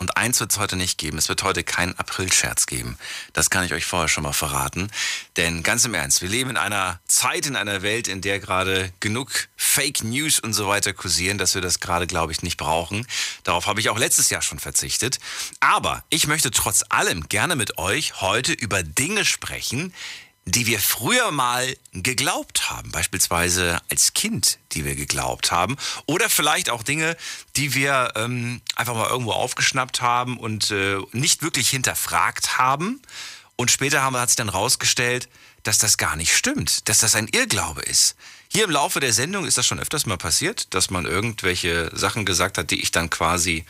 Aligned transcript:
Und 0.00 0.16
eins 0.16 0.40
wird 0.40 0.50
es 0.50 0.58
heute 0.58 0.76
nicht 0.76 0.96
geben. 0.96 1.18
Es 1.18 1.28
wird 1.28 1.42
heute 1.42 1.62
keinen 1.62 1.96
Aprilscherz 1.98 2.64
geben. 2.64 2.96
Das 3.34 3.50
kann 3.50 3.64
ich 3.64 3.74
euch 3.74 3.84
vorher 3.84 4.08
schon 4.08 4.22
mal 4.22 4.32
verraten. 4.32 4.90
Denn 5.36 5.62
ganz 5.62 5.84
im 5.84 5.92
Ernst, 5.92 6.22
wir 6.22 6.30
leben 6.30 6.48
in 6.48 6.56
einer 6.56 6.98
Zeit, 7.06 7.44
in 7.44 7.54
einer 7.54 7.82
Welt, 7.82 8.08
in 8.08 8.22
der 8.22 8.40
gerade 8.40 8.94
genug 9.00 9.30
Fake 9.56 10.02
News 10.02 10.40
und 10.40 10.54
so 10.54 10.66
weiter 10.68 10.94
kursieren, 10.94 11.36
dass 11.36 11.54
wir 11.54 11.60
das 11.60 11.80
gerade, 11.80 12.06
glaube 12.06 12.32
ich, 12.32 12.42
nicht 12.42 12.56
brauchen. 12.56 13.06
Darauf 13.44 13.66
habe 13.66 13.80
ich 13.80 13.90
auch 13.90 13.98
letztes 13.98 14.30
Jahr 14.30 14.40
schon 14.40 14.58
verzichtet. 14.58 15.18
Aber 15.60 16.02
ich 16.08 16.26
möchte 16.26 16.50
trotz 16.50 16.82
allem 16.88 17.28
gerne 17.28 17.54
mit 17.54 17.76
euch 17.76 18.22
heute 18.22 18.54
über 18.54 18.82
Dinge 18.82 19.26
sprechen, 19.26 19.92
die 20.46 20.66
wir 20.66 20.80
früher 20.80 21.30
mal 21.30 21.76
geglaubt 21.92 22.70
haben, 22.70 22.90
beispielsweise 22.90 23.80
als 23.90 24.14
Kind, 24.14 24.58
die 24.72 24.84
wir 24.84 24.94
geglaubt 24.94 25.52
haben, 25.52 25.76
oder 26.06 26.28
vielleicht 26.28 26.70
auch 26.70 26.82
Dinge, 26.82 27.16
die 27.56 27.74
wir 27.74 28.12
ähm, 28.16 28.60
einfach 28.74 28.94
mal 28.94 29.08
irgendwo 29.08 29.32
aufgeschnappt 29.32 30.00
haben 30.00 30.38
und 30.38 30.70
äh, 30.70 30.98
nicht 31.12 31.42
wirklich 31.42 31.68
hinterfragt 31.68 32.58
haben. 32.58 33.00
Und 33.56 33.70
später 33.70 34.02
haben, 34.02 34.16
hat 34.16 34.30
sich 34.30 34.36
dann 34.36 34.48
rausgestellt, 34.48 35.28
dass 35.62 35.78
das 35.78 35.98
gar 35.98 36.16
nicht 36.16 36.34
stimmt, 36.34 36.88
dass 36.88 36.98
das 36.98 37.14
ein 37.14 37.28
Irrglaube 37.28 37.82
ist. 37.82 38.16
Hier 38.48 38.64
im 38.64 38.70
Laufe 38.70 39.00
der 39.00 39.12
Sendung 39.12 39.44
ist 39.44 39.58
das 39.58 39.66
schon 39.66 39.78
öfters 39.78 40.06
mal 40.06 40.16
passiert, 40.16 40.72
dass 40.74 40.90
man 40.90 41.04
irgendwelche 41.04 41.90
Sachen 41.94 42.24
gesagt 42.24 42.58
hat, 42.58 42.70
die 42.70 42.80
ich 42.80 42.90
dann 42.90 43.10
quasi 43.10 43.64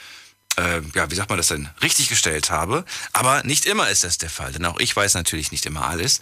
äh, 0.61 0.83
ja, 0.95 1.11
wie 1.11 1.15
sagt 1.15 1.31
man 1.31 1.39
das 1.39 1.49
denn, 1.49 1.69
richtig 1.83 2.09
gestellt 2.09 2.51
habe. 2.51 2.85
Aber 3.13 3.43
nicht 3.45 3.67
immer 3.67 3.89
ist 3.89 4.05
das 4.05 4.19
der 4.19 4.31
Fall, 4.31 4.53
denn 4.53 4.65
auch 4.67 4.79
ich 4.79 4.95
weiß 4.95 5.15
natürlich 5.15 5.53
nicht 5.53 5.67
immer 5.67 5.87
alles. 5.87 6.21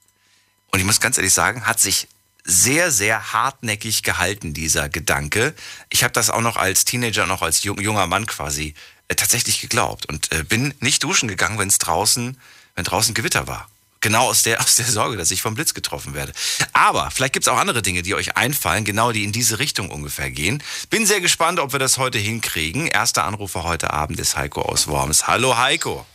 Und 0.71 0.79
ich 0.79 0.85
muss 0.85 0.99
ganz 0.99 1.17
ehrlich 1.17 1.33
sagen, 1.33 1.65
hat 1.65 1.79
sich 1.79 2.07
sehr, 2.43 2.91
sehr 2.91 3.33
hartnäckig 3.33 4.03
gehalten, 4.03 4.53
dieser 4.53 4.89
Gedanke. 4.89 5.53
Ich 5.89 6.03
habe 6.03 6.13
das 6.13 6.29
auch 6.29 6.41
noch 6.41 6.57
als 6.57 6.85
Teenager, 6.85 7.25
noch 7.25 7.41
als 7.41 7.63
junger 7.63 8.07
Mann 8.07 8.25
quasi 8.25 8.73
äh, 9.07 9.15
tatsächlich 9.15 9.61
geglaubt 9.61 10.05
und 10.07 10.31
äh, 10.31 10.43
bin 10.43 10.73
nicht 10.79 11.03
duschen 11.03 11.27
gegangen, 11.27 11.59
wenn 11.59 11.67
es 11.67 11.77
draußen, 11.77 12.37
wenn 12.75 12.83
draußen 12.83 13.13
Gewitter 13.13 13.47
war. 13.47 13.67
Genau 13.99 14.27
aus 14.27 14.43
der, 14.43 14.59
aus 14.61 14.75
der 14.75 14.85
Sorge, 14.85 15.17
dass 15.17 15.31
ich 15.31 15.41
vom 15.41 15.53
Blitz 15.53 15.73
getroffen 15.73 16.13
werde. 16.13 16.33
Aber 16.73 17.11
vielleicht 17.11 17.33
gibt 17.33 17.45
es 17.45 17.47
auch 17.47 17.57
andere 17.57 17.81
Dinge, 17.81 18.01
die 18.01 18.15
euch 18.15 18.35
einfallen, 18.35 18.83
genau 18.83 19.11
die 19.11 19.23
in 19.23 19.31
diese 19.31 19.59
Richtung 19.59 19.89
ungefähr 19.89 20.31
gehen. 20.31 20.63
Bin 20.89 21.05
sehr 21.05 21.21
gespannt, 21.21 21.59
ob 21.59 21.73
wir 21.73 21.79
das 21.79 21.97
heute 21.97 22.17
hinkriegen. 22.17 22.87
Erster 22.87 23.25
Anrufer 23.25 23.63
heute 23.63 23.91
Abend 23.91 24.19
ist 24.19 24.35
Heiko 24.35 24.61
aus 24.61 24.87
Worms. 24.87 25.27
Hallo 25.27 25.57
Heiko. 25.57 26.05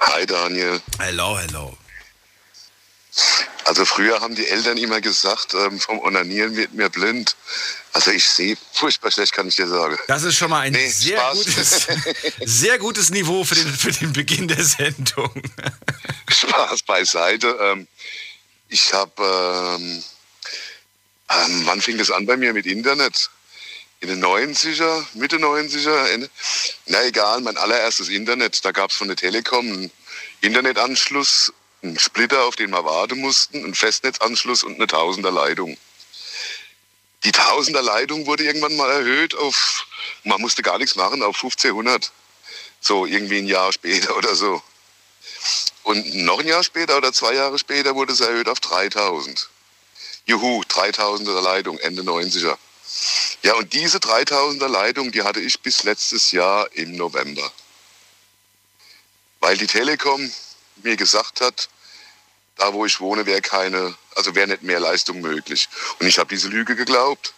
Hi 0.00 0.26
Daniel. 0.26 0.80
Hello, 0.98 1.38
hello. 1.38 1.76
Also 3.64 3.84
früher 3.84 4.20
haben 4.20 4.34
die 4.34 4.46
Eltern 4.46 4.78
immer 4.78 5.00
gesagt, 5.00 5.54
ähm, 5.54 5.80
vom 5.80 5.98
Onanieren 5.98 6.54
wird 6.54 6.72
mir 6.74 6.88
blind. 6.88 7.36
Also 7.92 8.12
ich 8.12 8.28
sehe 8.28 8.56
furchtbar 8.72 9.10
schlecht, 9.10 9.32
kann 9.32 9.48
ich 9.48 9.56
dir 9.56 9.66
sagen. 9.66 9.98
Das 10.06 10.22
ist 10.22 10.36
schon 10.36 10.50
mal 10.50 10.60
ein 10.60 10.72
nee, 10.72 10.88
sehr, 10.88 11.20
gutes, 11.32 11.86
sehr 12.44 12.78
gutes 12.78 13.10
Niveau 13.10 13.42
für 13.42 13.56
den, 13.56 13.74
für 13.74 13.90
den 13.90 14.12
Beginn 14.12 14.46
der 14.46 14.62
Sendung. 14.62 15.42
Spaß 16.28 16.82
beiseite. 16.82 17.58
Ähm, 17.60 17.88
ich 18.68 18.92
habe, 18.92 19.76
ähm, 19.80 20.02
ähm, 21.30 21.62
wann 21.64 21.80
fing 21.80 21.98
das 21.98 22.10
an 22.10 22.26
bei 22.26 22.36
mir 22.36 22.52
mit 22.52 22.66
Internet? 22.66 23.30
In 24.00 24.08
den 24.08 24.22
90er, 24.22 25.04
Mitte 25.14 25.38
90er, 25.38 26.06
Ende. 26.10 26.30
Na 26.86 27.02
egal, 27.04 27.40
mein 27.40 27.56
allererstes 27.56 28.10
Internet, 28.10 28.64
da 28.64 28.70
gab 28.70 28.90
es 28.90 28.96
von 28.96 29.08
der 29.08 29.16
Telekom 29.16 29.66
einen 29.66 29.90
Internetanschluss 30.42 31.52
einen 31.88 31.98
Splitter, 31.98 32.44
auf 32.44 32.56
den 32.56 32.70
wir 32.70 32.84
warten 32.84 33.20
mussten, 33.20 33.64
einen 33.64 33.74
Festnetzanschluss 33.74 34.62
und 34.62 34.74
eine 34.76 34.86
Tausender 34.86 35.30
Leitung. 35.30 35.76
Die 37.24 37.32
Tausender 37.32 37.82
Leitung 37.82 38.26
wurde 38.26 38.44
irgendwann 38.44 38.76
mal 38.76 38.90
erhöht 38.90 39.34
auf, 39.34 39.86
man 40.24 40.40
musste 40.40 40.62
gar 40.62 40.78
nichts 40.78 40.96
machen, 40.96 41.22
auf 41.22 41.36
1500. 41.36 42.12
So 42.80 43.06
irgendwie 43.06 43.38
ein 43.38 43.46
Jahr 43.46 43.72
später 43.72 44.16
oder 44.16 44.34
so. 44.34 44.62
Und 45.82 46.14
noch 46.14 46.40
ein 46.40 46.46
Jahr 46.46 46.62
später 46.62 46.96
oder 46.96 47.12
zwei 47.12 47.34
Jahre 47.34 47.58
später 47.58 47.94
wurde 47.94 48.12
es 48.12 48.20
erhöht 48.20 48.48
auf 48.48 48.60
3000. 48.60 49.48
Juhu, 50.26 50.62
3000er 50.62 51.40
Leitung, 51.40 51.78
Ende 51.78 52.02
90er. 52.02 52.56
Ja, 53.42 53.54
und 53.54 53.72
diese 53.72 53.98
3000er 53.98 54.68
Leitung, 54.68 55.12
die 55.12 55.22
hatte 55.22 55.40
ich 55.40 55.60
bis 55.60 55.84
letztes 55.84 56.32
Jahr 56.32 56.70
im 56.72 56.96
November. 56.96 57.52
Weil 59.40 59.56
die 59.56 59.68
Telekom 59.68 60.32
mir 60.82 60.96
gesagt 60.96 61.40
hat, 61.40 61.68
da 62.56 62.72
wo 62.72 62.84
ich 62.86 63.00
wohne, 63.00 63.26
wäre 63.26 63.40
keine, 63.40 63.94
also 64.14 64.34
wäre 64.34 64.48
nicht 64.48 64.62
mehr 64.62 64.80
Leistung 64.80 65.20
möglich. 65.20 65.68
Und 66.00 66.06
ich 66.06 66.18
habe 66.18 66.28
diese 66.28 66.48
Lüge 66.48 66.74
geglaubt. 66.74 67.34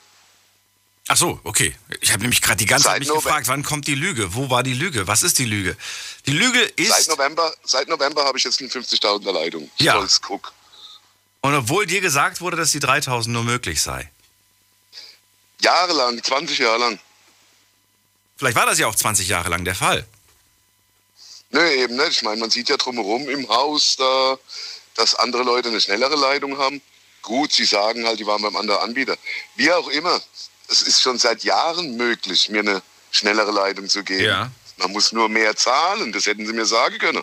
Ach 1.10 1.16
so, 1.16 1.40
okay. 1.44 1.74
Ich 2.00 2.12
habe 2.12 2.22
nämlich 2.22 2.42
gerade 2.42 2.58
die 2.58 2.66
ganze 2.66 2.84
Zeit 2.84 3.00
mich 3.00 3.08
gefragt, 3.08 3.48
wann 3.48 3.62
kommt 3.62 3.86
die 3.86 3.94
Lüge? 3.94 4.34
Wo 4.34 4.50
war 4.50 4.62
die 4.62 4.74
Lüge? 4.74 5.06
Was 5.06 5.22
ist 5.22 5.38
die 5.38 5.46
Lüge? 5.46 5.76
Die 6.26 6.32
Lüge 6.32 6.60
ist. 6.60 7.06
Seit 7.06 7.08
November, 7.08 7.54
seit 7.64 7.88
November 7.88 8.24
habe 8.24 8.36
ich 8.36 8.44
jetzt 8.44 8.60
eine 8.60 8.68
50.000er 8.68 9.32
Leitung. 9.32 9.70
Ja. 9.78 9.92
Stolz, 9.92 10.20
guck. 10.20 10.52
Und 11.40 11.54
obwohl 11.54 11.86
dir 11.86 12.00
gesagt 12.00 12.40
wurde, 12.40 12.56
dass 12.56 12.72
die 12.72 12.80
3000 12.80 13.32
nur 13.32 13.44
möglich 13.44 13.80
sei. 13.80 14.10
Jahrelang, 15.60 16.22
20 16.22 16.58
Jahre 16.58 16.78
lang. 16.78 17.00
Vielleicht 18.36 18.56
war 18.56 18.66
das 18.66 18.78
ja 18.78 18.86
auch 18.86 18.94
20 18.94 19.28
Jahre 19.28 19.48
lang 19.48 19.64
der 19.64 19.74
Fall. 19.74 20.06
Nö, 21.50 21.66
eben 21.70 21.96
nicht. 21.96 22.10
Ich 22.10 22.22
meine, 22.22 22.38
man 22.38 22.50
sieht 22.50 22.68
ja 22.68 22.76
drumherum 22.76 23.28
im 23.28 23.48
Haus 23.48 23.96
da, 23.96 24.38
dass 24.98 25.14
andere 25.14 25.44
Leute 25.44 25.68
eine 25.68 25.80
schnellere 25.80 26.16
Leitung 26.16 26.58
haben. 26.58 26.82
Gut, 27.22 27.52
sie 27.52 27.64
sagen 27.64 28.06
halt, 28.06 28.18
die 28.18 28.26
waren 28.26 28.42
beim 28.42 28.56
anderen 28.56 28.80
Anbieter. 28.80 29.16
Wie 29.54 29.72
auch 29.72 29.88
immer, 29.88 30.20
es 30.68 30.82
ist 30.82 31.00
schon 31.00 31.18
seit 31.18 31.44
Jahren 31.44 31.96
möglich, 31.96 32.48
mir 32.48 32.60
eine 32.60 32.82
schnellere 33.10 33.52
Leitung 33.52 33.88
zu 33.88 34.02
geben. 34.02 34.24
Ja. 34.24 34.50
Man 34.76 34.92
muss 34.92 35.12
nur 35.12 35.28
mehr 35.28 35.56
zahlen, 35.56 36.12
das 36.12 36.26
hätten 36.26 36.46
sie 36.46 36.52
mir 36.52 36.66
sagen 36.66 36.98
können. 36.98 37.22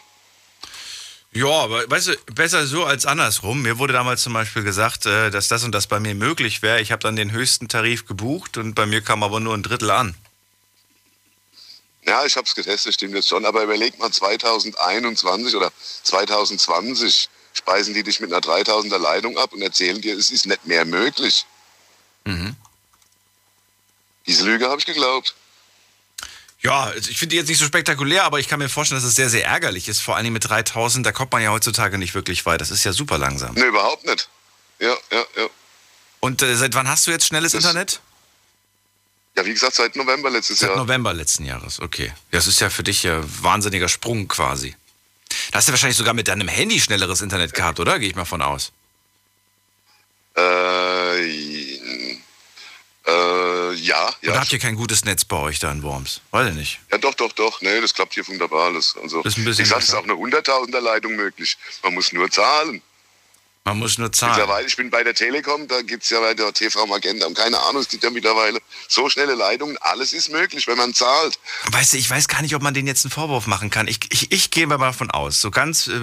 Ja, 1.32 1.50
aber 1.50 1.90
weißt 1.90 2.08
du, 2.08 2.18
besser 2.34 2.66
so 2.66 2.86
als 2.86 3.06
andersrum. 3.06 3.62
Mir 3.62 3.78
wurde 3.78 3.92
damals 3.92 4.24
zum 4.24 4.32
Beispiel 4.32 4.64
gesagt, 4.64 5.06
äh, 5.06 5.30
dass 5.32 5.50
das 5.50 5.66
und 5.66 5.74
das 5.74 5.88
bei 5.88 6.00
mir 6.00 6.16
möglich 6.16 6.62
wäre. 6.62 6.80
Ich 6.80 6.94
habe 6.94 7.02
dann 7.02 7.18
den 7.18 7.34
höchsten 7.34 7.68
Tarif 7.68 8.06
gebucht 8.06 8.58
und 8.58 8.74
bei 8.74 8.86
mir 8.86 9.02
kam 9.02 9.22
aber 9.22 9.42
nur 9.42 9.54
ein 9.54 9.64
Drittel 9.64 9.92
an. 9.92 10.16
Ja, 12.06 12.24
ich 12.26 12.38
habe 12.38 12.46
es 12.48 12.56
getestet, 12.56 12.94
stimmt 12.94 13.16
jetzt 13.16 13.28
schon. 13.28 13.46
Aber 13.46 13.64
überleg 13.64 14.00
mal 14.00 14.12
2021 14.12 15.56
oder 15.56 15.74
2020 16.04 17.30
speisen 17.56 17.94
die 17.94 18.04
dich 18.04 18.20
mit 18.20 18.32
einer 18.32 18.42
3000er 18.42 18.98
Leitung 18.98 19.38
ab 19.38 19.54
und 19.54 19.62
erzählen 19.62 20.00
dir, 20.02 20.18
es 20.18 20.30
ist 20.30 20.46
nicht 20.46 20.66
mehr 20.66 20.86
möglich. 20.86 21.46
Mhm. 22.26 22.56
Diese 24.28 24.44
Lüge 24.44 24.68
habe 24.70 24.80
ich 24.80 24.86
geglaubt. 24.86 25.36
Ja, 26.62 26.86
also 26.86 27.12
ich 27.12 27.20
finde 27.20 27.34
die 27.34 27.38
jetzt 27.38 27.48
nicht 27.48 27.60
so 27.60 27.66
spektakulär, 27.66 28.24
aber 28.24 28.40
ich 28.40 28.48
kann 28.48 28.60
mir 28.60 28.70
vorstellen, 28.70 29.00
dass 29.00 29.08
es 29.08 29.16
sehr, 29.16 29.30
sehr 29.30 29.46
ärgerlich 29.46 29.88
ist. 29.88 30.00
Vor 30.00 30.16
allem 30.16 30.34
mit 30.34 30.50
3000, 30.50 31.06
da 31.06 31.12
kommt 31.12 31.32
man 31.32 31.44
ja 31.44 31.52
heutzutage 31.52 31.98
nicht 31.98 32.16
wirklich 32.16 32.46
weit. 32.46 32.60
Das 32.60 32.72
ist 32.72 32.84
ja 32.84 32.92
super 32.92 33.18
langsam. 33.18 33.54
Nee, 33.54 33.66
überhaupt 33.66 34.04
nicht. 34.06 34.28
Ja, 34.80 34.96
ja, 35.12 35.26
ja. 35.38 35.48
Und 36.20 36.42
äh, 36.42 36.56
seit 36.56 36.74
wann 36.74 36.88
hast 36.88 37.06
du 37.06 37.12
jetzt 37.12 37.28
schnelles 37.28 37.52
das 37.52 37.64
Internet? 37.64 38.02
Ja, 39.38 39.46
wie 39.46 39.54
gesagt, 39.54 39.76
seit 39.76 39.96
November 39.96 40.30
letztes 40.30 40.60
seit 40.60 40.70
Jahr. 40.70 40.78
Seit 40.78 40.88
November 40.88 41.14
letzten 41.14 41.46
Jahres, 41.46 41.80
okay. 41.80 42.12
Das 42.32 42.48
ist 42.48 42.60
ja 42.60 42.70
für 42.70 42.84
dich 42.84 43.04
ja 43.04 43.22
wahnsinniger 43.42 43.88
Sprung 43.88 44.28
quasi. 44.28 44.76
Hast 45.54 45.68
du 45.68 45.72
wahrscheinlich 45.72 45.98
sogar 45.98 46.14
mit 46.14 46.28
deinem 46.28 46.48
Handy 46.48 46.80
schnelleres 46.80 47.22
Internet 47.22 47.54
gehabt, 47.54 47.80
oder? 47.80 48.00
Gehe 48.00 48.10
ich 48.10 48.16
mal 48.16 48.26
von 48.26 48.42
aus. 48.42 48.72
Äh, 50.38 51.22
äh, 53.08 53.74
ja, 53.76 54.10
ja. 54.22 54.32
Oder 54.32 54.40
habt 54.42 54.52
ihr 54.52 54.60
kein 54.60 54.76
gutes 54.76 55.06
Netz 55.06 55.24
bei 55.26 55.38
euch 55.38 55.60
da 55.60 55.72
in 55.72 55.84
Worms? 55.84 56.22
Weiß 56.32 56.50
ich 56.50 56.56
nicht. 56.56 56.80
Ja, 56.92 56.98
doch, 56.98 57.14
doch, 57.14 57.32
doch. 57.34 57.62
Nee, 57.62 57.80
das 57.80 57.94
klappt 57.94 58.16
hier 58.16 58.28
wunderbar 58.28 58.66
alles. 58.66 58.96
Also, 59.02 59.22
Das 59.22 59.34
ist 59.34 59.40
ein 59.40 59.46
bisschen 59.46 59.64
ich 59.64 59.70
sag, 59.70 59.80
es 59.80 59.90
ist 59.90 59.94
auch 59.94 60.04
eine 60.04 60.16
Hunderttausender 60.18 60.82
Leitung 60.82 61.16
möglich. 61.16 61.56
Man 61.84 61.94
muss 61.94 62.12
nur 62.12 62.30
zahlen. 62.32 62.82
Man 63.68 63.80
muss 63.80 63.98
nur 63.98 64.12
zahlen. 64.12 64.34
Mittlerweile, 64.34 64.68
ich 64.68 64.76
bin 64.76 64.92
bei 64.92 65.04
der 65.04 65.16
Telekom, 65.16 65.68
da 65.68 65.82
gibt's 65.82 66.12
ja 66.12 66.20
bei 66.20 66.36
der 66.36 66.54
TV 66.54 66.86
Magenta, 66.86 67.28
keine 67.32 67.60
Ahnung, 67.62 67.82
es 67.82 67.88
gibt 67.88 68.04
ja 68.04 68.12
mittlerweile 68.12 68.60
so 68.88 69.10
schnelle 69.10 69.34
Leitungen. 69.34 69.76
Alles 69.82 70.14
ist 70.14 70.30
möglich, 70.30 70.68
wenn 70.68 70.78
man 70.78 70.94
zahlt. 70.94 71.40
Weißt 71.72 71.94
du, 71.94 71.98
ich 71.98 72.08
weiß 72.08 72.28
gar 72.28 72.44
nicht, 72.44 72.54
ob 72.54 72.62
man 72.62 72.76
den 72.76 72.86
jetzt 72.86 73.06
einen 73.06 73.12
Vorwurf 73.12 73.48
machen 73.48 73.72
kann. 73.72 73.88
Ich, 73.88 74.02
ich, 74.12 74.32
ich 74.32 74.52
gehe 74.52 74.68
mal 74.68 74.78
davon 74.78 75.10
aus, 75.10 75.42
so 75.42 75.50
ganz, 75.50 75.88
äh, 75.88 76.00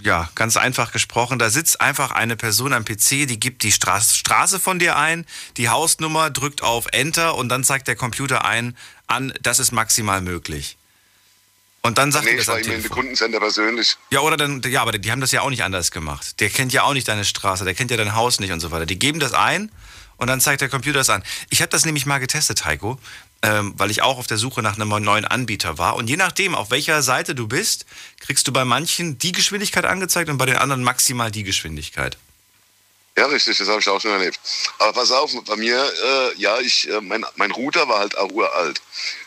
ja, 0.00 0.30
ganz 0.34 0.56
einfach 0.56 0.90
gesprochen, 0.90 1.38
da 1.38 1.50
sitzt 1.50 1.82
einfach 1.82 2.12
eine 2.12 2.34
Person 2.34 2.72
am 2.72 2.86
PC, 2.86 3.28
die 3.28 3.38
gibt 3.38 3.62
die 3.62 3.72
Straße, 3.72 4.16
Straße 4.16 4.58
von 4.58 4.78
dir 4.78 4.96
ein, 4.96 5.26
die 5.58 5.68
Hausnummer, 5.68 6.30
drückt 6.30 6.62
auf 6.62 6.86
Enter 6.92 7.34
und 7.34 7.50
dann 7.50 7.62
zeigt 7.62 7.88
der 7.88 7.96
Computer 7.96 8.46
ein, 8.46 8.74
an, 9.06 9.34
das 9.42 9.58
ist 9.58 9.70
maximal 9.70 10.22
möglich. 10.22 10.78
Und 11.86 11.98
dann 11.98 12.10
sagt 12.10 12.24
Nee, 12.24 12.32
er 12.32 12.36
das 12.36 12.42
ich 12.44 12.48
war 12.48 12.58
in 12.58 12.64
der 12.64 12.76
Telefon. 12.76 12.96
Kundencenter 12.96 13.38
persönlich. 13.38 13.96
Ja, 14.10 14.20
oder 14.20 14.36
dann, 14.36 14.60
ja, 14.62 14.82
aber 14.82 14.92
die 14.92 15.10
haben 15.10 15.20
das 15.20 15.30
ja 15.30 15.42
auch 15.42 15.50
nicht 15.50 15.62
anders 15.62 15.90
gemacht. 15.90 16.40
Der 16.40 16.50
kennt 16.50 16.72
ja 16.72 16.82
auch 16.82 16.94
nicht 16.94 17.06
deine 17.06 17.24
Straße, 17.24 17.64
der 17.64 17.74
kennt 17.74 17.90
ja 17.90 17.96
dein 17.96 18.14
Haus 18.14 18.40
nicht 18.40 18.50
und 18.50 18.60
so 18.60 18.70
weiter. 18.72 18.86
Die 18.86 18.98
geben 18.98 19.20
das 19.20 19.32
ein 19.32 19.70
und 20.16 20.26
dann 20.26 20.40
zeigt 20.40 20.60
der 20.62 20.68
Computer 20.68 20.98
das 20.98 21.10
an. 21.10 21.22
Ich 21.48 21.60
habe 21.60 21.70
das 21.70 21.84
nämlich 21.84 22.04
mal 22.04 22.18
getestet, 22.18 22.64
Heiko, 22.64 22.98
ähm, 23.42 23.74
weil 23.76 23.90
ich 23.90 24.02
auch 24.02 24.18
auf 24.18 24.26
der 24.26 24.38
Suche 24.38 24.62
nach 24.62 24.74
einem 24.74 24.88
neuen 24.88 25.24
Anbieter 25.24 25.78
war. 25.78 25.94
Und 25.94 26.08
je 26.08 26.16
nachdem, 26.16 26.54
auf 26.56 26.70
welcher 26.70 27.02
Seite 27.02 27.34
du 27.34 27.46
bist, 27.46 27.86
kriegst 28.18 28.48
du 28.48 28.52
bei 28.52 28.64
manchen 28.64 29.18
die 29.18 29.32
Geschwindigkeit 29.32 29.84
angezeigt 29.84 30.28
und 30.28 30.38
bei 30.38 30.46
den 30.46 30.56
anderen 30.56 30.82
maximal 30.82 31.30
die 31.30 31.44
Geschwindigkeit. 31.44 32.16
Ja, 33.18 33.26
richtig, 33.26 33.56
das 33.56 33.68
habe 33.68 33.80
ich 33.80 33.88
auch 33.88 34.00
schon 34.00 34.10
erlebt. 34.10 34.38
Aber 34.78 34.92
pass 34.92 35.10
auf, 35.10 35.32
bei 35.44 35.56
mir, 35.56 35.78
äh, 35.78 36.34
ja, 36.36 36.58
ich, 36.58 36.88
äh, 36.90 37.00
mein, 37.00 37.24
mein 37.36 37.50
Router 37.50 37.88
war 37.88 38.00
halt 38.00 38.18
auch 38.18 38.30
uralt. 38.30 38.82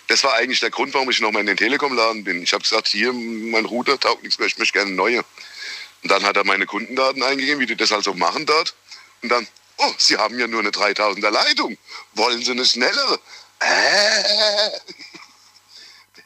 Das 0.10 0.24
war 0.24 0.34
eigentlich 0.34 0.60
der 0.60 0.72
Grund, 0.72 0.96
warum 0.96 1.08
ich 1.12 1.20
nochmal 1.20 1.42
in 1.42 1.46
den 1.46 1.56
Telekom-Laden 1.56 2.24
bin. 2.24 2.42
Ich 2.42 2.52
habe 2.52 2.64
gesagt, 2.64 2.88
hier, 2.88 3.14
mein 3.14 3.66
Router 3.66 4.00
taugt 4.00 4.24
nichts 4.24 4.40
mehr, 4.40 4.48
ich 4.48 4.58
möchte 4.58 4.74
gerne 4.74 4.92
neue. 4.92 5.20
Und 5.20 6.12
dann 6.12 6.24
hat 6.24 6.36
er 6.36 6.44
meine 6.46 6.66
Kundendaten 6.66 7.22
eingegeben, 7.22 7.60
wie 7.60 7.68
die 7.68 7.76
das 7.76 7.92
also 7.92 8.16
machen 8.16 8.48
dort. 8.48 8.74
Und 9.22 9.30
dann, 9.30 9.48
oh, 9.78 9.94
Sie 10.00 10.18
haben 10.18 10.40
ja 10.40 10.48
nur 10.48 10.62
eine 10.62 10.72
3000er 10.72 11.30
Leitung. 11.30 11.78
Wollen 12.14 12.44
Sie 12.44 12.52
eine 12.52 12.66
schnellere? 12.66 13.20
Äh. 13.60 14.70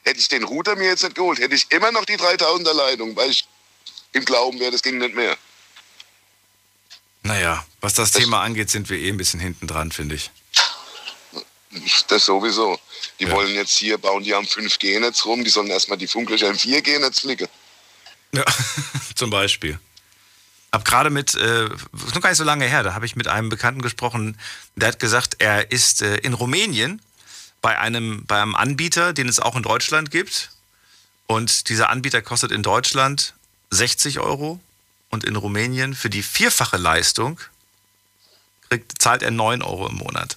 Hätte 0.06 0.20
ich 0.20 0.30
den 0.30 0.46
Router 0.46 0.78
mir 0.78 0.88
jetzt 0.88 1.04
nicht 1.04 1.16
geholt, 1.16 1.40
hätte 1.40 1.56
ich 1.56 1.72
immer 1.72 1.92
noch 1.92 2.04
die 2.04 2.18
3000er 2.18 2.74
Leitung, 2.74 3.16
weil 3.16 3.30
ich 3.32 3.48
im 4.12 4.26
Glauben 4.26 4.60
wäre, 4.60 4.72
das 4.72 4.82
ging 4.82 4.98
nicht 4.98 5.16
mehr. 5.16 5.38
Naja, 7.22 7.66
was 7.80 7.94
das 7.94 8.12
Thema 8.12 8.42
angeht, 8.42 8.70
sind 8.70 8.90
wir 8.90 8.98
eh 8.98 9.10
ein 9.10 9.16
bisschen 9.16 9.40
hinten 9.40 9.66
dran, 9.66 9.94
finde 9.94 10.16
ich. 10.16 10.30
Das 12.10 12.26
sowieso. 12.26 12.78
Die 13.24 13.30
Ja. 13.30 13.36
wollen 13.36 13.56
jetzt 13.56 13.78
hier 13.78 13.98
bauen, 13.98 14.22
die 14.24 14.36
am 14.36 14.44
5G-Netz 14.46 15.24
rum, 15.26 15.46
die 15.46 15.50
sollen 15.50 15.70
erstmal 15.70 15.98
die 15.98 16.08
Funklöcher 16.08 16.50
im 16.50 16.58
4G-Netz 16.58 17.22
flicken. 17.22 17.48
Ja, 18.34 18.44
zum 19.16 19.30
Beispiel. 19.30 19.80
Hab 20.74 20.84
gerade 20.84 21.10
mit, 21.10 21.34
äh, 21.36 21.66
ist 21.66 22.16
noch 22.16 22.22
gar 22.22 22.30
nicht 22.30 22.38
so 22.38 22.44
lange 22.44 22.66
her, 22.66 22.84
da 22.84 22.96
habe 22.96 23.06
ich 23.06 23.16
mit 23.16 23.28
einem 23.30 23.48
Bekannten 23.48 23.82
gesprochen, 23.82 24.38
der 24.76 24.90
hat 24.90 25.00
gesagt, 25.00 25.36
er 25.40 25.72
ist 25.72 26.02
äh, 26.02 26.18
in 26.18 26.34
Rumänien 26.34 27.02
bei 27.62 27.80
einem, 27.80 28.26
bei 28.26 28.42
einem 28.42 28.56
Anbieter, 28.56 29.14
den 29.14 29.30
es 29.30 29.40
auch 29.40 29.56
in 29.56 29.64
Deutschland 29.64 30.12
gibt. 30.12 30.50
Und 31.28 31.70
dieser 31.70 31.90
Anbieter 31.90 32.22
kostet 32.22 32.52
in 32.52 32.62
Deutschland 32.62 33.36
60 33.70 34.20
Euro 34.20 34.60
und 35.10 35.24
in 35.24 35.38
Rumänien 35.38 35.96
für 35.96 36.10
die 36.10 36.24
vierfache 36.24 36.76
Leistung 36.76 37.40
kriegt, 38.70 39.02
zahlt 39.02 39.24
er 39.24 39.32
9 39.32 39.62
Euro 39.62 39.88
im 39.88 39.96
Monat. 39.96 40.36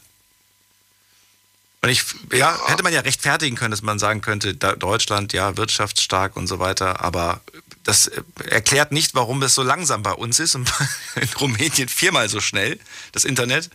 Und 1.87 1.93
ich, 1.93 2.03
ja, 2.33 2.61
hätte 2.67 2.83
man 2.83 2.93
ja 2.93 2.99
rechtfertigen 2.99 3.55
können, 3.55 3.71
dass 3.71 3.81
man 3.81 4.01
sagen 4.01 4.21
könnte, 4.21 4.55
Deutschland, 4.55 5.33
ja, 5.33 5.57
wirtschaftsstark 5.57 6.35
und 6.37 6.49
so 6.49 6.59
weiter, 6.59 7.01
aber 7.01 7.41
das 7.85 8.09
äh, 8.09 8.23
erklärt 8.51 8.91
nicht, 8.91 9.15
warum 9.15 9.41
es 9.45 9.55
so 9.55 9.63
langsam 9.63 10.03
bei 10.03 10.11
uns 10.11 10.41
ist 10.41 10.57
und 10.57 10.69
in 11.15 11.29
Rumänien 11.41 11.89
viermal 11.89 12.29
so 12.29 12.41
schnell, 12.41 12.81
das 13.13 13.25
Internet, 13.25 13.71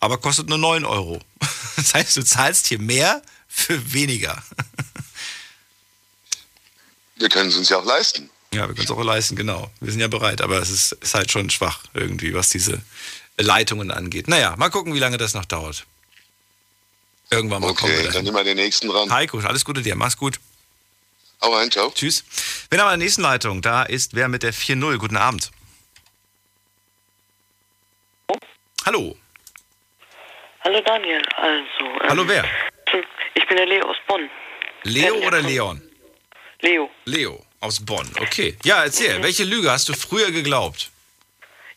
aber 0.00 0.18
kostet 0.18 0.50
nur 0.50 0.58
9 0.58 0.84
Euro. 0.84 1.18
Das 1.76 1.94
heißt, 1.94 2.14
du 2.18 2.22
zahlst 2.22 2.66
hier 2.66 2.78
mehr 2.78 3.22
für 3.48 3.94
weniger. 3.94 4.42
Wir 7.16 7.30
können 7.30 7.48
es 7.48 7.56
uns 7.56 7.70
ja 7.70 7.78
auch 7.78 7.86
leisten. 7.86 8.28
Ja, 8.52 8.68
wir 8.68 8.74
können 8.74 8.84
es 8.84 8.90
auch 8.90 9.02
leisten, 9.02 9.34
genau. 9.34 9.70
Wir 9.80 9.92
sind 9.92 10.02
ja 10.02 10.08
bereit, 10.08 10.42
aber 10.42 10.58
es 10.58 10.68
ist, 10.68 10.92
ist 10.92 11.14
halt 11.14 11.30
schon 11.30 11.48
schwach 11.48 11.84
irgendwie, 11.94 12.34
was 12.34 12.50
diese 12.50 12.82
Leitungen 13.38 13.90
angeht. 13.90 14.28
Naja, 14.28 14.54
mal 14.56 14.68
gucken, 14.68 14.92
wie 14.92 14.98
lange 14.98 15.16
das 15.16 15.32
noch 15.32 15.46
dauert. 15.46 15.86
Irgendwann 17.30 17.60
mal 17.62 17.74
kommen 17.74 17.92
wir 17.92 18.00
Okay, 18.00 18.10
dann 18.12 18.24
nehmen 18.24 18.36
wir 18.36 18.44
den 18.44 18.56
nächsten 18.56 18.88
dran. 18.88 19.10
Heiko, 19.10 19.38
alles 19.40 19.64
Gute 19.64 19.82
dir, 19.82 19.96
mach's 19.96 20.16
gut. 20.16 20.38
Hau 21.42 21.52
rein, 21.54 21.70
ciao. 21.70 21.90
Tschüss. 21.90 22.24
Wir 22.70 22.80
haben 22.80 22.88
eine 22.88 23.02
nächsten 23.04 23.22
Leitung. 23.22 23.60
Da 23.62 23.82
ist 23.82 24.14
wer 24.14 24.28
mit 24.28 24.42
der 24.42 24.54
4-0. 24.54 24.96
Guten 24.98 25.16
Abend. 25.16 25.50
Hallo. 28.84 29.16
Hallo 30.60 30.80
Daniel, 30.80 31.22
also. 31.36 31.84
Ähm, 32.02 32.08
Hallo 32.08 32.28
wer? 32.28 32.44
Ich 33.34 33.46
bin 33.48 33.56
der 33.56 33.66
Leo 33.66 33.84
aus 33.86 33.96
Bonn. 34.06 34.30
Leo 34.84 35.20
Ja, 35.20 35.26
oder. 35.26 35.42
Leon? 35.42 35.82
Leo. 36.60 36.90
Leo 37.04 37.44
aus 37.60 37.84
Bonn. 37.84 38.08
Okay. 38.20 38.56
Ja, 38.64 38.84
erzähl. 38.84 39.22
Welche 39.22 39.44
Lüge 39.44 39.70
hast 39.70 39.88
du 39.88 39.94
früher 39.94 40.30
geglaubt? 40.30 40.90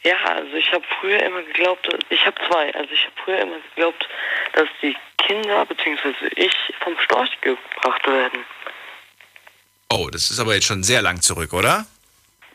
Ja, 0.04 0.16
also 0.24 0.54
ich 0.54 0.72
habe 0.72 0.84
früher 1.00 1.22
immer 1.24 1.44
geglaubt, 1.44 1.88
ich 2.10 2.26
habe 2.26 2.36
zwei. 2.48 2.74
Also 2.74 2.90
ich 2.94 3.04
habe 3.06 3.16
früher 3.24 3.40
immer 3.40 3.58
geglaubt, 3.76 4.08
dass 4.54 4.68
die 4.82 4.96
Kinder 5.18 5.66
bzw. 5.66 6.14
ich 6.36 6.54
vom 6.82 6.98
Storch 7.04 7.30
gebracht 7.42 8.08
werden. 8.08 8.46
Oh, 9.90 10.08
das 10.10 10.30
ist 10.30 10.40
aber 10.40 10.54
jetzt 10.56 10.68
schon 10.68 10.84
sehr 10.84 11.02
lang 11.02 11.22
zurück, 11.22 11.52
oder? 11.54 11.86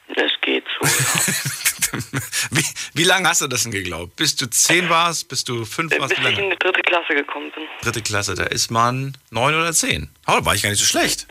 Es 0.09 0.33
geht 0.41 0.65
so. 0.79 0.87
Ja. 0.87 2.03
wie, 2.51 2.65
wie 2.95 3.05
lange 3.05 3.29
hast 3.29 3.43
du 3.43 3.47
das 3.47 3.65
denn 3.65 3.73
geglaubt? 3.73 4.17
Bis 4.17 4.37
du 4.37 4.49
zehn 4.49 4.89
warst? 4.89 5.29
Bis 5.29 5.45
du 5.45 5.65
fünf 5.65 5.97
warst? 5.99 6.15
Bis 6.15 6.27
ich 6.27 6.39
in 6.39 6.51
die 6.51 6.57
dritte 6.57 6.81
Klasse 6.83 7.15
gekommen 7.15 7.51
bin. 7.53 7.65
Dritte 7.83 8.03
Klasse, 8.03 8.35
da 8.35 8.45
ist 8.45 8.71
man 8.71 9.17
neun 9.31 9.55
oder 9.55 9.73
zehn. 9.73 10.11
Oh, 10.27 10.33
da 10.33 10.45
war 10.45 10.55
ich 10.55 10.63
gar 10.63 10.71
nicht 10.71 10.79
so 10.79 10.87
schlecht. 10.87 11.27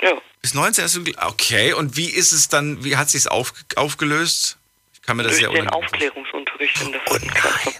Ja. 0.00 0.12
Bis 0.42 0.54
19 0.54 0.84
hast 0.84 0.96
du 0.96 1.02
Okay, 1.22 1.72
und 1.72 1.96
wie 1.96 2.10
ist 2.10 2.32
es 2.32 2.48
dann, 2.48 2.84
wie 2.84 2.96
hat 2.96 3.08
sich's 3.08 3.26
auf, 3.26 3.54
aufgelöst? 3.76 4.58
Ich 5.04 5.06
kann 5.06 5.18
mir 5.18 5.24
das 5.24 5.36
sehr 5.36 5.50
den 5.50 5.68
Aufklärungsunterricht 5.68 6.80
in 6.80 6.92
der 6.92 7.00
Oh 7.04 7.10
vierten 7.10 7.28
Klasse. 7.28 7.58
nein. 7.66 7.74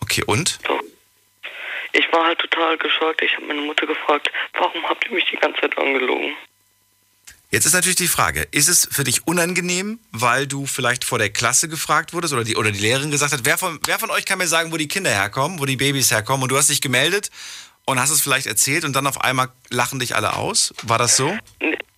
Okay, 0.00 0.22
und? 0.26 0.58
So. 0.68 0.78
Ich 1.94 2.04
war 2.12 2.26
halt 2.26 2.38
total 2.38 2.76
geschockt. 2.76 3.22
Ich 3.22 3.34
habe 3.34 3.46
meine 3.46 3.62
Mutter 3.62 3.86
gefragt, 3.86 4.30
warum 4.52 4.84
habt 4.84 5.06
ihr 5.06 5.12
mich 5.12 5.24
die 5.30 5.36
ganze 5.36 5.58
Zeit 5.62 5.78
angelogen? 5.78 6.36
Jetzt 7.50 7.64
ist 7.64 7.72
natürlich 7.72 7.96
die 7.96 8.08
Frage, 8.08 8.46
ist 8.50 8.68
es 8.68 8.86
für 8.92 9.04
dich 9.04 9.26
unangenehm, 9.26 10.00
weil 10.12 10.46
du 10.46 10.66
vielleicht 10.66 11.04
vor 11.04 11.16
der 11.18 11.30
Klasse 11.30 11.70
gefragt 11.70 12.12
wurdest 12.12 12.34
oder 12.34 12.44
die, 12.44 12.56
oder 12.56 12.70
die 12.70 12.80
Lehrerin 12.80 13.10
gesagt 13.10 13.32
hat, 13.32 13.40
wer 13.44 13.56
von, 13.56 13.80
wer 13.86 13.98
von 13.98 14.10
euch 14.10 14.26
kann 14.26 14.36
mir 14.36 14.46
sagen, 14.46 14.70
wo 14.70 14.76
die 14.76 14.88
Kinder 14.88 15.08
herkommen, 15.10 15.58
wo 15.58 15.64
die 15.64 15.76
Babys 15.76 16.10
herkommen 16.10 16.42
und 16.42 16.50
du 16.50 16.58
hast 16.58 16.68
dich 16.68 16.82
gemeldet 16.82 17.30
und 17.86 17.98
hast 17.98 18.10
es 18.10 18.20
vielleicht 18.20 18.46
erzählt 18.48 18.84
und 18.84 18.92
dann 18.92 19.06
auf 19.06 19.22
einmal 19.22 19.48
lachen 19.70 19.98
dich 19.98 20.14
alle 20.14 20.34
aus? 20.36 20.74
War 20.82 20.98
das 20.98 21.16
so? 21.16 21.38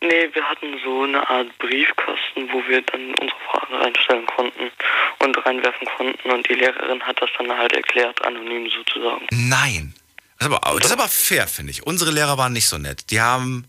Nee, 0.08 0.30
wir 0.32 0.48
hatten 0.48 0.80
so 0.82 1.02
eine 1.02 1.28
Art 1.28 1.58
Briefkasten, 1.58 2.50
wo 2.50 2.66
wir 2.66 2.80
dann 2.80 3.14
unsere 3.16 3.38
Fragen 3.50 3.74
reinstellen 3.74 4.24
konnten 4.24 4.70
und 5.18 5.44
reinwerfen 5.44 5.86
konnten 5.86 6.30
und 6.30 6.48
die 6.48 6.54
Lehrerin 6.54 7.02
hat 7.02 7.20
das 7.20 7.28
dann 7.36 7.50
halt 7.50 7.74
erklärt, 7.74 8.24
anonym 8.24 8.70
sozusagen. 8.70 9.26
Nein. 9.30 9.94
Das 10.38 10.48
ist 10.48 10.54
aber, 10.54 10.78
das 10.78 10.86
ist 10.86 10.98
aber 10.98 11.08
fair, 11.08 11.46
finde 11.46 11.72
ich. 11.72 11.82
Unsere 11.86 12.10
Lehrer 12.10 12.38
waren 12.38 12.54
nicht 12.54 12.68
so 12.68 12.78
nett. 12.78 13.10
Die 13.10 13.20
haben, 13.20 13.66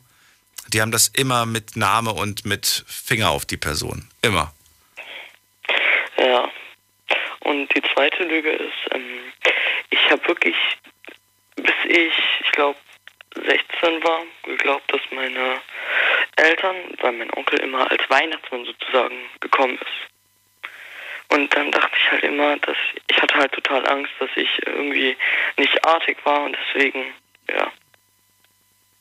die 0.70 0.82
haben 0.82 0.92
das 0.92 1.10
immer 1.10 1.46
mit 1.46 1.76
Name 1.76 2.14
und 2.14 2.46
mit 2.46 2.86
Finger 2.88 3.32
auf 3.32 3.46
die 3.46 3.58
Person. 3.58 4.08
Immer. 4.22 4.54
Ja. 6.18 6.50
Und 7.42 7.68
die 7.76 7.82
zweite 7.94 8.24
Lüge 8.24 8.52
ist, 8.52 8.94
ähm, 8.94 9.20
ich 9.90 10.10
habe 10.10 10.26
wirklich, 10.26 10.56
bis 11.58 11.74
ich, 11.86 12.14
ich 12.46 12.52
glaube, 12.54 12.78
16 13.36 14.04
war, 14.04 14.22
geglaubt, 14.44 14.92
dass 14.92 15.02
meine 15.12 15.62
Eltern, 16.36 16.76
weil 17.02 17.12
mein 17.14 17.32
Onkel 17.34 17.60
immer 17.60 17.90
als 17.90 18.02
Weihnachtsmann 18.10 18.66
sozusagen 18.66 19.16
gekommen 19.40 19.76
ist. 19.76 21.32
Und 21.32 21.54
dann 21.56 21.72
dachte 21.72 21.96
ich 21.96 22.12
halt 22.12 22.24
immer, 22.24 22.58
dass 22.58 22.78
ich 23.08 23.22
hatte 23.22 23.36
halt 23.36 23.52
total 23.52 23.88
Angst, 23.88 24.12
dass 24.20 24.30
ich 24.36 24.50
irgendwie 24.66 25.16
nicht 25.58 25.86
artig 25.86 26.18
war 26.24 26.44
und 26.44 26.58
deswegen, 26.74 27.14
ja. 27.50 27.72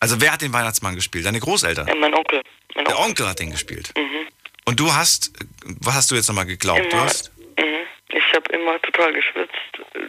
Also 0.01 0.21
wer 0.21 0.33
hat 0.33 0.43
den 0.43 0.53
Weihnachtsmann 0.53 0.95
gespielt? 0.95 1.25
Deine 1.27 1.41
Großeltern? 1.41 1.89
ja 1.89 1.95
mein 1.95 2.15
Onkel. 2.15 2.43
Mein 2.75 2.85
Der 2.85 2.97
Onkel. 2.99 3.09
Onkel 3.09 3.29
hat 3.29 3.39
den 3.41 3.51
gespielt. 3.51 3.93
Mhm. 3.97 4.29
Und 4.67 4.79
du 4.79 4.93
hast, 4.93 5.33
was 5.81 5.95
hast 5.95 6.11
du 6.11 6.15
jetzt 6.15 6.29
nochmal 6.29 6.45
geglaubt? 6.47 6.81
Du 6.81 6.97
Immer, 6.97 7.05
hast, 7.05 7.33
mhm. 7.59 7.87
Ich 8.11 8.35
habe 8.35 8.53
immer 8.53 8.81
total 8.83 9.13
geschwitzt, 9.15 9.55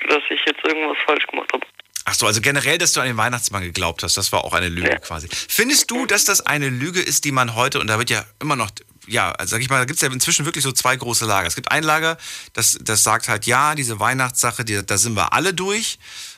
dass 0.10 0.24
ich 0.30 0.42
jetzt 0.46 0.64
irgendwas 0.66 0.98
falsch 1.06 1.26
gemacht 1.28 1.52
habe. 1.54 1.66
Ach 2.10 2.16
so, 2.16 2.26
also 2.26 2.42
generell, 2.42 2.78
dass 2.78 2.94
du 2.94 3.00
an 3.00 3.08
den 3.08 3.18
Weihnachtsmann 3.18 3.64
geglaubt 3.64 4.04
hast, 4.04 4.18
das 4.18 4.32
war 4.32 4.44
auch 4.44 4.54
eine 4.54 4.70
Lüge 4.70 4.90
Ja. 4.90 5.00
quasi. 5.00 5.28
Findest 5.48 5.92
du, 5.92 6.06
dass 6.06 6.26
das 6.26 6.42
eine 6.42 6.70
Lüge 6.70 7.00
ist, 7.02 7.26
die 7.26 7.32
man 7.32 7.56
heute, 7.56 7.80
und 7.80 7.88
da 7.88 7.98
wird 7.98 8.10
ja 8.10 8.26
immer 8.40 8.56
noch 8.56 8.70
ja, 9.08 9.32
also 9.32 9.52
sag 9.56 9.62
ich 9.62 9.70
mal, 9.70 9.80
da 9.80 9.86
gibt 9.86 9.98
es 9.98 10.02
ja 10.02 10.12
inzwischen 10.12 10.46
wirklich 10.46 10.64
so 10.64 10.72
zwei 10.72 10.96
große 10.96 11.26
Lager. 11.26 11.48
Es 11.48 11.56
gibt 11.56 11.72
ein 11.72 11.82
Lager, 11.82 12.18
das, 12.54 12.78
das 12.80 13.04
sagt 13.04 13.28
halt, 13.28 13.48
ja, 13.48 13.74
diese 13.74 14.00
Weihnachtssache, 14.00 14.64
die, 14.64 14.86
da 14.86 14.98
sind 15.00 15.16
wir 15.16 15.34
alle 15.34 15.54
durch. 15.54 15.98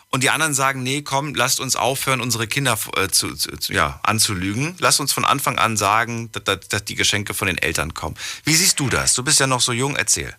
Und 0.09 0.23
die 0.23 0.29
anderen 0.29 0.53
sagen, 0.53 0.83
nee, 0.83 1.01
komm, 1.01 1.35
lasst 1.35 1.59
uns 1.61 1.75
aufhören, 1.77 2.19
unsere 2.19 2.45
Kinder 2.47 2.77
äh, 2.97 3.07
zu, 3.07 3.33
zu, 3.35 3.73
ja, 3.73 3.99
anzulügen. 4.03 4.75
Lasst 4.79 4.99
uns 4.99 5.13
von 5.13 5.23
Anfang 5.23 5.57
an 5.57 5.77
sagen, 5.77 6.29
dass, 6.33 6.59
dass 6.67 6.83
die 6.85 6.95
Geschenke 6.95 7.33
von 7.33 7.47
den 7.47 7.57
Eltern 7.57 7.93
kommen. 7.93 8.15
Wie 8.43 8.53
siehst 8.53 8.79
du 8.79 8.89
das? 8.89 9.13
Du 9.13 9.23
bist 9.23 9.39
ja 9.39 9.47
noch 9.47 9.61
so 9.61 9.71
jung, 9.71 9.95
erzähl. 9.95 10.33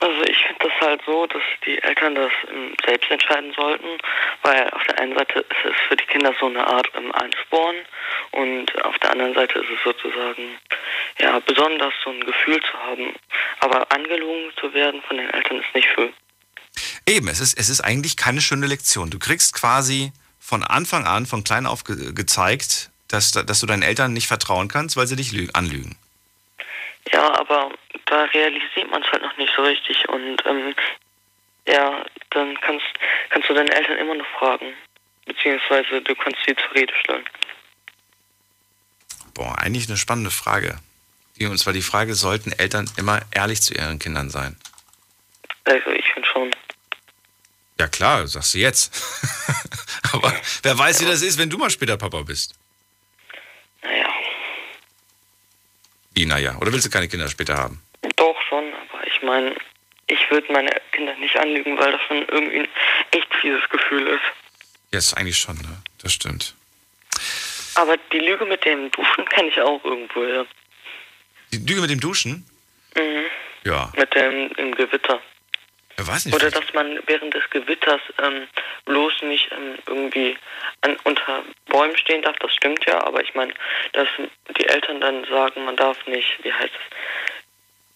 Also 0.00 0.22
ich 0.24 0.36
das 0.80 0.88
halt 0.88 1.02
so, 1.06 1.26
dass 1.26 1.42
die 1.66 1.80
Eltern 1.82 2.14
das 2.14 2.32
ähm, 2.48 2.74
selbst 2.84 3.10
entscheiden 3.10 3.52
sollten, 3.54 3.98
weil 4.42 4.70
auf 4.70 4.82
der 4.84 4.98
einen 4.98 5.16
Seite 5.16 5.40
ist 5.40 5.64
es 5.64 5.74
für 5.88 5.96
die 5.96 6.06
Kinder 6.06 6.34
so 6.40 6.46
eine 6.46 6.66
Art 6.66 6.90
ähm, 6.96 7.12
Ansporn 7.12 7.76
und 8.32 8.84
auf 8.84 8.98
der 8.98 9.12
anderen 9.12 9.34
Seite 9.34 9.58
ist 9.58 9.70
es 9.70 9.82
sozusagen 9.84 10.58
ja 11.18 11.38
besonders 11.40 11.92
so 12.04 12.10
ein 12.10 12.24
Gefühl 12.24 12.60
zu 12.60 12.78
haben. 12.78 13.14
Aber 13.60 13.90
angelogen 13.92 14.50
zu 14.58 14.72
werden 14.74 15.02
von 15.02 15.16
den 15.16 15.30
Eltern 15.30 15.58
ist 15.58 15.74
nicht 15.74 15.88
für. 15.88 16.12
Eben, 17.06 17.28
es 17.28 17.40
ist, 17.40 17.58
es 17.58 17.68
ist 17.68 17.80
eigentlich 17.80 18.16
keine 18.16 18.40
schöne 18.40 18.66
Lektion. 18.66 19.10
Du 19.10 19.18
kriegst 19.18 19.54
quasi 19.54 20.12
von 20.38 20.64
Anfang 20.64 21.06
an, 21.06 21.26
von 21.26 21.44
klein 21.44 21.66
auf 21.66 21.84
ge 21.84 22.12
gezeigt, 22.12 22.90
dass, 23.08 23.32
dass 23.32 23.60
du 23.60 23.66
deinen 23.66 23.82
Eltern 23.82 24.12
nicht 24.12 24.28
vertrauen 24.28 24.68
kannst, 24.68 24.96
weil 24.96 25.06
sie 25.06 25.16
dich 25.16 25.32
anlügen. 25.54 25.96
Ja, 27.12 27.34
aber 27.38 27.72
da 28.06 28.24
realisiert 28.24 28.90
man 28.90 29.02
es 29.02 29.10
halt 29.10 29.22
noch 29.22 29.36
nicht 29.36 29.52
so 29.56 29.62
richtig 29.62 30.08
und 30.08 30.44
ähm, 30.46 30.74
ja, 31.66 32.04
dann 32.30 32.60
kannst, 32.60 32.86
kannst 33.30 33.48
du 33.48 33.54
deine 33.54 33.72
Eltern 33.72 33.98
immer 33.98 34.14
noch 34.14 34.26
fragen, 34.38 34.74
beziehungsweise 35.26 36.00
du 36.02 36.14
kannst 36.14 36.38
sie 36.46 36.54
zur 36.54 36.74
Rede 36.74 36.92
stellen. 37.00 37.24
Boah, 39.34 39.58
eigentlich 39.58 39.88
eine 39.88 39.96
spannende 39.96 40.30
Frage. 40.30 40.78
Und 41.40 41.58
zwar 41.58 41.72
die 41.72 41.82
Frage, 41.82 42.14
sollten 42.14 42.52
Eltern 42.52 42.90
immer 42.98 43.20
ehrlich 43.30 43.62
zu 43.62 43.72
ihren 43.72 43.98
Kindern 43.98 44.28
sein? 44.28 44.56
Also 45.64 45.90
ich 45.90 46.04
finde 46.12 46.28
schon. 46.28 46.50
Ja 47.78 47.88
klar, 47.88 48.26
sagst 48.26 48.54
du 48.54 48.58
jetzt. 48.58 48.92
Aber 50.12 50.34
wer 50.62 50.78
weiß, 50.78 51.00
ja. 51.00 51.06
wie 51.06 51.10
das 51.10 51.22
ist, 51.22 51.38
wenn 51.38 51.48
du 51.48 51.56
mal 51.56 51.70
später 51.70 51.96
Papa 51.96 52.22
bist. 52.22 52.54
Naja. 53.82 54.12
Wie, 56.20 56.26
naja? 56.26 56.54
Oder 56.60 56.70
willst 56.70 56.84
du 56.84 56.90
keine 56.90 57.08
Kinder 57.08 57.30
später 57.30 57.56
haben? 57.56 57.80
Doch 58.16 58.36
schon, 58.46 58.64
aber 58.74 59.06
ich 59.06 59.22
meine, 59.22 59.56
ich 60.06 60.18
würde 60.30 60.52
meine 60.52 60.70
Kinder 60.92 61.14
nicht 61.16 61.34
anlügen, 61.34 61.78
weil 61.78 61.92
das 61.92 62.00
schon 62.06 62.18
irgendwie 62.28 62.58
ein 62.58 62.68
echt 63.12 63.34
fieses 63.40 63.66
Gefühl 63.70 64.06
ist. 64.06 64.20
Ja, 64.92 64.98
ist 64.98 65.14
eigentlich 65.14 65.38
schon, 65.38 65.56
ne? 65.56 65.82
Das 66.02 66.12
stimmt. 66.12 66.54
Aber 67.74 67.96
die 68.12 68.18
Lüge 68.18 68.44
mit 68.44 68.62
dem 68.66 68.90
Duschen 68.90 69.24
kenne 69.30 69.48
ich 69.48 69.58
auch 69.62 69.82
irgendwo, 69.82 70.22
ja. 70.24 70.44
Die 71.54 71.56
Lüge 71.66 71.80
mit 71.80 71.88
dem 71.88 72.00
Duschen? 72.00 72.44
Mhm. 72.94 73.24
Ja. 73.64 73.90
Mit 73.96 74.14
dem 74.14 74.52
im 74.58 74.74
Gewitter. 74.74 75.22
Ja, 76.00 76.06
weiß 76.06 76.26
nicht. 76.26 76.34
Oder 76.34 76.50
dass 76.50 76.72
man 76.72 76.98
während 77.06 77.34
des 77.34 77.48
Gewitters 77.50 78.00
ähm, 78.22 78.48
bloß 78.86 79.22
nicht 79.22 79.50
ähm, 79.52 79.76
irgendwie 79.86 80.36
an, 80.80 80.96
unter 81.04 81.42
Bäumen 81.66 81.96
stehen 81.98 82.22
darf, 82.22 82.36
das 82.38 82.54
stimmt 82.54 82.86
ja, 82.86 83.04
aber 83.04 83.22
ich 83.22 83.34
meine, 83.34 83.52
dass 83.92 84.08
die 84.58 84.66
Eltern 84.66 85.00
dann 85.02 85.24
sagen, 85.26 85.64
man 85.64 85.76
darf 85.76 85.98
nicht, 86.06 86.42
wie 86.42 86.52
heißt 86.52 86.72
es, 86.72 86.96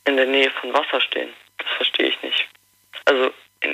in 0.06 0.16
der 0.18 0.26
Nähe 0.26 0.50
von 0.50 0.74
Wasser 0.74 1.00
stehen. 1.00 1.30
Das 1.56 1.68
verstehe 1.76 2.08
ich 2.08 2.22
nicht. 2.22 2.46
Also, 3.06 3.32
in, 3.60 3.72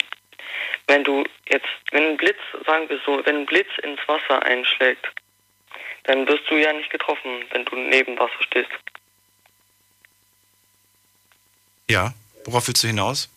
wenn 0.86 1.02
du 1.02 1.24
jetzt, 1.48 1.66
wenn 1.90 2.10
ein 2.10 2.16
Blitz, 2.16 2.38
sagen 2.64 2.88
wir 2.88 3.00
so, 3.04 3.20
wenn 3.26 3.38
ein 3.38 3.46
Blitz 3.46 3.70
ins 3.82 4.00
Wasser 4.06 4.44
einschlägt, 4.44 5.08
dann 6.04 6.28
wirst 6.28 6.48
du 6.48 6.54
ja 6.54 6.72
nicht 6.72 6.90
getroffen, 6.90 7.44
wenn 7.50 7.64
du 7.64 7.74
neben 7.74 8.16
Wasser 8.16 8.42
stehst. 8.42 8.70
Ja, 11.90 12.14
worauf 12.44 12.68
willst 12.68 12.84
du 12.84 12.86
hinaus? 12.86 13.28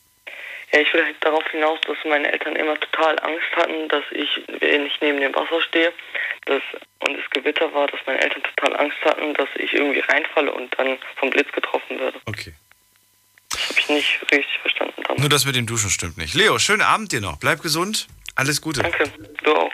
Ja, 0.73 0.79
ich 0.79 0.91
will 0.91 1.05
halt 1.05 1.15
darauf 1.21 1.47
hinaus, 1.51 1.79
dass 1.85 1.97
meine 2.03 2.31
Eltern 2.31 2.55
immer 2.55 2.79
total 2.79 3.19
Angst 3.19 3.55
hatten, 3.55 3.87
dass 3.89 4.03
ich, 4.11 4.41
wenn 4.59 4.87
ich 4.87 4.99
neben 5.01 5.21
dem 5.21 5.33
Wasser 5.35 5.61
stehe, 5.61 5.93
dass, 6.47 6.63
und 7.07 7.15
es 7.15 7.29
Gewitter 7.29 7.71
war, 7.73 7.85
dass 7.87 7.99
meine 8.07 8.19
Eltern 8.21 8.41
total 8.41 8.75
Angst 8.77 8.97
hatten, 9.05 9.35
dass 9.35 9.49
ich 9.55 9.71
irgendwie 9.71 9.99
reinfalle 9.99 10.51
und 10.51 10.73
dann 10.77 10.97
vom 11.17 11.29
Blitz 11.29 11.51
getroffen 11.51 11.99
werde. 11.99 12.19
Okay. 12.25 12.53
Das 13.49 13.69
habe 13.69 13.79
ich 13.79 13.89
nicht 13.89 14.21
richtig 14.31 14.59
verstanden. 14.61 15.03
Damals. 15.03 15.19
Nur 15.19 15.29
das 15.29 15.45
mit 15.45 15.55
dem 15.55 15.67
Duschen 15.67 15.91
stimmt 15.91 16.17
nicht. 16.17 16.33
Leo, 16.33 16.57
schönen 16.57 16.81
Abend 16.81 17.11
dir 17.11 17.21
noch. 17.21 17.37
Bleib 17.37 17.61
gesund. 17.61 18.07
Alles 18.35 18.59
Gute. 18.59 18.81
Danke, 18.81 19.11
du 19.43 19.55
auch. 19.55 19.71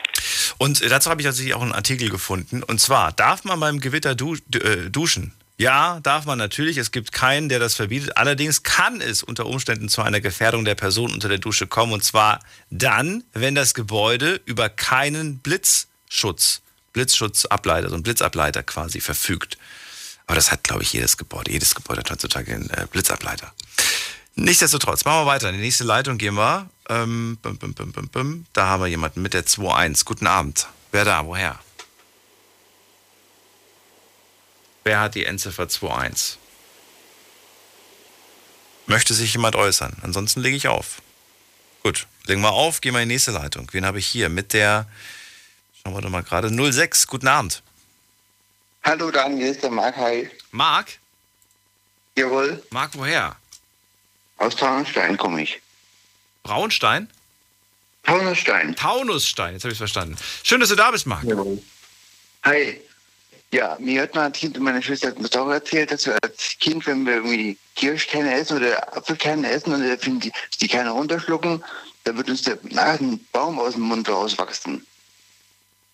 Und 0.57 0.83
dazu 0.91 1.09
habe 1.09 1.21
ich 1.21 1.25
tatsächlich 1.25 1.53
auch 1.53 1.61
einen 1.61 1.71
Artikel 1.71 2.09
gefunden. 2.09 2.61
Und 2.61 2.79
zwar, 2.79 3.13
darf 3.13 3.45
man 3.45 3.57
beim 3.61 3.79
Gewitter 3.79 4.15
du 4.15 4.35
äh, 4.35 4.89
duschen? 4.89 5.33
Ja, 5.59 5.99
darf 6.03 6.25
man 6.25 6.37
natürlich. 6.37 6.77
Es 6.77 6.91
gibt 6.91 7.11
keinen, 7.11 7.49
der 7.49 7.59
das 7.59 7.75
verbietet. 7.75 8.15
Allerdings 8.15 8.63
kann 8.63 9.01
es 9.01 9.23
unter 9.23 9.45
Umständen 9.45 9.89
zu 9.89 10.01
einer 10.01 10.21
Gefährdung 10.21 10.63
der 10.63 10.75
Person 10.75 11.11
unter 11.11 11.27
der 11.27 11.37
Dusche 11.37 11.67
kommen. 11.67 11.91
Und 11.91 12.01
zwar 12.01 12.39
dann, 12.69 13.25
wenn 13.33 13.55
das 13.55 13.73
Gebäude 13.73 14.39
über 14.45 14.69
keinen 14.69 15.39
Blitzschutz, 15.39 16.61
Blitzschutzableiter, 16.93 17.89
so 17.89 17.95
einen 17.95 18.03
Blitzableiter 18.03 18.63
quasi 18.63 19.01
verfügt. 19.01 19.57
Aber 20.27 20.35
das 20.35 20.49
hat, 20.49 20.63
glaube 20.63 20.83
ich, 20.83 20.93
jedes 20.93 21.17
Gebäude. 21.17 21.51
Jedes 21.51 21.75
Gebäude 21.75 21.99
hat 21.99 22.09
heutzutage 22.09 22.55
einen 22.55 22.69
äh, 22.69 22.87
Blitzableiter. 22.89 23.51
Nichtsdestotrotz, 24.35 25.03
machen 25.03 25.23
wir 25.23 25.25
weiter. 25.25 25.49
In 25.49 25.55
die 25.55 25.61
nächste 25.61 25.83
Leitung 25.83 26.17
gehen 26.17 26.35
wir. 26.35 26.69
Ähm, 26.87 27.37
bim, 27.41 27.57
bim, 27.57 27.73
bim, 27.73 28.45
da 28.53 28.67
haben 28.67 28.81
wir 28.81 28.87
jemanden 28.87 29.21
mit 29.21 29.33
der 29.33 29.45
2.1. 29.45 30.05
Guten 30.05 30.25
Abend. 30.25 30.67
Wer 30.93 31.03
da? 31.03 31.25
Woher? 31.25 31.59
Wer 34.83 34.99
hat 34.99 35.15
die 35.15 35.25
Endziffer 35.25 35.63
2.1? 35.63 36.37
Möchte 38.85 39.13
sich 39.13 39.33
jemand 39.33 39.55
äußern? 39.55 39.97
Ansonsten 40.01 40.41
lege 40.41 40.57
ich 40.57 40.67
auf. 40.67 41.01
Gut, 41.83 42.07
legen 42.25 42.41
wir 42.41 42.51
auf, 42.51 42.81
gehen 42.81 42.93
wir 42.93 43.01
in 43.01 43.09
die 43.09 43.15
nächste 43.15 43.31
Leitung. 43.31 43.67
Wen 43.71 43.85
habe 43.85 43.99
ich 43.99 44.07
hier? 44.07 44.29
Mit 44.29 44.53
der, 44.53 44.87
schauen 45.81 45.93
wir 45.93 46.01
doch 46.01 46.09
mal 46.09 46.23
gerade, 46.23 46.49
06. 46.49 47.07
Guten 47.07 47.27
Abend. 47.27 47.61
Hallo 48.83 49.11
Daniel, 49.11 49.51
ist 49.51 49.61
der 49.63 49.69
Marc. 49.69 49.95
Hi. 49.97 50.29
Marc? 50.51 50.99
Jawohl. 52.17 52.63
Marc, 52.71 52.91
woher? 52.95 53.35
Aus 54.37 54.55
Taunusstein 54.55 55.17
komme 55.17 55.43
ich. 55.43 55.61
Braunstein? 56.43 57.09
Taunusstein. 58.03 58.75
Taunusstein, 58.75 59.53
jetzt 59.53 59.63
habe 59.63 59.71
ich 59.71 59.75
es 59.75 59.79
verstanden. 59.79 60.17
Schön, 60.43 60.59
dass 60.59 60.69
du 60.69 60.75
da 60.75 60.89
bist, 60.91 61.05
Marc. 61.05 61.23
Jawohl. 61.23 61.61
Hi. 62.43 62.81
Ja, 63.51 63.77
mir 63.79 64.03
hat 64.03 64.13
mal 64.13 64.27
ein 64.27 64.33
Kind, 64.33 64.59
meine 64.59 64.81
Schwester 64.81 65.07
hat 65.07 65.19
mir 65.19 65.41
auch 65.41 65.49
erzählt, 65.49 65.91
dass 65.91 66.05
wir 66.05 66.17
als 66.21 66.55
Kind, 66.59 66.85
wenn 66.85 67.05
wir 67.05 67.15
irgendwie 67.15 67.57
Kirschkerne 67.75 68.35
essen 68.35 68.57
oder 68.57 68.95
Apfelkerne 68.95 69.49
essen 69.49 69.73
und 69.73 70.01
finden 70.01 70.19
die, 70.19 70.31
die 70.61 70.67
Kerne 70.67 70.91
runterschlucken, 70.91 71.63
dann 72.03 72.17
wird 72.17 72.29
uns 72.29 72.43
der 72.43 72.59
ein 72.75 73.19
Baum 73.31 73.59
aus 73.59 73.73
dem 73.73 73.83
Mund 73.83 74.07
rauswachsen. 74.07 74.85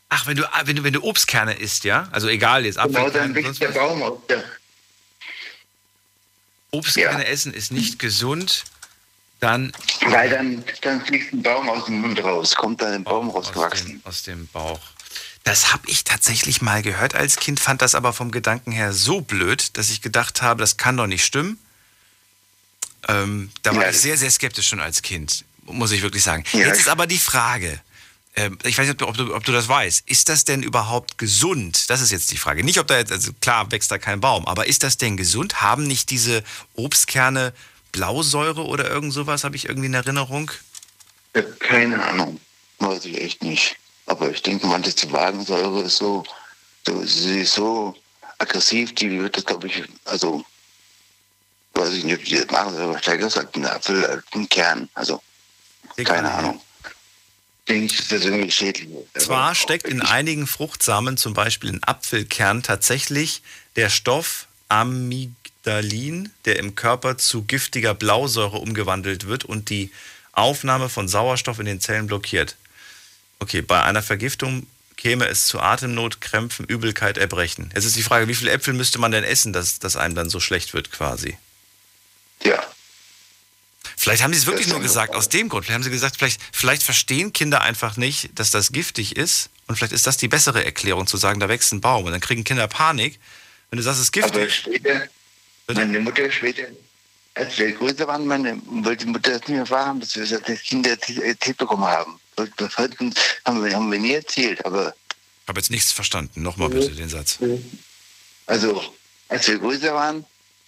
Ach, 0.10 0.28
wenn 0.28 0.36
du, 0.36 0.44
wenn 0.66 0.76
du, 0.76 0.84
wenn 0.84 0.94
du 0.94 1.04
Obstkerne 1.04 1.54
isst, 1.54 1.84
ja? 1.84 2.08
Also 2.12 2.28
egal, 2.28 2.66
jetzt 2.66 2.78
Apfelkerne. 2.78 3.12
Genau, 3.12 3.24
dann 3.24 3.36
wächst 3.36 3.62
der 3.62 3.70
Baum 3.70 4.04
aus 4.04 4.20
der. 4.30 4.44
Obstkerne 6.72 7.24
ja. 7.24 7.30
essen 7.30 7.54
ist 7.54 7.72
nicht 7.72 8.00
gesund, 8.00 8.66
dann. 9.40 9.72
Weil 10.08 10.30
dann, 10.30 10.64
dann 10.82 11.06
fliegt 11.06 11.34
ein 11.34 11.42
Baum 11.42 11.70
aus 11.70 11.86
dem 11.86 12.02
Mund 12.02 12.22
raus, 12.22 12.54
kommt 12.56 12.82
dann 12.82 12.94
ein 12.94 13.04
Baum 13.04 13.30
rausgewachsen. 13.30 14.02
Aus 14.04 14.24
dem, 14.24 14.42
aus 14.42 14.46
dem 14.46 14.48
Bauch. 14.48 14.95
Das 15.46 15.72
habe 15.72 15.84
ich 15.88 16.04
tatsächlich 16.04 16.64
mal 16.64 16.82
gehört 16.82 17.14
als 17.14 17.36
Kind, 17.36 17.60
fand 17.60 17.84
das 17.84 17.94
aber 17.94 18.14
vom 18.14 18.32
Gedanken 18.32 18.72
her 18.72 18.94
so 18.94 19.22
blöd, 19.22 19.78
dass 19.78 19.92
ich 19.92 20.02
gedacht 20.02 20.42
habe, 20.42 20.60
das 20.60 20.76
kann 20.78 20.98
doch 20.98 21.06
nicht 21.06 21.24
stimmen. 21.24 21.60
Ähm, 23.08 23.52
da 23.62 23.76
war 23.76 23.84
ja. 23.84 23.92
ich 23.92 24.00
sehr, 24.00 24.18
sehr 24.18 24.32
skeptisch 24.32 24.68
schon 24.68 24.80
als 24.80 25.04
Kind, 25.04 25.46
muss 25.66 25.92
ich 25.92 26.02
wirklich 26.02 26.24
sagen. 26.24 26.44
Ja. 26.52 26.62
Jetzt 26.62 26.80
ist 26.80 26.90
aber 26.90 27.06
die 27.06 27.20
Frage, 27.20 27.80
äh, 28.34 28.50
ich 28.64 28.76
weiß 28.76 28.88
nicht, 28.88 29.04
ob 29.04 29.16
du, 29.16 29.36
ob 29.36 29.44
du 29.44 29.52
das 29.52 29.68
weißt, 29.68 30.10
ist 30.10 30.30
das 30.30 30.46
denn 30.46 30.64
überhaupt 30.64 31.20
gesund? 31.20 31.92
Das 31.92 32.02
ist 32.02 32.12
jetzt 32.12 32.32
die 32.32 32.38
Frage. 32.38 32.64
Nicht, 32.64 32.80
ob 32.80 32.88
da 32.88 32.98
jetzt, 32.98 33.12
also 33.12 33.32
klar 33.40 33.72
wächst 33.72 33.92
da 33.92 34.00
kein 34.00 34.22
Baum, 34.22 34.48
aber 34.48 34.66
ist 34.66 34.82
das 34.82 34.98
denn 34.98 35.16
gesund? 35.16 35.62
Haben 35.62 35.86
nicht 35.86 36.10
diese 36.10 36.44
Obstkerne 36.74 37.54
Blausäure 37.92 38.66
oder 38.66 38.90
irgend 38.90 39.14
sowas, 39.14 39.44
habe 39.44 39.56
ich 39.56 39.70
irgendwie 39.70 39.88
in 39.88 39.94
Erinnerung? 39.94 40.50
Keine 41.60 42.04
Ahnung, 42.04 42.40
weiß 42.80 43.06
ich 43.06 43.22
echt 43.22 43.44
nicht. 43.44 43.78
Aber 44.06 44.30
ich 44.30 44.42
denke, 44.42 44.68
manche 44.68 44.94
Wagensäure 45.12 45.84
ist 45.84 45.98
so, 45.98 46.24
so, 46.86 47.04
sie 47.06 47.42
ist 47.42 47.54
so 47.54 47.96
aggressiv, 48.38 48.94
die 48.96 49.20
wird 49.20 49.38
das, 49.38 49.46
glaube 49.46 49.68
ich, 49.68 49.84
also, 50.06 50.46
weiß 51.74 51.94
ich 51.94 52.04
nicht, 52.04 52.30
die 52.30 52.46
Magensäure 52.52 53.00
stärker 53.00 53.28
ist 53.28 53.38
als 53.38 53.54
ein 53.56 53.66
Apfel, 53.66 54.06
als 54.06 54.24
ein 54.34 54.48
Kern. 54.50 54.90
Also, 54.94 55.22
keine 56.04 56.32
Ahnung. 56.32 56.62
Zwar 59.18 59.56
steckt 59.56 59.88
in 59.88 60.02
einigen 60.04 60.46
Fruchtsamen, 60.46 61.18
zum 61.18 61.34
Beispiel 61.34 61.72
in 61.72 61.84
Apfelkern, 61.84 62.62
tatsächlich 62.62 63.42
der 63.76 63.90
Stoff 63.90 64.48
Amygdalin, 64.70 66.32
der 66.46 66.60
im 66.60 66.76
Körper 66.76 67.18
zu 67.18 67.44
giftiger 67.44 67.96
Blausäure 67.96 68.58
umgewandelt 68.58 69.26
wird 69.26 69.46
und 69.46 69.72
die 69.72 69.92
Aufnahme 70.32 70.90
von 70.90 71.08
Sauerstoff 71.08 71.60
in 71.60 71.66
den 71.66 71.82
Zellen 71.82 72.06
blockiert. 72.06 72.56
Okay, 73.40 73.62
bei 73.62 73.82
einer 73.84 74.02
Vergiftung 74.02 74.68
käme 74.98 75.28
es 75.28 75.46
zu 75.46 75.60
Atemnot, 75.60 76.22
Krämpfen, 76.22 76.66
Übelkeit, 76.66 77.18
Erbrechen. 77.18 77.72
Jetzt 77.76 77.86
ist 77.86 77.96
die 77.96 78.04
Frage, 78.04 78.28
wie 78.28 78.36
viele 78.36 78.52
Äpfel 78.52 78.74
müsste 78.74 78.98
man 78.98 79.12
denn 79.12 79.24
essen, 79.24 79.54
dass, 79.54 79.80
dass 79.80 79.96
einem 79.98 80.16
dann 80.16 80.30
so 80.30 80.40
schlecht 80.40 80.74
wird 80.74 80.92
quasi? 80.92 81.38
Ja. 82.44 82.64
Vielleicht 83.98 84.24
haben 84.24 84.34
sie 84.34 84.40
es 84.40 84.46
wirklich 84.46 84.68
nur 84.68 84.80
gesagt 84.80 85.08
Frage. 85.10 85.18
aus 85.18 85.30
dem 85.30 85.50
Grund. 85.50 85.66
Vielleicht 85.66 85.76
haben 85.76 85.84
sie 85.84 85.90
gesagt, 85.90 86.18
vielleicht, 86.18 86.42
vielleicht 86.52 86.84
verstehen 86.84 87.34
Kinder 87.34 87.62
einfach 87.62 87.98
nicht, 87.98 88.30
dass 88.40 88.52
das 88.52 88.72
giftig 88.72 89.16
ist. 89.16 89.50
Und 89.68 89.76
vielleicht 89.76 89.94
ist 89.94 90.06
das 90.08 90.18
die 90.18 90.28
bessere 90.28 90.64
Erklärung, 90.64 91.08
zu 91.08 91.18
sagen, 91.18 91.40
da 91.40 91.50
wächst 91.50 91.72
ein 91.74 91.82
Baum. 91.82 92.06
Und 92.06 92.12
dann 92.12 92.22
kriegen 92.22 92.44
Kinder 92.44 92.68
Panik, 92.68 93.20
wenn 93.70 93.78
du 93.78 93.84
sagst, 93.84 94.00
es 94.00 94.10
ist 94.10 94.24
Aber 94.24 94.40
giftig. 94.40 94.56
später, 94.56 95.08
Bitte? 95.68 95.80
meine 95.80 96.00
Mutter 96.00 96.32
später, 96.32 96.64
als 97.34 97.58
wir 97.58 97.72
größer 97.72 98.08
waren, 98.08 98.26
meine, 98.28 98.62
wollte 98.66 99.06
die 99.06 99.12
Mutter 99.12 99.32
das 99.32 99.42
nicht 99.42 99.50
mehr 99.50 99.70
wahrhaben, 99.70 100.00
dass 100.00 100.16
wir 100.16 100.40
das 100.40 100.62
Kind 100.62 100.88
erzählt 100.88 101.58
bekommen 101.58 101.86
haben. 101.86 102.20
Das 102.36 102.78
wollten- 102.78 103.14
haben 103.46 103.64
wir, 103.64 103.74
haben 103.76 103.92
wir 103.92 104.00
nie 104.00 104.14
erzählt, 104.14 104.66
aber 104.66 104.94
Ich 105.44 105.48
habe 105.48 105.60
jetzt 105.60 105.72
nichts 105.72 105.92
verstanden. 105.92 106.42
Nochmal 106.44 106.70
bitte 106.70 106.90
den 106.92 107.10
Satz. 107.10 107.38
also, 108.46 108.84
als 109.30 109.48
wir 109.48 109.60
größer 109.60 109.94
waren, 109.94 110.26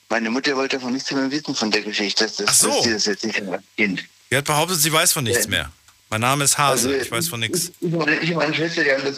meine 0.09 0.29
Mutter 0.29 0.55
wollte 0.55 0.77
davon 0.77 0.93
nichts 0.93 1.11
mehr 1.11 1.29
wissen 1.29 1.53
von 1.55 1.69
der 1.71 1.81
Geschichte, 1.81 2.23
dass, 2.23 2.37
das, 2.37 2.47
Ach 2.47 2.53
so. 2.53 2.67
dass 2.69 2.83
sie 2.83 2.91
das 2.93 3.05
jetzt 3.05 3.25
nicht 3.25 3.41
mehr 3.43 3.61
Kind. 3.75 4.03
Sie 4.29 4.37
hat 4.37 4.45
behauptet, 4.45 4.79
sie 4.79 4.91
weiß 4.93 5.11
von 5.13 5.23
nichts 5.23 5.43
Ja. 5.45 5.49
mehr. 5.49 5.71
Mein 6.09 6.21
Name 6.21 6.45
ist 6.45 6.57
Hase, 6.57 6.95
ich 6.95 7.11
weiß 7.11 7.27
von 7.27 7.39
nichts. 7.41 7.71
Ich, 7.81 7.87
ich, 7.87 7.91
meine- 7.93 8.19
ich 8.19 8.29
und 8.31 8.37
meine 8.37 8.53
Schwester, 8.53 8.83
die 8.83 8.91
haben 8.91 9.03
das 9.03 9.17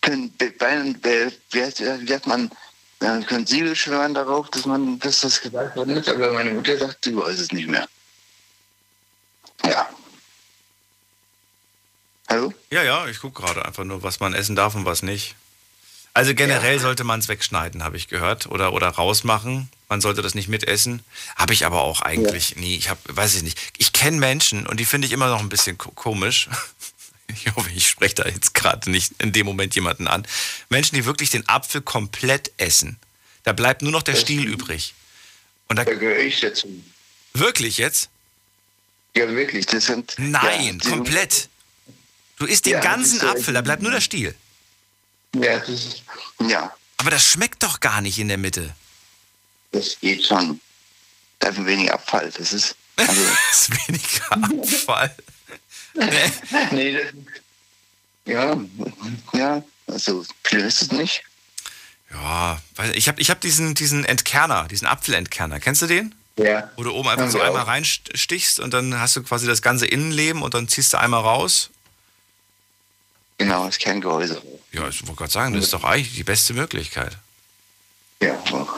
können, 0.00 0.32
wie 0.38 1.62
heißt, 1.62 1.80
wie 1.80 2.06
sagt 2.06 2.26
man, 2.26 2.50
können 3.26 3.46
Siegel 3.46 3.76
schwören 3.76 4.14
darauf, 4.14 4.48
dass 4.50 4.64
man, 4.66 4.98
dass 5.00 5.20
das 5.20 5.40
gesagt 5.40 5.76
worden 5.76 5.96
ist, 5.96 6.08
aber 6.08 6.32
meine 6.32 6.50
Mutter 6.52 6.76
sagt, 6.78 7.04
sie 7.04 7.16
weiß 7.16 7.38
es 7.38 7.52
nicht 7.52 7.68
mehr. 7.68 7.86
Ja. 9.64 9.88
Hallo? 12.28 12.52
Ja, 12.70 12.82
ja, 12.82 13.06
ich 13.06 13.20
gucke 13.20 13.42
gerade 13.42 13.64
einfach 13.64 13.84
nur, 13.84 14.02
was 14.02 14.20
man 14.20 14.34
essen 14.34 14.56
darf 14.56 14.74
und 14.74 14.84
was 14.84 15.02
nicht. 15.02 15.36
Also 16.12 16.34
generell 16.34 16.78
sollte 16.80 17.04
man 17.04 17.20
es 17.20 17.28
wegschneiden, 17.28 17.84
habe 17.84 17.96
ich 17.98 18.08
gehört, 18.08 18.46
oder, 18.46 18.72
oder 18.72 18.88
rausmachen. 18.88 19.68
Man 19.88 20.00
sollte 20.00 20.22
das 20.22 20.34
nicht 20.34 20.48
mitessen. 20.48 21.02
Habe 21.36 21.52
ich 21.52 21.66
aber 21.66 21.82
auch 21.82 22.00
eigentlich 22.00 22.56
nie. 22.56 22.74
Ich 22.76 22.88
habe, 22.88 23.00
weiß 23.08 23.34
ich 23.36 23.42
nicht. 23.42 23.58
Ich 23.78 23.92
kenne 23.92 24.16
Menschen 24.16 24.66
und 24.66 24.80
die 24.80 24.86
finde 24.86 25.06
ich 25.06 25.12
immer 25.12 25.28
noch 25.28 25.40
ein 25.40 25.48
bisschen 25.48 25.78
ko- 25.78 25.92
komisch. 25.92 26.48
Ich 27.28 27.52
hoffe, 27.56 27.68
ich 27.74 27.88
spreche 27.88 28.14
da 28.14 28.24
jetzt 28.28 28.54
gerade 28.54 28.88
nicht 28.88 29.12
in 29.20 29.32
dem 29.32 29.46
Moment 29.46 29.74
jemanden 29.74 30.06
an. 30.06 30.24
Menschen, 30.68 30.94
die 30.94 31.04
wirklich 31.06 31.28
den 31.28 31.46
Apfel 31.48 31.80
komplett 31.80 32.52
essen. 32.56 32.98
Da 33.42 33.52
bleibt 33.52 33.82
nur 33.82 33.90
noch 33.90 34.04
der 34.04 34.14
Stiel 34.14 34.46
übrig. 34.46 34.94
Und 35.66 35.74
da 35.76 35.84
Da 35.84 35.94
gehöre 35.94 36.20
ich 36.20 36.38
dazu. 36.40 36.68
wirklich 37.34 37.78
jetzt? 37.78 38.10
Ja, 39.16 39.28
wirklich, 39.28 39.66
das 39.66 39.86
sind... 39.86 40.14
Nein, 40.18 40.78
ja, 40.84 40.88
komplett. 40.88 41.48
Du 42.38 42.44
isst 42.46 42.66
den 42.66 42.74
Ja, 42.74 42.80
ganzen 42.80 43.16
ist 43.16 43.22
so- 43.22 43.28
Apfel, 43.28 43.54
da 43.54 43.60
bleibt 43.62 43.82
nur 43.82 43.90
der 43.92 44.00
Stiel. 44.00 44.34
Ja, 45.34 45.58
das 45.58 45.68
ist, 45.68 46.02
ja, 46.40 46.72
Aber 46.98 47.10
das 47.10 47.26
schmeckt 47.26 47.62
doch 47.62 47.80
gar 47.80 48.00
nicht 48.00 48.18
in 48.18 48.28
der 48.28 48.38
Mitte. 48.38 48.74
das 49.72 49.98
geht 50.00 50.24
schon. 50.24 50.60
Da 51.38 51.48
ist 51.48 51.58
ein 51.58 51.66
wenig 51.66 51.92
Abfall, 51.92 52.30
das 52.36 52.52
ist... 52.52 52.76
Also, 52.96 53.12
Das 53.50 53.68
ist 53.68 53.88
weniger 53.88 54.32
Abfall. 54.62 55.14
Nee. 55.94 56.32
nee, 56.72 56.92
das, 56.92 57.12
ja, 58.26 58.56
ja, 59.32 59.62
also 59.86 60.24
viel 60.44 60.60
ist 60.60 60.82
es 60.82 60.92
nicht. 60.92 61.22
Ja, 62.12 62.60
ich 62.94 63.08
habe 63.08 63.20
ich 63.20 63.30
hab 63.30 63.40
diesen, 63.40 63.74
diesen 63.74 64.04
Entkerner, 64.04 64.68
diesen 64.68 64.86
Apfelentkerner. 64.86 65.58
Kennst 65.60 65.82
du 65.82 65.86
den? 65.86 66.14
Ja. 66.38 66.70
Wo 66.76 66.82
du 66.84 66.92
oben 66.92 67.08
einfach 67.08 67.30
so 67.30 67.40
einmal 67.40 67.62
reinstichst 67.62 68.60
und 68.60 68.72
dann 68.74 68.98
hast 68.98 69.16
du 69.16 69.22
quasi 69.22 69.46
das 69.46 69.62
ganze 69.62 69.86
Innenleben 69.86 70.42
und 70.42 70.54
dann 70.54 70.68
ziehst 70.68 70.92
du 70.92 70.98
einmal 70.98 71.20
raus. 71.22 71.70
Genau, 73.38 73.66
das 73.66 73.78
Kerngehäuse. 73.78 74.42
Ja, 74.72 74.88
ich 74.88 75.02
wollte 75.02 75.16
gerade 75.16 75.32
sagen, 75.32 75.54
das 75.54 75.64
ist 75.64 75.72
doch 75.72 75.84
eigentlich 75.84 76.14
die 76.14 76.24
beste 76.24 76.54
Möglichkeit. 76.54 77.16
Ja, 78.22 78.34
auch. 78.52 78.74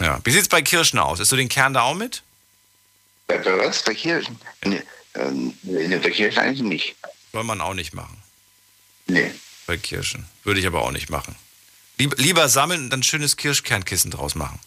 Ja. 0.00 0.18
Wie 0.24 0.30
sieht's 0.30 0.48
bei 0.48 0.62
Kirschen 0.62 0.98
aus? 0.98 1.20
Isst 1.20 1.30
du 1.30 1.36
den 1.36 1.48
Kern 1.48 1.74
da 1.74 1.82
auch 1.82 1.94
mit? 1.94 2.22
Bei, 3.26 3.38
bei 3.38 3.58
was? 3.58 3.82
Bei 3.84 3.94
Kirchen? 3.94 4.40
Nee, 4.64 4.82
ähm, 5.14 5.54
nee, 5.62 5.96
bei 5.96 6.10
Kirchen 6.10 6.38
eigentlich 6.38 6.62
nicht. 6.62 6.96
Soll 7.32 7.44
man 7.44 7.60
auch 7.60 7.74
nicht 7.74 7.94
machen. 7.94 8.20
Nee. 9.06 9.32
Bei 9.66 9.76
Kirschen. 9.76 10.26
Würde 10.42 10.58
ich 10.58 10.66
aber 10.66 10.82
auch 10.82 10.90
nicht 10.90 11.10
machen. 11.10 11.36
Lieb, 11.98 12.14
lieber 12.18 12.48
sammeln 12.48 12.84
und 12.84 12.90
dann 12.90 13.00
ein 13.00 13.04
schönes 13.04 13.36
Kirschkernkissen 13.36 14.10
draus 14.10 14.34
machen. 14.34 14.58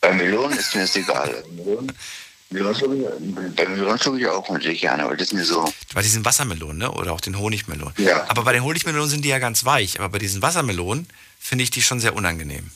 Bei 0.00 0.12
Melonen 0.12 0.58
ist 0.58 0.74
mir 0.74 0.82
das 0.82 0.96
egal. 0.96 1.44
Melonen, 1.50 1.96
Melonen 2.50 2.74
schlucke 2.76 2.96
ich, 2.96 3.54
bei 3.56 3.66
Melonen 3.68 3.98
schlucke 3.98 4.18
ich 4.18 4.26
auch 4.26 4.48
natürlich 4.48 4.80
gerne, 4.80 5.04
aber 5.04 5.16
das 5.16 5.28
ist 5.28 5.34
mir 5.34 5.44
so. 5.44 5.72
Bei 5.94 6.02
diesen 6.02 6.24
Wassermelonen, 6.24 6.78
ne? 6.78 6.90
Oder 6.90 7.12
auch 7.12 7.20
den 7.20 7.38
Honigmelonen. 7.38 7.94
Ja. 7.98 8.28
Aber 8.28 8.42
bei 8.42 8.52
den 8.52 8.64
Honigmelonen 8.64 9.08
sind 9.08 9.24
die 9.24 9.28
ja 9.28 9.38
ganz 9.38 9.64
weich. 9.64 10.00
Aber 10.00 10.08
bei 10.08 10.18
diesen 10.18 10.42
Wassermelonen 10.42 11.08
finde 11.38 11.62
ich 11.62 11.70
die 11.70 11.80
schon 11.80 12.00
sehr 12.00 12.14
unangenehm. 12.14 12.70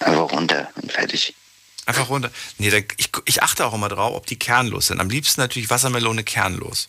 Einfach 0.00 0.30
runter 0.32 0.70
und 0.82 0.92
fertig. 0.92 1.34
Einfach 1.86 2.10
runter. 2.10 2.30
Nee, 2.58 2.70
da, 2.70 2.76
ich, 2.98 3.10
ich 3.24 3.42
achte 3.42 3.64
auch 3.64 3.72
immer 3.72 3.88
drauf, 3.88 4.14
ob 4.14 4.26
die 4.26 4.38
kernlos 4.38 4.88
sind. 4.88 5.00
Am 5.00 5.08
liebsten 5.08 5.40
natürlich 5.40 5.70
Wassermelone 5.70 6.24
kernlos. 6.24 6.88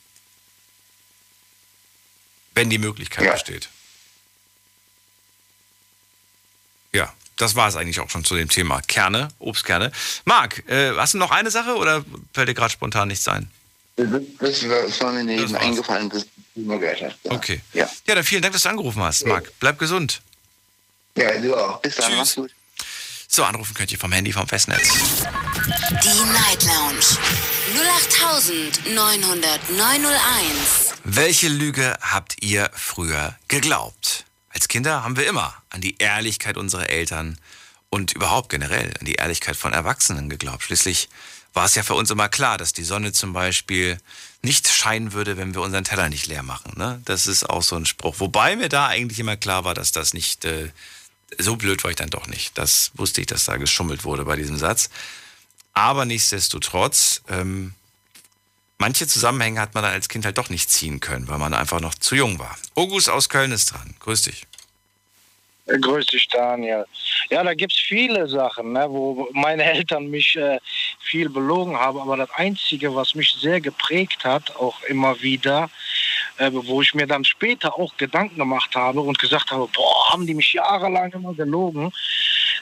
Wenn 2.55 2.69
die 2.69 2.77
Möglichkeit 2.77 3.25
Ja. 3.25 3.31
besteht. 3.33 3.69
Ja, 6.91 7.11
das 7.37 7.55
war 7.55 7.67
es 7.67 7.75
eigentlich 7.75 7.99
auch 7.99 8.09
schon 8.09 8.23
zu 8.23 8.35
dem 8.35 8.49
Thema. 8.49 8.81
Kerne, 8.81 9.29
Obstkerne. 9.39 9.91
Marc, 10.25 10.67
äh, 10.69 10.95
hast 10.95 11.13
du 11.13 11.17
noch 11.17 11.31
eine 11.31 11.51
Sache 11.51 11.75
oder 11.75 12.03
fällt 12.33 12.49
dir 12.49 12.53
gerade 12.53 12.71
spontan 12.71 13.07
nichts 13.07 13.27
ein? 13.27 13.49
Das, 13.95 14.07
das, 14.39 14.99
war, 14.99 15.11
mir 15.11 15.41
war's. 15.41 15.53
eingefallen, 15.53 16.09
das 16.09 16.25
du 16.55 16.61
immer 16.61 16.79
gehört 16.79 17.01
hast. 17.01 17.17
Ja. 17.23 17.31
Okay. 17.31 17.61
Ja. 17.73 17.89
Ja, 18.07 18.15
dann 18.15 18.23
vielen 18.23 18.41
Dank, 18.41 18.53
dass 18.53 18.63
du 18.63 18.69
angerufen 18.69 19.01
hast, 19.03 19.25
Marc. 19.25 19.51
Bleib 19.59 19.77
gesund. 19.77 20.21
Ja, 21.15 21.37
du 21.39 21.55
auch. 21.55 21.79
Bis 21.81 21.95
dann, 21.95 22.07
Tschüss. 22.07 22.17
mach's 22.17 22.35
gut. 22.35 22.51
So, 23.27 23.43
anrufen 23.43 23.73
könnt 23.73 23.91
ihr 23.91 23.97
vom 23.97 24.11
Handy, 24.11 24.31
vom 24.31 24.47
Festnetz. 24.47 24.87
Die 26.03 26.31
Night 26.31 26.63
Lounge 26.63 27.17
0890901. 28.85 30.93
Welche 31.03 31.47
Lüge 31.47 31.97
habt 32.01 32.43
ihr 32.43 32.69
früher 32.73 33.35
geglaubt? 33.47 34.25
Als 34.53 34.67
Kinder 34.67 35.03
haben 35.03 35.17
wir 35.17 35.27
immer 35.27 35.55
an 35.69 35.81
die 35.81 35.97
Ehrlichkeit 35.97 36.57
unserer 36.57 36.89
Eltern 36.89 37.39
und 37.89 38.13
überhaupt 38.13 38.49
generell 38.49 38.93
an 38.99 39.05
die 39.05 39.15
Ehrlichkeit 39.15 39.55
von 39.55 39.73
Erwachsenen 39.73 40.29
geglaubt. 40.29 40.63
Schließlich 40.63 41.09
war 41.53 41.65
es 41.65 41.75
ja 41.75 41.83
für 41.83 41.93
uns 41.93 42.09
immer 42.09 42.29
klar, 42.29 42.57
dass 42.57 42.73
die 42.73 42.83
Sonne 42.83 43.11
zum 43.11 43.33
Beispiel 43.33 43.99
nicht 44.41 44.67
scheinen 44.67 45.13
würde, 45.13 45.37
wenn 45.37 45.53
wir 45.53 45.61
unseren 45.61 45.83
Teller 45.83 46.09
nicht 46.09 46.27
leer 46.27 46.43
machen. 46.43 46.73
Ne? 46.75 47.01
Das 47.05 47.27
ist 47.27 47.49
auch 47.49 47.61
so 47.61 47.75
ein 47.75 47.85
Spruch. 47.85 48.15
Wobei 48.19 48.55
mir 48.55 48.69
da 48.69 48.87
eigentlich 48.87 49.19
immer 49.19 49.37
klar 49.37 49.63
war, 49.63 49.73
dass 49.73 49.91
das 49.91 50.13
nicht, 50.13 50.45
äh, 50.45 50.71
so 51.37 51.55
blöd 51.55 51.83
war 51.83 51.91
ich 51.91 51.97
dann 51.97 52.09
doch 52.09 52.27
nicht. 52.27 52.57
Das 52.57 52.91
wusste 52.95 53.21
ich, 53.21 53.27
dass 53.27 53.45
da 53.45 53.57
geschummelt 53.57 54.03
wurde 54.03 54.25
bei 54.25 54.35
diesem 54.35 54.57
Satz. 54.57 54.89
Aber 55.73 56.05
nichtsdestotrotz, 56.05 57.21
ähm, 57.29 57.73
manche 58.83 59.07
Zusammenhänge 59.07 59.61
hat 59.61 59.73
man 59.75 59.83
dann 59.83 59.93
als 59.93 60.09
Kind 60.09 60.25
halt 60.25 60.37
doch 60.37 60.49
nicht 60.49 60.69
ziehen 60.69 60.99
können, 60.99 61.29
weil 61.29 61.37
man 61.37 61.53
einfach 61.53 61.79
noch 61.79 61.95
zu 61.95 62.15
jung 62.15 62.37
war. 62.37 62.53
August 62.75 63.09
aus 63.09 63.29
Köln 63.29 63.53
ist 63.53 63.71
dran. 63.71 63.95
Grüß 64.01 64.23
dich. 64.23 64.45
Äh, 65.67 65.79
Grüß 65.79 66.05
dich, 66.07 66.27
Daniel. 66.27 66.85
Ja, 67.29 67.45
da 67.45 67.53
gibt 67.53 67.71
es 67.71 67.79
viele 67.79 68.27
Sachen, 68.27 68.73
ne, 68.73 68.85
wo 68.89 69.29
meine 69.31 69.63
Eltern 69.77 70.07
mich 70.07 70.35
äh, 70.35 70.59
viel 70.99 71.29
belogen 71.29 71.77
haben. 71.79 71.97
Aber 71.97 72.17
das 72.17 72.29
Einzige, 72.31 72.93
was 72.93 73.15
mich 73.15 73.33
sehr 73.39 73.61
geprägt 73.61 74.25
hat, 74.25 74.53
auch 74.57 74.83
immer 74.89 75.21
wieder, 75.21 75.69
äh, 76.37 76.51
wo 76.51 76.81
ich 76.81 76.93
mir 76.93 77.07
dann 77.07 77.23
später 77.23 77.79
auch 77.79 77.95
Gedanken 77.95 78.35
gemacht 78.35 78.75
habe 78.75 78.99
und 78.99 79.17
gesagt 79.17 79.49
habe, 79.51 79.65
boah, 79.73 80.11
haben 80.11 80.27
die 80.27 80.33
mich 80.33 80.51
jahrelang 80.51 81.13
immer 81.13 81.33
gelogen. 81.33 81.89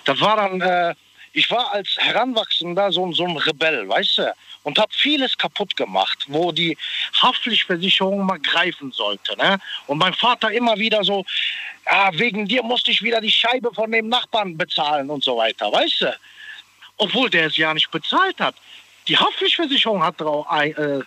Das 0.05 0.21
war 0.21 0.35
dann, 0.35 0.61
äh, 0.61 0.93
ich 1.33 1.49
war 1.49 1.71
als 1.71 1.95
Heranwachsender 1.97 2.91
so, 2.91 3.11
so 3.11 3.25
ein 3.25 3.37
Rebell, 3.37 3.89
weißt 3.89 4.19
du, 4.19 4.33
und 4.63 4.77
habe 4.77 4.91
vieles 4.93 5.37
kaputt 5.37 5.75
gemacht, 5.75 6.25
wo 6.27 6.51
die 6.51 6.77
Haftpflichtversicherung 7.21 8.25
mal 8.25 8.39
greifen 8.39 8.91
sollte. 8.91 9.35
Ne? 9.37 9.59
Und 9.87 9.97
mein 9.97 10.13
Vater 10.13 10.51
immer 10.51 10.77
wieder 10.77 11.03
so, 11.03 11.25
ja, 11.85 12.11
wegen 12.13 12.47
dir 12.47 12.63
musste 12.63 12.91
ich 12.91 13.01
wieder 13.01 13.21
die 13.21 13.31
Scheibe 13.31 13.73
von 13.73 13.91
dem 13.91 14.09
Nachbarn 14.09 14.57
bezahlen 14.57 15.09
und 15.09 15.23
so 15.23 15.37
weiter, 15.37 15.71
weißt 15.71 16.01
du? 16.01 16.17
Obwohl 16.97 17.29
der 17.29 17.47
es 17.47 17.57
ja 17.57 17.73
nicht 17.73 17.89
bezahlt 17.89 18.39
hat. 18.39 18.55
Die 19.07 19.17
Haftpflichtversicherung 19.17 20.03
hat 20.03 20.21
drauf, 20.21 20.45
äh, 20.51 20.99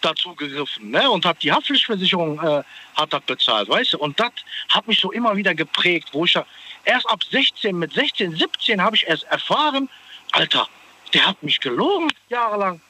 dazu 0.00 0.34
gegriffen 0.34 0.90
ne? 0.90 1.10
und 1.10 1.24
hat 1.24 1.42
die 1.42 1.52
Haftpflichtversicherung 1.52 2.38
äh, 2.40 2.62
hat 2.94 3.12
das 3.12 3.22
bezahlt, 3.22 3.68
weißt 3.68 3.94
du? 3.94 3.98
Und 3.98 4.18
das 4.20 4.32
hat 4.68 4.86
mich 4.86 5.00
so 5.00 5.10
immer 5.12 5.36
wieder 5.36 5.54
geprägt, 5.54 6.10
wo 6.12 6.24
ich 6.24 6.34
ja 6.34 6.44
erst 6.84 7.08
ab 7.08 7.22
16, 7.24 7.76
mit 7.76 7.92
16, 7.92 8.36
17 8.36 8.82
habe 8.82 8.96
ich 8.96 9.06
erst 9.06 9.24
erfahren, 9.24 9.88
Alter, 10.32 10.68
der 11.14 11.26
hat 11.26 11.42
mich 11.42 11.60
gelogen 11.60 12.12
jahrelang. 12.28 12.80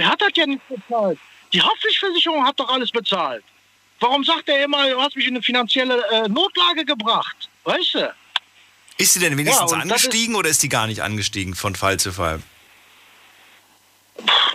Der 0.00 0.08
hat 0.10 0.20
das 0.22 0.30
ja 0.34 0.46
nicht 0.46 0.62
bezahlt. 0.68 1.18
Die 1.52 1.60
Haftpflichtversicherung 1.60 2.44
hat 2.46 2.58
doch 2.58 2.68
alles 2.70 2.90
bezahlt. 2.90 3.44
Warum 4.00 4.24
sagt 4.24 4.48
er 4.48 4.64
immer, 4.64 4.88
du 4.88 4.98
hast 5.00 5.14
mich 5.14 5.26
in 5.26 5.34
eine 5.34 5.42
finanzielle 5.42 6.02
äh, 6.10 6.26
Notlage 6.28 6.86
gebracht? 6.86 7.50
Weißt 7.64 7.94
du? 7.94 8.14
Ist 8.96 9.12
sie 9.12 9.20
denn 9.20 9.36
wenigstens 9.36 9.70
Ja, 9.72 9.78
angestiegen 9.78 10.34
oder 10.36 10.48
ist 10.48 10.62
die 10.62 10.68
gar 10.70 10.86
nicht 10.86 11.02
angestiegen 11.02 11.54
von 11.54 11.74
Fall 11.76 11.98
zu 12.00 12.12
Fall? 12.12 12.40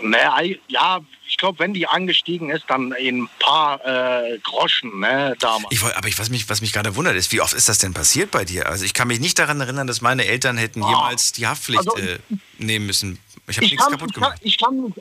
Ne, 0.02 0.34
ei- 0.34 0.60
ja, 0.68 1.00
ich 1.28 1.38
glaube, 1.38 1.60
wenn 1.60 1.74
die 1.74 1.88
angestiegen 1.88 2.50
ist, 2.50 2.66
dann 2.68 2.92
in 2.94 3.24
ein 3.24 3.30
paar 3.40 3.84
äh, 3.86 4.38
Groschen, 4.40 5.00
ne, 5.00 5.36
damals. 5.40 5.68
Ich 5.72 5.82
wollt, 5.82 5.96
aber 5.96 6.08
ich, 6.08 6.18
was 6.20 6.30
mich, 6.30 6.48
was 6.50 6.62
mich 6.62 6.74
gerade 6.74 6.96
wundert, 6.96 7.16
ist, 7.16 7.32
wie 7.32 7.42
oft 7.42 7.54
ist 7.54 7.70
das 7.70 7.80
denn 7.80 7.94
passiert 7.94 8.32
bei 8.32 8.46
dir? 8.46 8.68
Also 8.68 8.84
ich 8.86 8.94
kann 8.94 9.08
mich 9.08 9.20
nicht 9.20 9.40
daran 9.40 9.60
erinnern, 9.62 9.88
dass 9.88 10.02
meine 10.02 10.26
Eltern 10.26 10.58
hätten 10.58 10.82
jemals 10.84 11.32
die 11.32 11.48
Haftpflicht 11.48 11.88
Also, 11.88 11.98
äh, 11.98 12.20
nehmen 12.58 12.86
müssen. 12.86 13.20
Ich 13.48 13.58
habe 13.58 13.66
ich, 13.66 13.72
nichts 13.72 13.86
kann, 13.86 13.94
kaputt 13.94 14.10
ich, 14.10 14.16
kann, 14.16 14.24
gemacht. 14.24 14.42
ich 14.44 14.58
kann, 14.58 14.94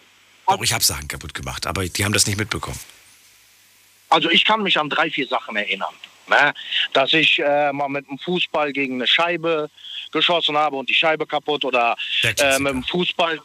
Auch 0.46 0.62
ich 0.62 0.72
habe 0.72 0.84
Sachen 0.84 1.08
kaputt 1.08 1.34
gemacht, 1.34 1.66
aber 1.66 1.86
die 1.86 2.04
haben 2.04 2.12
das 2.12 2.26
nicht 2.26 2.38
mitbekommen. 2.38 2.78
also 4.10 4.30
ich 4.30 4.44
kann 4.44 4.62
mich 4.62 4.78
an 4.78 4.90
drei, 4.90 5.10
vier 5.10 5.26
Sachen 5.26 5.56
erinnern. 5.56 5.94
Ne? 6.26 6.54
Dass 6.92 7.12
ich 7.12 7.38
äh, 7.38 7.72
mal 7.72 7.88
mit 7.88 8.08
dem 8.08 8.18
Fußball 8.18 8.72
gegen 8.72 8.94
eine 8.94 9.06
Scheibe 9.06 9.70
geschossen 10.12 10.56
habe 10.56 10.76
und 10.76 10.88
die 10.88 10.94
Scheibe 10.94 11.26
kaputt 11.26 11.64
oder 11.64 11.96
Der 12.22 12.38
äh, 12.38 12.58
mit 12.58 12.72
dem 12.72 12.84
Fußball 12.84 13.40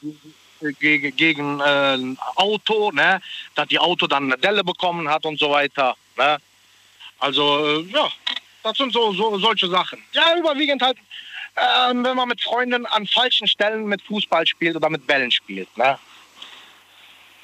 gegen, 0.80 1.16
gegen 1.16 1.60
äh, 1.60 1.96
ein 1.96 2.18
Auto, 2.36 2.92
ne? 2.92 3.22
dass 3.56 3.68
die 3.68 3.80
Auto 3.80 4.08
dann 4.08 4.26
eine 4.26 4.38
Delle 4.38 4.64
bekommen 4.64 5.10
hat 5.10 5.26
und 5.26 5.40
so 5.40 5.50
weiter. 5.50 5.96
Ne? 6.18 6.38
Also 7.20 7.82
äh, 7.82 7.82
ja, 7.92 8.10
das 8.64 8.78
sind 8.78 8.94
so, 8.94 9.14
so 9.14 9.38
solche 9.40 9.68
Sachen. 9.68 10.02
Ja, 10.14 10.38
überwiegend 10.38 10.82
halt, 10.82 10.98
äh, 11.56 11.90
wenn 11.94 12.16
man 12.16 12.28
mit 12.30 12.42
Freunden 12.42 12.86
an 12.86 13.08
falschen 13.08 13.48
Stellen 13.48 13.86
mit 13.86 14.02
Fußball 14.04 14.48
spielt 14.48 14.76
oder 14.76 14.90
mit 14.90 15.06
Bällen 15.06 15.32
spielt. 15.32 15.76
Ne? 15.78 15.98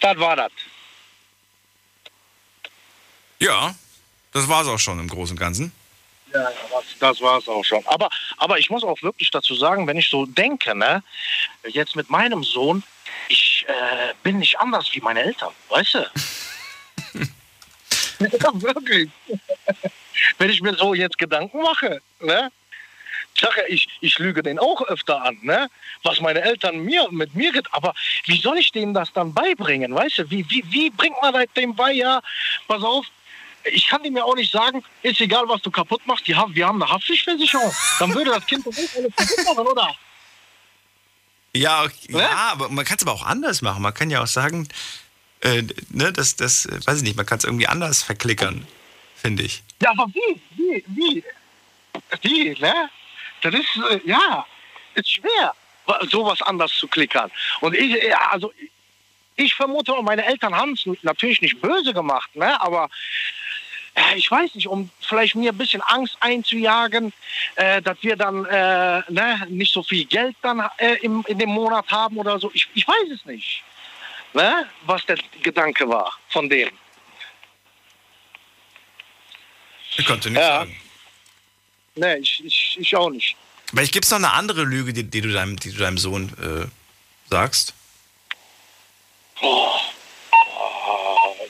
Das 0.05 0.19
war 0.19 0.35
das. 0.35 0.51
Ja, 3.39 3.73
das 4.33 4.47
war 4.47 4.61
es 4.61 4.67
auch 4.67 4.77
schon 4.77 4.99
im 4.99 5.07
Großen 5.07 5.35
und 5.35 5.39
Ganzen. 5.39 5.71
Ja, 6.31 6.47
das, 6.69 6.83
das 6.99 7.21
war 7.21 7.39
es 7.39 7.47
auch 7.47 7.65
schon. 7.65 7.83
Aber, 7.87 8.11
aber 8.37 8.59
ich 8.59 8.69
muss 8.69 8.83
auch 8.83 9.01
wirklich 9.01 9.31
dazu 9.31 9.55
sagen, 9.55 9.87
wenn 9.87 9.97
ich 9.97 10.07
so 10.07 10.27
denke, 10.27 10.75
ne, 10.75 11.01
jetzt 11.69 11.95
mit 11.95 12.11
meinem 12.11 12.43
Sohn, 12.43 12.83
ich 13.29 13.65
äh, 13.67 14.13
bin 14.21 14.37
nicht 14.37 14.59
anders 14.59 14.93
wie 14.93 15.01
meine 15.01 15.23
Eltern, 15.23 15.53
weißt 15.69 15.95
du? 15.95 15.99
ja, 18.19 18.61
wirklich. 18.61 19.09
wenn 20.37 20.51
ich 20.51 20.61
mir 20.61 20.75
so 20.75 20.93
jetzt 20.93 21.17
Gedanken 21.17 21.63
mache, 21.63 21.99
ne? 22.19 22.51
Ich 23.35 23.41
sage, 23.41 23.61
ja, 23.61 23.67
ich, 23.67 23.87
ich 23.99 24.17
lüge 24.17 24.41
den 24.41 24.57
auch 24.57 24.81
öfter 24.83 25.21
an, 25.21 25.37
ne? 25.41 25.69
Was 26.03 26.21
meine 26.21 26.41
Eltern 26.41 26.79
mir 26.79 27.07
mit 27.11 27.35
mir 27.35 27.51
geht. 27.51 27.67
Aber 27.73 27.93
wie 28.25 28.39
soll 28.39 28.57
ich 28.57 28.71
denen 28.71 28.93
das 28.93 29.11
dann 29.11 29.33
beibringen, 29.33 29.93
weißt 29.93 30.19
du? 30.19 30.31
Wie, 30.31 30.49
wie, 30.49 30.63
wie 30.69 30.89
bringt 30.89 31.21
man 31.21 31.33
das 31.33 31.45
dem 31.55 31.75
bei? 31.75 31.91
Ja, 31.91 32.21
pass 32.67 32.81
auf, 32.81 33.05
ich 33.65 33.87
kann 33.87 34.03
ihm 34.03 34.15
ja 34.15 34.23
auch 34.23 34.35
nicht 34.35 34.51
sagen, 34.51 34.83
ist 35.01 35.19
egal, 35.19 35.43
was 35.47 35.61
du 35.61 35.71
kaputt 35.71 36.05
machst, 36.05 36.27
die 36.27 36.35
haben, 36.35 36.55
wir 36.55 36.67
haben 36.67 36.81
eine 36.81 36.91
Haftpflichtversicherung. 36.91 37.73
Dann 37.99 38.13
würde 38.13 38.31
das 38.31 38.45
Kind 38.45 38.65
doch 38.65 38.71
nicht 38.71 38.95
alles 38.95 39.15
kaputt 39.15 39.45
machen, 39.45 39.67
oder? 39.67 39.95
Ja, 41.55 41.83
okay, 41.83 42.07
ja, 42.09 42.51
aber 42.51 42.69
man 42.69 42.83
kann 42.83 42.97
es 42.97 43.03
aber 43.03 43.13
auch 43.13 43.25
anders 43.25 43.61
machen. 43.61 43.81
Man 43.81 43.93
kann 43.93 44.09
ja 44.09 44.21
auch 44.21 44.27
sagen, 44.27 44.67
äh, 45.41 45.63
ne, 45.89 46.11
das, 46.11 46.35
das, 46.35 46.65
äh, 46.65 46.85
weiß 46.85 46.97
ich 46.97 47.03
nicht, 47.03 47.15
man 47.15 47.25
kann 47.25 47.37
es 47.37 47.43
irgendwie 47.43 47.67
anders 47.67 48.03
verklickern, 48.03 48.67
finde 49.15 49.43
ich. 49.43 49.63
Ja, 49.81 49.91
aber 49.91 50.07
wie? 50.07 50.41
Wie? 50.57 50.83
Wie? 50.87 51.23
Wie, 52.21 52.59
ne? 52.59 52.89
Das 53.45 53.53
ist, 53.53 53.77
äh, 53.91 53.99
ja, 54.05 54.43
ist 54.95 55.09
schwer, 55.11 55.53
wa- 55.85 55.99
sowas 56.09 56.41
anders 56.41 56.71
zu 56.73 56.87
klickern. 56.87 57.29
Und 57.61 57.75
ich, 57.75 58.03
ja, 58.03 58.17
also, 58.31 58.51
ich 59.35 59.53
vermute, 59.53 59.93
meine 60.01 60.25
Eltern 60.25 60.55
haben 60.55 60.73
es 60.73 60.83
natürlich 61.03 61.41
nicht 61.41 61.61
böse 61.61 61.93
gemacht, 61.93 62.35
ne? 62.35 62.59
Aber 62.59 62.89
äh, 63.93 64.15
ich 64.15 64.31
weiß 64.31 64.55
nicht, 64.55 64.67
um 64.67 64.89
vielleicht 64.99 65.35
mir 65.35 65.51
ein 65.51 65.57
bisschen 65.57 65.81
Angst 65.83 66.17
einzujagen, 66.21 67.13
äh, 67.55 67.81
dass 67.83 67.97
wir 68.01 68.15
dann 68.15 68.45
äh, 68.45 69.03
ne, 69.09 69.45
nicht 69.49 69.71
so 69.73 69.83
viel 69.83 70.05
Geld 70.05 70.35
dann 70.41 70.67
äh, 70.77 70.95
im, 71.03 71.23
in 71.27 71.37
dem 71.37 71.49
Monat 71.49 71.89
haben 71.91 72.17
oder 72.17 72.39
so. 72.39 72.49
Ich, 72.55 72.67
ich 72.73 72.87
weiß 72.87 73.09
es 73.13 73.23
nicht, 73.25 73.61
ne? 74.33 74.67
was 74.87 75.05
der 75.05 75.17
Gedanke 75.43 75.87
war 75.87 76.17
von 76.29 76.49
dem. 76.49 76.71
Ich 79.97 80.05
konnte 80.07 80.29
nicht 80.29 80.39
Ja. 80.41 80.59
sagen. 80.59 80.75
Ne, 81.95 82.17
ich, 82.17 82.43
ich, 82.43 82.77
ich 82.79 82.95
auch 82.95 83.09
nicht. 83.09 83.35
Vielleicht 83.67 83.93
gibt 83.93 84.05
es 84.05 84.11
noch 84.11 84.17
eine 84.17 84.33
andere 84.33 84.63
Lüge, 84.63 84.93
die, 84.93 85.03
die, 85.03 85.21
du, 85.21 85.31
deinem, 85.31 85.57
die 85.57 85.71
du 85.71 85.77
deinem 85.77 85.97
Sohn 85.97 86.29
äh, 86.41 86.67
sagst. 87.29 87.73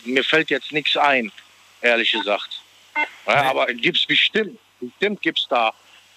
mir 0.05 0.23
fällt 0.23 0.49
jetzt 0.49 0.71
nichts 0.71 0.95
ein, 0.95 1.31
ehrlich 1.81 2.11
gesagt. 2.11 2.61
Ja, 3.27 3.49
aber 3.49 3.67
gibt's 3.73 4.05
bestimmt, 4.05 4.57
bestimmt 4.79 5.21
gibt's 5.21 5.47
da 5.49 5.73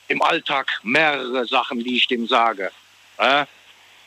im 0.09 0.23
Alltag 0.23 0.81
mehrere 0.83 1.47
Sachen, 1.47 1.83
die 1.83 1.97
ich 1.97 2.07
dem 2.07 2.27
sage. 2.27 2.71
Ja, 3.19 3.47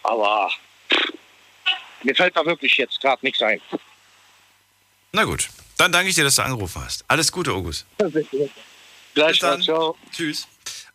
aber 0.03 0.51
pff, 0.91 1.13
mir 2.03 2.15
fällt 2.15 2.35
da 2.35 2.45
wirklich 2.45 2.77
jetzt 2.77 2.99
gerade 3.01 3.23
nichts 3.25 3.41
ein. 3.41 3.61
Na 5.11 5.25
gut, 5.25 5.49
dann 5.77 5.91
danke 5.91 6.09
ich 6.09 6.15
dir, 6.15 6.23
dass 6.23 6.35
du 6.35 6.43
angerufen 6.43 6.81
hast. 6.83 7.03
Alles 7.07 7.31
Gute, 7.31 7.51
August. 7.51 7.85
Gleich 9.13 9.39
dann. 9.39 9.61
ciao. 9.61 9.97
Tschüss. 10.11 10.47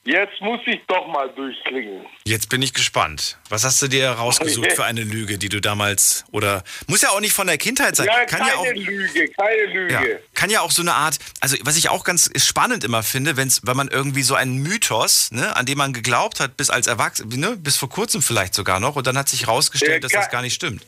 jetzt 0.07 0.39
muss 0.41 0.61
ich 0.65 0.79
doch 0.87 1.07
mal 1.07 1.29
durchklingen. 1.29 2.05
Jetzt 2.25 2.49
bin 2.49 2.61
ich 2.61 2.73
gespannt. 2.73 3.37
Was 3.49 3.63
hast 3.63 3.81
du 3.81 3.87
dir 3.87 4.09
rausgesucht 4.09 4.71
für 4.75 4.85
eine 4.85 5.01
Lüge, 5.01 5.37
die 5.37 5.49
du 5.49 5.59
damals 5.59 6.25
oder 6.31 6.63
muss 6.87 7.01
ja 7.01 7.09
auch 7.09 7.19
nicht 7.19 7.33
von 7.33 7.47
der 7.47 7.57
Kindheit 7.57 7.95
sein. 7.95 8.07
Ja, 8.07 8.25
kann 8.25 8.39
keine 8.39 8.51
ja 8.51 8.57
auch 8.57 8.65
Lüge, 8.73 9.29
keine 9.29 9.65
Lüge. 9.65 9.93
Ja, 9.93 10.01
kann 10.33 10.49
ja 10.49 10.61
auch 10.61 10.71
so 10.71 10.81
eine 10.81 10.93
Art, 10.93 11.19
also 11.41 11.57
was 11.63 11.77
ich 11.77 11.89
auch 11.89 12.03
ganz 12.03 12.31
spannend 12.37 12.83
immer 12.83 13.03
finde, 13.03 13.37
wenn's, 13.37 13.61
wenn 13.65 13.77
man 13.77 13.89
irgendwie 13.89 14.23
so 14.23 14.35
einen 14.35 14.57
Mythos, 14.57 15.31
ne, 15.31 15.55
an 15.55 15.65
dem 15.65 15.77
man 15.77 15.93
geglaubt 15.93 16.39
hat, 16.39 16.57
bis 16.57 16.69
als 16.69 16.87
Erwachsener, 16.87 17.35
ne, 17.35 17.57
bis 17.57 17.77
vor 17.77 17.89
kurzem 17.89 18.21
vielleicht 18.21 18.53
sogar 18.53 18.79
noch, 18.79 18.95
und 18.95 19.05
dann 19.07 19.17
hat 19.17 19.29
sich 19.29 19.47
herausgestellt, 19.47 19.93
Ja, 19.93 19.99
dass 19.99 20.11
das 20.11 20.29
gar 20.29 20.41
nicht 20.41 20.53
stimmt. 20.53 20.85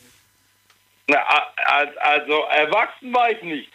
Na, 1.06 1.18
also 1.98 2.44
erwachsen 2.44 3.12
war 3.12 3.30
ich 3.30 3.42
nicht. 3.42 3.70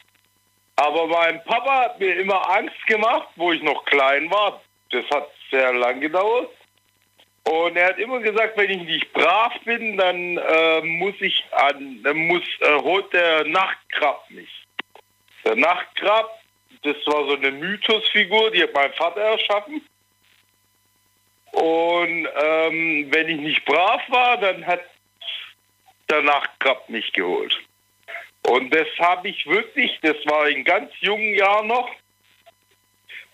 Aber 0.78 1.08
mein 1.08 1.44
Papa 1.46 1.84
hat 1.84 2.00
mir 2.00 2.20
immer 2.20 2.50
Angst 2.50 2.86
gemacht, 2.88 3.28
wo 3.36 3.52
ich 3.52 3.62
noch 3.62 3.86
klein 3.86 4.30
war. 4.30 4.62
Das 4.92 5.06
hat 5.14 5.28
sehr 5.52 5.74
lang 5.74 6.00
gedauert. 6.02 6.50
Und 7.44 7.78
er 7.78 7.90
hat 7.90 8.00
immer 8.00 8.20
gesagt, 8.20 8.58
wenn 8.58 8.72
ich 8.72 8.84
nicht 8.84 9.14
brav 9.14 9.54
bin, 9.66 9.98
dann 9.98 10.38
äh, 10.38 10.82
muss 10.82 11.14
ich 11.20 11.46
an, 11.52 12.02
dann 12.04 12.18
muss 12.28 12.44
äh, 12.62 12.76
holt 12.82 13.14
der 13.14 13.46
Nachtkrab 13.46 14.30
mich. 14.32 14.50
Der 15.44 15.56
Nachtkrab, 15.56 16.28
das 16.82 16.96
war 17.06 17.26
so 17.28 17.36
eine 17.36 17.52
Mythosfigur, 17.52 18.50
die 18.50 18.64
hat 18.64 18.74
mein 18.74 18.92
Vater 18.94 19.22
erschaffen. 19.22 19.82
Und 21.52 22.28
ähm, 22.36 23.08
wenn 23.12 23.30
ich 23.30 23.40
nicht 23.40 23.66
brav 23.66 24.02
war, 24.10 24.38
dann 24.38 24.66
hat 24.66 24.82
der 26.10 26.24
Nachtkrab 26.24 26.90
mich 26.90 27.14
geholt. 27.14 27.56
Und 28.48 28.74
das 28.74 28.88
habe 29.00 29.30
ich 29.30 29.46
wirklich, 29.46 30.00
das 30.02 30.18
war 30.26 30.50
in 30.50 30.64
ganz 30.64 30.92
jungen 31.00 31.34
Jahren 31.36 31.68
noch, 31.68 31.90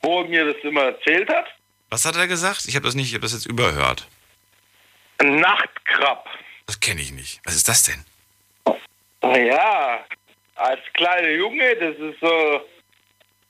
wo 0.01 0.21
er 0.21 0.27
mir 0.27 0.53
das 0.53 0.63
immer 0.63 0.83
erzählt 0.83 1.29
hat. 1.29 1.47
Was 1.91 2.05
hat 2.05 2.15
er 2.15 2.27
gesagt? 2.27 2.65
Ich 2.67 2.75
habe 2.75 2.85
das 2.85 2.95
nicht, 2.95 3.09
ich 3.09 3.13
habe 3.13 3.23
das 3.23 3.33
jetzt 3.33 3.45
überhört. 3.45 4.07
Nachtkrab. 5.21 6.25
Das 6.65 6.79
kenne 6.79 7.01
ich 7.01 7.11
nicht. 7.11 7.41
Was 7.43 7.55
ist 7.55 7.67
das 7.67 7.83
denn? 7.83 8.03
Ja, 9.23 10.03
als 10.55 10.79
kleiner 10.93 11.29
Junge, 11.29 11.75
das 11.75 11.95
ist 11.97 12.19
so 12.21 12.61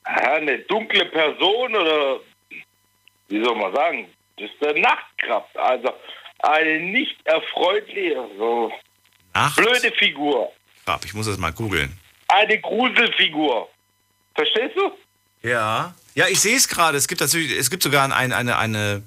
eine 0.03 0.59
dunkle 0.59 1.05
Person 1.05 1.75
oder 1.75 2.19
wie 3.29 3.43
soll 3.43 3.55
man 3.55 3.73
sagen, 3.73 4.09
das 4.37 4.49
ist 4.49 4.61
der 4.61 4.73
Nachtkrab. 4.73 5.47
Also 5.55 5.93
eine 6.39 6.79
nicht 6.79 7.15
erfreuliche, 7.25 8.27
so 8.37 8.71
Nacht. 9.35 9.55
blöde 9.55 9.91
Figur. 9.93 10.51
Krab, 10.85 11.05
ich 11.05 11.13
muss 11.13 11.27
das 11.27 11.37
mal 11.37 11.53
googeln. 11.53 11.95
Eine 12.27 12.59
Gruselfigur. 12.59 13.69
Verstehst 14.33 14.75
du? 14.75 14.91
Ja. 15.47 15.93
Ja, 16.15 16.27
ich 16.27 16.39
sehe 16.39 16.55
es 16.57 16.67
gerade. 16.67 16.97
Es 16.97 17.07
gibt 17.07 17.21
natürlich, 17.21 17.51
es 17.51 17.69
gibt 17.69 17.83
sogar 17.83 18.03
ein, 18.13 18.31
eine, 18.33 18.57
eine, 18.57 19.03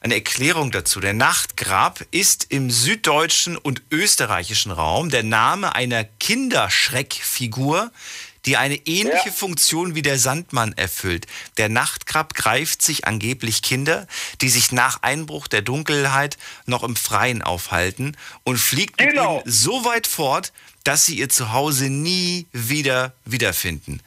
eine 0.00 0.14
Erklärung 0.14 0.70
dazu. 0.70 1.00
Der 1.00 1.14
Nachtgrab 1.14 2.04
ist 2.10 2.46
im 2.50 2.70
süddeutschen 2.70 3.56
und 3.56 3.82
österreichischen 3.90 4.70
Raum 4.72 5.08
der 5.10 5.22
Name 5.22 5.74
einer 5.74 6.04
Kinderschreckfigur, 6.04 7.90
die 8.44 8.58
eine 8.58 8.74
ähnliche 8.74 9.28
Ja. 9.28 9.32
Funktion 9.32 9.94
wie 9.94 10.02
der 10.02 10.18
Sandmann 10.18 10.74
erfüllt. 10.74 11.26
Der 11.56 11.70
Nachtkrab 11.70 12.34
greift 12.34 12.82
sich 12.82 13.06
angeblich 13.06 13.62
Kinder, 13.62 14.06
die 14.42 14.50
sich 14.50 14.70
nach 14.70 14.98
Einbruch 15.02 15.48
der 15.48 15.62
Dunkelheit 15.62 16.36
noch 16.66 16.82
im 16.82 16.94
Freien 16.94 17.40
aufhalten 17.40 18.18
und 18.42 18.58
fliegt 18.58 19.00
mit 19.00 19.10
Genau. 19.10 19.40
ihnen 19.40 19.50
so 19.50 19.86
weit 19.86 20.06
fort, 20.06 20.52
dass 20.84 21.06
sie 21.06 21.16
ihr 21.16 21.30
Zuhause 21.30 21.88
nie 21.88 22.46
wieder 22.52 23.14
wiederfinden. 23.24 24.00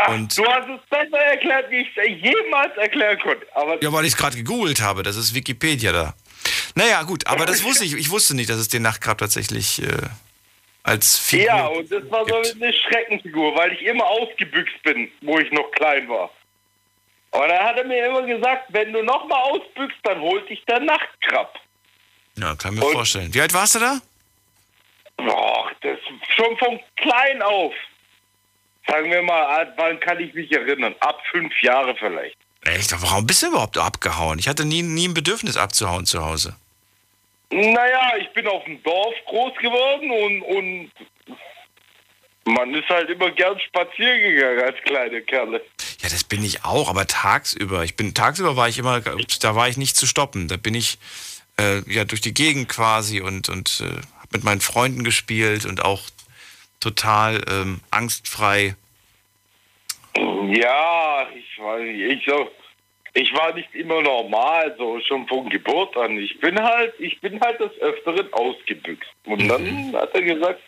Ach, 0.00 0.08
Und- 0.14 0.36
du 0.36 0.44
hast 0.46 0.68
es 0.68 0.80
besser 0.88 1.18
erklärt, 1.18 1.70
wie 1.70 1.78
ich 1.82 1.88
es 1.96 2.06
jemals 2.22 2.76
erklären 2.76 3.18
konnte. 3.20 3.46
Aber 3.54 3.82
Ja, 3.82 3.92
weil 3.92 4.04
ich 4.04 4.12
es 4.12 4.16
gerade 4.16 4.36
gegoogelt 4.36 4.80
habe. 4.80 5.02
Das 5.02 5.16
ist 5.16 5.34
Wikipedia 5.34 5.92
da. 5.92 6.14
Naja, 6.74 7.02
gut, 7.02 7.26
aber 7.26 7.46
das 7.46 7.62
wusste 7.64 7.84
ich. 7.84 7.94
Ich 7.94 8.10
wusste 8.10 8.34
nicht, 8.36 8.48
dass 8.50 8.58
es 8.58 8.68
den 8.68 8.82
Nachtkrab 8.82 9.18
tatsächlich 9.18 9.82
äh, 9.82 9.86
als 10.84 11.18
Figur 11.18 11.46
ja, 11.46 11.66
und 11.66 11.90
das 11.90 12.08
war 12.10 12.26
so 12.28 12.40
gibt. 12.42 12.62
eine 12.62 12.72
Schreckenfigur, 12.72 13.56
weil 13.56 13.72
ich 13.72 13.82
immer 13.82 14.06
ausgebüxt 14.06 14.80
bin, 14.82 15.10
wo 15.22 15.38
ich 15.38 15.50
noch 15.52 15.70
klein 15.72 16.08
war. 16.08 16.30
Und 17.30 17.48
dann 17.48 17.58
hat 17.62 17.76
er 17.76 17.84
mir 17.84 18.06
immer 18.06 18.22
gesagt, 18.22 18.66
wenn 18.68 18.92
du 18.92 19.02
nochmal 19.02 19.42
ausbüchst, 19.42 19.98
dann 20.04 20.20
holt 20.20 20.48
dich 20.48 20.64
der 20.66 20.80
Nachtkrab. 20.80 21.58
Ja, 22.36 22.54
kann 22.54 22.74
mir 22.74 22.84
Und- 22.86 22.92
vorstellen. 22.92 23.34
Wie 23.34 23.40
alt 23.40 23.52
warst 23.52 23.74
du 23.74 23.80
da? 23.80 23.98
Boah, 25.16 25.70
das 25.82 25.98
schon 26.36 26.56
von 26.58 26.78
klein 26.96 27.42
auf. 27.42 27.74
Sagen 28.88 29.10
wir 29.10 29.22
mal, 29.22 29.62
ab 29.62 29.74
wann 29.76 30.00
kann 30.00 30.18
ich 30.18 30.32
mich 30.34 30.50
erinnern? 30.50 30.94
Ab 31.00 31.20
fünf 31.30 31.52
Jahre 31.62 31.94
vielleicht. 31.96 32.36
Echt? 32.62 32.92
Warum 33.02 33.26
bist 33.26 33.42
du 33.42 33.48
überhaupt 33.48 33.78
abgehauen? 33.78 34.38
Ich 34.38 34.48
hatte 34.48 34.64
nie, 34.64 34.82
nie 34.82 35.08
ein 35.08 35.14
Bedürfnis 35.14 35.56
abzuhauen 35.56 36.06
zu 36.06 36.24
Hause. 36.24 36.56
Naja, 37.50 38.16
ich 38.20 38.30
bin 38.32 38.46
auf 38.46 38.64
dem 38.64 38.82
Dorf 38.82 39.14
groß 39.26 39.54
geworden 39.56 40.10
und, 40.10 40.42
und 40.42 40.90
man 42.54 42.74
ist 42.74 42.88
halt 42.88 43.08
immer 43.08 43.30
gern 43.30 43.58
spazieren 43.60 44.20
gegangen 44.20 44.62
als 44.62 44.76
kleine 44.84 45.22
Kerle. 45.22 45.62
Ja, 46.00 46.08
das 46.08 46.24
bin 46.24 46.44
ich 46.44 46.64
auch, 46.64 46.90
aber 46.90 47.06
tagsüber. 47.06 47.84
Ich 47.84 47.96
bin 47.96 48.14
tagsüber 48.14 48.56
war 48.56 48.68
ich 48.68 48.78
immer, 48.78 49.00
da 49.00 49.54
war 49.54 49.68
ich 49.68 49.76
nicht 49.76 49.96
zu 49.96 50.06
stoppen. 50.06 50.48
Da 50.48 50.56
bin 50.56 50.74
ich 50.74 50.98
äh, 51.58 51.80
ja 51.90 52.04
durch 52.04 52.20
die 52.20 52.34
Gegend 52.34 52.68
quasi 52.68 53.20
und 53.20 53.48
und 53.48 53.82
äh, 53.82 54.00
hab 54.20 54.32
mit 54.32 54.44
meinen 54.44 54.60
Freunden 54.60 55.04
gespielt 55.04 55.64
und 55.64 55.84
auch 55.84 56.02
total 56.80 57.42
ähm, 57.50 57.80
angstfrei. 57.90 58.76
Ja, 60.16 61.28
ich 61.34 61.58
nicht, 61.58 62.12
ich 62.12 62.24
so, 62.26 62.50
ich 63.14 63.32
war 63.34 63.52
nicht 63.54 63.74
immer 63.74 64.02
normal, 64.02 64.74
so 64.78 65.00
schon 65.00 65.26
von 65.26 65.48
Geburt 65.48 65.96
an. 65.96 66.18
Ich 66.18 66.38
bin 66.40 66.60
halt, 66.62 66.94
ich 66.98 67.20
bin 67.20 67.40
halt 67.40 67.60
des 67.60 67.76
Öfteren 67.80 68.32
ausgebüxt. 68.32 69.10
Und 69.26 69.48
dann 69.48 69.92
hat 69.94 70.14
er 70.14 70.22
gesagt, 70.22 70.60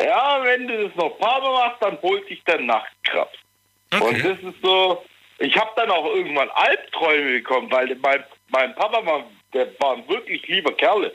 ja, 0.00 0.40
wenn 0.42 0.68
du 0.68 0.88
das 0.88 0.96
noch 0.96 1.12
ein 1.12 1.18
paar 1.18 1.40
Mal 1.40 1.52
machst, 1.52 1.82
dann 1.82 2.00
holt 2.02 2.28
dich 2.28 2.42
der 2.44 2.60
Nachtkrab. 2.60 3.32
Und 3.92 4.24
das 4.24 4.38
ist 4.38 4.62
so, 4.62 5.04
ich 5.38 5.56
habe 5.56 5.70
dann 5.76 5.90
auch 5.90 6.06
irgendwann 6.06 6.50
Albträume 6.50 7.32
bekommen, 7.32 7.70
weil 7.70 7.94
mein, 7.96 8.24
mein 8.48 8.74
Papa 8.74 9.04
war, 9.04 9.24
der 9.52 9.68
war 9.80 9.96
ein 9.96 10.08
wirklich 10.08 10.46
lieber 10.48 10.72
Kerl. 10.72 11.12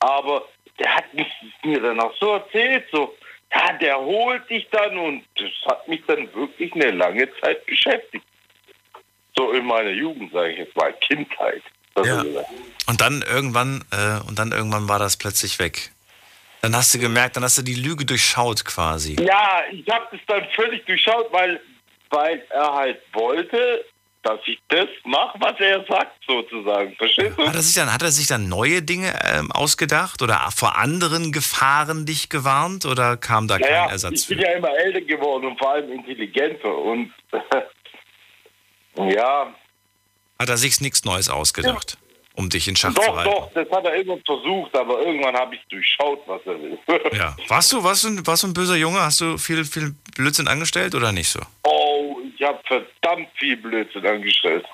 Aber 0.00 0.46
der 0.78 0.94
hat 0.94 1.12
mich, 1.14 1.28
mir 1.62 1.80
dann 1.80 2.00
auch 2.00 2.14
so 2.18 2.34
erzählt, 2.34 2.84
so, 2.92 3.16
ja, 3.54 3.72
der 3.74 3.98
holt 3.98 4.48
dich 4.48 4.68
dann 4.70 4.96
und 4.96 5.24
das 5.36 5.50
hat 5.66 5.86
mich 5.88 6.02
dann 6.06 6.32
wirklich 6.34 6.72
eine 6.74 6.90
lange 6.90 7.28
Zeit 7.40 7.64
beschäftigt. 7.66 8.24
So 9.36 9.52
in 9.52 9.64
meiner 9.64 9.90
Jugend, 9.90 10.32
sage 10.32 10.52
ich 10.52 10.58
jetzt 10.58 10.76
mal, 10.76 10.92
Kindheit. 10.94 11.62
Das 11.94 12.06
Ja. 12.06 12.22
Und 12.86 13.00
dann 13.00 13.22
irgendwann 13.22 13.84
äh, 13.90 14.26
und 14.26 14.38
dann 14.38 14.52
irgendwann 14.52 14.88
war 14.88 14.98
das 14.98 15.16
plötzlich 15.16 15.58
weg. 15.58 15.90
Dann 16.62 16.76
hast 16.76 16.94
du 16.94 16.98
gemerkt, 16.98 17.36
dann 17.36 17.42
hast 17.42 17.58
du 17.58 17.62
die 17.62 17.74
Lüge 17.74 18.04
durchschaut 18.04 18.64
quasi. 18.64 19.16
Ja, 19.20 19.62
ich 19.70 19.86
habe 19.88 20.06
das 20.12 20.20
dann 20.28 20.46
völlig 20.54 20.84
durchschaut, 20.86 21.32
weil, 21.32 21.60
weil 22.10 22.44
er 22.50 22.72
halt 22.72 23.02
wollte, 23.12 23.84
dass 24.22 24.38
ich 24.46 24.58
das 24.68 24.86
mache, 25.04 25.36
was 25.40 25.58
er 25.58 25.84
sagt, 25.86 26.12
sozusagen. 26.26 26.94
Verstehst 26.96 27.36
du? 27.36 27.46
Hat 27.46 27.54
er 27.56 27.62
sich 27.62 27.74
dann, 27.74 27.92
hat 27.92 28.02
er 28.02 28.12
sich 28.12 28.26
dann 28.28 28.48
neue 28.48 28.80
Dinge 28.82 29.12
ähm, 29.24 29.50
ausgedacht 29.50 30.22
oder 30.22 30.48
vor 30.54 30.76
anderen 30.78 31.32
Gefahren 31.32 32.06
dich 32.06 32.28
gewarnt 32.28 32.86
oder 32.86 33.16
kam 33.16 33.48
da 33.48 33.58
kein 33.58 33.68
Naja, 33.70 33.90
Ersatz 33.90 34.22
ich 34.22 34.28
bin 34.28 34.38
für? 34.38 34.44
ja 34.44 34.52
immer 34.52 34.70
älter 34.78 35.00
geworden 35.00 35.46
und 35.46 35.58
vor 35.58 35.72
allem 35.72 35.90
intelligenter. 35.92 36.72
Und 36.76 37.12
ja, 39.14 39.52
Hat 40.38 40.48
er 40.48 40.56
sich 40.56 40.80
nichts 40.80 41.04
Neues 41.04 41.28
ausgedacht, 41.28 41.98
um 42.34 42.48
dich 42.48 42.68
in 42.68 42.76
Schach 42.76 42.94
zu 42.94 43.00
doch, 43.00 43.16
halten? 43.16 43.30
doch, 43.30 43.50
das 43.54 43.70
hat 43.70 43.84
er 43.84 43.94
immer 43.94 44.18
versucht, 44.24 44.76
aber 44.76 45.00
irgendwann 45.00 45.34
habe 45.34 45.54
ich 45.54 45.60
durchschaut, 45.68 46.20
was 46.26 46.40
er 46.46 46.60
will. 46.60 46.78
Ja. 47.12 47.36
Warst 47.48 47.72
du, 47.72 47.82
warst, 47.82 48.04
du, 48.04 48.26
warst 48.26 48.42
du 48.42 48.48
ein 48.48 48.54
böser 48.54 48.76
Junge? 48.76 49.00
Hast 49.00 49.20
du 49.20 49.36
viel, 49.38 49.64
viel 49.64 49.94
Blödsinn 50.16 50.48
angestellt 50.48 50.94
oder 50.94 51.12
nicht 51.12 51.28
so? 51.28 51.40
Oh, 51.64 52.16
ich 52.42 52.48
habe 52.48 52.60
verdammt 52.66 53.28
viel 53.38 53.56
Blödsinn 53.56 54.04
angestellt. 54.04 54.66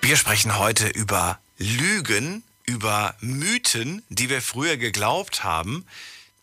Wir 0.00 0.16
sprechen 0.16 0.56
heute 0.56 0.88
über 0.88 1.38
Lügen, 1.58 2.44
über 2.64 3.14
Mythen, 3.20 4.02
die 4.08 4.30
wir 4.30 4.40
früher 4.40 4.78
geglaubt 4.78 5.44
haben, 5.44 5.84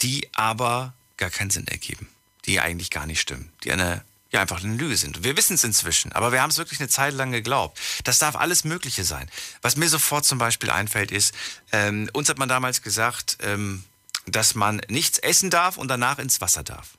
die 0.04 0.30
aber 0.36 0.94
gar 1.18 1.32
keinen 1.32 1.50
Sinn 1.50 1.68
ergeben, 1.68 2.10
die 2.46 2.60
eigentlich 2.60 2.92
gar 2.92 3.08
nicht 3.08 3.22
stimmen, 3.22 3.52
die 3.64 3.72
eine 3.72 4.04
ja 4.32 4.42
einfach 4.42 4.64
eine 4.64 4.76
Lüge 4.76 4.98
sind. 4.98 5.24
Wir 5.24 5.36
wissen 5.36 5.56
es 5.56 5.64
inzwischen, 5.64 6.12
aber 6.12 6.32
wir 6.32 6.44
haben 6.44 6.52
es 6.52 6.58
wirklich 6.58 6.80
eine 6.80 6.90
Zeit 6.90 7.16
lang 7.16 7.32
geglaubt. 7.32 7.80
Das 8.04 8.20
darf 8.20 8.36
alles 8.36 8.66
Mögliche 8.66 9.04
sein. 9.04 9.32
Was 9.64 9.78
mir 9.78 9.90
sofort 9.90 10.26
zum 10.26 10.38
Beispiel 10.38 10.70
einfällt, 10.70 11.12
ist, 11.12 11.34
ähm, 11.72 12.08
uns 12.14 12.30
hat 12.30 12.38
man 12.38 12.50
damals 12.50 12.84
gesagt, 12.84 13.38
ähm, 13.42 13.84
dass 14.28 14.54
man 14.54 14.82
nichts 14.90 15.18
essen 15.18 15.50
darf 15.50 15.78
und 15.78 15.88
danach 15.88 16.20
ins 16.20 16.42
Wasser 16.42 16.64
darf 16.64 16.98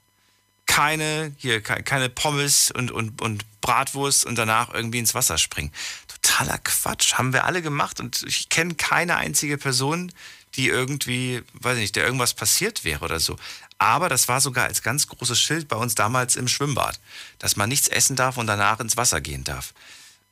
keine, 0.77 1.33
hier, 1.39 1.63
ke- 1.63 1.83
keine 1.83 2.11
Pommes 2.11 2.71
und, 2.71 2.91
und, 2.91 3.23
und 3.23 3.45
Bratwurst 3.63 4.27
und 4.27 4.37
danach 4.37 4.75
irgendwie 4.75 4.99
ins 4.99 5.15
Wasser 5.15 5.39
springen. 5.39 5.73
Totaler 6.07 6.59
Quatsch. 6.59 7.15
Haben 7.15 7.33
wir 7.33 7.45
alle 7.45 7.63
gemacht 7.63 7.99
und 7.99 8.23
ich 8.27 8.51
kenne 8.51 8.75
keine 8.75 9.17
einzige 9.17 9.57
Person, 9.57 10.13
die 10.55 10.69
irgendwie, 10.69 11.43
weiß 11.55 11.77
ich 11.77 11.81
nicht, 11.81 11.97
der 11.97 12.05
irgendwas 12.05 12.35
passiert 12.35 12.85
wäre 12.85 13.03
oder 13.07 13.21
so. 13.21 13.39
Aber 13.79 14.11
das 14.11 14.29
war 14.29 14.43
sogar 14.43 14.67
als 14.67 14.83
ganz 14.83 15.07
großes 15.07 15.41
Schild 15.41 15.67
bei 15.67 15.77
uns 15.77 15.95
damals 15.95 16.37
im 16.37 16.47
Schwimmbad, 16.47 17.01
dass 17.39 17.57
man 17.57 17.71
nichts 17.71 17.89
essen 17.89 18.15
darf 18.15 18.37
und 18.37 18.47
danach 18.47 18.79
ins 18.79 18.99
Wasser 18.99 19.23
gehen 19.23 19.45
darf. 19.45 19.73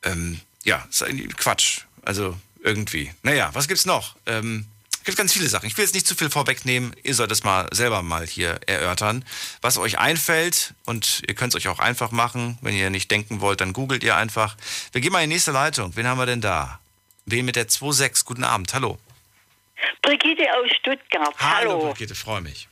Ähm, 0.03 0.41
ja, 0.63 0.87
ist 0.91 1.03
Quatsch. 1.37 1.81
Also 2.03 2.37
irgendwie. 2.61 3.11
Naja, 3.23 3.49
was 3.53 3.67
gibt's 3.67 3.87
noch? 3.87 4.15
Ähm, 4.27 4.67
gibt 5.05 5.17
ganz 5.17 5.33
viele 5.33 5.47
Sachen. 5.47 5.67
Ich 5.67 5.77
will 5.77 5.85
jetzt 5.85 5.93
nicht 5.93 6.07
zu 6.07 6.15
viel 6.15 6.29
vorwegnehmen. 6.29 6.95
Ihr 7.03 7.13
sollt 7.13 7.31
es 7.31 7.43
mal 7.43 7.67
selber 7.71 8.01
mal 8.01 8.25
hier 8.25 8.59
erörtern, 8.65 9.23
was 9.61 9.77
euch 9.77 9.99
einfällt. 9.99 10.73
Und 10.85 11.21
ihr 11.27 11.35
könnt 11.35 11.53
es 11.53 11.57
euch 11.57 11.67
auch 11.67 11.79
einfach 11.79 12.11
machen. 12.11 12.57
Wenn 12.61 12.75
ihr 12.75 12.89
nicht 12.89 13.09
denken 13.11 13.39
wollt, 13.41 13.61
dann 13.61 13.73
googelt 13.73 14.03
ihr 14.03 14.15
einfach. 14.15 14.57
Wir 14.91 15.01
gehen 15.01 15.11
mal 15.11 15.23
in 15.23 15.29
die 15.29 15.35
nächste 15.35 15.51
Leitung. 15.51 15.95
Wen 15.95 16.07
haben 16.07 16.17
wir 16.17 16.25
denn 16.25 16.41
da? 16.41 16.79
Wen 17.25 17.45
mit 17.45 17.55
der 17.55 17.67
2.6? 17.67 18.25
Guten 18.25 18.43
Abend. 18.43 18.73
Hallo. 18.73 18.99
Brigitte 20.01 20.43
aus 20.55 20.69
Stuttgart. 20.79 21.33
Hallo, 21.39 21.71
Hallo. 21.71 21.79
Brigitte, 21.91 22.15
freue 22.15 22.41
mich. 22.41 22.67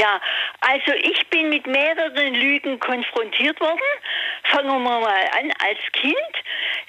Ja, 0.00 0.18
also 0.60 0.92
ich 0.94 1.26
bin 1.28 1.50
mit 1.50 1.66
mehreren 1.66 2.34
Lügen 2.34 2.80
konfrontiert 2.80 3.60
worden. 3.60 3.80
Fangen 4.44 4.82
wir 4.82 4.98
mal 4.98 5.24
an. 5.38 5.52
Als 5.58 5.78
Kind, 5.92 6.34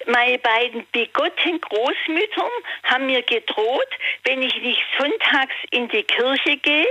meine 0.06 0.40
beiden 0.40 0.86
bigotten 0.94 1.60
Großmüttern 1.60 2.52
haben 2.86 3.08
mir 3.08 3.22
gedroht, 3.24 3.90
wenn 4.24 4.42
ich 4.42 4.56
nicht 4.62 4.82
sonntags 4.98 5.56
in 5.72 5.90
die 5.90 6.04
Kirche 6.04 6.56
gehe, 6.56 6.88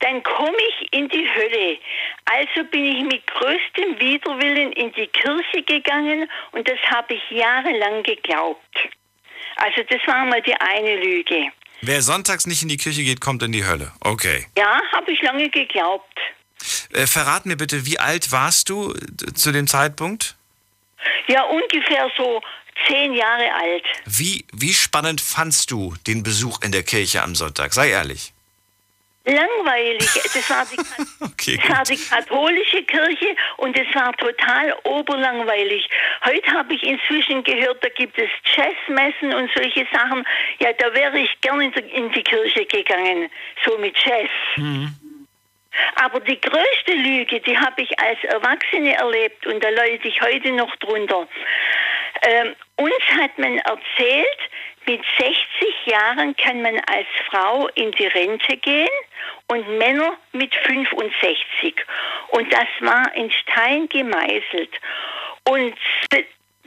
dann 0.00 0.20
komme 0.24 0.58
ich 0.68 0.92
in 0.92 1.08
die 1.10 1.28
Hölle. 1.32 1.78
Also 2.24 2.64
bin 2.68 2.84
ich 2.84 3.04
mit 3.04 3.24
größtem 3.28 4.00
Widerwillen 4.00 4.72
in 4.72 4.90
die 4.94 5.06
Kirche 5.06 5.62
gegangen 5.62 6.28
und 6.52 6.68
das 6.68 6.80
habe 6.90 7.14
ich 7.14 7.30
jahrelang 7.30 8.02
geglaubt. 8.02 8.88
Also 9.56 9.84
das 9.84 10.04
war 10.08 10.24
mal 10.24 10.42
die 10.42 10.56
eine 10.56 10.96
Lüge. 10.96 11.52
Wer 11.82 12.02
sonntags 12.02 12.46
nicht 12.46 12.62
in 12.62 12.68
die 12.68 12.76
Kirche 12.76 13.04
geht, 13.04 13.20
kommt 13.20 13.42
in 13.42 13.52
die 13.52 13.64
Hölle. 13.64 13.92
Okay. 14.00 14.46
Ja, 14.56 14.80
habe 14.92 15.12
ich 15.12 15.20
lange 15.22 15.48
geglaubt. 15.50 16.18
Äh, 16.92 17.06
verrat 17.06 17.46
mir 17.46 17.56
bitte, 17.56 17.86
wie 17.86 17.98
alt 17.98 18.32
warst 18.32 18.68
du 18.68 18.92
äh, 18.92 19.32
zu 19.34 19.52
dem 19.52 19.66
Zeitpunkt? 19.66 20.36
Ja, 21.28 21.42
ungefähr 21.44 22.10
so 22.16 22.40
zehn 22.86 23.14
Jahre 23.14 23.52
alt. 23.54 23.84
Wie, 24.04 24.44
wie 24.52 24.72
spannend 24.72 25.20
fandst 25.20 25.70
du 25.70 25.94
den 26.06 26.22
Besuch 26.22 26.62
in 26.62 26.72
der 26.72 26.82
Kirche 26.82 27.22
am 27.22 27.34
Sonntag? 27.34 27.74
Sei 27.74 27.90
ehrlich. 27.90 28.32
Langweilig. 29.26 30.08
Das 30.14 30.48
war, 30.50 30.64
die, 30.66 30.76
Okay, 31.24 31.58
das 31.60 31.76
war 31.76 31.82
die 31.84 31.96
katholische 31.96 32.82
Kirche 32.84 33.34
und 33.58 33.76
es 33.78 33.92
war 33.94 34.12
total 34.16 34.74
oberlangweilig. 34.84 35.88
Heute 36.24 36.50
habe 36.52 36.74
ich 36.74 36.82
inzwischen 36.82 37.42
gehört, 37.44 37.82
da 37.84 37.88
gibt 37.88 38.16
es 38.18 38.30
Jazzmessen 38.56 39.34
und 39.34 39.50
solche 39.54 39.86
Sachen. 39.92 40.24
Ja, 40.60 40.72
da 40.74 40.94
wäre 40.94 41.18
ich 41.18 41.40
gerne 41.40 41.64
in, 41.64 41.72
die- 41.72 41.80
in 41.96 42.12
die 42.12 42.22
Kirche 42.22 42.64
gegangen, 42.66 43.28
so 43.64 43.76
mit 43.78 43.96
Jazz. 43.98 44.30
Aber 45.96 46.20
die 46.20 46.40
größte 46.40 46.92
Lüge, 46.94 47.40
die 47.40 47.58
habe 47.58 47.82
ich 47.82 47.98
als 48.00 48.22
Erwachsene 48.24 48.94
erlebt 48.94 49.44
und 49.46 49.62
da 49.62 49.68
leide 49.70 50.06
ich 50.08 50.20
heute 50.22 50.52
noch 50.52 50.74
drunter. 50.76 51.28
Ähm, 52.22 52.54
uns 52.76 52.94
hat 53.20 53.36
man 53.38 53.58
erzählt, 53.58 54.38
mit 54.86 55.02
60 55.18 55.36
Jahren 55.86 56.36
kann 56.36 56.62
man 56.62 56.80
als 56.86 57.06
Frau 57.28 57.68
in 57.74 57.90
die 57.92 58.06
Rente 58.06 58.56
gehen 58.56 58.88
und 59.48 59.78
Männer 59.78 60.16
mit 60.32 60.54
65. 60.54 61.74
Und 62.28 62.52
das 62.52 62.68
war 62.80 63.14
in 63.14 63.30
Stein 63.30 63.88
gemeißelt. 63.88 64.70
Und 65.44 65.76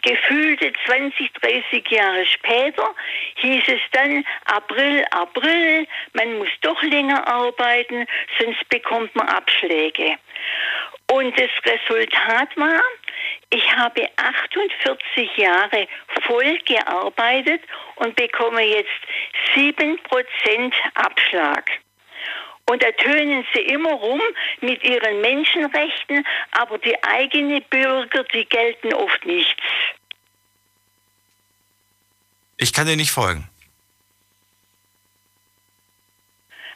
gefühlte 0.02 0.72
20, 0.86 1.34
30 1.34 1.90
Jahre 1.90 2.26
später 2.26 2.96
hieß 3.36 3.64
es 3.68 3.82
dann 3.92 4.26
April, 4.46 5.06
April, 5.12 5.88
man 6.14 6.38
muss 6.38 6.50
doch 6.62 6.82
länger 6.84 7.28
arbeiten, 7.28 8.06
sonst 8.40 8.68
bekommt 8.70 9.14
man 9.16 9.28
Abschläge. 9.28 10.16
Und 11.12 11.38
das 11.40 11.50
Resultat 11.66 12.56
war, 12.56 12.82
ich 13.50 13.76
habe 13.76 14.08
48 14.18 15.38
Jahre 15.38 15.88
voll 16.26 16.58
gearbeitet 16.60 17.62
und 17.96 18.16
bekomme 18.16 18.64
jetzt 18.64 18.90
7% 19.56 19.98
Abschlag. 20.94 21.70
Und 22.70 22.84
da 22.84 22.92
tönen 22.92 23.46
sie 23.54 23.62
immer 23.62 23.94
rum 23.94 24.22
mit 24.62 24.84
ihren 24.84 25.22
Menschenrechten, 25.22 26.24
aber 26.52 26.78
die 26.78 26.96
eigenen 27.04 27.64
Bürger, 27.64 28.24
die 28.26 28.46
gelten 28.46 28.94
oft 28.94 29.26
nichts. 29.26 29.64
Ich 32.58 32.72
kann 32.72 32.86
dir 32.86 32.96
nicht 32.96 33.10
folgen. 33.12 33.50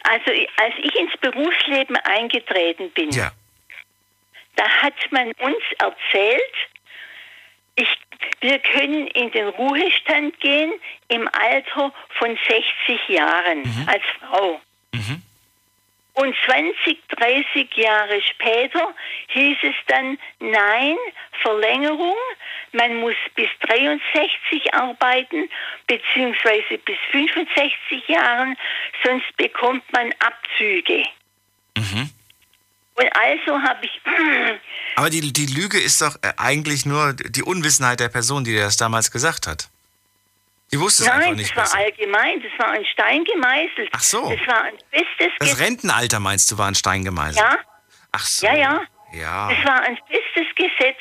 Also 0.03 0.31
als 0.57 0.73
ich 0.81 0.95
ins 0.95 1.15
Berufsleben 1.21 1.95
eingetreten 1.97 2.89
bin, 2.91 3.11
Ja. 3.11 3.31
Da 4.55 4.67
hat 4.67 5.11
man 5.11 5.31
uns 5.33 5.63
erzählt, 5.79 6.53
ich, 7.75 7.87
wir 8.41 8.59
können 8.59 9.07
in 9.07 9.31
den 9.31 9.47
Ruhestand 9.49 10.39
gehen 10.39 10.73
im 11.07 11.27
Alter 11.27 11.91
von 12.19 12.37
60 12.47 13.09
Jahren 13.09 13.63
als 13.87 14.03
Frau. 14.19 14.61
Und 16.15 16.35
20, 16.45 16.99
30 17.09 17.75
Jahre 17.75 18.21
später 18.21 18.93
hieß 19.29 19.57
es 19.63 19.75
dann, 19.87 20.19
nein, 20.39 20.95
Verlängerung, 21.41 22.15
man 22.71 22.97
muss 22.97 23.15
bis 23.33 23.49
63 23.61 24.71
arbeiten, 24.75 25.49
beziehungsweise 25.87 26.77
bis 26.85 26.97
65 27.11 28.07
Jahren, 28.07 28.55
sonst 29.03 29.35
bekommt 29.37 29.91
man 29.91 30.13
Abzüge. 30.19 31.03
Und 32.95 33.09
also 33.15 33.61
habe 33.61 33.85
ich, 33.85 34.01
Aber 34.95 35.09
die, 35.09 35.33
die 35.33 35.47
Lüge 35.47 35.79
ist 35.79 36.01
doch 36.01 36.15
äh, 36.21 36.33
eigentlich 36.37 36.85
nur 36.85 37.13
die 37.13 37.43
Unwissenheit 37.43 37.99
der 37.99 38.09
Person, 38.09 38.43
die 38.43 38.51
dir 38.51 38.61
das 38.63 38.77
damals 38.77 39.09
gesagt 39.11 39.47
hat. 39.47 39.69
Die 40.71 40.79
wusste 40.79 41.03
es 41.03 41.09
einfach 41.09 41.27
nein, 41.27 41.35
nicht 41.35 41.51
das 41.51 41.57
war 41.57 41.63
besser. 41.65 41.77
allgemein, 41.77 42.41
das 42.41 42.51
war 42.59 42.71
ein 42.73 42.85
Stein 42.85 43.23
gemeißelt. 43.25 43.89
Ach 43.91 44.01
so. 44.01 44.29
Das 44.35 44.47
war 44.47 44.63
ein 44.63 44.73
festes 44.91 45.31
Das. 45.39 45.59
Rentenalter 45.59 46.19
meinst 46.19 46.51
du, 46.51 46.57
war 46.57 46.67
ein 46.67 46.75
Stein 46.75 47.03
gemeißelt? 47.03 47.37
Ja, 47.37 47.57
Ach 48.11 48.25
so. 48.25 48.45
ja, 48.45 48.55
ja. 48.55 48.81
Ja. 49.13 49.49
Das 49.53 49.65
war 49.65 49.81
ein 49.81 49.97
festes 50.07 50.55
Gesetz. 50.55 50.97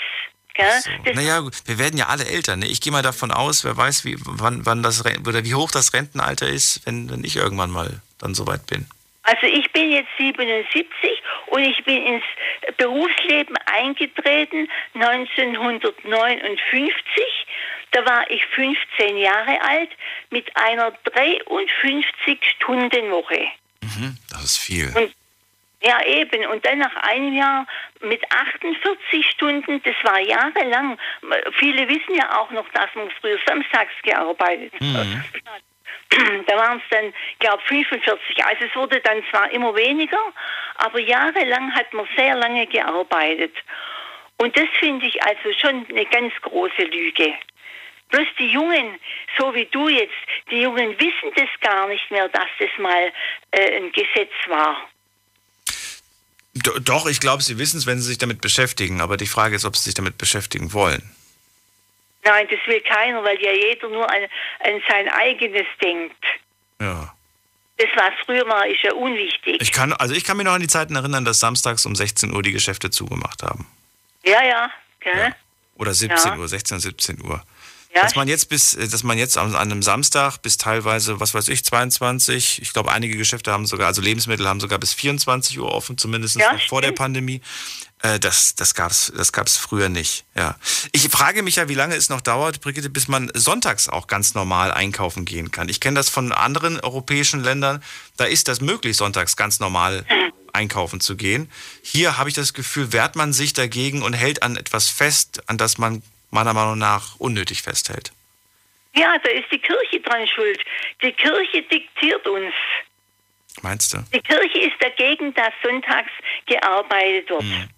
So. 1.04 1.12
Naja, 1.14 1.42
wir 1.64 1.78
werden 1.78 1.96
ja 1.96 2.08
alle 2.08 2.26
älter. 2.26 2.56
Ne? 2.56 2.66
Ich 2.66 2.82
gehe 2.82 2.92
mal 2.92 3.00
davon 3.02 3.30
aus, 3.30 3.64
wer 3.64 3.74
weiß, 3.74 4.04
wie, 4.04 4.16
wann, 4.20 4.66
wann 4.66 4.82
das 4.82 5.02
oder 5.04 5.44
wie 5.44 5.54
hoch 5.54 5.70
das 5.70 5.94
Rentenalter 5.94 6.46
ist, 6.46 6.84
wenn, 6.84 7.08
wenn 7.10 7.24
ich 7.24 7.36
irgendwann 7.36 7.70
mal 7.70 8.02
dann 8.18 8.34
soweit 8.34 8.66
bin. 8.66 8.86
Also 9.24 9.46
ich 9.46 9.70
bin 9.72 9.92
jetzt 9.92 10.10
77 10.18 10.90
und 11.46 11.62
ich 11.62 11.82
bin 11.84 12.04
ins 12.04 12.24
Berufsleben 12.76 13.56
eingetreten 13.66 14.68
1959. 14.94 17.46
Da 17.92 18.04
war 18.04 18.28
ich 18.30 18.44
15 18.46 19.16
Jahre 19.18 19.62
alt 19.62 19.90
mit 20.30 20.56
einer 20.56 20.90
53-Stunden-Woche. 21.04 23.46
Mhm, 23.82 24.18
das 24.30 24.44
ist 24.44 24.58
viel. 24.58 24.90
Und 24.96 25.14
ja, 25.84 26.00
eben. 26.04 26.46
Und 26.46 26.64
dann 26.64 26.78
nach 26.78 26.94
einem 26.96 27.34
Jahr 27.34 27.66
mit 28.00 28.24
48 28.30 29.28
Stunden, 29.30 29.82
das 29.82 29.96
war 30.04 30.20
jahrelang. 30.20 30.96
Viele 31.58 31.88
wissen 31.88 32.14
ja 32.14 32.40
auch 32.40 32.52
noch, 32.52 32.68
dass 32.70 32.88
man 32.94 33.10
früher 33.20 33.38
samstags 33.46 33.92
gearbeitet 34.02 34.72
hat. 34.74 35.06
Da 36.46 36.56
waren 36.56 36.78
es 36.78 36.84
dann, 36.90 37.12
glaube 37.38 37.62
45. 37.66 38.44
Also 38.44 38.64
es 38.64 38.74
wurde 38.76 39.00
dann 39.00 39.22
zwar 39.30 39.50
immer 39.50 39.74
weniger, 39.74 40.18
aber 40.76 40.98
jahrelang 40.98 41.74
hat 41.74 41.92
man 41.92 42.06
sehr 42.16 42.34
lange 42.36 42.66
gearbeitet. 42.66 43.54
Und 44.38 44.56
das 44.56 44.68
finde 44.80 45.06
ich 45.06 45.22
also 45.22 45.52
schon 45.60 45.86
eine 45.88 46.04
ganz 46.06 46.32
große 46.42 46.82
Lüge. 46.82 47.34
Bloß 48.08 48.26
die 48.38 48.48
Jungen, 48.48 48.98
so 49.38 49.54
wie 49.54 49.64
du 49.66 49.88
jetzt, 49.88 50.12
die 50.50 50.60
Jungen 50.62 50.98
wissen 51.00 51.32
das 51.34 51.48
gar 51.60 51.88
nicht 51.88 52.10
mehr, 52.10 52.28
dass 52.28 52.48
das 52.58 52.68
mal 52.78 53.12
äh, 53.52 53.76
ein 53.78 53.90
Gesetz 53.92 54.32
war. 54.48 54.88
Do- 56.54 56.78
Doch, 56.80 57.06
ich 57.06 57.20
glaube, 57.20 57.42
sie 57.42 57.58
wissen 57.58 57.78
es, 57.78 57.86
wenn 57.86 57.98
sie 57.98 58.08
sich 58.08 58.18
damit 58.18 58.42
beschäftigen. 58.42 59.00
Aber 59.00 59.16
die 59.16 59.26
Frage 59.26 59.56
ist, 59.56 59.64
ob 59.64 59.76
sie 59.76 59.84
sich 59.84 59.94
damit 59.94 60.18
beschäftigen 60.18 60.74
wollen. 60.74 61.02
Nein, 62.24 62.46
das 62.50 62.60
will 62.66 62.80
keiner, 62.82 63.22
weil 63.24 63.40
ja 63.42 63.52
jeder 63.52 63.88
nur 63.88 64.08
an, 64.08 64.22
an 64.60 64.80
sein 64.88 65.08
eigenes 65.08 65.66
denkt. 65.82 66.24
Ja. 66.80 67.12
Das, 67.78 67.88
was 67.96 68.12
früher 68.24 68.46
war, 68.46 68.66
ist 68.66 68.82
ja 68.82 68.92
unwichtig. 68.92 69.56
Ich 69.60 69.72
kann, 69.72 69.92
also 69.92 70.14
ich 70.14 70.24
kann 70.24 70.36
mich 70.36 70.44
noch 70.46 70.52
an 70.52 70.60
die 70.60 70.68
Zeiten 70.68 70.94
erinnern, 70.94 71.24
dass 71.24 71.40
samstags 71.40 71.84
um 71.86 71.96
16 71.96 72.32
Uhr 72.32 72.42
die 72.42 72.52
Geschäfte 72.52 72.90
zugemacht 72.90 73.42
haben. 73.42 73.66
Ja, 74.24 74.42
ja, 74.44 74.70
gell? 75.00 75.34
Oder 75.76 75.94
17 75.94 76.32
Ja. 76.34 76.38
Uhr, 76.38 76.46
16, 76.46 76.78
17 76.78 77.24
Uhr. 77.24 77.42
Ja, 77.94 78.02
Dass 78.02 78.14
man 78.14 78.26
jetzt 78.28 78.48
bis, 78.48 78.74
äh, 78.74 78.88
dass 78.88 79.02
man 79.02 79.18
jetzt 79.18 79.36
an 79.36 79.54
einem 79.54 79.82
Samstag 79.82 80.38
bis 80.38 80.56
teilweise, 80.56 81.20
was 81.20 81.34
weiß 81.34 81.48
ich, 81.48 81.62
22, 81.64 82.62
ich 82.62 82.72
glaube 82.72 82.90
einige 82.92 83.16
Geschäfte 83.18 83.52
haben 83.52 83.66
sogar, 83.66 83.88
also 83.88 84.00
Lebensmittel 84.00 84.48
haben 84.48 84.60
sogar 84.60 84.78
bis 84.78 84.94
24 84.94 85.58
Uhr 85.58 85.70
offen, 85.74 85.98
zumindest 85.98 86.36
Ja, 86.36 86.52
noch 86.52 86.62
vor 86.68 86.80
der. 86.80 86.92
Pandemie. 86.92 87.42
Äh, 88.02 88.18
das 88.18 88.54
das 88.54 88.74
gab 88.74 88.90
es 88.90 89.12
das 89.16 89.32
gab's 89.32 89.56
früher 89.56 89.88
nicht. 89.88 90.24
Ja. 90.34 90.56
Ich 90.92 91.08
frage 91.08 91.42
mich 91.42 91.56
ja, 91.56 91.68
wie 91.68 91.74
lange 91.74 91.94
es 91.94 92.08
noch 92.08 92.20
dauert, 92.20 92.60
Brigitte, 92.60 92.90
bis 92.90 93.08
man 93.08 93.30
sonntags 93.34 93.88
auch 93.88 94.06
ganz 94.06 94.34
normal 94.34 94.72
einkaufen 94.72 95.24
gehen 95.24 95.50
kann. 95.50 95.68
Ich 95.68 95.80
kenne 95.80 95.96
das 95.96 96.08
von 96.08 96.32
anderen 96.32 96.80
europäischen 96.80 97.42
Ländern. 97.42 97.82
Da 98.16 98.24
ist 98.24 98.48
das 98.48 98.60
möglich, 98.60 98.96
sonntags 98.96 99.36
ganz 99.36 99.60
normal 99.60 100.04
einkaufen 100.52 101.00
zu 101.00 101.16
gehen. 101.16 101.50
Hier 101.82 102.18
habe 102.18 102.28
ich 102.28 102.34
das 102.34 102.54
Gefühl, 102.54 102.92
wehrt 102.92 103.16
man 103.16 103.32
sich 103.32 103.52
dagegen 103.52 104.02
und 104.02 104.12
hält 104.12 104.42
an 104.42 104.56
etwas 104.56 104.90
fest, 104.90 105.42
an 105.48 105.58
das 105.58 105.78
man 105.78 106.02
meiner 106.30 106.52
Meinung 106.52 106.78
nach 106.78 107.16
unnötig 107.18 107.62
festhält. 107.62 108.12
Ja, 108.94 109.16
da 109.22 109.30
ist 109.30 109.50
die 109.50 109.58
Kirche 109.58 110.00
dran 110.00 110.26
schuld. 110.26 110.60
Die 111.02 111.12
Kirche 111.12 111.62
diktiert 111.62 112.26
uns. 112.26 112.52
Meinst 113.62 113.94
du? 113.94 113.98
Die 114.12 114.20
Kirche 114.20 114.58
ist 114.58 114.76
dagegen, 114.80 115.32
dass 115.34 115.52
sonntags 115.62 116.10
gearbeitet 116.46 117.30
wird. 117.30 117.42
Hm. 117.42 117.68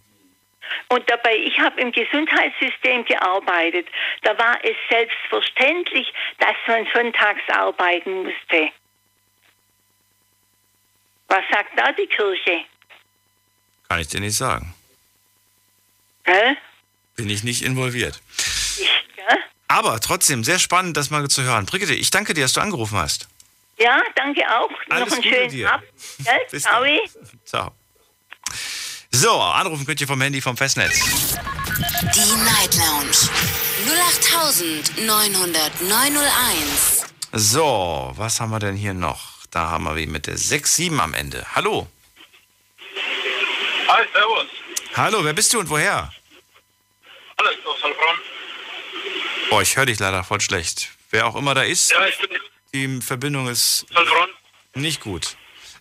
Und 0.89 1.09
dabei, 1.11 1.37
ich 1.37 1.59
habe 1.59 1.81
im 1.81 1.93
Gesundheitssystem 1.93 3.05
gearbeitet. 3.05 3.87
Da 4.23 4.37
war 4.39 4.59
es 4.65 4.77
selbstverständlich, 4.91 6.13
dass 6.39 6.55
man 6.67 6.87
sonntags 6.95 7.43
arbeiten 7.49 8.25
musste. 8.25 8.71
Was 11.29 11.43
sagt 11.51 11.79
da 11.79 11.93
die 11.93 12.07
Kirche? 12.07 12.65
Kann 13.89 14.01
ich 14.01 14.09
dir 14.09 14.21
nicht 14.21 14.37
sagen. 14.37 14.75
Hä? 16.25 16.57
Bin 17.17 17.29
ich 17.31 17.45
nicht 17.45 17.63
involviert. 17.63 18.21
Ich, 18.79 18.91
ja? 19.17 19.37
Aber 19.69 20.01
trotzdem, 20.01 20.45
sehr 20.45 20.59
spannend, 20.59 20.97
das 20.97 21.11
mal 21.11 21.27
zu 21.29 21.43
hören. 21.43 21.67
Brigitte, 21.67 21.95
ich 21.95 22.11
danke 22.11 22.35
dir, 22.35 22.43
dass 22.43 22.53
du 22.53 22.61
angerufen 22.61 22.99
hast. 22.99 23.29
ja, 23.79 24.01
danke 24.15 24.43
auch. 24.49 24.71
Alles 24.89 25.09
Noch 25.09 25.13
einen 25.15 25.23
Gute 25.23 25.35
schönen 25.35 25.51
dir. 25.51 25.73
Abend. 25.73 25.89
Bis 26.51 26.63
Ciao. 26.63 26.85
Ciao. 27.45 27.73
So, 29.15 29.31
anrufen 29.41 29.87
könnt 29.87 30.01
ihr 30.01 30.09
vom 30.09 30.21
Handy 30.21 30.41
vom 30.41 30.57
Festnetz. 30.57 30.99
Die 32.15 32.35
Night 32.43 32.75
Lounge 32.75 33.15
0890901. 34.99 37.05
So, 37.33 38.11
was 38.17 38.41
haben 38.41 38.51
wir 38.51 38.59
denn 38.59 38.75
hier 38.75 38.93
noch? 38.93 39.47
Da 39.53 39.71
haben 39.71 39.85
wir 39.85 39.95
wie 39.95 40.09
mit 40.09 40.27
der 40.27 40.37
6-7 40.37 40.99
am 40.99 41.15
Ende. 41.15 41.47
Hallo. 41.55 41.87
Hi, 43.87 44.05
servus. 44.13 44.47
Hallo, 44.97 45.25
wer 45.25 45.33
bist 45.33 45.55
du 45.55 45.61
und 45.61 45.71
woher? 45.71 46.13
Alles 47.37 47.55
aus 47.67 47.81
Heilbronn. 47.85 48.19
Boah, 49.49 49.63
ich 49.63 49.77
höre 49.77 49.87
dich 49.87 50.01
leider 50.01 50.25
voll 50.25 50.41
schlecht. 50.41 50.89
Wer 51.11 51.29
auch 51.29 51.37
immer 51.37 51.55
da 51.55 51.63
ist, 51.63 51.93
Ja, 51.93 52.05
ich 52.09 52.19
bin 52.19 52.31
die 52.75 53.01
Verbindung 53.01 53.47
ist 53.47 53.87
Heilbronn. 53.95 54.31
nicht 54.75 55.01
gut. 55.01 55.37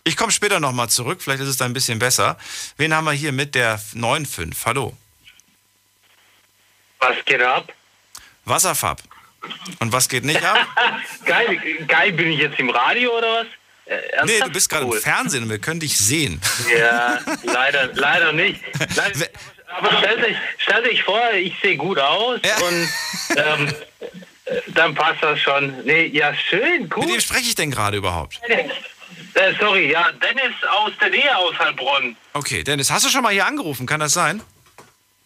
Ich 0.06 0.16
komme 0.18 0.32
später 0.32 0.60
nochmal 0.60 0.90
zurück, 0.90 1.22
vielleicht 1.22 1.40
ist 1.42 1.48
es 1.48 1.56
dann 1.56 1.70
ein 1.70 1.74
bisschen 1.74 1.98
besser. 1.98 2.36
Wen 2.76 2.92
haben 2.94 3.04
wir 3.06 3.12
hier 3.12 3.32
mit 3.32 3.54
der 3.54 3.78
9.5? 3.94 4.54
Hallo. 4.66 4.94
Was 7.00 7.16
geht 7.24 7.40
ab? 7.42 7.72
Wasserfarb. 8.44 9.02
Und 9.80 9.92
was 9.92 10.08
geht 10.10 10.24
nicht 10.24 10.42
ab? 10.44 10.58
Geil, 11.24 11.58
geil, 11.86 12.12
bin 12.12 12.32
ich 12.32 12.38
jetzt 12.40 12.58
im 12.58 12.68
Radio 12.70 13.16
oder 13.16 13.26
was? 13.40 13.46
Äh, 13.86 13.96
Nee, 13.96 14.12
ernsthaft? 14.12 14.46
du 14.48 14.52
bist 14.52 14.68
gerade 14.70 14.86
Cool. 14.86 14.96
im 14.96 15.02
Fernsehen 15.02 15.42
und 15.44 15.50
wir 15.50 15.58
können 15.58 15.80
dich 15.80 15.96
sehen. 15.96 16.40
Ja, 16.78 17.18
leider, 17.42 17.90
leider 17.94 18.32
nicht. 18.32 18.60
Leider, 18.96 19.26
aber 19.68 19.98
stellt 19.98 20.24
euch, 20.24 20.36
stellt 20.58 20.86
euch 20.86 21.02
vor, 21.02 21.32
ich 21.34 21.54
sehe 21.62 21.76
gut 21.76 21.98
aus 21.98 22.40
und 22.62 22.88
ähm, 23.36 23.74
äh, 24.46 24.60
dann 24.68 24.94
passt 24.94 25.22
das 25.22 25.38
schon. 25.40 25.82
Nee, 25.84 26.06
ja, 26.06 26.34
schön, 26.34 26.82
Mit 26.84 27.08
wem 27.08 27.20
spreche 27.20 27.48
ich 27.48 27.54
denn 27.54 27.70
gerade 27.70 27.96
überhaupt? 27.98 28.40
Äh, 29.34 29.52
sorry, 29.58 29.90
ja, 29.90 30.10
Dennis 30.12 30.54
aus 30.70 30.92
der 31.00 31.10
Nähe 31.10 31.36
aus 31.36 31.58
Heilbronn. 31.58 32.16
Okay, 32.34 32.62
Dennis, 32.62 32.90
hast 32.90 33.04
du 33.04 33.08
schon 33.08 33.22
mal 33.22 33.32
hier 33.32 33.46
angerufen? 33.46 33.86
Kann 33.86 34.00
das 34.00 34.12
sein? 34.12 34.40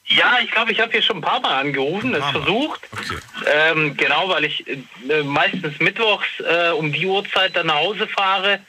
Ja, 0.07 0.39
ich 0.43 0.51
glaube, 0.51 0.73
ich 0.73 0.81
habe 0.81 0.91
hier 0.93 1.03
schon 1.03 1.19
ein 1.19 1.21
paar 1.23 1.41
Mal 1.41 1.61
angerufen, 1.61 2.15
es 2.15 2.25
versucht. 2.25 2.81
Okay. 2.93 3.19
Ähm, 3.47 3.95
genau, 3.97 4.29
weil 4.31 4.45
ich 4.45 4.65
äh, 4.67 5.23
meistens 5.23 5.79
mittwochs 5.81 6.27
äh, 6.41 6.71
um 6.71 6.91
die 6.93 7.05
Uhrzeit 7.05 7.55
dann 7.55 7.67
nach 7.67 7.75
Hause 7.77 8.07
fahre. 8.09 8.61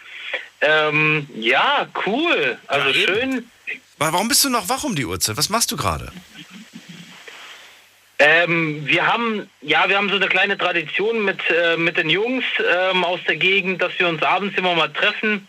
Ähm, 0.61 1.30
ja, 1.36 1.88
cool. 2.05 2.57
Also 2.67 2.89
Ja, 2.89 2.93
schön. 3.07 3.49
Wa- 3.97 4.11
Warum 4.11 4.28
bist 4.28 4.43
du 4.43 4.49
noch 4.49 4.67
wach 4.67 4.84
um 4.84 4.95
die 4.95 5.05
Uhrzeit? 5.05 5.38
Was 5.38 5.47
machst 5.49 5.72
du 5.72 5.78
gerade? 5.78 6.11
Ähm, 8.22 8.86
wir 8.86 9.07
haben, 9.07 9.49
ja, 9.61 9.88
wir 9.88 9.95
haben 9.97 10.09
so 10.09 10.15
eine 10.17 10.28
kleine 10.28 10.57
Tradition 10.57 11.24
mit, 11.24 11.39
äh, 11.49 11.78
mit 11.78 11.95
den 11.97 12.09
Jungs 12.09 12.43
ähm, 12.91 13.05
aus 13.05 13.22
der 13.28 13.38
Gegend, 13.38 13.82
dass 13.82 13.97
wir 13.97 14.09
uns 14.09 14.22
abends 14.22 14.57
immer 14.57 14.76
mal 14.76 14.91
treffen. 14.91 15.47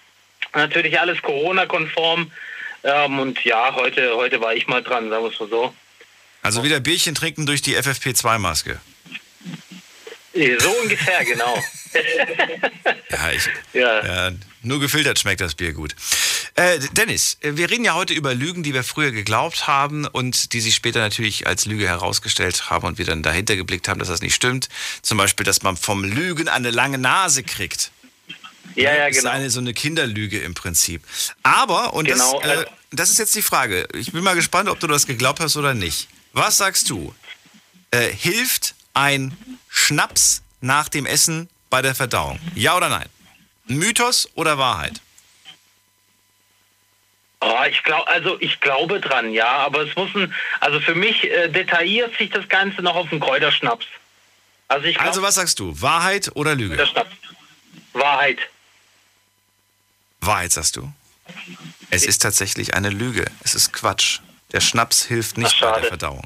Natürlich 0.55 0.99
alles 0.99 1.21
Corona-konform. 1.21 2.31
Ähm, 2.85 3.19
und 3.19 3.45
ja, 3.45 3.75
heute, 3.75 4.15
heute 4.15 4.41
war 4.41 4.55
ich 4.55 4.69
mal 4.69 4.83
dran, 4.83 5.11
sagen 5.11 5.25
wir 5.25 5.33
es 5.33 5.41
mal 5.41 5.49
so. 5.49 5.75
Also 6.43 6.63
wieder 6.65 6.81
Bierchen 6.81 7.15
trinken 7.15 7.45
durch 7.45 7.61
die 7.61 7.77
FFP2-Maske. 7.77 8.79
Äh, 10.35 10.59
So 10.59 10.71
ungefähr, 10.83 11.25
genau. 11.25 11.57
Ja, 13.11 13.31
ich, 13.35 13.49
Ja. 13.73 14.07
ja, 14.29 14.31
nur 14.63 14.81
gefiltert 14.81 15.19
schmeckt 15.19 15.41
das 15.41 15.55
Bier 15.55 15.73
gut. 15.73 15.95
Äh, 16.55 16.79
Dennis, 16.93 17.39
wir 17.41 17.71
reden 17.71 17.85
ja 17.85 17.95
heute 17.95 18.13
über 18.13 18.35
Lügen, 18.35 18.63
die 18.63 18.75
wir 18.75 18.85
früher 18.85 19.11
geglaubt 19.11 19.67
haben 19.67 20.07
und 20.07 20.53
die 20.53 20.61
sich 20.61 20.75
später 20.75 21.01
natürlich 21.01 21.47
als 21.47 21.65
Lüge 21.67 21.87
herausgestellt 21.87 22.71
haben 22.71 22.87
und 22.87 22.99
wir 22.99 23.05
dann 23.07 23.23
dahinter 23.23 23.57
geblickt 23.57 23.89
haben, 23.89 23.99
dass 23.99 24.09
das 24.09 24.21
nicht 24.21 24.35
stimmt. 24.35 24.69
Zum 25.03 25.17
Beispiel, 25.19 25.45
dass 25.45 25.63
man 25.63 25.77
vom 25.77 26.05
Lügen 26.05 26.49
eine 26.49 26.71
lange 26.71 26.99
Nase 26.99 27.43
kriegt. 27.43 27.91
Ja, 28.75 28.95
ja, 28.95 29.07
Das 29.09 29.17
ist 29.17 29.23
genau. 29.23 29.35
eine 29.35 29.51
so 29.51 29.61
eine 29.61 29.75
Kinderlüge 29.75 30.39
im 30.41 30.55
Prinzip. 30.55 31.03
Aber, 31.43 31.95
und 31.95 32.07
Genau, 32.07 32.41
das, 32.41 32.51
äh, 32.51 32.63
äh, 32.63 32.67
das 32.91 33.11
ist 33.11 33.19
jetzt 33.19 33.35
die 33.35 33.43
Frage. 33.43 33.89
Ich 33.95 34.13
bin 34.13 34.23
mal 34.23 34.35
gespannt, 34.35 34.69
ob 34.69 34.79
du 34.81 34.87
das 34.87 35.07
geglaubt 35.07 35.41
hast 35.41 35.57
oder 35.57 35.75
nicht. 35.75 36.09
Was 36.33 36.57
sagst 36.59 36.91
du? 36.91 37.15
Äh, 37.91 38.09
hilft 38.13 38.75
ein 38.95 39.37
Schnaps 39.69 40.43
nach 40.61 40.89
dem 40.89 41.07
Essen 41.07 41.49
bei 41.71 41.83
der 41.83 41.95
Verdauung? 41.95 42.39
Ja 42.55 42.77
oder 42.77 42.89
nein? 42.89 43.07
Mythos 43.71 44.29
oder 44.35 44.59
Wahrheit? 44.59 45.01
Oh, 47.43 47.63
ich 47.71 47.83
glaube, 47.85 48.07
also 48.09 48.39
ich 48.41 48.61
glaube 48.61 49.01
dran, 49.01 49.33
ja, 49.33 49.49
aber 49.49 49.87
es 49.89 49.97
muss 49.97 50.15
ein, 50.15 50.35
also 50.61 50.79
für 50.81 50.95
mich 50.95 51.25
äh, 51.25 51.49
detailliert 51.49 52.17
sich 52.19 52.29
das 52.31 52.47
Ganze 52.49 52.83
noch 52.83 52.95
auf 52.97 53.09
den 53.09 53.19
Kräuterschnaps. 53.21 53.87
Also 54.69 54.87
ich 54.87 54.97
glaub, 54.97 55.07
Also 55.09 55.23
was 55.23 55.37
sagst 55.37 55.59
du? 55.59 55.81
Wahrheit 55.81 56.31
oder 56.35 56.55
Lüge? 56.55 56.77
Kräuterschnaps. 56.77 57.11
Wahrheit. 57.95 58.39
Wahrheit 60.21 60.53
sagst 60.53 60.77
du? 60.77 60.93
Es 61.89 62.05
ist 62.05 62.21
tatsächlich 62.21 62.75
eine 62.75 62.91
Lüge. 62.91 63.25
Es 63.43 63.55
ist 63.55 63.73
Quatsch. 63.73 64.21
Der 64.53 64.61
Schnaps 64.61 65.05
hilft 65.07 65.39
nicht 65.39 65.57
Ach, 65.63 65.73
bei 65.75 65.81
der. 65.81 65.89
Verdauung. 65.89 66.23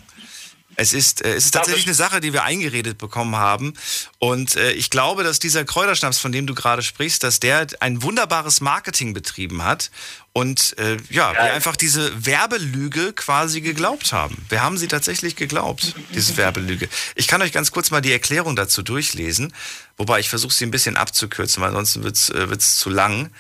Es 0.77 0.93
ist, 0.93 1.25
äh, 1.25 1.35
es 1.35 1.47
ist 1.47 1.53
tatsächlich 1.53 1.87
eine 1.87 1.95
Sache, 1.95 2.21
die 2.21 2.33
wir 2.33 2.45
eingeredet 2.45 2.99
bekommen 2.99 3.37
haben. 3.37 3.75
Und 4.19 4.57
äh, 4.57 4.73
ich 4.73 4.91
glaube, 4.91 5.25
dass 5.25 5.39
dieser 5.39 5.65
Kräuterschnaps, 5.65 6.19
von 6.19 6.33
dem 6.33 6.47
du 6.47 6.55
gerade 6.55 6.83
sprichst, 6.83 7.23
dass 7.23 7.41
der 7.41 7.67
ein 7.81 8.03
wunderbares 8.03 8.61
Marketing 8.61 9.15
betrieben 9.15 9.63
hat. 9.63 9.91
Und 10.33 10.77
äh, 10.79 10.97
ja, 11.11 11.33
wir 11.33 11.53
einfach 11.53 11.77
diese 11.77 12.27
Werbelüge 12.27 13.13
quasi 13.13 13.61
geglaubt 13.61 14.13
haben. 14.13 14.45
Wir 14.49 14.63
haben 14.63 14.77
sie 14.79 14.89
tatsächlich 14.89 15.37
geglaubt, 15.37 15.95
diese 16.13 16.37
Werbelüge. 16.37 16.89
Ich 17.15 17.29
kann 17.29 17.41
euch 17.41 17.53
ganz 17.53 17.71
kurz 17.71 17.93
mal 17.93 18.01
die 18.01 18.11
Erklärung 18.11 18.57
dazu 18.57 18.83
durchlesen, 18.83 19.53
wobei 19.97 20.19
ich 20.19 20.29
versuche 20.29 20.53
sie 20.53 20.67
ein 20.67 20.73
bisschen 20.73 20.97
abzukürzen, 20.97 21.63
weil 21.63 21.69
ansonsten 21.69 22.03
wird's 22.03 22.31
äh, 22.31 22.51
wird's 22.51 22.77
zu 22.77 22.91
lang. 22.91 23.31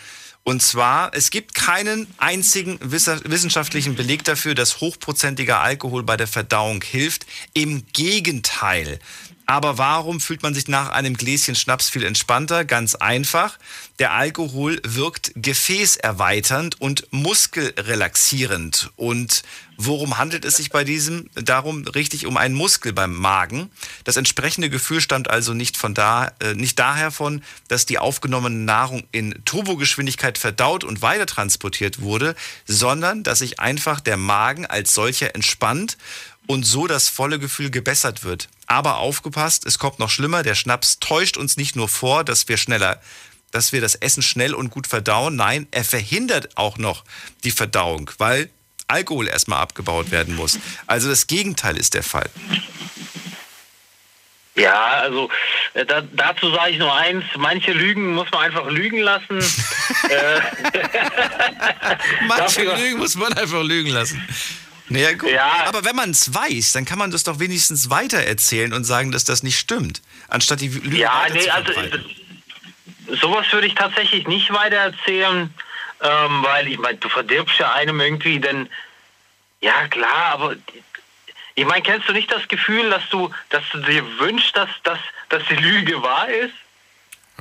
Und 0.44 0.62
zwar, 0.62 1.14
es 1.14 1.30
gibt 1.30 1.54
keinen 1.54 2.06
einzigen 2.18 2.78
wissenschaftlichen 2.82 3.94
Beleg 3.96 4.24
dafür, 4.24 4.54
dass 4.54 4.80
hochprozentiger 4.80 5.60
Alkohol 5.60 6.02
bei 6.02 6.18
der 6.18 6.26
Verdauung 6.26 6.82
hilft. 6.82 7.24
Im 7.54 7.84
Gegenteil. 7.94 8.98
Aber 9.46 9.76
warum 9.76 10.20
fühlt 10.20 10.42
man 10.42 10.54
sich 10.54 10.68
nach 10.68 10.90
einem 10.90 11.16
Gläschen 11.16 11.54
Schnaps 11.54 11.90
viel 11.90 12.04
entspannter? 12.04 12.64
Ganz 12.64 12.94
einfach. 12.94 13.58
Der 13.98 14.12
Alkohol 14.12 14.80
wirkt 14.84 15.32
gefäßerweiternd 15.34 16.80
und 16.80 17.06
muskelrelaxierend. 17.10 18.90
Und 18.96 19.42
worum 19.76 20.18
handelt 20.18 20.44
es 20.44 20.56
sich 20.56 20.70
bei 20.70 20.84
diesem? 20.84 21.28
Darum 21.34 21.86
richtig 21.86 22.26
um 22.26 22.36
einen 22.36 22.54
Muskel 22.54 22.92
beim 22.92 23.14
Magen. 23.14 23.70
Das 24.04 24.16
entsprechende 24.16 24.70
Gefühl 24.70 25.00
stammt 25.00 25.30
also 25.30 25.54
nicht 25.54 25.76
von 25.76 25.94
da, 25.94 26.32
äh, 26.40 26.54
nicht 26.54 26.78
daher 26.78 27.10
von, 27.10 27.42
dass 27.68 27.86
die 27.86 27.98
aufgenommene 27.98 28.64
Nahrung 28.64 29.04
in 29.12 29.44
Turbogeschwindigkeit 29.44 30.38
verdaut 30.38 30.84
und 30.84 31.02
weiter 31.02 31.26
transportiert 31.26 32.00
wurde, 32.00 32.34
sondern 32.66 33.22
dass 33.22 33.38
sich 33.38 33.60
einfach 33.60 34.00
der 34.00 34.16
Magen 34.16 34.66
als 34.66 34.94
solcher 34.94 35.34
entspannt 35.34 35.96
und 36.46 36.64
so 36.64 36.86
das 36.86 37.08
volle 37.08 37.38
Gefühl 37.38 37.70
gebessert 37.70 38.24
wird. 38.24 38.48
Aber 38.66 38.98
aufgepasst, 38.98 39.66
es 39.66 39.78
kommt 39.78 39.98
noch 39.98 40.10
schlimmer, 40.10 40.42
der 40.42 40.54
Schnaps 40.54 40.98
täuscht 41.00 41.36
uns 41.36 41.56
nicht 41.56 41.76
nur 41.76 41.88
vor, 41.88 42.24
dass 42.24 42.48
wir 42.48 42.56
schneller, 42.56 43.00
dass 43.50 43.72
wir 43.72 43.80
das 43.80 43.94
Essen 43.94 44.22
schnell 44.22 44.54
und 44.54 44.70
gut 44.70 44.86
verdauen, 44.86 45.36
nein, 45.36 45.66
er 45.70 45.84
verhindert 45.84 46.56
auch 46.56 46.76
noch 46.76 47.04
die 47.44 47.50
Verdauung, 47.50 48.10
weil 48.18 48.50
Alkohol 48.88 49.28
erstmal 49.28 49.60
abgebaut 49.60 50.10
werden 50.10 50.34
muss. 50.36 50.58
Also 50.86 51.08
das 51.08 51.26
Gegenteil 51.26 51.76
ist 51.76 51.94
der 51.94 52.02
Fall. 52.02 52.30
Ja, 54.56 55.00
also 55.00 55.28
äh, 55.74 55.84
da, 55.84 56.00
dazu 56.00 56.50
sage 56.50 56.72
ich 56.72 56.78
nur 56.78 56.94
eins, 56.94 57.24
manche 57.36 57.72
Lügen 57.72 58.14
muss 58.14 58.30
man 58.30 58.42
einfach 58.42 58.70
lügen 58.70 58.98
lassen. 58.98 59.38
äh, 60.08 60.40
Manche 62.28 62.62
Lügen 62.62 62.98
muss 62.98 63.16
man 63.16 63.32
einfach 63.32 63.62
lügen 63.64 63.90
lassen. 63.90 64.22
Naja, 64.88 65.14
gut. 65.14 65.30
Ja. 65.30 65.64
Aber 65.66 65.84
wenn 65.84 65.96
man 65.96 66.10
es 66.10 66.32
weiß, 66.32 66.72
dann 66.72 66.84
kann 66.84 66.98
man 66.98 67.10
das 67.10 67.24
doch 67.24 67.40
wenigstens 67.40 67.90
weitererzählen 67.90 68.72
und 68.72 68.84
sagen, 68.84 69.10
dass 69.10 69.24
das 69.24 69.42
nicht 69.42 69.58
stimmt. 69.58 70.02
Anstatt 70.28 70.60
die 70.60 70.68
Lüge 70.68 70.98
Ja, 70.98 71.24
nee, 71.32 71.40
zu 71.40 71.52
also 71.52 71.72
sowas 73.20 73.46
würde 73.50 73.66
ich 73.66 73.74
tatsächlich 73.74 74.28
nicht 74.28 74.52
weiter 74.52 74.76
erzählen, 74.76 75.52
ähm, 76.04 76.42
weil 76.42 76.68
ich 76.68 76.78
meine, 76.78 76.98
du 76.98 77.08
verdirbst 77.08 77.58
ja 77.58 77.72
einem 77.72 78.00
irgendwie, 78.00 78.38
denn 78.38 78.68
ja 79.60 79.88
klar, 79.88 80.32
aber 80.32 80.56
ich 81.54 81.64
meine, 81.64 81.82
kennst 81.82 82.08
du 82.08 82.12
nicht 82.12 82.30
das 82.30 82.46
Gefühl, 82.48 82.90
dass 82.90 83.08
du, 83.10 83.30
dass 83.50 83.62
du 83.72 83.78
dir 83.78 84.02
wünschst, 84.18 84.56
dass, 84.56 84.68
dass, 84.82 84.98
dass 85.30 85.42
die 85.48 85.56
Lüge 85.56 86.02
wahr 86.02 86.28
ist? 86.28 86.54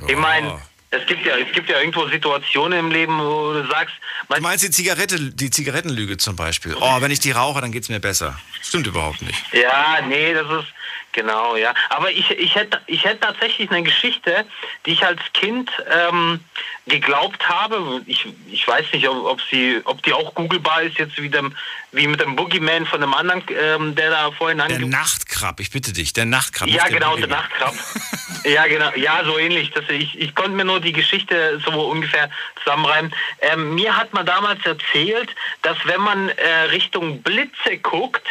Ich 0.08 0.16
meine, 0.16 0.60
es 0.90 1.06
gibt 1.06 1.26
ja, 1.26 1.36
es 1.36 1.52
gibt 1.52 1.68
ja 1.68 1.78
irgendwo 1.78 2.06
Situationen 2.08 2.78
im 2.78 2.90
Leben, 2.90 3.18
wo 3.18 3.52
du 3.52 3.66
sagst, 3.66 3.94
Du 4.28 4.40
meinst 4.40 4.64
die 4.64 4.70
Zigarette, 4.70 5.18
die 5.20 5.50
Zigarettenlüge 5.50 6.16
zum 6.16 6.36
Beispiel. 6.36 6.74
Oh, 6.80 7.00
wenn 7.00 7.10
ich 7.10 7.20
die 7.20 7.32
rauche, 7.32 7.60
dann 7.60 7.72
geht's 7.72 7.88
mir 7.88 8.00
besser. 8.00 8.38
Stimmt 8.62 8.86
überhaupt 8.86 9.20
nicht. 9.22 9.52
Ja, 9.52 9.98
nee, 10.06 10.32
das 10.32 10.46
ist 10.46 10.68
genau, 11.14 11.56
ja. 11.56 11.72
Aber 11.88 12.10
ich, 12.10 12.30
ich 12.30 12.54
hätte 12.54 12.80
ich 12.86 13.04
hätte 13.04 13.20
tatsächlich 13.20 13.70
eine 13.70 13.82
Geschichte, 13.82 14.44
die 14.84 14.92
ich 14.92 15.04
als 15.04 15.20
Kind 15.32 15.70
ähm, 15.90 16.40
geglaubt 16.86 17.48
habe. 17.48 18.02
Ich, 18.06 18.26
ich 18.50 18.68
weiß 18.68 18.84
nicht, 18.92 19.08
ob, 19.08 19.24
ob 19.24 19.40
sie, 19.50 19.80
ob 19.84 20.02
die 20.02 20.12
auch 20.12 20.34
googlebar 20.34 20.82
ist 20.82 20.98
jetzt 20.98 21.16
wie 21.20 21.30
dem, 21.30 21.54
wie 21.92 22.06
mit 22.06 22.20
dem 22.20 22.36
Boogeyman 22.36 22.84
von 22.84 23.00
dem 23.00 23.14
anderen, 23.14 23.42
ähm, 23.58 23.94
der 23.94 24.10
da 24.10 24.30
vorhin 24.32 24.58
Der 24.58 24.66
ange 24.66 24.86
Nachtkrab, 24.86 25.60
ich 25.60 25.70
bitte 25.70 25.92
dich, 25.92 26.12
der 26.12 26.26
Nachtkrab. 26.26 26.68
ja, 26.68 26.84
der 26.84 26.92
genau, 26.92 27.16
der 27.16 27.28
Boogeyman. 27.28 27.38
Nachtkrab. 27.38 27.74
ja, 28.44 28.66
genau, 28.66 28.90
ja, 28.96 29.24
so 29.24 29.38
ähnlich. 29.38 29.70
Das, 29.70 29.84
ich, 29.88 30.18
ich 30.18 30.34
konnte 30.34 30.50
mir 30.50 30.64
nur 30.64 30.80
die 30.80 30.92
Geschichte 30.92 31.60
so 31.64 31.70
ungefähr 31.88 32.28
zusammenreimen. 32.62 33.14
Ähm, 33.40 33.74
mir 33.74 33.96
hat 33.96 34.12
man 34.12 34.26
damals 34.26 34.64
erzählt, 34.66 35.30
dass 35.62 35.78
wenn 35.84 36.00
man 36.00 36.28
äh, 36.28 36.48
Richtung 36.70 37.22
Blitze 37.22 37.78
guckt, 37.78 38.26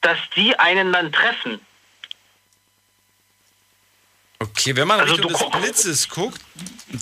dass 0.00 0.18
die 0.36 0.58
einen 0.58 0.92
dann 0.92 1.12
treffen. 1.12 1.60
Okay, 4.40 4.76
wenn 4.76 4.86
man 4.86 5.00
Also 5.00 5.14
Richtung 5.14 5.32
du 5.32 5.38
des 5.38 5.60
Blitzes 5.60 6.08
guckt, 6.08 6.40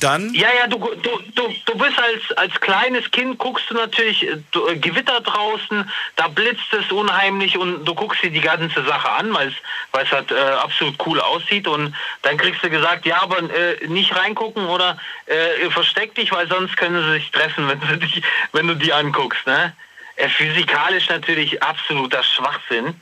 dann... 0.00 0.32
Ja, 0.34 0.48
ja, 0.58 0.66
du, 0.66 0.78
du, 0.78 1.20
du, 1.34 1.54
du 1.66 1.78
bist 1.78 1.98
als, 1.98 2.38
als 2.38 2.60
kleines 2.60 3.10
Kind, 3.10 3.38
guckst 3.38 3.68
du 3.68 3.74
natürlich 3.74 4.26
äh, 4.26 4.38
du, 4.52 4.66
äh, 4.66 4.76
Gewitter 4.76 5.20
draußen, 5.20 5.88
da 6.16 6.28
blitzt 6.28 6.72
es 6.72 6.90
unheimlich 6.90 7.58
und 7.58 7.84
du 7.84 7.94
guckst 7.94 8.22
dir 8.22 8.30
die 8.30 8.40
ganze 8.40 8.82
Sache 8.84 9.10
an, 9.10 9.34
weil 9.34 9.48
es, 9.48 9.54
weil 9.92 10.06
es 10.06 10.12
halt 10.12 10.32
äh, 10.32 10.34
absolut 10.34 10.94
cool 11.06 11.20
aussieht 11.20 11.68
und 11.68 11.94
dann 12.22 12.38
kriegst 12.38 12.64
du 12.64 12.70
gesagt, 12.70 13.04
ja, 13.04 13.22
aber 13.22 13.38
äh, 13.38 13.86
nicht 13.86 14.16
reingucken 14.16 14.66
oder 14.66 14.98
äh, 15.26 15.68
versteck 15.70 16.14
dich, 16.14 16.32
weil 16.32 16.48
sonst 16.48 16.74
können 16.78 17.02
sie 17.04 17.12
sich 17.12 17.30
treffen, 17.30 17.68
wenn, 17.68 17.80
sie 17.80 17.98
dich, 17.98 18.22
wenn 18.52 18.66
du 18.66 18.74
die 18.74 18.94
anguckst. 18.94 19.46
Ne? 19.46 19.76
Äh, 20.16 20.30
physikalisch 20.30 21.10
natürlich 21.10 21.62
absoluter 21.62 22.22
Schwachsinn, 22.22 22.98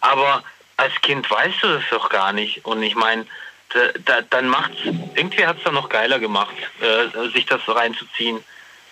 aber 0.00 0.42
als 0.78 0.94
Kind 1.02 1.30
weißt 1.30 1.62
du 1.62 1.68
das 1.68 1.84
doch 1.90 2.08
gar 2.08 2.32
nicht 2.32 2.64
und 2.64 2.82
ich 2.82 2.94
meine, 2.94 3.26
da, 3.74 3.80
da, 4.04 4.22
dann 4.22 4.48
macht's, 4.48 4.78
irgendwie 4.84 5.46
hat 5.46 5.58
es 5.58 5.64
dann 5.64 5.74
noch 5.74 5.88
geiler 5.88 6.18
gemacht, 6.18 6.54
äh, 6.80 7.28
sich 7.30 7.44
das 7.46 7.60
reinzuziehen. 7.66 8.42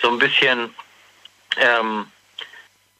So 0.01 0.11
ein 0.11 0.18
bisschen 0.18 0.74
ähm, 1.57 2.07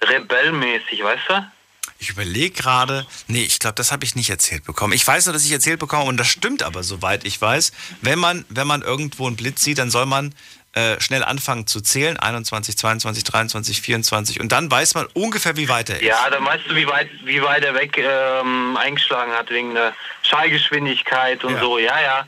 rebellmäßig, 0.01 1.03
weißt 1.03 1.22
du? 1.28 1.53
Ich 1.99 2.11
überlege 2.11 2.51
gerade, 2.51 3.07
nee, 3.26 3.45
ich 3.45 3.59
glaube, 3.59 3.74
das 3.74 3.93
habe 3.93 4.05
ich 4.05 4.14
nicht 4.14 4.30
erzählt 4.30 4.64
bekommen. 4.64 4.93
Ich 4.93 5.07
weiß 5.07 5.26
nur, 5.26 5.33
dass 5.33 5.45
ich 5.45 5.53
erzählt 5.53 5.78
bekomme, 5.78 6.05
und 6.05 6.16
das 6.16 6.28
stimmt 6.28 6.62
aber, 6.62 6.83
soweit 6.83 7.24
ich 7.24 7.41
weiß, 7.41 7.72
wenn 8.01 8.18
man, 8.18 8.45
wenn 8.49 8.66
man 8.66 8.83
irgendwo 8.83 9.26
einen 9.26 9.37
Blitz 9.37 9.62
sieht, 9.62 9.78
dann 9.78 9.91
soll 9.91 10.07
man 10.07 10.35
äh, 10.75 11.01
schnell 11.01 11.23
anfangen 11.23 11.66
zu 11.66 11.81
zählen, 11.81 12.16
21, 12.18 12.79
22, 12.79 13.25
23, 13.25 13.81
24, 13.83 14.41
und 14.41 14.53
dann 14.53 14.70
weiß 14.70 14.95
man 14.95 15.07
ungefähr, 15.14 15.57
wie 15.57 15.68
weit 15.68 15.91
er 15.91 15.97
ist. 15.97 16.03
Ja, 16.03 16.31
dann 16.31 16.45
weißt 16.45 16.64
du, 16.68 16.75
wie 16.75 16.87
weit, 16.87 17.09
wie 17.25 17.43
weit 17.43 17.64
er 17.64 17.75
weg 17.75 17.99
ähm, 17.99 18.77
eingeschlagen 18.77 19.33
hat 19.33 19.51
wegen 19.51 19.75
der 19.75 19.93
Schallgeschwindigkeit 20.23 21.45
und 21.45 21.55
Ja. 21.55 21.61
so. 21.61 21.79
Ja, 21.79 22.01
ja. 22.01 22.27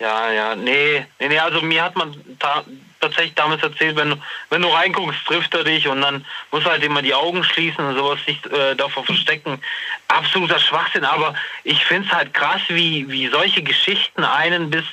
Ja, 0.00 0.32
ja. 0.32 0.54
Nee, 0.56 1.06
nee, 1.20 1.28
nee, 1.28 1.38
also 1.38 1.60
mir 1.60 1.84
hat 1.84 1.94
man 1.96 2.14
ta 2.38 2.64
tatsächlich 3.00 3.34
damals 3.34 3.62
erzählt, 3.64 3.96
wenn 3.96 4.10
du, 4.10 4.16
wenn 4.50 4.62
du 4.62 4.68
reinguckst, 4.68 5.24
trifft 5.26 5.52
er 5.54 5.64
dich 5.64 5.88
und 5.88 6.00
dann 6.02 6.24
musst 6.52 6.66
du 6.66 6.70
halt 6.70 6.84
immer 6.84 7.02
die 7.02 7.14
Augen 7.14 7.42
schließen 7.42 7.84
und 7.84 7.96
sowas 7.96 8.20
nicht 8.28 8.46
äh, 8.46 8.76
davor 8.76 9.04
verstecken. 9.04 9.60
Absoluter 10.06 10.60
Schwachsinn, 10.60 11.04
aber 11.04 11.34
ich 11.64 11.84
finde 11.84 12.06
es 12.08 12.14
halt 12.14 12.32
krass, 12.32 12.60
wie, 12.68 13.08
wie 13.10 13.26
solche 13.26 13.60
Geschichten 13.62 14.22
einen 14.22 14.70
bis 14.70 14.84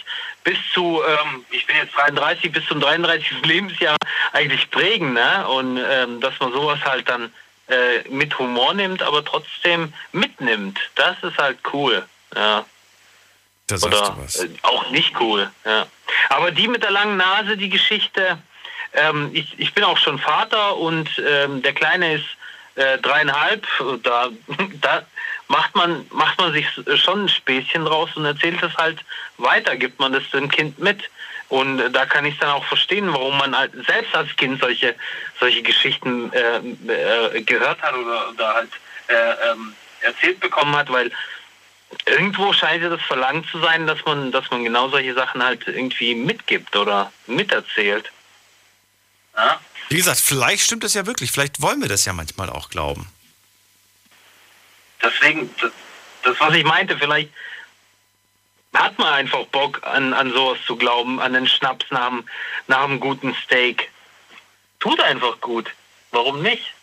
bis 0.49 0.57
zu, 0.73 1.03
ähm, 1.07 1.45
ich 1.51 1.67
bin 1.67 1.75
jetzt 1.75 1.95
33, 1.95 2.51
bis 2.51 2.65
zum 2.65 2.79
33. 2.79 3.45
Lebensjahr 3.45 3.95
eigentlich 4.33 4.71
prägen, 4.71 5.13
ne? 5.13 5.47
Und 5.47 5.77
ähm, 5.77 6.19
dass 6.21 6.39
man 6.39 6.51
sowas 6.51 6.79
halt 6.83 7.07
dann 7.07 7.31
äh, 7.67 8.09
mit 8.09 8.39
Humor 8.39 8.73
nimmt, 8.73 9.03
aber 9.03 9.23
trotzdem 9.23 9.93
mitnimmt. 10.11 10.79
Das 10.95 11.17
ist 11.21 11.37
halt 11.37 11.59
cool. 11.71 12.03
Ja. 12.35 12.65
Da 13.67 13.75
Oder 13.75 14.17
äh, 14.39 14.47
auch 14.63 14.89
nicht 14.89 15.19
cool. 15.19 15.51
Ja. 15.65 15.85
Aber 16.29 16.49
die 16.49 16.67
mit 16.67 16.81
der 16.81 16.91
langen 16.91 17.17
Nase, 17.17 17.55
die 17.55 17.69
Geschichte, 17.69 18.39
ähm, 18.93 19.29
ich, 19.33 19.53
ich 19.59 19.75
bin 19.75 19.83
auch 19.83 19.99
schon 19.99 20.17
Vater 20.17 20.77
und 20.77 21.09
ähm, 21.19 21.61
der 21.61 21.73
Kleine 21.73 22.15
ist 22.15 22.25
äh, 22.73 22.97
dreieinhalb. 22.97 23.67
Da, 24.01 24.29
da 24.81 25.05
macht 25.49 25.75
man 25.75 26.05
macht 26.11 26.39
man 26.39 26.53
sich 26.53 26.65
schon 26.95 27.25
ein 27.25 27.29
Späßchen 27.29 27.83
draus 27.83 28.09
und 28.15 28.23
erzählt 28.23 28.63
es 28.63 28.73
halt 28.75 29.03
weiter, 29.37 29.75
gibt 29.75 29.99
man 29.99 30.13
das 30.13 30.23
dem 30.31 30.49
Kind 30.49 30.79
mit. 30.79 31.09
Und 31.49 31.79
äh, 31.79 31.89
da 31.89 32.05
kann 32.05 32.25
ich 32.25 32.37
dann 32.37 32.51
auch 32.51 32.63
verstehen, 32.65 33.11
warum 33.11 33.37
man 33.37 33.57
halt 33.57 33.73
selbst 33.85 34.15
als 34.15 34.33
Kind 34.37 34.61
solche 34.61 34.95
solche 35.39 35.63
Geschichten 35.63 36.31
äh, 36.31 36.57
äh, 36.57 37.41
gehört 37.41 37.81
hat 37.81 37.95
oder, 37.95 38.29
oder 38.29 38.53
halt 38.53 38.69
äh, 39.07 39.51
ähm, 39.51 39.73
erzählt 40.01 40.39
bekommen 40.39 40.75
hat, 40.75 40.91
weil 40.91 41.11
irgendwo 42.05 42.53
scheint 42.53 42.83
ja 42.83 42.89
das 42.89 43.01
verlangt 43.01 43.47
zu 43.49 43.59
sein, 43.59 43.87
dass 43.87 44.05
man, 44.05 44.31
dass 44.31 44.49
man 44.51 44.63
genau 44.63 44.89
solche 44.89 45.15
Sachen 45.15 45.43
halt 45.43 45.67
irgendwie 45.67 46.13
mitgibt 46.13 46.75
oder 46.75 47.11
miterzählt. 47.25 48.11
Ja? 49.35 49.59
Wie 49.89 49.97
gesagt, 49.97 50.19
vielleicht 50.19 50.63
stimmt 50.63 50.83
das 50.83 50.93
ja 50.93 51.07
wirklich. 51.07 51.31
Vielleicht 51.31 51.61
wollen 51.61 51.81
wir 51.81 51.89
das 51.89 52.05
ja 52.05 52.13
manchmal 52.13 52.51
auch 52.51 52.69
glauben. 52.69 53.11
Deswegen, 55.01 55.53
das, 55.61 55.71
das, 56.23 56.39
was 56.39 56.53
ich 56.55 56.63
meinte, 56.65 56.97
vielleicht 56.97 57.31
hat 58.73 58.97
man 58.99 59.13
einfach 59.13 59.45
Bock 59.47 59.81
an, 59.85 60.13
an 60.13 60.31
sowas 60.31 60.59
zu 60.67 60.75
glauben, 60.75 61.19
an 61.19 61.33
den 61.33 61.47
Schnaps 61.47 61.85
nach, 61.89 62.09
dem- 62.09 62.25
nach 62.67 62.83
einem 62.83 62.99
guten 62.99 63.35
Steak. 63.43 63.89
Tut 64.79 64.99
einfach 65.01 65.39
gut. 65.41 65.69
Warum 66.11 66.41
nicht? 66.41 66.73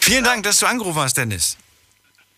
Vielen 0.00 0.24
Dank, 0.24 0.42
dass 0.44 0.58
du 0.60 0.66
angerufen 0.66 1.00
hast, 1.00 1.16
Dennis. 1.16 1.56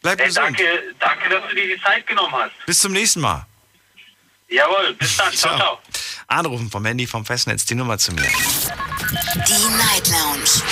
Bleib 0.02 0.20
Ey, 0.20 0.26
gesund. 0.26 0.46
danke, 0.46 0.94
danke, 0.98 1.28
dass 1.28 1.48
du 1.48 1.54
dir 1.54 1.76
die 1.76 1.82
Zeit 1.82 2.06
genommen 2.06 2.32
hast. 2.32 2.52
Bis 2.66 2.80
zum 2.80 2.92
nächsten 2.92 3.20
Mal. 3.20 3.46
Jawohl, 4.48 4.94
bis 4.94 5.16
dann. 5.16 5.32
Ciao, 5.32 5.56
ciao. 5.58 5.78
Anrufen 6.26 6.70
vom 6.70 6.84
Handy 6.84 7.06
vom 7.06 7.24
Festnetz, 7.24 7.64
die 7.66 7.74
Nummer 7.74 7.98
zu 7.98 8.12
mir. 8.12 8.22
Die 8.22 9.76
Night 9.76 10.08
Lounge 10.08 10.62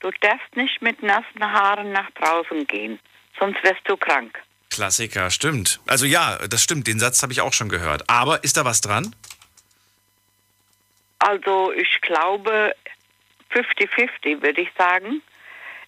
du 0.00 0.10
darfst 0.20 0.56
nicht 0.56 0.82
mit 0.82 1.00
nassen 1.02 1.40
Haaren 1.40 1.92
nach 1.92 2.10
draußen 2.12 2.66
gehen, 2.66 2.98
sonst 3.38 3.62
wirst 3.62 3.82
du 3.84 3.96
krank. 3.96 4.36
Klassiker, 4.70 5.30
stimmt. 5.30 5.78
Also 5.86 6.06
ja, 6.06 6.38
das 6.48 6.62
stimmt, 6.62 6.88
den 6.88 6.98
Satz 6.98 7.22
habe 7.22 7.32
ich 7.32 7.40
auch 7.40 7.52
schon 7.52 7.68
gehört. 7.68 8.10
Aber 8.10 8.42
ist 8.42 8.56
da 8.56 8.64
was 8.64 8.80
dran? 8.80 9.14
Also, 11.20 11.72
ich 11.72 12.00
glaube 12.02 12.74
50-50, 13.52 14.42
würde 14.42 14.62
ich 14.62 14.70
sagen. 14.76 15.22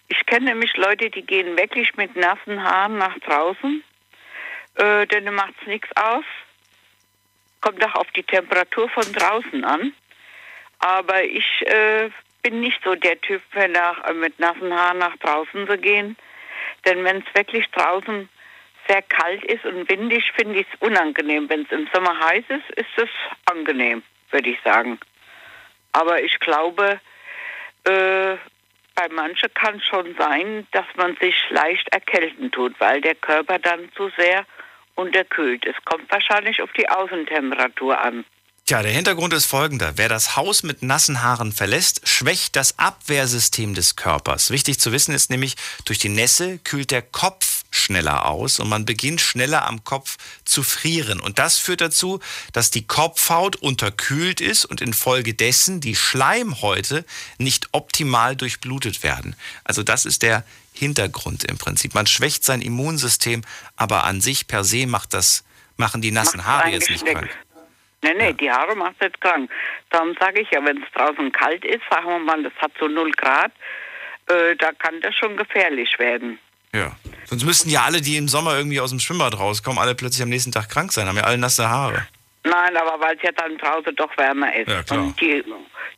Ich 0.09 0.25
kenne 0.27 0.47
nämlich 0.47 0.77
Leute, 0.77 1.11
die 1.11 1.23
gehen 1.23 1.57
wirklich 1.57 1.95
mit 1.97 2.17
nassen 2.17 2.63
Haaren 2.63 2.97
nach 2.97 3.19
draußen. 3.21 3.85
Äh, 4.77 5.07
denen 5.07 5.35
macht 5.35 5.55
es 5.61 5.67
nichts 5.67 5.89
aus. 5.97 6.25
Kommt 7.61 7.85
auch 7.85 7.95
auf 7.97 8.11
die 8.13 8.23
Temperatur 8.23 8.89
von 8.89 9.13
draußen 9.13 9.65
an. 9.65 9.93
Aber 10.79 11.23
ich 11.25 11.67
äh, 11.67 12.11
bin 12.43 12.61
nicht 12.61 12.81
so 12.85 12.95
der 12.95 13.21
Typ, 13.21 13.43
für 13.51 13.69
nach, 13.69 14.05
äh, 14.05 14.15
mit 14.15 14.39
nassen 14.39 14.73
Haaren 14.73 14.99
nach 14.99 15.17
draußen 15.19 15.67
zu 15.67 15.77
gehen. 15.77 16.17
Denn 16.85 17.05
wenn 17.05 17.19
es 17.19 17.35
wirklich 17.35 17.67
draußen 17.73 18.29
sehr 18.89 19.03
kalt 19.03 19.45
ist 19.45 19.65
und 19.67 19.89
windig, 19.91 20.33
finde 20.33 20.61
ich 20.61 20.67
es 20.73 20.81
unangenehm. 20.81 21.51
Wenn 21.51 21.63
es 21.63 21.71
im 21.71 21.89
Sommer 21.93 22.19
heiß 22.19 22.45
ist, 22.49 22.71
ist 22.79 22.97
es 22.97 23.11
angenehm, 23.45 24.03
würde 24.31 24.49
ich 24.49 24.59
sagen. 24.65 24.99
Aber 25.93 26.23
ich 26.23 26.39
glaube, 26.41 27.01
äh, 27.85 28.37
bei 28.99 29.09
manchen 29.15 29.49
kann 29.55 29.77
es 29.77 29.85
schon 29.85 30.17
sein, 30.19 30.67
dass 30.73 30.87
man 30.97 31.17
sich 31.21 31.37
leicht 31.51 31.89
erkälten 31.91 32.51
tut, 32.51 32.75
weil 32.81 33.01
der 33.01 33.15
Körper 33.15 33.61
dann 33.61 33.89
zu 33.97 34.11
sehr 34.19 34.45
unterkühlt. 34.97 35.65
Es 35.65 35.77
kommt 35.85 36.11
wahrscheinlich 36.11 36.61
auf 36.61 36.73
die 36.73 36.89
Außentemperatur 36.89 37.97
an. 37.97 38.25
Tja, 38.67 38.83
der 38.83 38.91
Hintergrund 38.91 39.33
ist 39.35 39.47
folgender. 39.47 39.93
Wer 39.95 40.09
das 40.09 40.37
Haus 40.37 40.65
mit 40.65 40.83
nassen 40.83 41.23
Haaren 41.23 41.53
verlässt, 41.53 42.09
schwächt 42.09 42.57
das 42.57 42.77
Abwehrsystem 42.81 43.73
des 43.75 43.95
Körpers. 43.95 44.51
Wichtig 44.51 44.81
zu 44.81 44.91
wissen 44.91 45.15
ist 45.15 45.31
nämlich, 45.31 45.55
durch 45.85 46.01
die 46.01 46.09
Nässe 46.09 46.59
kühlt 46.59 46.91
der 46.91 47.03
Kopf 47.03 47.58
schneller 47.71 48.27
aus 48.27 48.61
und 48.61 48.69
man 48.69 48.85
beginnt 48.85 49.21
schneller 49.21 49.67
am 49.67 49.85
Kopf 49.85 50.17
zu 50.45 50.63
frieren. 50.63 51.21
Und 51.21 51.39
das 51.39 51.59
führt 51.59 51.81
dazu, 51.81 52.21
dass 52.53 52.71
die 52.71 52.87
Kopfhaut 52.87 53.57
unterkühlt 53.57 54.41
ist 54.41 54.65
und 54.65 54.81
infolgedessen 54.81 55.81
die 55.81 55.97
Schleimhäute 55.97 57.05
nicht 57.39 57.69
optimal 57.73 58.37
durchblutet 58.37 59.03
werden. 59.03 59.37
Also 59.65 59.83
das 59.83 60.07
ist 60.07 60.23
der 60.23 60.45
Hintergrund 60.73 61.45
im 61.45 61.59
Prinzip. 61.59 61.95
Man 61.95 62.07
schwächt 62.07 62.45
sein 62.45 62.63
Immunsystem, 62.63 63.43
aber 63.77 64.05
an 64.05 64.21
sich 64.21 64.47
per 64.47 64.65
se 64.65 64.87
macht 64.87 65.13
das, 65.13 65.45
machen 65.77 66.01
die 66.01 66.13
nassen 66.13 66.47
Haare 66.47 66.71
jetzt 66.71 66.91
nicht 66.91 67.05
krank. 67.05 67.29
Nee, 68.01 68.15
nee, 68.15 68.33
die 68.33 68.51
Haare 68.51 68.77
macht 68.77 69.01
nicht 69.01 69.21
krank. 69.21 69.51
Darum 69.91 70.15
sage 70.21 70.41
ich 70.41 70.51
ja, 70.53 70.65
wenn 70.65 70.81
es 70.83 70.89
draußen 70.93 71.33
kalt 71.33 71.65
ist, 71.65 71.83
sagen 71.91 72.07
wir 72.07 72.19
mal, 72.21 72.43
das 72.45 72.53
hat 72.59 72.71
so 72.79 72.87
0 72.87 73.11
Grad, 73.13 73.51
äh, 74.29 74.55
da 74.57 74.73
kann 74.73 75.01
das 75.01 75.17
schon 75.17 75.37
gefährlich 75.37 75.99
werden. 75.99 76.39
Ja. 76.75 76.97
Sonst 77.25 77.45
müssten 77.45 77.71
ja 77.71 77.83
alle, 77.83 78.01
die 78.01 78.17
im 78.17 78.29
Sommer 78.29 78.57
irgendwie 78.57 78.81
aus 78.81 78.91
dem 78.91 79.01
Schwimmbad 79.01 79.39
rauskommen, 79.39 79.79
alle 79.79 79.95
plötzlich 79.95 80.23
am 80.23 80.29
nächsten 80.29 80.53
Tag 80.53 80.69
krank 80.69 80.93
sein, 80.93 81.07
haben 81.07 81.17
ja 81.17 81.25
alle 81.25 81.39
nasse 81.39 81.69
Haare. 81.69 82.07
Nein, 82.45 82.77
aber 82.77 83.01
weil 83.01 83.17
es 83.17 83.23
ja 83.23 83.33
dann 83.33 83.59
draußen 83.59 83.95
doch 83.97 84.17
wärmer 84.17 84.55
ist. 84.55 84.69
Ja, 84.69 84.83
klar. 84.83 85.01
Und 85.01 85.21
die, 85.21 85.45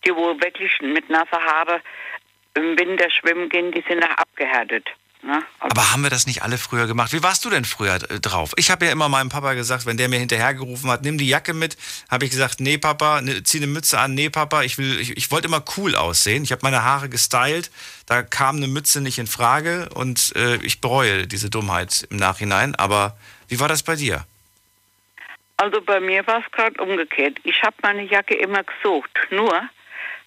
die, 0.04 0.14
wo 0.14 0.34
wirklich 0.40 0.72
mit 0.82 1.08
nasser 1.10 1.40
Haare 1.40 1.80
im 2.54 2.78
Winter 2.78 3.08
schwimmen 3.10 3.48
gehen, 3.48 3.72
die 3.72 3.84
sind 3.88 4.04
auch 4.04 4.16
abgehärtet. 4.16 4.88
Ne? 5.22 5.42
Aber 5.58 5.92
haben 5.92 6.02
wir 6.02 6.08
das 6.08 6.26
nicht 6.26 6.42
alle 6.42 6.56
früher 6.56 6.86
gemacht? 6.86 7.12
Wie 7.12 7.22
warst 7.22 7.44
du 7.44 7.50
denn 7.50 7.66
früher 7.66 7.96
äh, 7.96 8.20
drauf? 8.20 8.52
Ich 8.56 8.70
habe 8.70 8.86
ja 8.86 8.92
immer 8.92 9.08
meinem 9.10 9.28
Papa 9.28 9.52
gesagt, 9.52 9.84
wenn 9.84 9.98
der 9.98 10.08
mir 10.08 10.18
hinterhergerufen 10.18 10.90
hat, 10.90 11.02
nimm 11.02 11.18
die 11.18 11.28
Jacke 11.28 11.52
mit, 11.52 11.76
habe 12.10 12.24
ich 12.24 12.30
gesagt, 12.30 12.60
nee 12.60 12.78
Papa, 12.78 13.20
ne, 13.20 13.42
zieh 13.42 13.58
eine 13.58 13.66
Mütze 13.66 13.98
an, 13.98 14.14
nee 14.14 14.30
Papa, 14.30 14.62
ich 14.62 14.78
will, 14.78 14.98
ich, 14.98 15.16
ich 15.16 15.30
wollte 15.30 15.48
immer 15.48 15.62
cool 15.76 15.94
aussehen. 15.94 16.42
Ich 16.42 16.52
habe 16.52 16.62
meine 16.62 16.84
Haare 16.84 17.10
gestylt, 17.10 17.70
da 18.06 18.22
kam 18.22 18.56
eine 18.56 18.68
Mütze 18.68 19.02
nicht 19.02 19.18
in 19.18 19.26
Frage 19.26 19.90
und 19.94 20.34
äh, 20.36 20.56
ich 20.56 20.80
bereue 20.80 21.26
diese 21.26 21.50
Dummheit 21.50 22.06
im 22.10 22.16
Nachhinein. 22.16 22.74
Aber 22.74 23.18
wie 23.48 23.60
war 23.60 23.68
das 23.68 23.82
bei 23.82 23.96
dir? 23.96 24.24
Also 25.58 25.82
bei 25.82 26.00
mir 26.00 26.26
war 26.26 26.38
es 26.38 26.50
gerade 26.52 26.82
umgekehrt. 26.82 27.38
Ich 27.44 27.62
habe 27.62 27.76
meine 27.82 28.04
Jacke 28.04 28.34
immer 28.34 28.64
gesucht. 28.64 29.10
Nur 29.30 29.52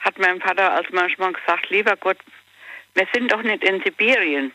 hat 0.02 0.20
mein 0.20 0.39
Vater 0.39 0.74
als 0.74 0.88
manchmal 0.91 1.34
gesagt, 1.34 1.72
lieber 1.72 1.96
Gott, 1.96 2.20
wir 2.94 3.08
sind 3.12 3.32
doch 3.32 3.41
nicht 3.41 3.64
in 3.64 3.82
Sibirien. 3.82 4.52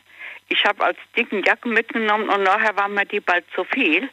Ich 0.49 0.65
habe 0.65 0.85
als 0.85 0.99
dicken 1.17 1.43
Jacken 1.43 1.73
mitgenommen 1.73 2.29
und 2.29 2.43
nachher 2.43 2.77
war 2.77 2.89
mir 2.89 3.05
die 3.05 3.21
bald 3.21 3.45
zu 3.55 3.65
viel, 3.65 4.09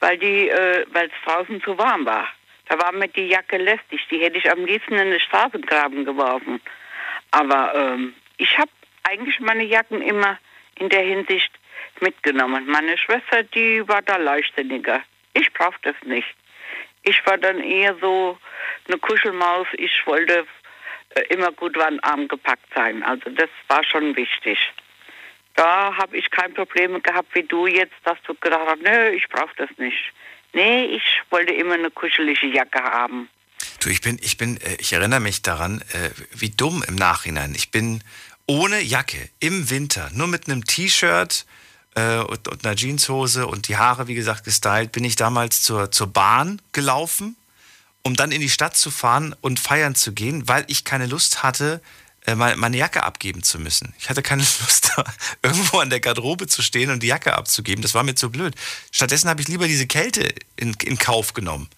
weil 0.00 0.16
die, 0.18 0.48
äh, 0.48 0.86
weil 0.92 1.06
es 1.06 1.24
draußen 1.24 1.62
zu 1.62 1.76
warm 1.78 2.06
war. 2.06 2.28
Da 2.68 2.78
war 2.80 2.92
mir 2.92 3.08
die 3.08 3.28
Jacke 3.28 3.58
lästig. 3.58 4.06
Die 4.10 4.20
hätte 4.20 4.38
ich 4.38 4.50
am 4.50 4.64
liebsten 4.64 4.94
in 4.94 5.10
den 5.10 5.20
Straßengraben 5.20 6.04
geworfen. 6.04 6.60
Aber 7.30 7.74
ähm, 7.74 8.14
ich 8.36 8.56
habe 8.58 8.70
eigentlich 9.04 9.38
meine 9.40 9.64
Jacken 9.64 10.02
immer 10.02 10.38
in 10.76 10.88
der 10.88 11.02
Hinsicht 11.02 11.50
mitgenommen. 12.00 12.66
Meine 12.66 12.98
Schwester, 12.98 13.42
die 13.42 13.86
war 13.88 14.02
da 14.02 14.16
leichtsinniger. 14.16 15.02
Ich 15.34 15.52
brauchte 15.52 15.92
das 15.92 16.02
nicht. 16.02 16.28
Ich 17.02 17.24
war 17.26 17.38
dann 17.38 17.60
eher 17.60 17.94
so 18.00 18.38
eine 18.88 18.98
Kuschelmaus. 18.98 19.68
Ich 19.74 20.06
wollte 20.06 20.46
äh, 21.10 21.20
immer 21.28 21.52
gut 21.52 21.76
warm 21.76 22.28
gepackt 22.28 22.66
sein. 22.74 23.02
Also 23.02 23.30
das 23.30 23.48
war 23.68 23.84
schon 23.84 24.16
wichtig. 24.16 24.58
Da 25.56 25.96
habe 25.96 26.16
ich 26.16 26.30
kein 26.30 26.52
Problem 26.54 27.02
gehabt 27.02 27.34
wie 27.34 27.42
du 27.42 27.66
jetzt, 27.66 27.94
dass 28.04 28.18
du 28.26 28.34
gedacht 28.34 28.66
hast, 28.66 28.82
nö, 28.82 29.08
ich 29.08 29.28
brauche 29.28 29.54
das 29.56 29.70
nicht. 29.78 30.12
Nee, 30.52 30.84
ich 30.84 31.22
wollte 31.30 31.52
immer 31.52 31.74
eine 31.74 31.90
kuschelige 31.90 32.46
Jacke 32.46 32.82
haben. 32.82 33.28
Du, 33.80 33.88
ich 33.88 34.00
bin, 34.00 34.18
ich 34.22 34.36
bin, 34.36 34.58
äh, 34.60 34.76
ich 34.78 34.92
erinnere 34.92 35.20
mich 35.20 35.42
daran, 35.42 35.80
äh, 35.92 36.10
wie 36.34 36.50
dumm 36.50 36.84
im 36.86 36.94
Nachhinein. 36.94 37.54
Ich 37.54 37.70
bin 37.70 38.02
ohne 38.46 38.80
Jacke 38.80 39.28
im 39.40 39.70
Winter, 39.70 40.10
nur 40.12 40.28
mit 40.28 40.48
einem 40.48 40.64
T-Shirt 40.64 41.46
äh, 41.94 42.18
und, 42.18 42.64
einer 42.64 42.76
Jeanshose 42.76 43.46
und 43.46 43.68
die 43.68 43.76
Haare, 43.76 44.08
wie 44.08 44.14
gesagt, 44.14 44.44
gestylt, 44.44 44.92
bin 44.92 45.04
ich 45.04 45.16
damals 45.16 45.62
zur, 45.62 45.90
zur 45.90 46.06
Bahn 46.06 46.60
gelaufen, 46.72 47.36
um 48.02 48.14
dann 48.14 48.30
in 48.30 48.40
die 48.40 48.50
Stadt 48.50 48.76
zu 48.76 48.90
fahren 48.90 49.34
und 49.40 49.58
feiern 49.58 49.94
zu 49.94 50.12
gehen, 50.12 50.46
weil 50.48 50.64
ich 50.68 50.84
keine 50.84 51.06
Lust 51.06 51.42
hatte, 51.42 51.80
meine 52.34 52.76
Jacke 52.76 53.04
abgeben 53.04 53.42
zu 53.42 53.58
müssen. 53.58 53.94
Ich 53.98 54.10
hatte 54.10 54.22
keine 54.22 54.42
Lust, 54.60 54.92
da 54.96 55.04
irgendwo 55.42 55.78
an 55.78 55.90
der 55.90 56.00
Garderobe 56.00 56.46
zu 56.46 56.62
stehen 56.62 56.90
und 56.90 57.02
die 57.02 57.06
Jacke 57.06 57.34
abzugeben. 57.34 57.82
Das 57.82 57.94
war 57.94 58.02
mir 58.02 58.14
zu 58.14 58.30
blöd. 58.30 58.54
Stattdessen 58.90 59.28
habe 59.28 59.40
ich 59.40 59.48
lieber 59.48 59.66
diese 59.68 59.86
Kälte 59.86 60.34
in, 60.56 60.74
in 60.82 60.98
Kauf 60.98 61.34
genommen. 61.34 61.68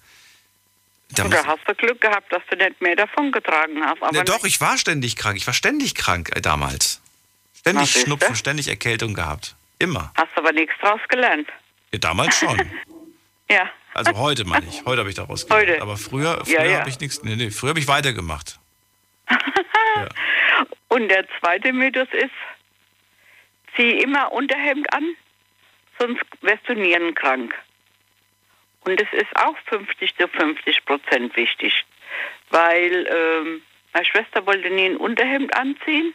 Da 1.10 1.24
Oder 1.24 1.44
hast 1.46 1.60
du 1.66 1.74
Glück 1.74 2.00
gehabt, 2.00 2.30
dass 2.32 2.42
du 2.50 2.56
nicht 2.56 2.80
mehr 2.80 2.94
davon 2.96 3.32
getragen 3.32 3.82
hast? 3.82 4.02
Aber 4.02 4.12
ne, 4.12 4.24
doch, 4.24 4.44
ich 4.44 4.60
war 4.60 4.76
ständig 4.76 5.16
krank. 5.16 5.36
Ich 5.36 5.46
war 5.46 5.54
ständig 5.54 5.94
krank 5.94 6.30
äh, 6.36 6.40
damals. 6.40 7.00
Ständig 7.60 7.92
Na, 7.94 8.00
Schnupfen, 8.02 8.36
ständig 8.36 8.68
Erkältung 8.68 9.14
gehabt. 9.14 9.54
Immer. 9.78 10.12
Hast 10.16 10.36
aber 10.36 10.52
nichts 10.52 10.74
draus 10.80 11.00
gelernt. 11.08 11.48
Ja, 11.92 11.98
damals 11.98 12.38
schon. 12.38 12.58
ja. 13.50 13.70
Also 13.94 14.12
heute 14.16 14.44
meine 14.44 14.66
ich. 14.66 14.82
Heute 14.84 15.00
habe 15.00 15.08
ich 15.08 15.16
daraus 15.16 15.46
gelernt. 15.46 15.68
Heute. 15.70 15.82
Aber 15.82 15.96
früher, 15.96 16.44
früher 16.44 16.62
Ja, 16.62 16.64
ja. 16.64 16.80
habe 16.80 16.90
ich 16.90 17.00
nichts. 17.00 17.22
Nee, 17.22 17.36
nee, 17.36 17.50
früher 17.50 17.70
habe 17.70 17.80
ich 17.80 17.88
weitergemacht. 17.88 18.58
Und 20.88 21.08
der 21.08 21.26
zweite 21.38 21.72
Mythos 21.72 22.08
ist, 22.12 22.30
zieh 23.76 24.00
immer 24.00 24.32
Unterhemd 24.32 24.92
an, 24.92 25.14
sonst 25.98 26.24
wirst 26.40 26.68
du 26.68 26.74
nierenkrank. 26.74 27.54
Und 28.84 29.00
es 29.00 29.12
ist 29.12 29.34
auch 29.36 29.56
50 29.66 30.16
zu 30.16 30.28
50 30.28 30.84
Prozent 30.84 31.36
wichtig, 31.36 31.84
weil 32.50 33.06
ähm, 33.06 33.62
meine 33.92 34.04
Schwester 34.04 34.46
wollte 34.46 34.70
nie 34.70 34.86
ein 34.86 34.96
Unterhemd 34.96 35.54
anziehen. 35.54 36.14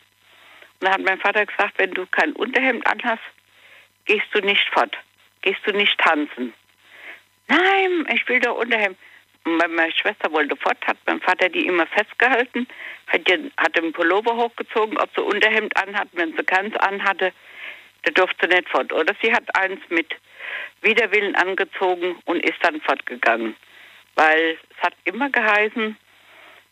Und 0.80 0.82
dann 0.82 0.94
hat 0.94 1.02
mein 1.02 1.20
Vater 1.20 1.46
gesagt, 1.46 1.78
wenn 1.78 1.92
du 1.92 2.06
kein 2.08 2.34
Unterhemd 2.34 2.86
anhast, 2.88 3.24
gehst 4.06 4.28
du 4.32 4.40
nicht 4.40 4.68
fort, 4.70 4.98
gehst 5.42 5.62
du 5.66 5.72
nicht 5.72 5.98
tanzen. 6.00 6.54
Nein, 7.48 8.08
ich 8.14 8.28
will 8.28 8.40
doch 8.40 8.58
Unterhemd. 8.58 8.98
Und 9.46 9.62
weil 9.62 9.70
meine 9.70 9.92
Schwester 9.92 10.32
wollte 10.32 10.56
fort, 10.56 10.78
hat 10.88 10.98
mein 11.06 11.20
Vater 11.20 11.50
die 11.50 11.66
immer 11.66 11.86
festgehalten, 11.88 12.68
hat, 13.08 13.28
den, 13.28 13.52
hat 13.58 13.76
den 13.76 13.92
Pullover 13.92 14.36
hochgezogen, 14.36 14.98
ob 14.98 15.10
sie 15.16 15.22
Unterhemd 15.22 15.76
anhat. 15.76 16.08
Wenn 16.14 16.36
sie 16.36 16.44
keins 16.44 16.76
anhatte, 16.78 17.34
da 18.04 18.12
durfte 18.12 18.48
sie 18.48 18.56
nicht 18.56 18.70
fort. 18.70 18.94
Oder 18.94 19.14
sie 19.22 19.34
hat 19.34 19.44
eins 19.56 19.82
mit 19.90 20.16
Widerwillen 20.82 21.36
angezogen 21.36 22.16
und 22.26 22.44
ist 22.44 22.64
dann 22.64 22.80
fortgegangen. 22.82 23.56
Weil 24.16 24.58
es 24.70 24.84
hat 24.84 24.94
immer 25.04 25.30
geheißen, 25.30 25.98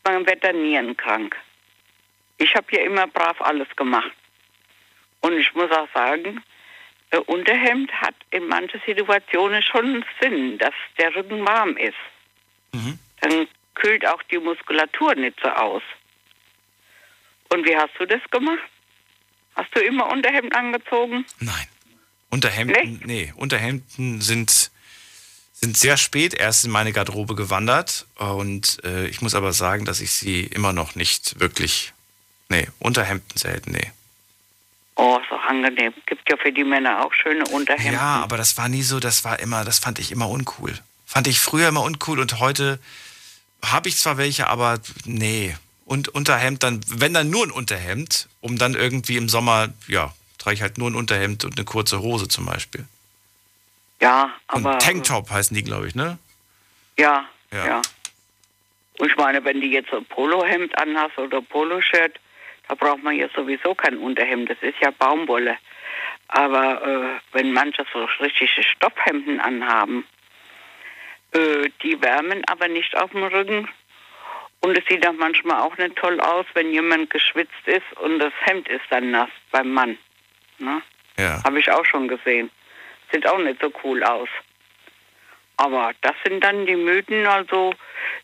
man 0.03 0.25
wird 0.25 0.43
dann 0.43 0.61
nierenkrank. 0.61 1.35
Ich 2.37 2.55
habe 2.55 2.67
ja 2.71 2.81
immer 2.83 3.07
brav 3.07 3.39
alles 3.41 3.67
gemacht. 3.75 4.11
Und 5.21 5.37
ich 5.37 5.53
muss 5.53 5.71
auch 5.71 5.87
sagen, 5.93 6.41
Unterhemd 7.25 7.91
hat 7.91 8.15
in 8.31 8.47
manchen 8.47 8.81
Situationen 8.85 9.61
schon 9.61 10.03
Sinn, 10.21 10.57
dass 10.57 10.73
der 10.97 11.13
Rücken 11.15 11.45
warm 11.45 11.75
ist. 11.77 11.97
Dann 13.21 13.47
kühlt 13.75 14.05
auch 14.07 14.21
die 14.23 14.37
Muskulatur 14.37 15.15
nicht 15.15 15.37
so 15.41 15.49
aus. 15.49 15.83
Und 17.49 17.65
wie 17.65 17.75
hast 17.75 17.91
du 17.99 18.05
das 18.05 18.21
gemacht? 18.31 18.59
Hast 19.55 19.75
du 19.75 19.81
immer 19.81 20.09
Unterhemd 20.11 20.55
angezogen? 20.55 21.25
Unterhemden, 22.29 23.01
nee, 23.05 23.33
Unterhemden 23.35 24.21
sind, 24.21 24.71
sind 25.53 25.77
sehr 25.77 25.97
spät 25.97 26.33
erst 26.33 26.63
in 26.63 26.71
meine 26.71 26.93
Garderobe 26.93 27.35
gewandert. 27.35 28.07
Und 28.15 28.81
äh, 28.85 29.07
ich 29.07 29.21
muss 29.21 29.35
aber 29.35 29.51
sagen, 29.51 29.83
dass 29.83 29.99
ich 29.99 30.11
sie 30.11 30.43
immer 30.43 30.71
noch 30.71 30.95
nicht 30.95 31.39
wirklich. 31.41 31.93
Nee, 32.47 32.67
Unterhemden 32.79 33.37
selten, 33.37 33.71
nee. 33.71 33.91
Oh, 34.95 35.19
so 35.29 35.35
angenehm. 35.35 35.93
Gibt 36.05 36.29
ja 36.29 36.37
für 36.37 36.51
die 36.51 36.63
Männer 36.63 37.05
auch 37.05 37.13
schöne 37.13 37.43
Unterhemden. 37.49 37.93
Ja, 37.93 38.21
aber 38.21 38.37
das 38.37 38.57
war 38.57 38.69
nie 38.69 38.83
so, 38.83 38.99
das 38.99 39.25
war 39.25 39.39
immer, 39.39 39.65
das 39.65 39.79
fand 39.79 39.99
ich 39.99 40.11
immer 40.11 40.29
uncool. 40.29 40.77
Fand 41.11 41.27
ich 41.27 41.41
früher 41.41 41.67
immer 41.67 41.83
uncool 41.83 42.21
und 42.21 42.39
heute 42.39 42.79
habe 43.65 43.89
ich 43.89 43.97
zwar 43.97 44.17
welche, 44.17 44.47
aber 44.47 44.79
nee. 45.03 45.53
Und 45.83 46.07
Unterhemd 46.07 46.63
dann, 46.63 46.79
wenn 46.87 47.13
dann 47.13 47.29
nur 47.29 47.45
ein 47.45 47.51
Unterhemd, 47.51 48.29
um 48.39 48.57
dann 48.57 48.75
irgendwie 48.75 49.17
im 49.17 49.27
Sommer, 49.27 49.73
ja, 49.89 50.13
trage 50.37 50.53
ich 50.53 50.61
halt 50.61 50.77
nur 50.77 50.89
ein 50.89 50.95
Unterhemd 50.95 51.43
und 51.43 51.57
eine 51.57 51.65
kurze 51.65 51.99
Hose 51.99 52.29
zum 52.29 52.45
Beispiel. 52.45 52.85
Ja, 53.99 54.31
aber. 54.47 54.75
Und 54.75 54.81
Tanktop 54.81 55.29
heißen 55.29 55.53
die, 55.53 55.63
glaube 55.63 55.89
ich, 55.89 55.95
ne? 55.95 56.17
Ja, 56.97 57.25
Ja. 57.51 57.65
ja, 57.65 57.81
Und 58.97 59.11
ich 59.11 59.17
meine, 59.17 59.43
wenn 59.43 59.59
du 59.59 59.67
jetzt 59.67 59.91
ein 59.91 60.05
Polohemd 60.05 60.77
anhast 60.77 61.17
oder 61.17 61.41
Poloshirt, 61.41 62.21
da 62.69 62.75
braucht 62.75 63.03
man 63.03 63.17
ja 63.17 63.27
sowieso 63.35 63.75
kein 63.75 63.97
Unterhemd. 63.97 64.49
Das 64.49 64.59
ist 64.61 64.79
ja 64.79 64.91
Baumwolle. 64.91 65.57
Aber 66.29 66.81
äh, 66.87 67.19
wenn 67.33 67.51
manche 67.51 67.85
so 67.91 68.05
richtige 68.21 68.63
Stoffhemden 68.63 69.41
anhaben, 69.41 70.05
äh, 71.33 71.69
die 71.83 72.01
wärmen 72.01 72.43
aber 72.47 72.67
nicht 72.67 72.95
auf 72.97 73.11
dem 73.11 73.23
Rücken. 73.23 73.67
Und 74.61 74.77
es 74.77 74.85
sieht 74.87 75.07
auch 75.07 75.13
manchmal 75.13 75.61
auch 75.61 75.75
nicht 75.77 75.95
toll 75.95 76.19
aus, 76.19 76.45
wenn 76.53 76.71
jemand 76.71 77.09
geschwitzt 77.09 77.65
ist 77.65 77.99
und 77.99 78.19
das 78.19 78.33
Hemd 78.41 78.67
ist 78.69 78.85
dann 78.89 79.09
nass 79.09 79.29
beim 79.51 79.71
Mann. 79.71 79.97
Ne? 80.59 80.81
Ja. 81.17 81.43
Habe 81.43 81.59
ich 81.59 81.71
auch 81.71 81.85
schon 81.85 82.07
gesehen. 82.07 82.51
Sieht 83.11 83.27
auch 83.27 83.39
nicht 83.39 83.61
so 83.61 83.71
cool 83.83 84.03
aus. 84.03 84.29
Aber 85.57 85.91
das 86.01 86.15
sind 86.23 86.43
dann 86.43 86.65
die 86.65 86.75
Mythen. 86.75 87.25
Also 87.25 87.73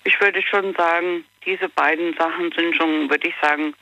ich 0.03 0.19
würde 0.21 0.41
schon 0.41 0.73
sagen, 0.75 1.25
diese 1.45 1.69
beiden 1.69 2.15
Sachen 2.15 2.51
sind 2.51 2.75
schon, 2.75 3.09
würde 3.09 3.27
ich 3.27 3.35
sagen, 3.41 3.73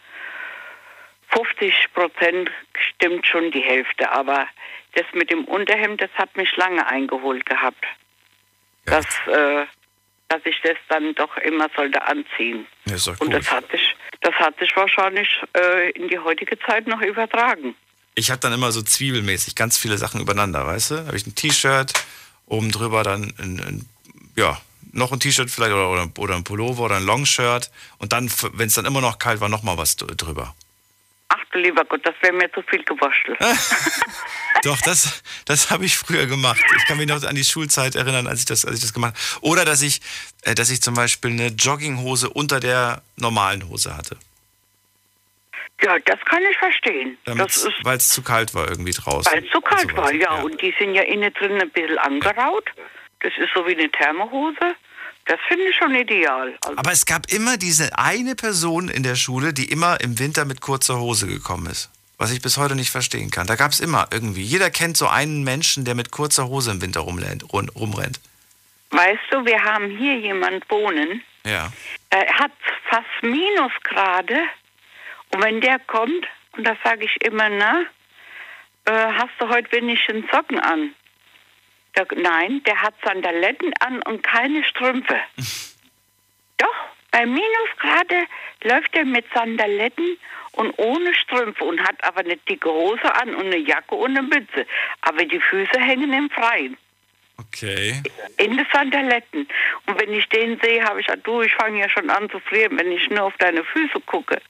50 1.30 1.94
Prozent 1.94 2.52
stimmt 2.78 3.26
schon 3.28 3.52
die 3.52 3.62
Hälfte. 3.62 4.10
Aber 4.12 4.48
das 4.94 5.06
mit 5.14 5.30
dem 5.30 5.46
Unterhemd, 5.46 6.02
das 6.02 6.12
hat 6.16 6.36
mich 6.38 6.56
lange 6.56 6.86
eingeholt 6.88 7.46
gehabt. 7.46 7.86
Dass, 8.86 9.06
äh, 9.28 9.66
dass 10.30 10.42
ich 10.46 10.56
das 10.64 10.78
dann 10.90 11.14
doch 11.16 11.36
immer 11.38 11.68
sollte 11.76 12.02
anziehen. 12.02 12.66
Ja, 12.86 12.96
ist 12.96 13.08
doch 13.08 13.20
Und 13.20 13.32
das 13.32 13.50
hat 13.50 13.70
sich, 13.72 13.96
das 14.22 14.34
hat 14.36 14.58
sich 14.60 14.76
wahrscheinlich 14.76 15.28
äh, 15.58 15.92
in 15.92 16.08
die 16.08 16.20
heutige 16.20 16.58
Zeit 16.60 16.88
noch 16.88 17.02
übertragen. 17.02 17.76
Ich 18.16 18.32
habe 18.32 18.40
dann 18.40 18.54
immer 18.54 18.72
so 18.72 18.82
zwiebelmäßig 18.82 19.56
ganz 19.56 19.78
viele 19.78 19.98
Sachen 19.98 20.22
übereinander, 20.22 20.66
weißt 20.66 20.92
du? 20.92 20.96
Habe 21.08 21.18
ich 21.18 21.28
ein 21.28 21.36
T-Shirt, 21.36 21.94
oben 22.46 22.72
drüber 22.72 23.04
dann 23.04 23.34
ein, 23.38 23.60
ein 23.60 23.86
ja, 24.36 24.60
noch 24.94 25.12
ein 25.12 25.20
T-Shirt 25.20 25.50
vielleicht 25.52 25.74
oder, 25.74 25.90
oder, 25.90 26.08
oder 26.18 26.36
ein 26.36 26.44
Pullover 26.44 26.84
oder 26.84 26.96
ein 26.96 27.06
Longshirt 27.06 27.70
und 27.98 28.14
dann, 28.14 28.32
wenn 28.54 28.68
es 28.68 28.76
dann 28.76 28.86
immer 28.86 29.02
noch 29.02 29.20
kalt 29.20 29.42
war, 29.42 29.50
noch 29.50 29.64
mal 29.64 29.78
was 29.78 29.98
dr- 29.98 30.16
drüber. 30.16 30.56
Ach 31.30 31.44
du 31.52 31.60
lieber 31.60 31.84
Gott, 31.86 32.06
das 32.06 32.14
wäre 32.22 32.34
mir 32.34 32.52
zu 32.52 32.62
viel 32.64 32.84
gewurschtelt. 32.84 33.38
Doch, 34.64 34.80
das, 34.82 35.24
das 35.46 35.72
habe 35.72 35.86
ich 35.86 35.98
früher 35.98 36.28
gemacht. 36.28 36.64
Ich 36.78 36.86
kann 36.86 36.98
mich 36.98 37.08
noch 37.08 37.24
an 37.24 37.36
die 37.36 37.44
Schulzeit 37.44 37.96
erinnern, 37.96 38.28
als 38.28 38.40
ich 38.40 38.46
das, 38.46 38.66
als 38.66 38.76
ich 38.76 38.82
das 38.82 38.94
gemacht 38.94 39.16
habe. 39.16 39.46
Oder 39.46 39.66
dass 39.66 39.82
ich, 39.82 40.02
äh, 40.44 40.54
dass 40.56 40.70
ich 40.70 40.82
zum 40.82 40.94
Beispiel 40.94 41.32
eine 41.32 41.48
Jogginghose 41.48 42.30
unter 42.30 42.60
der 42.60 43.02
normalen 43.18 43.68
Hose 43.68 43.98
hatte. 43.98 44.18
Ja, 45.82 45.98
das 46.00 46.20
kann 46.26 46.42
ich 46.50 46.58
verstehen. 46.58 47.18
Weil 47.26 47.98
es 47.98 48.10
zu 48.10 48.22
kalt 48.22 48.54
war 48.54 48.70
irgendwie 48.70 48.92
draußen. 48.94 49.32
weil 49.32 49.44
es 49.44 49.52
zu 49.52 49.62
kalt 49.62 49.96
war, 49.98 50.14
ja. 50.14 50.42
Und 50.42 50.62
die 50.62 50.74
sind 50.80 50.96
ja 50.96 51.02
innen 51.02 51.34
drin 51.34 51.62
ein 51.62 51.70
bisschen 51.70 51.98
angeraut. 51.98 52.70
Das 53.20 53.34
ist 53.38 53.50
so 53.54 53.68
wie 53.68 53.76
eine 53.76 53.90
Thermohose. 53.90 54.76
Das 55.26 55.40
finde 55.48 55.66
ich 55.66 55.76
schon 55.76 55.96
ideal. 55.96 56.56
Also, 56.62 56.78
Aber 56.78 56.92
es 56.92 57.06
gab 57.06 57.32
immer 57.32 57.58
diese 57.58 57.98
eine 57.98 58.36
Person 58.36 58.90
in 58.90 59.02
der 59.04 59.16
Schule, 59.16 59.54
die 59.54 59.66
immer 59.72 60.00
im 60.02 60.20
Winter 60.20 60.46
mit 60.46 60.62
kurzer 60.62 61.00
Hose 61.00 61.26
gekommen 61.28 61.66
ist. 61.68 61.90
Was 62.18 62.32
ich 62.32 62.42
bis 62.42 62.58
heute 62.58 62.76
nicht 62.76 62.92
verstehen 62.92 63.30
kann. 63.32 63.46
Da 63.48 63.56
gab 63.56 63.72
es 63.72 63.80
immer 63.80 64.08
irgendwie. 64.12 64.44
Jeder 64.44 64.70
kennt 64.70 64.96
so 64.98 65.08
einen 65.08 65.44
Menschen, 65.44 65.84
der 65.84 65.96
mit 65.96 66.12
kurzer 66.12 66.48
Hose 66.48 66.72
im 66.72 66.82
Winter 66.82 67.02
rumrennt. 67.02 67.52
rum- 67.52 67.70
rumrennt. 67.76 68.20
weißt 68.92 69.20
du, 69.32 69.44
wir 69.46 69.62
haben 69.62 69.90
hier 69.98 70.18
jemand 70.20 70.64
wohnen, 70.70 71.22
Ja. 71.46 71.74
er 72.12 72.26
hat 72.40 72.52
fast 72.90 73.06
Minusgrade. 73.22 74.38
Und 75.34 75.44
wenn 75.44 75.60
der 75.60 75.80
kommt, 75.80 76.26
und 76.54 76.66
da 76.66 76.78
sage 76.84 77.04
ich 77.04 77.18
immer, 77.26 77.50
na, 77.50 77.82
äh, 78.86 79.12
hast 79.14 79.32
du 79.40 79.50
heute 79.50 79.70
wenigstens 79.74 80.26
Socken 80.32 80.60
an? 80.60 80.94
Da, 81.96 82.06
nein, 82.16 82.62
der 82.66 82.82
hat 82.82 82.94
Sandaletten 83.04 83.74
an 83.80 84.02
und 84.04 84.22
keine 84.22 84.64
Strümpfe. 84.64 85.18
Doch, 86.58 86.76
bei 87.12 87.26
Minusgrade 87.26 88.26
läuft 88.64 88.96
er 88.96 89.06
mit 89.06 89.26
Sandaletten 89.34 90.18
und 90.54 90.78
ohne 90.78 91.14
Strümpfe 91.14 91.64
und 91.64 91.82
hat 91.82 92.04
aber 92.04 92.20
eine 92.20 92.38
dicke 92.38 92.70
Hose 92.70 93.14
an 93.16 93.36
und 93.36 93.46
eine 93.46 93.58
Jacke 93.58 93.96
und 93.96 94.18
eine 94.18 94.22
Mütze. 94.22 94.66
Aber 95.02 95.24
die 95.26 95.40
Füße 95.40 95.80
hängen 95.80 96.14
im 96.14 96.30
Freien. 96.30 96.78
Okay. 97.38 98.02
In 98.38 98.58
den 98.58 98.66
Sandaletten. 98.72 99.48
Und 99.86 100.02
wenn 100.02 100.14
ich 100.14 100.28
den 100.30 100.60
sehe, 100.62 100.84
habe 100.84 101.02
ich 101.02 101.08
gesagt, 101.08 101.28
du, 101.28 101.42
ich 101.42 101.54
fange 101.54 101.80
ja 101.80 101.90
schon 101.90 102.10
an 102.10 102.30
zu 102.30 102.40
frieren, 102.40 102.78
wenn 102.80 102.92
ich 102.92 103.10
nur 103.10 103.24
auf 103.24 103.38
deine 103.38 103.64
Füße 103.64 104.00
gucke. 104.06 104.42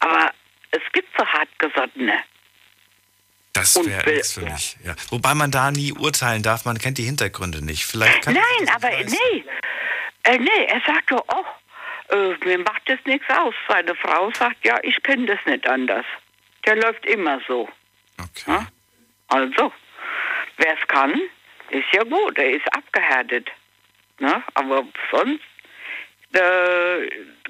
Aber 0.00 0.32
es 0.70 0.82
gibt 0.92 1.08
so 1.16 1.26
hartgesottene. 1.26 2.18
Das 3.58 3.86
wäre 3.86 4.10
nichts 4.10 4.32
für 4.32 4.42
mich. 4.42 4.76
Ja. 4.84 4.94
Wobei 5.10 5.34
man 5.34 5.50
da 5.50 5.70
nie 5.70 5.92
urteilen 5.92 6.42
darf, 6.42 6.64
man 6.64 6.78
kennt 6.78 6.98
die 6.98 7.04
Hintergründe 7.04 7.64
nicht. 7.64 7.84
Vielleicht 7.84 8.22
kann 8.22 8.34
Nein, 8.34 8.68
aber 8.74 8.90
nee. 8.90 9.44
Äh, 10.24 10.38
nee, 10.38 10.64
er 10.66 10.80
sagt 10.86 11.10
doch, 11.10 11.24
oh, 11.28 12.14
äh, 12.14 12.34
mir 12.44 12.58
macht 12.58 12.82
das 12.86 12.98
nichts 13.04 13.26
aus. 13.30 13.54
Seine 13.68 13.94
Frau 13.94 14.30
sagt, 14.32 14.64
ja, 14.64 14.78
ich 14.82 15.02
kenne 15.02 15.26
das 15.26 15.38
nicht 15.46 15.66
anders. 15.66 16.04
Der 16.64 16.76
läuft 16.76 17.04
immer 17.06 17.40
so. 17.46 17.68
Okay. 18.18 18.66
Also, 19.28 19.72
wer 20.56 20.74
es 20.78 20.88
kann, 20.88 21.20
ist 21.70 21.86
ja 21.92 22.02
gut, 22.04 22.38
er 22.38 22.50
ist 22.50 22.66
abgehärtet. 22.74 23.48
Ne? 24.18 24.42
Aber 24.54 24.84
sonst 25.10 25.44
äh, 26.32 27.08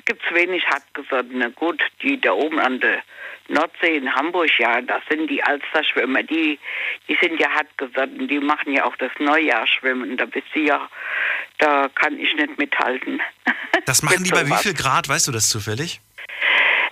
gibt 0.09 0.23
es 0.25 0.35
wenig 0.35 0.67
hartgesottene. 0.67 1.53
Gut, 1.53 1.81
die 2.03 2.19
da 2.21 2.33
oben 2.33 2.59
an 2.59 2.81
der 2.81 3.03
Nordsee 3.49 3.97
in 3.97 4.13
Hamburg, 4.15 4.51
ja, 4.59 4.81
das 4.81 5.03
sind 5.11 5.29
die 5.29 5.43
Alsterschwimmer, 5.45 6.23
die, 6.23 6.59
die 7.09 7.19
sind 7.21 7.39
ja 7.39 7.51
hartgesotten, 7.51 8.27
die 8.27 8.41
machen 8.41 8.73
ja 8.73 8.85
auch 8.85 8.97
das 8.97 9.13
Neujahrsschwimmen. 9.19 10.17
Da 10.17 10.25
bist 10.25 10.47
du 10.55 10.61
ja, 10.61 10.89
da 11.59 11.89
kann 11.95 12.19
ich 12.19 12.35
nicht 12.35 12.59
mithalten. 12.59 13.21
Das 13.85 14.03
machen 14.03 14.23
die 14.25 14.31
bei 14.31 14.47
wie 14.47 14.55
viel 14.57 14.75
Grad, 14.75 15.09
weißt 15.09 15.29
du 15.29 15.33
das 15.33 15.49
zufällig? 15.49 16.01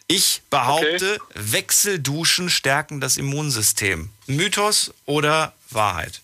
Ich 0.06 0.42
behaupte, 0.50 1.18
Wechselduschen 1.34 2.50
stärken 2.50 3.00
das 3.00 3.16
Immunsystem. 3.16 4.10
Mythos 4.28 4.94
oder 5.06 5.54
Wahrheit? 5.70 6.20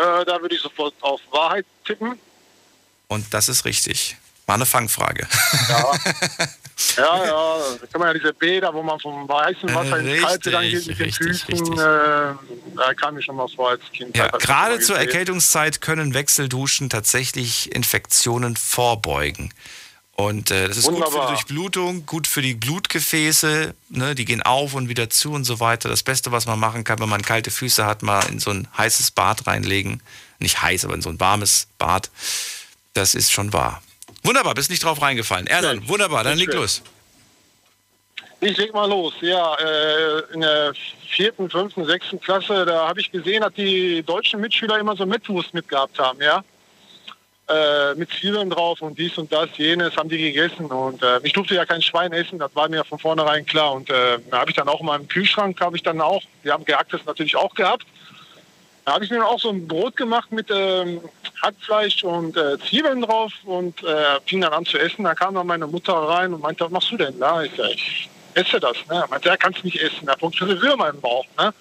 Äh, 0.00 0.24
da 0.24 0.40
würde 0.40 0.54
ich 0.54 0.60
sofort 0.60 0.94
auf 1.00 1.20
Wahrheit 1.30 1.66
tippen. 1.84 2.18
Und 3.08 3.32
das 3.34 3.48
ist 3.48 3.64
richtig. 3.64 4.16
War 4.46 4.56
eine 4.56 4.66
Fangfrage. 4.66 5.26
Ja, 6.96 7.24
ja, 7.24 7.56
da 7.80 7.86
kann 7.86 8.00
man 8.00 8.08
ja 8.08 8.14
diese 8.14 8.32
Bäder, 8.34 8.72
wo 8.74 8.82
man 8.82 8.98
vom 8.98 9.28
weißen 9.28 9.72
Wasser 9.74 9.98
ins 9.98 10.22
Kalte 10.22 10.50
dann 10.50 10.62
geht 10.62 10.86
mit 10.86 10.98
den 10.98 11.04
Richtig, 11.04 11.44
Füßen. 11.44 11.72
Äh, 11.74 11.76
da 11.78 12.94
kam 12.96 13.14
mir 13.14 13.22
schon 13.22 13.36
mal 13.36 13.48
vor 13.48 13.70
als 13.70 13.82
Kind. 13.92 14.16
Ja, 14.16 14.26
ich 14.26 14.44
gerade 14.44 14.80
zur. 14.80 14.98
Erkältungszeit 14.98 15.80
können 15.80 16.14
Wechselduschen 16.14 16.90
tatsächlich 16.90 17.74
Infektionen 17.74 18.56
vorbeugen. 18.56 19.52
Und 20.28 20.52
äh, 20.52 20.68
das 20.68 20.76
ist 20.76 20.84
gut 20.84 20.94
für 20.94 21.00
die 21.00 21.06
Wunderbar. 21.06 21.28
Durchblutung, 21.28 22.06
gut 22.06 22.28
für 22.28 22.42
die 22.42 22.54
Blutgefäße, 22.54 23.74
ne? 23.88 24.14
die 24.14 24.24
gehen 24.24 24.40
auf 24.42 24.74
und 24.74 24.88
wieder 24.88 25.10
zu 25.10 25.32
und 25.32 25.44
so 25.44 25.58
weiter. 25.58 25.88
Das 25.88 26.04
Beste, 26.04 26.30
was 26.30 26.46
man 26.46 26.60
machen 26.60 26.84
kann, 26.84 27.00
wenn 27.00 27.08
man 27.08 27.22
kalte 27.22 27.50
Füße 27.50 27.84
hat, 27.84 28.02
mal 28.02 28.22
in 28.30 28.38
so 28.38 28.50
ein 28.50 28.68
heißes 28.76 29.10
Bad 29.10 29.46
reinlegen. 29.48 30.00
Nicht 30.38 30.62
heiß, 30.62 30.84
aber 30.84 30.94
in 30.94 31.02
so 31.02 31.08
ein 31.08 31.18
warmes 31.18 31.66
Bad. 31.78 32.10
Das 32.94 33.16
ist 33.16 33.32
schon 33.32 33.52
wahr. 33.52 33.82
Wunderbar, 34.22 34.54
bist 34.54 34.70
nicht 34.70 34.84
drauf 34.84 35.02
reingefallen. 35.02 35.48
Erdan, 35.48 35.88
wunderbar, 35.88 36.22
dann 36.22 36.38
leg 36.38 36.52
los. 36.52 36.82
Ich 38.40 38.56
leg 38.56 38.72
mal 38.72 38.88
los. 38.88 39.14
Ja, 39.20 39.56
äh, 39.56 40.34
in 40.34 40.40
der 40.40 40.72
vierten, 41.08 41.50
fünften, 41.50 41.84
sechsten 41.84 42.20
Klasse, 42.20 42.64
da 42.64 42.88
habe 42.88 43.00
ich 43.00 43.10
gesehen, 43.10 43.42
dass 43.42 43.54
die 43.54 44.02
deutschen 44.04 44.40
Mitschüler 44.40 44.78
immer 44.78 44.94
so 44.94 45.04
Mettwurst 45.04 45.52
mitgehabt 45.52 45.98
haben, 45.98 46.20
ja. 46.20 46.44
Äh, 47.52 47.94
mit 47.96 48.08
Zwiebeln 48.10 48.48
drauf 48.48 48.80
und 48.80 48.98
dies 48.98 49.18
und 49.18 49.30
das, 49.30 49.48
jenes 49.56 49.96
haben 49.96 50.08
die 50.08 50.16
gegessen. 50.16 50.66
Und 50.66 51.02
äh, 51.02 51.20
ich 51.22 51.32
durfte 51.32 51.54
ja 51.54 51.66
kein 51.66 51.82
Schwein 51.82 52.12
essen, 52.12 52.38
das 52.38 52.54
war 52.54 52.68
mir 52.68 52.84
von 52.84 52.98
vornherein 52.98 53.44
klar. 53.44 53.72
Und 53.72 53.90
äh, 53.90 54.18
da 54.30 54.38
habe 54.38 54.50
ich 54.50 54.56
dann 54.56 54.68
auch 54.68 54.80
in 54.80 54.86
meinem 54.86 55.08
Kühlschrank, 55.08 55.60
habe 55.60 55.76
ich 55.76 55.82
dann 55.82 56.00
auch, 56.00 56.22
wir 56.42 56.52
haben 56.52 56.64
gehacktes 56.64 57.04
natürlich 57.04 57.36
auch 57.36 57.54
gehabt. 57.54 57.84
Da 58.84 58.94
habe 58.94 59.04
ich 59.04 59.10
mir 59.10 59.24
auch 59.24 59.38
so 59.38 59.50
ein 59.50 59.68
Brot 59.68 59.96
gemacht 59.96 60.32
mit 60.32 60.48
ähm, 60.50 61.00
Hackfleisch 61.42 62.02
und 62.04 62.36
äh, 62.36 62.58
Zwiebeln 62.58 63.02
drauf 63.02 63.32
und 63.44 63.82
äh, 63.84 64.20
fing 64.24 64.40
dann 64.40 64.52
an 64.52 64.64
zu 64.64 64.78
essen. 64.78 65.04
Da 65.04 65.14
kam 65.14 65.34
dann 65.34 65.46
meine 65.46 65.66
Mutter 65.66 65.92
rein 65.92 66.32
und 66.32 66.40
meinte, 66.40 66.64
was 66.64 66.70
machst 66.70 66.90
du 66.90 66.96
denn 66.96 67.18
da? 67.20 67.42
Ich, 67.42 67.58
ich 67.58 68.08
esse 68.34 68.60
das. 68.60 68.76
Ne? 68.88 68.96
Er 68.96 69.08
meinte, 69.08 69.28
ja, 69.28 69.36
kannst 69.36 69.62
nicht 69.62 69.80
essen, 69.80 70.06
da 70.06 70.16
funktioniert 70.16 70.62
Würmer 70.62 70.88
im 70.88 71.00
Bauch. 71.00 71.26
Ne? 71.38 71.52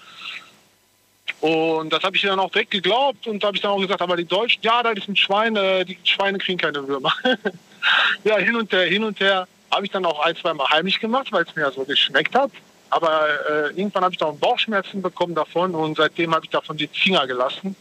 Und 1.42 1.92
das 1.92 2.04
habe 2.04 2.16
ich 2.16 2.22
dann 2.22 2.40
auch 2.40 2.52
direkt 2.52 2.70
geglaubt 2.70 3.26
und 3.26 3.42
da 3.42 3.48
habe 3.48 3.58
ich 3.58 3.64
dann 3.64 3.72
auch 3.72 3.80
gesagt, 3.80 4.02
aber 4.02 4.16
die 4.16 4.26
Deutschen, 4.26 4.62
ja, 4.62 4.84
das 4.84 5.00
ist 5.00 5.08
ein 5.08 5.16
Schwein, 5.16 5.56
äh, 5.56 5.84
die 5.84 5.98
Schweine 6.04 6.38
kriegen 6.38 6.60
keine 6.60 6.88
Würmer. 6.88 7.12
ja, 8.24 8.38
hin 8.38 8.56
und 8.56 8.72
her, 8.72 8.86
hin 8.86 9.04
und 9.04 9.20
her 9.20 9.48
habe 9.72 9.86
ich 9.86 9.92
dann 9.92 10.06
auch 10.06 10.20
ein, 10.20 10.36
zwei 10.36 10.54
Mal 10.54 10.70
heimlich 10.70 11.00
gemacht, 11.00 11.32
weil 11.32 11.44
es 11.44 11.56
mir 11.56 11.64
ja 11.64 11.72
so 11.72 11.84
geschmeckt 11.84 12.36
hat. 12.36 12.52
Aber 12.92 13.28
äh, 13.50 13.70
irgendwann 13.70 14.04
habe 14.04 14.14
ich 14.14 14.20
dann 14.20 14.38
Bauchschmerzen 14.38 15.02
bekommen 15.02 15.34
davon 15.34 15.74
und 15.74 15.98
seitdem 15.98 16.36
habe 16.36 16.46
ich 16.46 16.52
davon 16.52 16.78
die 16.78 16.88
Finger 16.88 17.26
gelassen. 17.26 17.76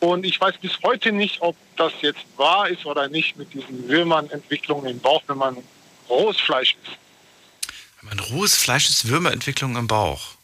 Und 0.00 0.24
ich 0.24 0.40
weiß 0.40 0.56
bis 0.58 0.78
heute 0.82 1.12
nicht, 1.12 1.42
ob 1.42 1.56
das 1.76 1.92
jetzt 2.00 2.24
wahr 2.36 2.68
ist 2.68 2.86
oder 2.86 3.08
nicht 3.08 3.36
mit 3.36 3.52
diesen 3.52 3.88
Würmern-Entwicklungen 3.88 4.86
im 4.86 5.00
Bauch, 5.00 5.22
wenn 5.26 5.38
man 5.38 5.56
rohes 6.08 6.38
Fleisch 6.38 6.76
isst. 6.82 6.96
Mein 8.02 8.18
rohes 8.20 8.54
Fleisch 8.54 8.88
ist 8.88 9.08
Würmerentwicklung 9.08 9.76
im 9.76 9.86
Bauch. 9.86 10.35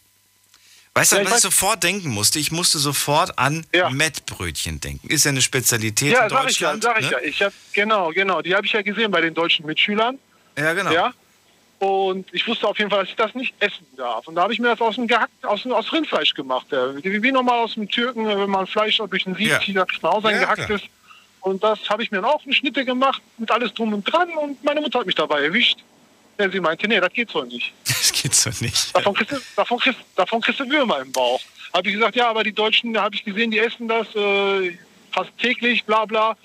Weißt 0.95 1.11
du, 1.11 1.15
Ja, 1.15 1.21
ich 1.23 1.27
was 1.27 1.33
ich 1.33 1.37
weiß- 1.39 1.41
sofort 1.41 1.83
denken 1.83 2.09
musste? 2.09 2.37
Ich 2.39 2.51
musste 2.51 2.77
sofort 2.77 3.37
an 3.39 3.65
Mettbrötchen 3.91 4.79
denken. 4.79 5.07
Ist 5.07 5.25
ja 5.25 5.29
eine 5.31 5.41
Spezialität 5.41 6.11
Ja, 6.13 6.23
in 6.25 6.29
sag 6.29 6.49
ich 6.49 6.59
ja, 6.59 6.73
Deutschland. 6.73 6.83
sag 6.83 6.99
ich 7.01 7.09
ne? 7.09 7.17
ja. 7.23 7.27
Ich 7.29 7.41
hab, 7.41 7.53
genau, 7.73 8.09
genau. 8.09 8.41
Die 8.43 8.53
habe 8.55 8.65
ich 8.65 8.73
ja 8.73 8.81
gesehen 8.83 9.09
bei 9.09 9.21
den 9.21 9.33
deutschen 9.33 9.65
Mitschülern. 9.65 10.19
Ja, 10.57 10.73
genau. 10.73 10.91
Ja. 10.91 11.13
Und 11.79 12.31
ich 12.31 12.47
wusste 12.47 12.67
auf 12.67 12.77
jeden 12.77 12.91
Fall, 12.91 12.99
dass 13.01 13.09
ich 13.09 13.15
das 13.15 13.33
nicht 13.33 13.53
essen 13.59 13.85
darf. 13.97 14.27
Und 14.27 14.35
da 14.35 14.43
habe 14.43 14.53
ich 14.53 14.59
mir 14.59 14.69
das 14.69 14.79
aus 14.81 14.95
dem 14.95 15.07
gehackt, 15.07 15.43
aus, 15.43 15.65
aus 15.65 15.91
Rindfleisch 15.91 16.33
gemacht. 16.35 16.67
Wie, 16.71 17.21
wie 17.23 17.31
normal 17.31 17.59
aus 17.59 17.73
dem 17.73 17.89
Türken, 17.89 18.25
wenn 18.27 18.49
man 18.49 18.67
Fleisch 18.67 18.97
durch 18.97 19.23
den 19.23 19.35
Sieb 19.35 19.47
Ja. 19.49 19.59
zieht, 19.59 19.77
auch 20.03 20.21
sein 20.21 20.35
Ja, 20.35 20.41
gehacktes. 20.53 20.81
Und 21.41 21.61
das 21.63 21.79
habe 21.89 22.03
ich 22.03 22.11
mir 22.11 22.17
dann 22.21 22.25
auch 22.31 22.45
in 22.45 22.53
Schnitte 22.53 22.85
gemacht, 22.85 23.21
mit 23.37 23.51
alles 23.51 23.73
drum 23.73 23.93
und 23.93 24.03
dran. 24.03 24.29
Und 24.37 24.63
meine 24.63 24.79
Mutter 24.79 24.99
hat 24.99 25.07
mich 25.07 25.15
dabei 25.15 25.43
erwischt. 25.43 25.79
Ja, 26.39 26.49
sie 26.49 26.59
meinte, 26.59 26.87
nee, 26.87 26.99
das 26.99 27.13
geht 27.13 27.29
so 27.31 27.43
nicht. 27.43 27.71
Das 28.03 28.11
geht 28.11 28.35
so 28.35 28.49
nicht. 28.59 28.95
Davon 28.95 29.13
kriegst 29.13 29.31
du, 29.31 29.37
davon 29.55 29.79
kriegst, 29.79 29.99
davon 30.15 30.41
kriegst 30.41 30.59
du 30.59 30.69
Würmer 30.69 30.99
im 30.99 31.11
Bauch. 31.11 31.39
Habe 31.73 31.87
ich 31.87 31.95
gesagt, 31.95 32.15
ja, 32.15 32.29
aber 32.29 32.43
die 32.43 32.51
Deutschen, 32.53 32.93
da 32.93 33.03
habe 33.03 33.15
ich 33.15 33.23
gesehen, 33.23 33.49
die 33.51 33.59
essen 33.59 33.87
das 33.87 34.07
äh, 34.15 34.77
fast 35.11 35.29
täglich, 35.39 35.83
bla 35.85 36.05
bla. 36.05 36.35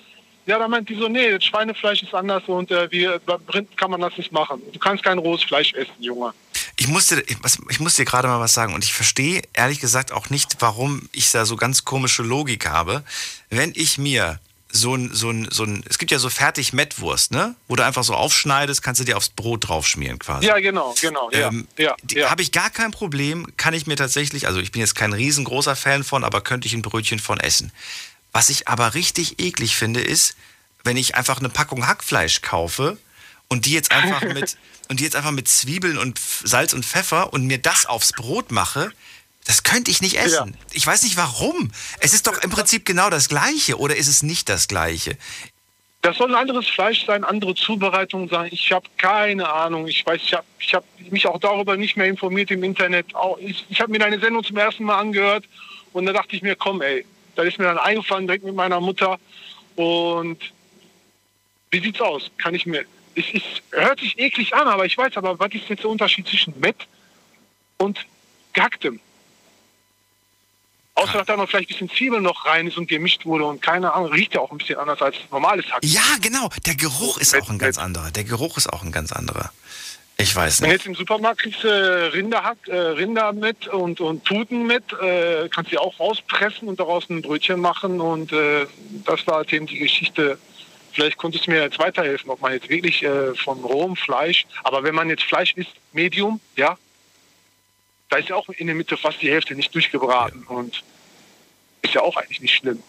Ja, 0.45 0.57
da 0.57 0.67
meint 0.67 0.87
die 0.89 0.95
so, 0.95 1.07
nee, 1.09 1.31
das 1.31 1.43
Schweinefleisch 1.45 2.01
ist 2.01 2.13
anders 2.13 2.43
und 2.47 2.71
äh, 2.71 2.89
wir, 2.91 3.19
Rind 3.53 3.75
kann 3.77 3.91
man 3.91 4.01
das 4.01 4.17
nicht 4.17 4.31
machen. 4.31 4.61
Du 4.73 4.79
kannst 4.79 5.03
kein 5.03 5.17
rohes 5.19 5.43
Fleisch 5.43 5.73
essen, 5.73 5.91
Junge. 5.99 6.33
Ich 6.77 6.87
musste, 6.87 7.21
ich, 7.27 7.35
was- 7.43 7.59
ich 7.69 7.79
muss 7.81 7.95
dir 7.95 8.05
gerade 8.05 8.27
mal 8.29 8.39
was 8.39 8.53
sagen 8.53 8.73
und 8.73 8.83
ich 8.83 8.93
verstehe 8.93 9.41
ehrlich 9.53 9.79
gesagt 9.81 10.11
auch 10.13 10.29
nicht, 10.29 10.55
warum 10.59 11.07
ich 11.11 11.29
da 11.31 11.45
so 11.45 11.55
ganz 11.57 11.83
komische 11.85 12.23
Logik 12.23 12.67
habe. 12.67 13.03
Wenn 13.49 13.73
ich 13.75 13.97
mir 13.97 14.39
so 14.71 14.95
ein, 14.95 15.13
so 15.13 15.31
ein, 15.31 15.47
so 15.51 15.63
ein, 15.63 15.83
es 15.89 15.97
gibt 15.97 16.11
ja 16.11 16.19
so 16.19 16.29
fertig 16.29 16.73
Mettwurst, 16.73 17.31
ne? 17.31 17.55
Wo 17.67 17.75
du 17.75 17.83
einfach 17.83 18.03
so 18.03 18.13
aufschneidest, 18.13 18.83
kannst 18.83 19.01
du 19.01 19.05
dir 19.05 19.17
aufs 19.17 19.29
Brot 19.29 19.67
draufschmieren 19.67 20.19
quasi. 20.19 20.45
Ja, 20.45 20.59
genau, 20.59 20.93
genau. 21.01 21.29
Ja, 21.31 21.47
Ähm, 21.47 21.67
ja, 21.77 21.95
die 22.03 22.23
Habe 22.23 22.41
ich 22.43 22.51
gar 22.51 22.69
kein 22.69 22.91
Problem, 22.91 23.47
kann 23.57 23.73
ich 23.73 23.87
mir 23.87 23.95
tatsächlich, 23.95 24.47
also 24.47 24.59
ich 24.59 24.71
bin 24.71 24.81
jetzt 24.81 24.95
kein 24.95 25.13
riesengroßer 25.13 25.75
Fan 25.75 26.03
von, 26.03 26.23
aber 26.23 26.41
könnte 26.41 26.67
ich 26.67 26.73
ein 26.73 26.83
Brötchen 26.83 27.19
von 27.19 27.39
essen. 27.39 27.71
Was 28.31 28.49
ich 28.49 28.67
aber 28.67 28.93
richtig 28.93 29.39
eklig 29.39 29.75
finde, 29.75 30.01
ist, 30.01 30.35
wenn 30.83 30.97
ich 30.97 31.15
einfach 31.15 31.39
eine 31.39 31.49
Packung 31.49 31.87
Hackfleisch 31.87 32.41
kaufe 32.41 32.97
und 33.47 33.65
die 33.65 33.71
jetzt 33.71 33.91
einfach 33.91 34.21
mit 34.33 34.55
und 34.87 34.99
die 34.99 35.03
jetzt 35.03 35.15
einfach 35.15 35.31
mit 35.31 35.47
Zwiebeln 35.47 35.97
und 35.97 36.19
Salz 36.19 36.73
und 36.73 36.85
Pfeffer 36.85 37.33
und 37.33 37.45
mir 37.45 37.59
das 37.59 37.85
aufs 37.85 38.11
Brot 38.11 38.51
mache, 38.51 38.91
das 39.49 39.63
könnte 39.63 39.89
ich 39.89 39.99
nicht 39.99 40.19
essen. 40.19 40.55
Ich 40.73 40.85
weiß 40.85 41.01
nicht 41.01 41.17
warum. 41.17 41.71
Es 42.01 42.13
ist 42.13 42.27
doch 42.27 42.39
im 42.43 42.51
Prinzip 42.51 42.85
genau 42.85 43.09
das 43.09 43.29
Gleiche 43.29 43.79
oder 43.79 43.95
ist 43.95 44.05
es 44.07 44.21
nicht 44.21 44.47
das 44.47 44.67
Gleiche? 44.67 45.17
Das 46.03 46.17
soll 46.17 46.29
ein 46.29 46.39
anderes 46.39 46.67
Fleisch 46.67 47.03
sein, 47.07 47.23
andere 47.23 47.55
Zubereitung 47.55 48.29
sein. 48.29 48.49
Ich 48.51 48.71
habe 48.71 48.85
keine 48.99 49.51
Ahnung. 49.51 49.87
Ich 49.87 50.05
weiß, 50.05 50.21
ich 50.23 50.35
habe 50.35 50.45
ich 50.59 50.75
hab 50.75 50.83
mich 51.09 51.25
auch 51.25 51.39
darüber 51.39 51.77
nicht 51.77 51.97
mehr 51.97 52.05
informiert 52.05 52.51
im 52.51 52.63
Internet. 52.63 53.07
Ich 53.39 53.65
ich 53.69 53.81
habe 53.81 53.91
mir 53.91 53.97
deine 53.97 54.19
Sendung 54.19 54.43
zum 54.43 54.55
ersten 54.55 54.83
Mal 54.83 54.99
angehört 54.99 55.45
und 55.93 56.05
da 56.05 56.13
dachte 56.13 56.35
ich 56.35 56.43
mir, 56.43 56.55
komm, 56.55 56.83
ey, 56.83 57.03
da 57.35 57.41
ist 57.41 57.57
mir 57.57 57.65
dann 57.65 57.79
eingefallen 57.79 58.27
direkt 58.27 58.45
mit 58.45 58.53
meiner 58.53 58.79
Mutter. 58.79 59.17
Und 59.75 60.37
wie 61.71 61.79
sieht's 61.79 62.01
aus? 62.01 62.29
Kann 62.37 62.53
ich 62.53 62.67
mir. 62.67 62.85
Es, 63.15 63.25
es 63.33 63.41
hört 63.71 63.99
sich 63.99 64.19
eklig 64.19 64.53
an, 64.53 64.67
aber 64.67 64.85
ich 64.85 64.95
weiß, 64.95 65.17
aber 65.17 65.39
was 65.39 65.51
ist 65.53 65.69
jetzt 65.69 65.81
der 65.81 65.89
Unterschied 65.89 66.27
zwischen 66.27 66.53
Mett 66.59 66.87
und 67.79 68.05
gehacktem? 68.53 68.99
Außer 70.99 71.17
dass 71.19 71.27
da 71.27 71.37
noch 71.37 71.49
vielleicht 71.49 71.69
ein 71.69 71.73
bisschen 71.73 71.89
Zwiebeln 71.89 72.23
noch 72.23 72.45
rein 72.45 72.67
ist 72.67 72.77
und 72.77 72.87
gemischt 72.87 73.25
wurde 73.25 73.45
und 73.45 73.61
keine 73.61 73.93
Ahnung, 73.93 74.11
riecht 74.11 74.33
ja 74.35 74.41
auch 74.41 74.51
ein 74.51 74.57
bisschen 74.57 74.77
anders 74.77 75.01
als 75.01 75.15
normales 75.31 75.65
Hack. 75.71 75.79
Ja, 75.83 76.01
genau. 76.21 76.49
Der 76.65 76.75
Geruch 76.75 77.17
ist 77.17 77.35
auch 77.35 77.49
ein 77.49 77.57
ganz 77.57 77.77
anderer. 77.77 78.11
Der 78.11 78.23
Geruch 78.23 78.57
ist 78.57 78.71
auch 78.71 78.83
ein 78.83 78.91
ganz 78.91 79.11
anderer. 79.11 79.51
Ich 80.21 80.35
weiß 80.35 80.59
Wenn 80.59 80.67
nicht. 80.67 80.79
jetzt 80.79 80.85
im 80.87 80.95
Supermarkt 80.95 81.39
kriegst 81.39 81.63
du 81.63 82.11
Rinderhack, 82.13 82.57
äh, 82.67 82.75
Rinder 82.75 83.31
mit 83.31 83.69
und, 83.69 84.01
und 84.01 84.25
Puten 84.25 84.67
mit, 84.67 84.83
äh, 85.01 85.47
kannst 85.47 85.71
du 85.71 85.79
auch 85.79 85.97
rauspressen 85.97 86.67
und 86.67 86.77
daraus 86.77 87.09
ein 87.09 87.21
Brötchen 87.21 87.61
machen 87.61 88.01
und 88.01 88.33
äh, 88.33 88.65
das 89.05 89.25
war 89.27 89.35
halt 89.35 89.53
eben 89.53 89.65
die 89.65 89.79
Geschichte. 89.79 90.37
Vielleicht 90.91 91.15
konntest 91.15 91.47
du 91.47 91.51
mir 91.51 91.61
jetzt 91.61 91.79
weiterhelfen, 91.79 92.29
ob 92.31 92.41
man 92.41 92.51
jetzt 92.51 92.67
wirklich 92.67 93.01
äh, 93.03 93.33
von 93.35 93.63
rohem 93.63 93.95
Fleisch, 93.95 94.45
aber 94.65 94.83
wenn 94.83 94.93
man 94.93 95.07
jetzt 95.07 95.23
Fleisch 95.23 95.53
isst, 95.55 95.71
Medium, 95.93 96.41
ja, 96.57 96.77
da 98.09 98.17
ist 98.17 98.29
ja 98.29 98.35
auch 98.35 98.49
in 98.49 98.67
der 98.67 98.75
Mitte 98.75 98.97
fast 98.97 99.21
die 99.21 99.29
Hälfte 99.31 99.55
nicht 99.55 99.73
durchgebraten 99.73 100.43
und 100.43 100.83
ist 101.81 101.93
ja 101.93 102.01
auch 102.01 102.17
eigentlich 102.17 102.41
nicht 102.41 102.55
schlimm. 102.55 102.83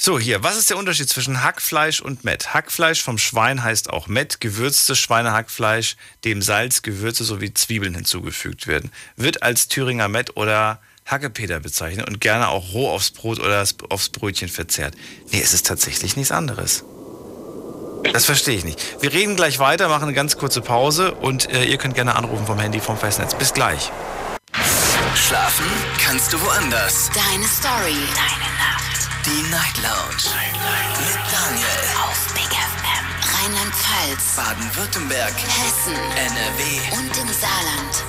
So, 0.00 0.18
hier, 0.18 0.44
was 0.44 0.56
ist 0.56 0.70
der 0.70 0.76
Unterschied 0.76 1.08
zwischen 1.08 1.42
Hackfleisch 1.42 2.00
und 2.00 2.22
Mett? 2.22 2.54
Hackfleisch 2.54 3.02
vom 3.02 3.18
Schwein 3.18 3.64
heißt 3.64 3.90
auch 3.90 4.06
Mett, 4.06 4.40
gewürztes 4.40 4.96
Schweinehackfleisch, 4.98 5.96
dem 6.24 6.40
Salz, 6.40 6.82
Gewürze 6.82 7.24
sowie 7.24 7.52
Zwiebeln 7.52 7.94
hinzugefügt 7.94 8.68
werden. 8.68 8.92
Wird 9.16 9.42
als 9.42 9.66
Thüringer 9.66 10.06
Mett 10.06 10.36
oder 10.36 10.80
Hackepeter 11.04 11.58
bezeichnet 11.58 12.06
und 12.06 12.20
gerne 12.20 12.48
auch 12.48 12.74
roh 12.74 12.90
aufs 12.90 13.10
Brot 13.10 13.40
oder 13.40 13.64
aufs 13.88 14.08
Brötchen 14.10 14.48
verzehrt. 14.48 14.94
Nee, 15.32 15.40
es 15.42 15.52
ist 15.52 15.66
tatsächlich 15.66 16.16
nichts 16.16 16.30
anderes. 16.30 16.84
Das 18.12 18.24
verstehe 18.24 18.56
ich 18.56 18.64
nicht. 18.64 19.02
Wir 19.02 19.12
reden 19.12 19.34
gleich 19.34 19.58
weiter, 19.58 19.88
machen 19.88 20.04
eine 20.04 20.12
ganz 20.12 20.36
kurze 20.36 20.60
Pause 20.60 21.14
und 21.14 21.50
äh, 21.52 21.64
ihr 21.64 21.78
könnt 21.78 21.96
gerne 21.96 22.14
anrufen 22.14 22.46
vom 22.46 22.60
Handy 22.60 22.78
vom 22.78 22.96
Festnetz. 22.96 23.34
Bis 23.34 23.52
gleich. 23.52 23.90
Schlafen 25.16 25.66
kannst 25.98 26.32
du 26.32 26.40
woanders. 26.40 27.10
Deine 27.14 27.46
Story. 27.46 27.96
Deine 28.14 28.50
Nacht. 28.58 29.08
Die 29.24 29.50
Night 29.50 29.76
Lounge. 29.82 30.34
Mit 30.98 31.18
Daniel. 31.32 31.66
Auf 32.04 32.34
Big 32.34 32.44
FM. 32.44 33.06
Rheinland-Pfalz. 33.34 34.36
Baden-Württemberg. 34.36 35.32
Hessen. 35.32 35.94
NRW. 35.94 36.96
Und 36.98 37.16
im 37.16 37.28
Saarland. 37.32 38.04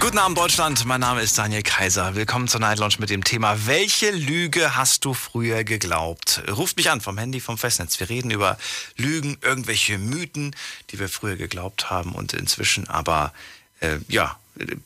Guten 0.00 0.18
Abend 0.18 0.36
Deutschland, 0.36 0.84
mein 0.84 1.00
Name 1.00 1.22
ist 1.22 1.38
Daniel 1.38 1.62
Kaiser. 1.62 2.14
Willkommen 2.14 2.48
zur 2.48 2.60
Night 2.60 2.78
Lounge 2.78 2.96
mit 2.98 3.10
dem 3.10 3.24
Thema 3.24 3.66
Welche 3.66 4.10
Lüge 4.10 4.76
hast 4.76 5.04
du 5.04 5.14
früher 5.14 5.64
geglaubt? 5.64 6.42
Ruft 6.50 6.76
mich 6.76 6.90
an 6.90 7.00
vom 7.00 7.16
Handy 7.16 7.40
vom 7.40 7.56
Festnetz. 7.56 7.98
Wir 8.00 8.10
reden 8.10 8.30
über 8.30 8.58
Lügen, 8.96 9.38
irgendwelche 9.40 9.98
Mythen, 9.98 10.54
die 10.90 10.98
wir 10.98 11.08
früher 11.08 11.36
geglaubt 11.36 11.88
haben 11.90 12.12
und 12.12 12.34
inzwischen 12.34 12.88
aber 12.88 13.32
äh, 13.80 13.98
ja 14.08 14.36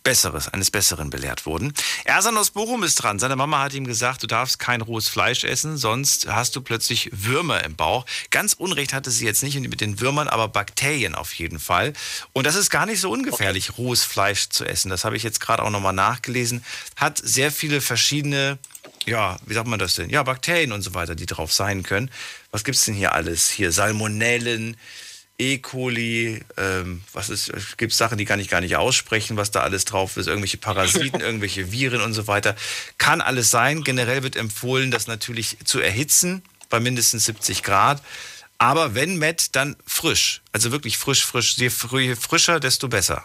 Besseres, 0.02 0.48
eines 0.48 0.70
Besseren 0.70 1.10
belehrt 1.10 1.44
wurden. 1.44 1.74
Ersan 2.04 2.36
aus 2.38 2.50
Bochum 2.50 2.82
ist 2.82 2.96
dran. 2.96 3.18
Seine 3.18 3.36
Mama 3.36 3.60
hat 3.60 3.74
ihm 3.74 3.86
gesagt, 3.86 4.22
du 4.22 4.26
darfst 4.26 4.58
kein 4.58 4.80
rohes 4.80 5.08
Fleisch 5.08 5.44
essen, 5.44 5.76
sonst 5.76 6.26
hast 6.26 6.56
du 6.56 6.62
plötzlich 6.62 7.10
Würmer 7.12 7.62
im 7.64 7.76
Bauch. 7.76 8.06
Ganz 8.30 8.54
Unrecht 8.54 8.94
hatte 8.94 9.10
sie 9.10 9.26
jetzt 9.26 9.42
nicht 9.42 9.58
mit 9.60 9.80
den 9.80 10.00
Würmern, 10.00 10.28
aber 10.28 10.48
Bakterien 10.48 11.14
auf 11.14 11.34
jeden 11.34 11.58
Fall. 11.58 11.92
Und 12.32 12.46
das 12.46 12.54
ist 12.54 12.70
gar 12.70 12.86
nicht 12.86 13.00
so 13.00 13.10
ungefährlich, 13.10 13.76
rohes 13.76 14.04
Fleisch 14.04 14.48
zu 14.48 14.64
essen. 14.64 14.88
Das 14.88 15.04
habe 15.04 15.16
ich 15.16 15.22
jetzt 15.22 15.40
gerade 15.40 15.62
auch 15.62 15.70
nochmal 15.70 15.92
nachgelesen. 15.92 16.64
Hat 16.96 17.18
sehr 17.22 17.52
viele 17.52 17.80
verschiedene, 17.82 18.58
ja, 19.06 19.38
wie 19.44 19.54
sagt 19.54 19.68
man 19.68 19.78
das 19.78 19.96
denn? 19.96 20.08
Ja, 20.08 20.22
Bakterien 20.22 20.72
und 20.72 20.82
so 20.82 20.94
weiter, 20.94 21.14
die 21.14 21.26
drauf 21.26 21.52
sein 21.52 21.82
können. 21.82 22.10
Was 22.50 22.64
gibt's 22.64 22.86
denn 22.86 22.94
hier 22.94 23.12
alles? 23.12 23.50
Hier 23.50 23.72
Salmonellen, 23.72 24.76
E. 25.38 25.58
coli, 25.58 26.40
ähm, 26.56 27.02
was 27.12 27.30
ist, 27.30 27.48
es 27.48 27.76
gibt 27.76 27.92
Sachen, 27.92 28.18
die 28.18 28.24
kann 28.24 28.40
ich 28.40 28.48
gar 28.48 28.60
nicht 28.60 28.76
aussprechen, 28.76 29.36
was 29.36 29.52
da 29.52 29.60
alles 29.60 29.84
drauf 29.84 30.16
ist, 30.16 30.26
irgendwelche 30.26 30.58
Parasiten, 30.58 31.20
irgendwelche 31.20 31.70
Viren 31.70 32.00
und 32.00 32.12
so 32.12 32.26
weiter. 32.26 32.56
Kann 32.98 33.20
alles 33.20 33.50
sein. 33.50 33.84
Generell 33.84 34.24
wird 34.24 34.34
empfohlen, 34.34 34.90
das 34.90 35.06
natürlich 35.06 35.56
zu 35.64 35.78
erhitzen 35.78 36.42
bei 36.70 36.80
mindestens 36.80 37.24
70 37.24 37.62
Grad. 37.62 38.02
Aber 38.58 38.96
wenn 38.96 39.16
Met, 39.16 39.54
dann 39.54 39.76
frisch. 39.86 40.42
Also 40.50 40.72
wirklich 40.72 40.98
frisch, 40.98 41.24
frisch. 41.24 41.56
Je 41.56 41.70
frischer, 41.70 42.58
desto 42.58 42.88
besser. 42.88 43.22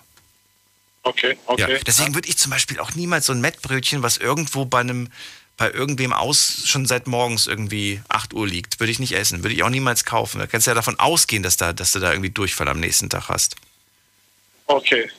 Okay, 1.01 1.38
okay. 1.47 1.74
Ja, 1.74 1.80
deswegen 1.80 2.14
würde 2.14 2.30
ich 2.30 2.38
zum 2.38 2.51
Beispiel 2.51 2.80
auch 2.80 2.93
niemals 2.93 3.26
so 3.26 3.34
ein 3.34 3.41
Mettbrötchen, 3.41 4.03
was 4.03 4.18
irgendwo 4.18 4.66
bei 4.66 4.80
einem 4.80 5.09
bei 5.58 5.72
irgendwem 5.72 6.14
aus 6.14 6.64
schon 6.66 6.86
seit 6.86 7.08
morgens 7.08 7.47
irgendwie 7.47 8.01
8 8.10 8.34
Uhr 8.34 8.47
liegt, 8.47 8.80
würde 8.80 8.91
ich 8.91 8.99
nicht 8.99 9.14
essen, 9.14 9.43
würde 9.43 9.54
ich 9.56 9.64
auch 9.64 9.70
niemals 9.70 10.04
kaufen. 10.06 10.39
Da 10.39 10.47
kannst 10.47 10.68
du 10.68 10.72
ja 10.72 10.76
davon 10.76 10.99
ausgehen, 10.99 11.43
dass, 11.43 11.58
da, 11.58 11.74
dass 11.74 11.91
du 11.91 11.99
da 11.99 12.12
irgendwie 12.12 12.32
Durchfall 12.32 12.68
am 12.68 12.80
nächsten 12.80 13.10
Tag 13.10 13.30
hast. 13.30 13.56
Okay. 14.66 15.10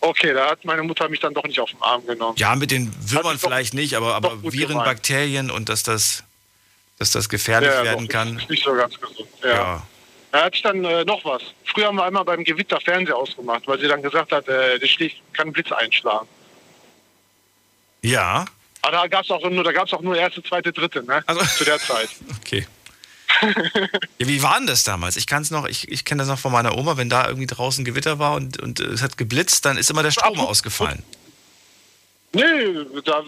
Okay, 0.00 0.34
da 0.34 0.50
hat 0.50 0.64
meine 0.64 0.82
Mutter 0.82 1.08
mich 1.08 1.20
dann 1.20 1.34
doch 1.34 1.44
nicht 1.44 1.58
auf 1.58 1.70
den 1.70 1.82
Arm 1.82 2.06
genommen. 2.06 2.36
Ja, 2.36 2.54
mit 2.54 2.70
den 2.70 2.92
Würmern 3.10 3.38
vielleicht 3.38 3.72
doch, 3.72 3.78
nicht, 3.78 3.94
aber, 3.94 4.14
aber 4.14 4.42
Viren, 4.42 4.68
gemeint. 4.68 4.86
Bakterien 4.86 5.50
und 5.50 5.68
dass 5.68 5.82
das, 5.82 6.22
dass 6.98 7.10
das 7.10 7.28
gefährlich 7.28 7.70
ja, 7.70 7.82
werden 7.82 8.06
doch, 8.06 8.12
kann. 8.12 8.38
Ist 8.38 8.48
nicht 8.48 8.64
so 8.64 8.74
ganz 8.74 9.00
gesund. 9.00 9.28
Ja. 9.42 9.48
ja. 9.48 9.86
Da 10.30 10.44
hatte 10.44 10.56
ich 10.56 10.62
dann 10.62 10.84
äh, 10.84 11.04
noch 11.04 11.24
was. 11.24 11.42
Früher 11.64 11.86
haben 11.86 11.96
wir 11.96 12.04
einmal 12.04 12.24
beim 12.24 12.44
Gewitter 12.44 12.80
Fernseher 12.80 13.16
ausgemacht, 13.16 13.66
weil 13.66 13.80
sie 13.80 13.88
dann 13.88 14.02
gesagt 14.02 14.32
hat, 14.32 14.46
äh, 14.48 14.78
der 14.78 14.86
Stich 14.86 15.22
kann 15.32 15.52
Blitz 15.52 15.72
einschlagen. 15.72 16.28
Ja. 18.02 18.44
Aber 18.82 18.92
da 18.92 19.06
gab 19.06 19.24
es 19.24 19.30
auch 19.30 19.42
nur, 19.48 19.64
da 19.64 19.72
gab's 19.72 19.92
auch 19.92 20.00
nur 20.00 20.16
erste, 20.16 20.42
zweite, 20.42 20.72
dritte, 20.72 21.02
ne? 21.04 21.22
Also, 21.26 21.44
Zu 21.44 21.64
der 21.64 21.78
Zeit. 21.78 22.10
Okay. 22.40 22.66
ja, 24.18 24.28
wie 24.28 24.42
war 24.42 24.56
denn 24.58 24.66
das 24.66 24.84
damals? 24.84 25.16
Ich 25.16 25.26
kann 25.26 25.42
es 25.42 25.50
noch, 25.50 25.66
ich, 25.66 25.90
ich 25.90 26.04
kenne 26.04 26.20
das 26.20 26.28
noch 26.28 26.38
von 26.38 26.52
meiner 26.52 26.78
Oma, 26.78 26.96
wenn 26.96 27.10
da 27.10 27.26
irgendwie 27.26 27.46
draußen 27.46 27.84
Gewitter 27.84 28.18
war 28.18 28.34
und, 28.34 28.62
und 28.62 28.80
es 28.80 29.02
hat 29.02 29.18
geblitzt, 29.18 29.64
dann 29.64 29.76
ist 29.76 29.90
immer 29.90 30.02
der 30.02 30.10
Strom 30.10 30.38
Ach, 30.38 30.44
ausgefallen. 30.44 31.02
Nee, 32.32 33.02
da. 33.04 33.24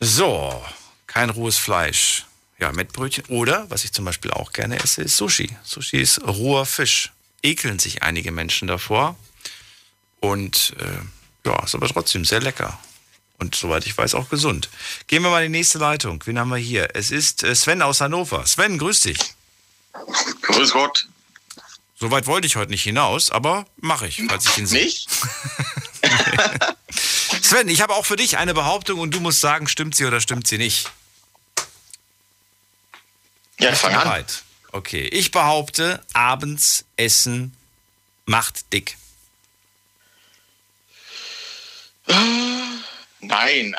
So, 0.00 0.62
kein 1.06 1.30
rohes 1.30 1.56
Fleisch. 1.56 2.26
Ja, 2.58 2.72
Mettbrötchen. 2.72 3.24
Oder, 3.28 3.70
was 3.70 3.84
ich 3.84 3.94
zum 3.94 4.04
Beispiel 4.04 4.32
auch 4.32 4.52
gerne 4.52 4.80
esse, 4.80 5.00
ist 5.00 5.16
Sushi. 5.16 5.56
Sushi 5.64 5.96
ist 5.96 6.20
roher 6.26 6.66
Fisch. 6.66 7.10
Ekeln 7.42 7.78
sich 7.78 8.02
einige 8.02 8.32
Menschen 8.32 8.68
davor. 8.68 9.16
Und 10.20 10.74
äh, 10.78 11.48
ja, 11.48 11.64
ist 11.64 11.74
aber 11.74 11.88
trotzdem 11.88 12.26
sehr 12.26 12.40
lecker. 12.40 12.78
Und 13.38 13.54
soweit 13.54 13.86
ich 13.86 13.96
weiß, 13.96 14.14
auch 14.14 14.28
gesund. 14.28 14.68
Gehen 15.06 15.22
wir 15.22 15.30
mal 15.30 15.44
in 15.44 15.52
die 15.52 15.58
nächste 15.58 15.78
Leitung. 15.78 16.22
Wen 16.26 16.38
haben 16.38 16.48
wir 16.48 16.56
hier? 16.56 16.88
Es 16.94 17.10
ist 17.10 17.44
äh, 17.44 17.54
Sven 17.54 17.82
aus 17.82 18.00
Hannover. 18.00 18.44
Sven, 18.46 18.78
grüß 18.78 19.00
dich. 19.00 19.18
Grüß 20.42 20.72
Gott. 20.72 21.06
Soweit 22.00 22.26
wollte 22.26 22.46
ich 22.46 22.56
heute 22.56 22.70
nicht 22.70 22.82
hinaus, 22.82 23.30
aber 23.30 23.66
mache 23.76 24.06
ich, 24.06 24.22
falls 24.28 24.46
ich 24.46 24.58
ihn 24.58 24.66
sehe. 24.66 24.84
Nicht? 24.84 25.08
Sven, 27.42 27.68
ich 27.68 27.80
habe 27.80 27.94
auch 27.94 28.06
für 28.06 28.16
dich 28.16 28.38
eine 28.38 28.54
Behauptung 28.54 29.00
und 29.00 29.14
du 29.14 29.20
musst 29.20 29.40
sagen, 29.40 29.66
stimmt 29.66 29.96
sie 29.96 30.04
oder 30.04 30.20
stimmt 30.20 30.46
sie 30.46 30.58
nicht. 30.58 30.90
Ja, 33.58 33.74
fang 33.74 33.94
an. 33.94 34.02
Bereit? 34.02 34.42
Okay, 34.70 35.08
ich 35.08 35.30
behaupte, 35.30 36.04
abends 36.12 36.84
essen 36.96 37.56
macht 38.26 38.72
dick. 38.72 38.96
Nein. 43.20 43.74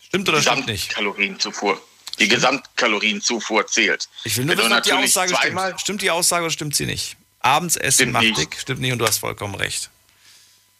Stimmt 0.00 0.28
oder 0.28 0.42
stimmt 0.42 0.66
nicht? 0.66 0.90
Kalorienzufuhr. 0.90 1.80
Die 2.18 2.28
Gesamtkalorienzufuhr 2.28 3.66
zählt. 3.66 4.08
Ich 4.24 4.36
will 4.36 4.46
nur 4.46 4.56
wissen, 4.56 4.72
ob 4.72 4.82
die 4.82 4.92
Aussage 4.92 5.36
stimmt. 5.36 5.80
Stimmt 5.80 6.02
die 6.02 6.10
Aussage 6.10 6.44
oder 6.44 6.52
stimmt 6.52 6.74
sie 6.74 6.86
nicht? 6.86 7.16
Abends 7.40 7.76
essen 7.76 7.92
stimmt 7.92 8.12
macht 8.12 8.24
nicht. 8.24 8.38
dick, 8.38 8.56
stimmt 8.58 8.80
nicht 8.80 8.92
und 8.92 8.98
du 8.98 9.06
hast 9.06 9.18
vollkommen 9.18 9.54
recht. 9.54 9.90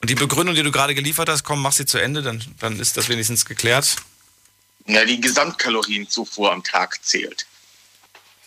Und 0.00 0.10
die 0.10 0.14
Begründung, 0.14 0.54
die 0.54 0.62
du 0.62 0.72
gerade 0.72 0.94
geliefert 0.94 1.28
hast, 1.28 1.44
komm, 1.44 1.62
mach 1.62 1.72
sie 1.72 1.86
zu 1.86 1.98
Ende, 1.98 2.22
dann, 2.22 2.42
dann 2.58 2.80
ist 2.80 2.96
das 2.96 3.08
wenigstens 3.08 3.44
geklärt. 3.44 3.96
Ja, 4.86 5.04
die 5.04 5.20
Gesamtkalorienzufuhr 5.20 6.52
am 6.52 6.62
Tag 6.62 7.04
zählt. 7.04 7.46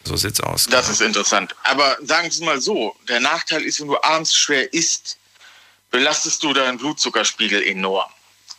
So 0.04 0.16
sieht's 0.16 0.40
aus. 0.40 0.66
Das 0.66 0.86
genau. 0.86 0.94
ist 0.94 1.02
interessant. 1.02 1.56
Aber 1.64 1.98
sagen 2.02 2.32
Sie 2.32 2.44
mal 2.44 2.62
so, 2.62 2.96
der 3.08 3.20
Nachteil 3.20 3.62
ist, 3.64 3.80
wenn 3.82 3.88
du 3.88 4.02
abends 4.02 4.36
schwer 4.36 4.74
isst, 4.74 5.18
belastest 5.92 6.44
du 6.44 6.54
deinen 6.54 6.78
Blutzuckerspiegel 6.78 7.64
enorm. 7.64 8.10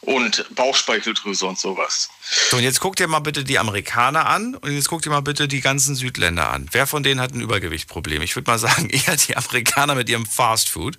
Und 0.03 0.47
Bauchspeicheldrüse 0.55 1.45
und 1.45 1.59
sowas. 1.59 2.09
So, 2.49 2.57
und 2.57 2.63
jetzt 2.63 2.81
guck 2.81 2.97
dir 2.97 3.07
mal 3.07 3.19
bitte 3.19 3.45
die 3.45 3.59
Amerikaner 3.59 4.25
an 4.27 4.55
und 4.55 4.73
jetzt 4.73 4.89
guck 4.89 5.03
dir 5.03 5.11
mal 5.11 5.21
bitte 5.21 5.47
die 5.47 5.61
ganzen 5.61 5.95
Südländer 5.95 6.49
an. 6.49 6.69
Wer 6.73 6.87
von 6.87 7.03
denen 7.03 7.21
hat 7.21 7.35
ein 7.35 7.43
Übergewichtproblem? 7.43 8.23
Ich 8.23 8.35
würde 8.35 8.51
mal 8.51 8.59
sagen, 8.59 8.89
eher 8.91 9.17
die 9.17 9.37
Amerikaner 9.37 9.95
mit 9.95 10.09
ihrem 10.09 10.25
Fastfood. 10.25 10.99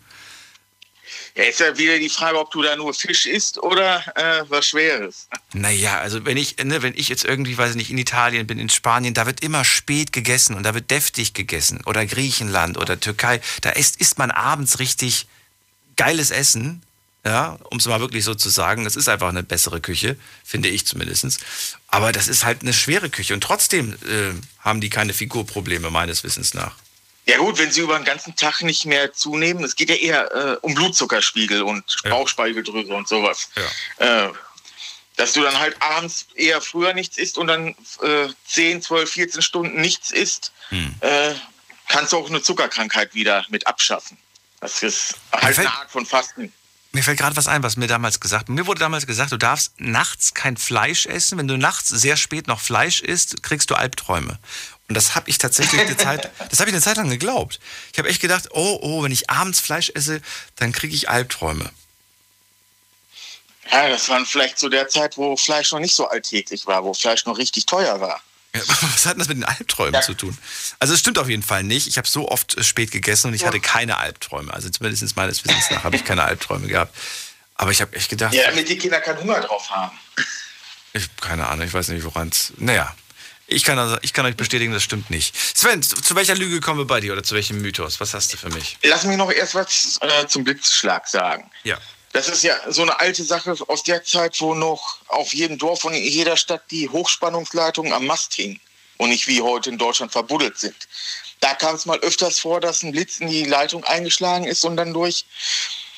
Ja, 1.35 1.43
ist 1.45 1.61
ja 1.61 1.77
wieder 1.77 1.97
die 1.97 2.09
Frage, 2.09 2.37
ob 2.37 2.51
du 2.51 2.61
da 2.61 2.75
nur 2.75 2.93
Fisch 2.93 3.25
isst 3.25 3.57
oder 3.57 4.03
äh, 4.15 4.43
was 4.49 4.67
Schweres. 4.67 5.27
Naja, 5.53 5.99
also 5.99 6.25
wenn 6.25 6.37
ich, 6.37 6.57
ne, 6.57 6.81
wenn 6.81 6.93
ich 6.95 7.07
jetzt 7.09 7.23
irgendwie, 7.23 7.57
weiß 7.57 7.71
ich 7.71 7.77
nicht, 7.77 7.89
in 7.89 7.97
Italien 7.97 8.47
bin, 8.47 8.59
in 8.59 8.69
Spanien, 8.69 9.13
da 9.13 9.25
wird 9.25 9.41
immer 9.41 9.63
spät 9.63 10.11
gegessen 10.11 10.55
und 10.55 10.63
da 10.63 10.73
wird 10.73 10.91
deftig 10.91 11.33
gegessen. 11.33 11.81
Oder 11.85 12.05
Griechenland 12.05 12.77
oder 12.77 12.99
Türkei. 12.99 13.39
Da 13.61 13.71
isst, 13.71 13.99
isst 14.01 14.17
man 14.17 14.29
abends 14.29 14.79
richtig 14.79 15.27
geiles 15.95 16.31
Essen. 16.31 16.81
Ja, 17.23 17.59
um 17.69 17.77
es 17.77 17.85
mal 17.85 17.99
wirklich 17.99 18.23
so 18.23 18.33
zu 18.33 18.49
sagen, 18.49 18.87
es 18.87 18.95
ist 18.95 19.07
einfach 19.07 19.29
eine 19.29 19.43
bessere 19.43 19.79
Küche, 19.79 20.17
finde 20.43 20.69
ich 20.69 20.87
zumindest. 20.87 21.39
Aber 21.85 22.11
das 22.11 22.27
ist 22.27 22.45
halt 22.45 22.63
eine 22.63 22.73
schwere 22.73 23.11
Küche 23.11 23.35
und 23.35 23.41
trotzdem 23.41 23.93
äh, 23.93 24.33
haben 24.59 24.81
die 24.81 24.89
keine 24.89 25.13
Figurprobleme 25.13 25.91
meines 25.91 26.23
Wissens 26.23 26.55
nach. 26.55 26.73
Ja 27.27 27.37
gut, 27.37 27.59
wenn 27.59 27.71
sie 27.71 27.81
über 27.81 27.95
den 27.95 28.05
ganzen 28.05 28.35
Tag 28.35 28.61
nicht 28.63 28.85
mehr 28.85 29.13
zunehmen, 29.13 29.63
es 29.63 29.75
geht 29.75 29.89
ja 29.89 29.95
eher 29.95 30.35
äh, 30.35 30.57
um 30.61 30.73
Blutzuckerspiegel 30.73 31.61
und 31.61 31.83
Bauchspeicheldrüse 32.09 32.91
und 32.91 33.07
sowas. 33.07 33.49
Ja. 33.99 34.25
Äh, 34.27 34.33
dass 35.17 35.33
du 35.33 35.43
dann 35.43 35.59
halt 35.59 35.79
abends 35.81 36.25
eher 36.33 36.61
früher 36.61 36.93
nichts 36.93 37.17
isst 37.17 37.37
und 37.37 37.47
dann 37.47 37.75
äh, 38.01 38.27
10, 38.47 38.81
12, 38.81 39.11
14 39.11 39.41
Stunden 39.43 39.79
nichts 39.79 40.09
isst, 40.09 40.51
hm. 40.69 40.95
äh, 41.01 41.35
kannst 41.87 42.13
du 42.13 42.17
auch 42.17 42.27
eine 42.27 42.41
Zuckerkrankheit 42.41 43.13
wieder 43.13 43.45
mit 43.49 43.67
abschaffen. 43.67 44.17
Das 44.61 44.83
ist 44.83 45.15
halt 45.33 45.59
eine 45.59 45.71
Art 45.71 45.91
von 45.91 46.05
Fasten. 46.05 46.53
Mir 46.93 47.03
fällt 47.03 47.17
gerade 47.17 47.35
was 47.35 47.47
ein, 47.47 47.63
was 47.63 47.77
mir 47.77 47.87
damals 47.87 48.19
gesagt 48.19 48.49
Mir 48.49 48.67
wurde 48.67 48.79
damals 48.79 49.07
gesagt, 49.07 49.31
du 49.31 49.37
darfst 49.37 49.73
nachts 49.79 50.33
kein 50.33 50.57
Fleisch 50.57 51.05
essen. 51.05 51.37
Wenn 51.37 51.47
du 51.47 51.57
nachts 51.57 51.89
sehr 51.89 52.15
spät 52.15 52.47
noch 52.47 52.59
Fleisch 52.59 53.01
isst, 53.01 53.43
kriegst 53.43 53.69
du 53.69 53.75
Albträume. 53.75 54.39
Und 54.87 54.95
das 54.95 55.15
habe 55.15 55.29
ich 55.29 55.37
tatsächlich 55.37 55.81
eine 55.81 55.97
Zeit, 55.97 56.29
das 56.49 56.59
habe 56.59 56.69
ich 56.69 56.75
eine 56.75 56.81
Zeit 56.81 56.97
lang 56.97 57.09
geglaubt. 57.09 57.59
Ich 57.91 57.97
habe 57.97 58.09
echt 58.09 58.21
gedacht, 58.21 58.49
oh, 58.51 58.79
oh, 58.81 59.03
wenn 59.03 59.11
ich 59.11 59.29
abends 59.29 59.59
Fleisch 59.59 59.89
esse, 59.95 60.21
dann 60.57 60.73
kriege 60.73 60.93
ich 60.93 61.09
Albträume. 61.09 61.71
Ja, 63.71 63.87
das 63.87 64.09
war 64.09 64.23
vielleicht 64.25 64.59
zu 64.59 64.69
der 64.69 64.89
Zeit, 64.89 65.17
wo 65.17 65.37
Fleisch 65.37 65.71
noch 65.71 65.79
nicht 65.79 65.95
so 65.95 66.07
alltäglich 66.07 66.67
war, 66.67 66.83
wo 66.83 66.93
Fleisch 66.93 67.25
noch 67.25 67.37
richtig 67.37 67.65
teuer 67.65 68.01
war. 68.01 68.21
Was 68.81 69.05
hat 69.05 69.19
das 69.19 69.27
mit 69.29 69.37
den 69.37 69.45
Albträumen 69.45 69.93
ja. 69.93 70.01
zu 70.01 70.13
tun? 70.13 70.37
Also 70.79 70.93
es 70.93 70.99
stimmt 70.99 71.17
auf 71.17 71.29
jeden 71.29 71.43
Fall 71.43 71.63
nicht. 71.63 71.87
Ich 71.87 71.97
habe 71.97 72.07
so 72.07 72.27
oft 72.29 72.57
äh, 72.57 72.63
spät 72.63 72.91
gegessen 72.91 73.27
und 73.27 73.33
ich 73.33 73.41
ja. 73.41 73.47
hatte 73.47 73.59
keine 73.59 73.97
Albträume. 73.97 74.53
Also 74.53 74.69
zumindest 74.69 75.15
meines 75.15 75.43
Wissens 75.45 75.71
nach 75.71 75.83
habe 75.83 75.95
ich 75.95 76.03
keine 76.03 76.23
Albträume 76.23 76.67
gehabt. 76.67 76.95
Aber 77.55 77.71
ich 77.71 77.81
habe 77.81 77.95
echt 77.95 78.09
gedacht... 78.09 78.33
Ja, 78.33 78.49
damit 78.49 78.67
die 78.67 78.77
Kinder 78.77 78.99
keinen 78.99 79.19
Hunger 79.19 79.39
drauf 79.41 79.69
haben. 79.69 79.97
Ich 80.93 81.07
keine 81.17 81.47
Ahnung, 81.47 81.65
ich 81.65 81.73
weiß 81.73 81.89
nicht, 81.89 82.03
woran 82.03 82.29
es... 82.29 82.53
Naja, 82.57 82.93
ich 83.51 83.63
kann, 83.63 83.77
also, 83.77 83.97
ich 84.01 84.13
kann 84.13 84.25
euch 84.25 84.35
bestätigen, 84.35 84.71
das 84.71 84.81
stimmt 84.81 85.09
nicht. 85.09 85.35
Sven, 85.35 85.83
zu 85.83 86.15
welcher 86.15 86.35
Lüge 86.35 86.61
kommen 86.61 86.79
wir 86.79 86.85
bei 86.85 87.01
dir 87.01 87.11
oder 87.11 87.23
zu 87.23 87.35
welchem 87.35 87.61
Mythos? 87.61 87.99
Was 87.99 88.13
hast 88.13 88.31
du 88.31 88.37
für 88.37 88.49
mich? 88.49 88.77
Lass 88.83 89.03
mich 89.03 89.17
noch 89.17 89.31
erst 89.31 89.55
was 89.55 89.99
äh, 90.01 90.25
zum 90.27 90.45
Blitzschlag 90.45 91.07
sagen. 91.07 91.51
Ja. 91.63 91.77
Das 92.13 92.27
ist 92.27 92.43
ja 92.43 92.55
so 92.69 92.81
eine 92.81 92.99
alte 92.99 93.23
Sache 93.23 93.55
aus 93.67 93.83
der 93.83 94.03
Zeit, 94.03 94.39
wo 94.41 94.53
noch 94.53 94.97
auf 95.07 95.33
jedem 95.33 95.57
Dorf 95.57 95.85
und 95.85 95.93
in 95.93 96.03
jeder 96.03 96.35
Stadt 96.35 96.63
die 96.69 96.89
Hochspannungsleitungen 96.89 97.93
am 97.93 98.05
Mast 98.05 98.33
hingen 98.33 98.59
und 98.97 99.09
nicht 99.09 99.27
wie 99.27 99.41
heute 99.41 99.69
in 99.69 99.77
Deutschland 99.77 100.11
verbuddelt 100.11 100.57
sind. 100.57 100.75
Da 101.39 101.55
kam 101.55 101.75
es 101.75 101.85
mal 101.85 101.99
öfters 101.99 102.39
vor, 102.39 102.59
dass 102.59 102.83
ein 102.83 102.91
Blitz 102.91 103.19
in 103.19 103.27
die 103.27 103.45
Leitung 103.45 103.83
eingeschlagen 103.85 104.45
ist 104.45 104.63
und 104.65 104.77
dann 104.77 104.93
durch 104.93 105.25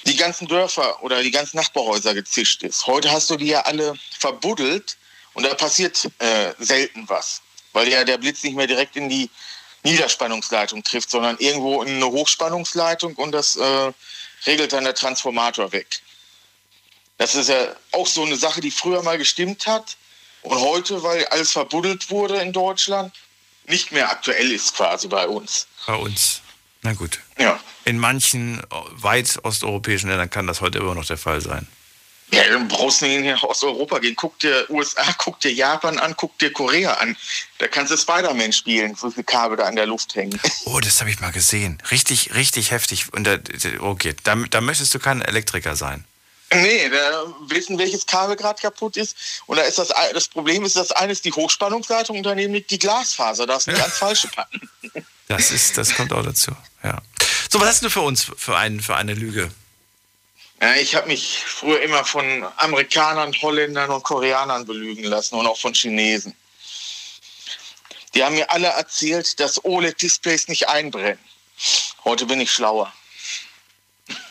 die 0.05 0.15
ganzen 0.15 0.47
Dörfer 0.47 1.01
oder 1.03 1.23
die 1.23 1.31
ganzen 1.31 1.57
Nachbarhäuser 1.57 2.13
gezischt 2.13 2.63
ist. 2.63 2.85
Heute 2.87 3.11
hast 3.11 3.29
du 3.29 3.35
die 3.35 3.47
ja 3.47 3.61
alle 3.61 3.95
verbuddelt 4.19 4.97
und 5.33 5.43
da 5.43 5.53
passiert 5.55 6.09
äh, 6.19 6.53
selten 6.59 7.09
was, 7.09 7.41
weil 7.73 7.87
ja 7.87 8.03
der 8.03 8.17
Blitz 8.17 8.43
nicht 8.43 8.55
mehr 8.55 8.67
direkt 8.67 8.95
in 8.95 9.09
die 9.09 9.29
Niederspannungsleitung 9.83 10.83
trifft, 10.83 11.09
sondern 11.09 11.37
irgendwo 11.39 11.83
in 11.83 11.95
eine 11.95 12.05
Hochspannungsleitung 12.05 13.15
und 13.15 13.31
das 13.31 13.55
äh, 13.55 13.91
regelt 14.45 14.73
dann 14.73 14.83
der 14.83 14.95
Transformator 14.95 15.71
weg. 15.71 16.01
Das 17.17 17.35
ist 17.35 17.49
ja 17.49 17.75
auch 17.91 18.07
so 18.07 18.23
eine 18.23 18.35
Sache, 18.35 18.61
die 18.61 18.71
früher 18.71 19.03
mal 19.03 19.17
gestimmt 19.17 19.67
hat 19.67 19.97
und 20.41 20.59
heute, 20.59 21.03
weil 21.03 21.25
alles 21.27 21.51
verbuddelt 21.51 22.09
wurde 22.09 22.37
in 22.37 22.51
Deutschland, 22.51 23.13
nicht 23.65 23.91
mehr 23.91 24.09
aktuell 24.11 24.51
ist 24.51 24.75
quasi 24.75 25.07
bei 25.07 25.27
uns. 25.27 25.67
Bei 25.85 25.95
uns. 25.95 26.41
Na 26.81 26.93
gut. 26.93 27.19
Ja. 27.37 27.59
In 27.85 27.97
manchen 27.97 28.61
weit 28.69 29.39
osteuropäischen 29.43 30.09
Ländern 30.09 30.29
kann 30.29 30.47
das 30.47 30.61
heute 30.61 30.79
immer 30.79 30.95
noch 30.95 31.05
der 31.05 31.17
Fall 31.17 31.39
sein. 31.39 31.67
Ja, 32.31 32.43
du 32.49 32.67
brauchst 32.67 33.01
nicht 33.01 33.13
in 33.13 33.35
Osteuropa 33.35 33.99
gehen. 33.99 34.15
Guck 34.15 34.39
dir 34.39 34.65
USA, 34.69 35.03
guck 35.17 35.39
dir 35.39 35.53
Japan 35.53 35.99
an, 35.99 36.15
guck 36.17 36.37
dir 36.39 36.51
Korea 36.51 36.93
an. 36.95 37.15
Da 37.59 37.67
kannst 37.67 37.91
du 37.91 37.97
Spider-Man 37.97 38.53
spielen, 38.53 38.95
so 38.95 39.11
viele 39.11 39.23
Kabel 39.23 39.57
da 39.57 39.65
an 39.65 39.75
der 39.75 39.85
Luft 39.85 40.15
hängen. 40.15 40.39
Oh, 40.65 40.79
das 40.79 41.01
habe 41.01 41.09
ich 41.09 41.19
mal 41.19 41.31
gesehen. 41.31 41.81
Richtig, 41.91 42.33
richtig 42.33 42.71
heftig. 42.71 43.13
Und 43.13 43.25
da, 43.25 43.37
okay, 43.79 44.15
da, 44.23 44.35
da 44.35 44.61
möchtest 44.61 44.93
du 44.93 44.99
kein 44.99 45.21
Elektriker 45.21 45.75
sein. 45.75 46.05
Nee, 46.53 46.89
da 46.89 47.25
wissen, 47.47 47.77
welches 47.77 48.05
Kabel 48.05 48.35
gerade 48.35 48.61
kaputt 48.61 48.97
ist. 48.97 49.15
Und 49.45 49.57
da 49.57 49.63
ist 49.63 49.77
das, 49.77 49.89
das 50.13 50.27
Problem 50.27 50.63
ist, 50.63 50.75
das 50.75 50.91
eine 50.91 51.11
ist 51.11 51.25
die 51.25 51.31
Hochspannungsleitung 51.31 52.17
und 52.17 52.23
daneben 52.23 52.53
liegt 52.53 52.71
die 52.71 52.79
Glasfaser. 52.79 53.45
Da 53.45 53.57
ist 53.57 53.67
eine 53.67 53.77
ganz 53.77 53.93
falsche 53.97 54.27
packen. 54.29 54.69
Das 55.27 55.51
ist, 55.51 55.77
das 55.77 55.93
kommt 55.95 56.13
auch 56.13 56.23
dazu. 56.23 56.51
Ja. 56.83 57.01
So, 57.51 57.59
was 57.59 57.67
hast 57.67 57.83
du 57.83 57.89
für 57.89 58.01
uns 58.01 58.31
für, 58.37 58.57
einen, 58.57 58.81
für 58.81 58.95
eine 58.95 59.13
Lüge? 59.13 59.51
Ja, 60.63 60.75
ich 60.75 60.95
habe 60.95 61.07
mich 61.07 61.43
früher 61.45 61.81
immer 61.81 62.05
von 62.05 62.47
Amerikanern, 62.55 63.33
Holländern 63.41 63.89
und 63.89 64.01
Koreanern 64.01 64.65
belügen 64.65 65.03
lassen 65.03 65.35
und 65.35 65.45
auch 65.45 65.59
von 65.59 65.73
Chinesen. 65.73 66.33
Die 68.13 68.23
haben 68.23 68.35
mir 68.35 68.49
alle 68.49 68.67
erzählt, 68.67 69.41
dass 69.41 69.65
OLED-Displays 69.65 70.47
nicht 70.47 70.69
einbrennen. 70.69 71.19
Heute 72.05 72.25
bin 72.27 72.39
ich 72.39 72.49
schlauer. 72.49 72.93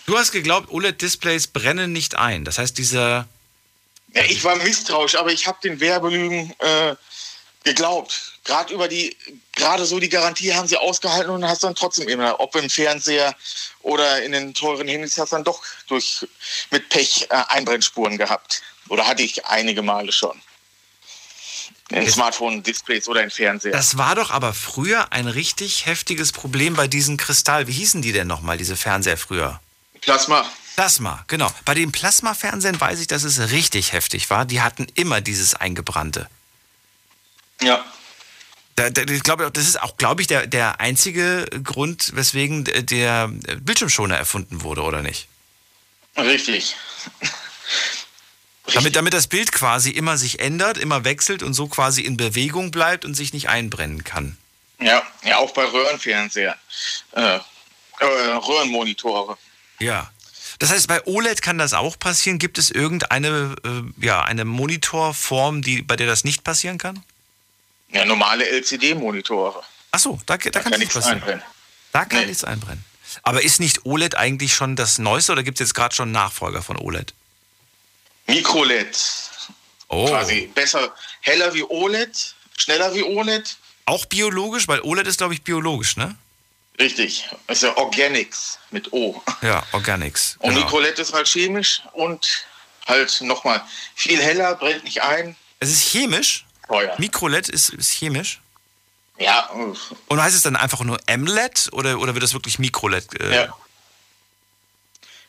Du 0.06 0.16
hast 0.16 0.32
geglaubt, 0.32 0.70
OLED-Displays 0.70 1.48
brennen 1.48 1.92
nicht 1.92 2.14
ein. 2.14 2.46
Das 2.46 2.56
heißt, 2.56 2.78
dieser. 2.78 3.28
Ja, 4.14 4.24
ich 4.24 4.42
war 4.42 4.56
misstrauisch, 4.56 5.16
aber 5.16 5.32
ich 5.32 5.46
habe 5.46 5.58
den 5.62 5.80
Werbelügen 5.80 6.54
äh, 6.60 6.96
geglaubt. 7.64 8.32
Gerade 8.44 8.74
über 8.74 8.88
die, 8.88 9.16
gerade 9.54 9.86
so 9.86 10.00
die 10.00 10.08
Garantie 10.08 10.52
haben 10.52 10.66
sie 10.66 10.76
ausgehalten 10.76 11.30
und 11.30 11.46
hast 11.46 11.62
dann 11.62 11.74
trotzdem 11.74 12.08
immer, 12.08 12.40
ob 12.40 12.56
im 12.56 12.68
Fernseher 12.68 13.34
oder 13.82 14.22
in 14.22 14.32
den 14.32 14.54
teuren 14.54 14.88
Handys, 14.88 15.18
hast 15.18 15.32
dann 15.32 15.44
doch 15.44 15.62
durch 15.86 16.26
mit 16.70 16.88
Pech 16.88 17.26
äh, 17.30 17.34
Einbrennspuren 17.48 18.18
gehabt. 18.18 18.62
Oder 18.88 19.06
hatte 19.06 19.22
ich 19.22 19.46
einige 19.46 19.82
Male 19.82 20.12
schon. 20.12 20.40
In 21.90 22.10
Smartphone-Displays 22.10 23.06
oder 23.08 23.22
in 23.22 23.30
Fernseher. 23.30 23.72
Das 23.72 23.98
war 23.98 24.14
doch 24.14 24.30
aber 24.30 24.54
früher 24.54 25.12
ein 25.12 25.28
richtig 25.28 25.84
heftiges 25.84 26.32
Problem 26.32 26.74
bei 26.74 26.88
diesen 26.88 27.18
Kristall. 27.18 27.66
Wie 27.66 27.72
hießen 27.72 28.00
die 28.00 28.12
denn 28.12 28.26
nochmal, 28.26 28.56
diese 28.56 28.76
Fernseher 28.76 29.18
früher? 29.18 29.60
Plasma. 30.00 30.50
Plasma, 30.74 31.22
genau. 31.28 31.52
Bei 31.66 31.74
den 31.74 31.92
Plasma-Fernsehern 31.92 32.80
weiß 32.80 33.00
ich, 33.00 33.08
dass 33.08 33.24
es 33.24 33.50
richtig 33.50 33.92
heftig 33.92 34.30
war. 34.30 34.46
Die 34.46 34.62
hatten 34.62 34.86
immer 34.94 35.20
dieses 35.20 35.54
Eingebrannte. 35.54 36.28
Ja. 37.62 37.84
Da, 38.74 38.90
da, 38.90 39.02
ich 39.02 39.22
glaube, 39.22 39.50
das 39.52 39.68
ist 39.68 39.80
auch, 39.80 39.96
glaube 39.96 40.22
ich, 40.22 40.28
der, 40.28 40.46
der 40.46 40.80
einzige 40.80 41.44
Grund, 41.62 42.16
weswegen 42.16 42.64
der 42.64 43.28
Bildschirmschoner 43.60 44.16
erfunden 44.16 44.62
wurde, 44.62 44.82
oder 44.82 45.02
nicht? 45.02 45.28
Richtig. 46.16 46.76
Damit, 48.74 48.96
damit 48.96 49.12
das 49.12 49.26
Bild 49.26 49.52
quasi 49.52 49.90
immer 49.90 50.16
sich 50.16 50.40
ändert, 50.40 50.78
immer 50.78 51.04
wechselt 51.04 51.42
und 51.42 51.52
so 51.52 51.66
quasi 51.66 52.02
in 52.02 52.16
Bewegung 52.16 52.70
bleibt 52.70 53.04
und 53.04 53.14
sich 53.14 53.32
nicht 53.32 53.48
einbrennen 53.48 54.04
kann. 54.04 54.38
Ja, 54.80 55.02
ja 55.24 55.38
auch 55.38 55.52
bei 55.52 55.64
Röhrenfernseher. 55.64 56.56
Äh, 57.12 57.38
äh, 57.98 58.04
Röhrenmonitore. 58.04 59.36
Ja. 59.80 60.10
Das 60.58 60.70
heißt, 60.70 60.86
bei 60.86 61.04
OLED 61.06 61.42
kann 61.42 61.58
das 61.58 61.72
auch 61.72 61.98
passieren. 61.98 62.38
Gibt 62.38 62.56
es 62.56 62.70
irgendeine 62.70 63.56
äh, 63.64 64.04
ja, 64.04 64.22
eine 64.22 64.44
Monitorform, 64.44 65.62
die, 65.62 65.82
bei 65.82 65.96
der 65.96 66.06
das 66.06 66.24
nicht 66.24 66.44
passieren 66.44 66.78
kann? 66.78 67.02
Ja, 67.92 68.04
normale 68.04 68.46
LCD-Monitore. 68.48 69.62
Achso, 69.90 70.18
da, 70.26 70.36
da, 70.36 70.50
da 70.50 70.60
kann, 70.60 70.72
kann 70.72 70.80
nichts 70.80 70.94
passieren. 70.94 71.18
Einbrennen. 71.18 71.42
Da 71.92 72.04
kann 72.04 72.20
nee. 72.20 72.26
nichts 72.26 72.44
einbrennen. 72.44 72.84
Aber 73.22 73.42
ist 73.42 73.60
nicht 73.60 73.84
OLED 73.84 74.16
eigentlich 74.16 74.54
schon 74.54 74.76
das 74.76 74.98
Neueste 74.98 75.32
oder 75.32 75.42
gibt 75.42 75.60
es 75.60 75.68
jetzt 75.68 75.74
gerade 75.74 75.94
schon 75.94 76.12
Nachfolger 76.12 76.62
von 76.62 76.78
OLED? 76.78 77.12
Mikro-LED. 78.26 78.98
Oh. 79.88 80.06
Quasi 80.06 80.50
besser, 80.54 80.94
heller 81.20 81.52
wie 81.52 81.64
OLED, 81.64 82.34
schneller 82.56 82.94
wie 82.94 83.02
OLED. 83.02 83.56
Auch 83.84 84.06
biologisch, 84.06 84.68
weil 84.68 84.80
OLED 84.80 85.06
ist, 85.06 85.18
glaube 85.18 85.34
ich, 85.34 85.42
biologisch, 85.42 85.96
ne? 85.96 86.16
Richtig. 86.78 87.28
Ist 87.48 87.62
ja 87.62 87.76
Organics 87.76 88.58
mit 88.70 88.92
O. 88.92 89.22
Ja, 89.42 89.62
Organics. 89.72 90.36
Und 90.38 90.50
genau. 90.50 90.64
Mikrolet 90.64 90.98
ist 90.98 91.12
halt 91.12 91.28
chemisch 91.28 91.82
und 91.92 92.46
halt 92.86 93.20
nochmal 93.20 93.62
viel 93.94 94.20
heller, 94.20 94.54
brennt 94.54 94.84
nicht 94.84 95.02
ein. 95.02 95.36
Es 95.60 95.70
ist 95.70 95.82
chemisch? 95.82 96.44
Teuer. 96.72 96.94
Mikrolet 96.98 97.48
ist, 97.48 97.70
ist 97.70 97.92
chemisch? 97.92 98.40
Ja. 99.18 99.50
Und 100.08 100.22
heißt 100.22 100.34
es 100.34 100.42
dann 100.42 100.56
einfach 100.56 100.80
nur 100.80 100.98
MLED 101.06 101.68
oder, 101.72 101.98
oder 101.98 102.14
wird 102.14 102.22
das 102.22 102.32
wirklich 102.32 102.58
Mikrolet? 102.58 103.20
Äh, 103.20 103.34
ja. 103.44 103.54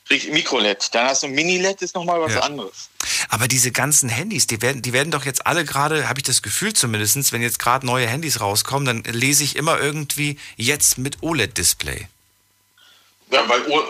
Mikro-LED. 0.10 0.94
Dann 0.94 1.08
hast 1.08 1.24
du 1.24 1.28
Mini-LED, 1.28 1.82
ist 1.82 1.96
nochmal 1.96 2.22
was 2.22 2.34
ja. 2.34 2.42
anderes. 2.42 2.90
Aber 3.30 3.48
diese 3.48 3.72
ganzen 3.72 4.10
Handys, 4.10 4.48
die 4.48 4.62
werden, 4.62 4.82
die 4.82 4.94
werden 4.94 5.12
doch 5.12 5.26
jetzt 5.26 5.48
alle 5.48 5.66
gerade, 5.66 6.10
habe 6.10 6.20
ich 6.20 6.24
das 6.24 6.42
Gefühl 6.42 6.74
zumindest, 6.74 7.32
wenn 7.32 7.42
jetzt 7.42 7.58
gerade 7.58 7.86
neue 7.86 8.08
Handys 8.08 8.42
rauskommen, 8.42 8.86
dann 8.86 9.14
lese 9.14 9.44
ich 9.44 9.56
immer 9.56 9.80
irgendwie 9.80 10.38
jetzt 10.56 10.98
mit 10.98 11.24
OLED-Display. 11.24 12.08
Ja, 13.32 13.48
weil 13.50 13.66
o 13.72 13.84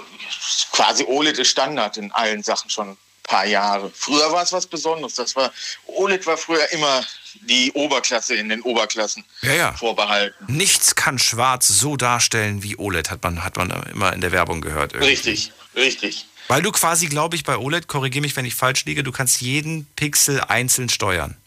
quasi 0.72 1.04
OLED 1.04 1.40
ist 1.40 1.50
Standard 1.50 1.98
in 1.98 2.12
allen 2.12 2.44
Sachen 2.44 2.70
schon 2.70 2.92
ein 2.92 2.98
paar 3.24 3.46
Jahre. 3.46 3.92
Früher 3.94 4.32
war 4.32 4.44
es 4.44 4.54
was 4.54 4.68
Besonderes. 4.68 5.16
Das 5.16 5.36
war, 5.36 5.52
OLED 5.88 6.26
war 6.26 6.38
früher 6.38 6.72
immer 6.72 7.04
die 7.42 7.72
Oberklasse 7.74 8.36
in 8.36 8.50
den 8.50 8.62
Oberklassen 8.62 9.24
ja, 9.42 9.54
ja. 9.54 9.74
vorbehalten. 9.74 10.46
Nichts 10.48 10.96
kann 10.96 11.20
schwarz 11.20 11.68
so 11.68 11.98
darstellen 11.98 12.64
wie 12.64 12.78
OLED, 12.78 13.12
hat 13.12 13.24
man, 13.24 13.44
hat 13.44 13.58
man 13.58 13.72
immer 13.92 14.14
in 14.14 14.22
der 14.22 14.32
Werbung 14.32 14.62
gehört. 14.62 14.94
Irgendwie. 14.94 15.12
Richtig. 15.12 15.52
Richtig. 15.76 16.26
Weil 16.48 16.62
du 16.62 16.72
quasi, 16.72 17.08
glaube 17.08 17.36
ich, 17.36 17.44
bei 17.44 17.58
OLED, 17.58 17.88
korrigiere 17.88 18.22
mich, 18.22 18.36
wenn 18.36 18.46
ich 18.46 18.56
falsch 18.56 18.86
liege, 18.86 19.04
du 19.04 19.12
kannst 19.12 19.42
jeden 19.42 19.86
Pixel 19.96 20.42
einzeln 20.42 20.90
steuern. 20.90 21.38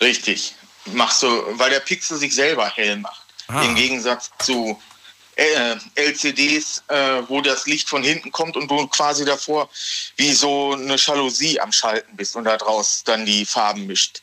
Richtig. 0.00 0.54
Machst 0.86 1.22
du, 1.22 1.28
weil 1.58 1.70
der 1.70 1.80
Pixel 1.80 2.18
sich 2.18 2.34
selber 2.34 2.68
hell 2.68 2.96
macht. 2.96 3.22
Ah. 3.48 3.62
Im 3.62 3.74
Gegensatz 3.74 4.30
zu 4.38 4.80
äh, 5.36 5.76
LCDs, 5.94 6.82
äh, 6.88 7.22
wo 7.28 7.40
das 7.40 7.66
Licht 7.66 7.88
von 7.88 8.02
hinten 8.02 8.32
kommt 8.32 8.56
und 8.56 8.70
du 8.70 8.86
quasi 8.88 9.24
davor 9.24 9.68
wie 10.16 10.32
so 10.32 10.72
eine 10.72 10.96
Jalousie 10.96 11.60
am 11.60 11.70
Schalten 11.70 12.16
bist 12.16 12.34
und 12.34 12.44
daraus 12.44 13.04
dann 13.04 13.24
die 13.24 13.46
Farben 13.46 13.86
mischt. 13.86 14.22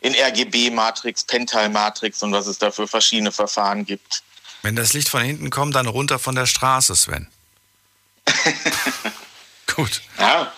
In 0.00 0.14
RGB-Matrix, 0.14 1.24
Pental-Matrix 1.24 2.22
und 2.22 2.32
was 2.32 2.46
es 2.46 2.58
da 2.58 2.70
für 2.70 2.86
verschiedene 2.86 3.32
Verfahren 3.32 3.84
gibt. 3.84 4.22
Wenn 4.62 4.76
das 4.76 4.92
Licht 4.92 5.08
von 5.08 5.22
hinten 5.22 5.50
kommt, 5.50 5.74
dann 5.74 5.86
runter 5.86 6.18
von 6.18 6.34
der 6.34 6.46
Straße, 6.46 6.94
Sven. 6.94 7.28
Gut. 9.74 10.02
Ja. 10.18 10.52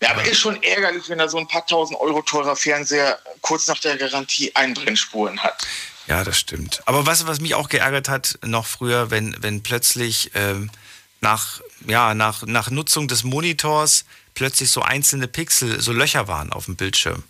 ja, 0.00 0.10
aber 0.10 0.24
ist 0.24 0.38
schon 0.38 0.62
ärgerlich, 0.62 1.08
wenn 1.08 1.18
da 1.18 1.28
so 1.28 1.38
ein 1.38 1.48
paar 1.48 1.66
tausend 1.66 2.00
Euro 2.00 2.22
teurer 2.22 2.56
Fernseher 2.56 3.18
kurz 3.40 3.66
nach 3.66 3.78
der 3.78 3.96
Garantie 3.96 4.54
Einbrennspuren 4.54 5.42
hat. 5.42 5.66
Ja, 6.06 6.22
das 6.24 6.38
stimmt. 6.38 6.82
Aber 6.86 7.04
du, 7.04 7.26
was 7.26 7.40
mich 7.40 7.54
auch 7.54 7.68
geärgert 7.68 8.08
hat, 8.08 8.38
noch 8.42 8.66
früher, 8.66 9.10
wenn, 9.10 9.36
wenn 9.40 9.62
plötzlich 9.62 10.30
ähm, 10.34 10.70
nach, 11.20 11.60
ja, 11.86 12.14
nach, 12.14 12.42
nach 12.46 12.70
Nutzung 12.70 13.08
des 13.08 13.24
Monitors 13.24 14.04
plötzlich 14.34 14.70
so 14.70 14.82
einzelne 14.82 15.26
Pixel, 15.26 15.80
so 15.80 15.92
Löcher 15.92 16.28
waren 16.28 16.52
auf 16.52 16.66
dem 16.66 16.76
Bildschirm. 16.76 17.24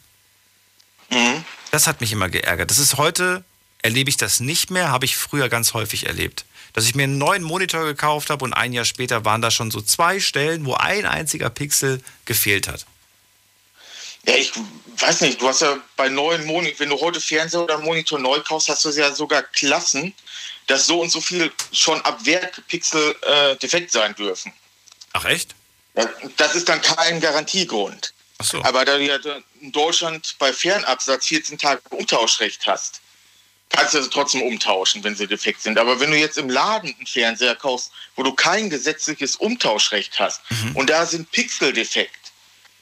Mhm. 1.11 1.45
Das 1.71 1.87
hat 1.87 2.01
mich 2.01 2.13
immer 2.13 2.29
geärgert. 2.29 2.71
Das 2.71 2.79
ist 2.79 2.97
heute, 2.97 3.45
erlebe 3.83 4.11
ich 4.11 4.17
das 4.17 4.41
nicht 4.41 4.71
mehr, 4.71 4.91
habe 4.91 5.05
ich 5.05 5.17
früher 5.17 5.49
ganz 5.49 5.75
häufig 5.75 6.07
erlebt. 6.07 6.45
Dass 6.73 6.85
ich 6.87 6.95
mir 6.95 7.05
einen 7.05 7.19
neuen 7.19 7.43
Monitor 7.43 7.85
gekauft 7.85 8.31
habe 8.31 8.45
und 8.45 8.53
ein 8.53 8.73
Jahr 8.73 8.85
später 8.85 9.25
waren 9.25 9.43
da 9.43 9.51
schon 9.51 9.71
so 9.71 9.81
zwei 9.81 10.21
Stellen, 10.21 10.67
wo 10.67 10.75
ein 10.75 11.07
einziger 11.07 11.51
Pixel 11.51 12.03
gefehlt 12.25 12.69
hat. 12.69 12.87
Ja, 14.27 14.35
ich 14.35 14.53
weiß 14.99 15.21
nicht, 15.23 15.41
du 15.41 15.49
hast 15.49 15.61
ja 15.61 15.79
bei 15.97 16.09
neuen 16.09 16.45
Monitor, 16.45 16.81
wenn 16.81 16.91
du 16.91 17.01
heute 17.01 17.21
Fernseher 17.21 17.63
oder 17.63 17.79
Monitor 17.79 18.19
neu 18.19 18.41
kaufst, 18.41 18.69
hast 18.69 18.85
du 18.85 18.91
ja 18.91 19.15
sogar 19.15 19.43
Klassen, 19.43 20.15
dass 20.67 20.87
so 20.87 21.01
und 21.01 21.11
so 21.11 21.21
viel 21.21 21.53
schon 21.73 22.01
ab 22.03 22.25
Werk 22.25 22.67
Pixel 22.67 23.15
äh, 23.23 23.57
defekt 23.57 23.93
sein 23.93 24.15
dürfen. 24.15 24.53
Ach 25.13 25.25
echt? 25.25 25.55
Das 26.37 26.55
ist 26.55 26.69
dann 26.69 26.83
kein 26.83 27.21
Garantiegrund. 27.21 28.13
Ach 28.39 28.45
so. 28.45 28.63
Aber 28.65 28.85
da 28.85 28.99
du 28.99 29.05
ja 29.05 29.19
in 29.61 29.73
Deutschland 29.73 30.37
bei 30.39 30.53
Fernabsatz 30.53 31.27
14 31.27 31.59
Tage 31.59 31.81
Umtauschrecht 31.91 32.67
hast, 32.67 33.01
kannst 33.71 33.95
du 33.95 34.03
sie 34.03 34.11
trotzdem 34.11 34.43
umtauschen, 34.43 35.03
wenn 35.05 35.17
sie 35.17 35.27
defekt 35.27 35.63
sind. 35.63 35.79
Aber 35.79 35.99
wenn 36.01 36.11
du 36.11 36.17
jetzt 36.19 36.39
im 36.39 36.49
Laden 36.49 36.95
einen 36.97 37.07
Fernseher 37.07 37.57
kaufst, 37.57 37.91
wo 38.15 38.23
du 38.23 38.33
kein 38.33 38.71
gesetzliches 38.71 39.37
Umtauschrecht 39.37 40.19
hast 40.19 40.41
Mhm. 40.51 40.77
und 40.77 40.91
da 40.91 41.07
sind 41.07 41.31
Pixel 41.33 41.73
defekt, 41.73 42.15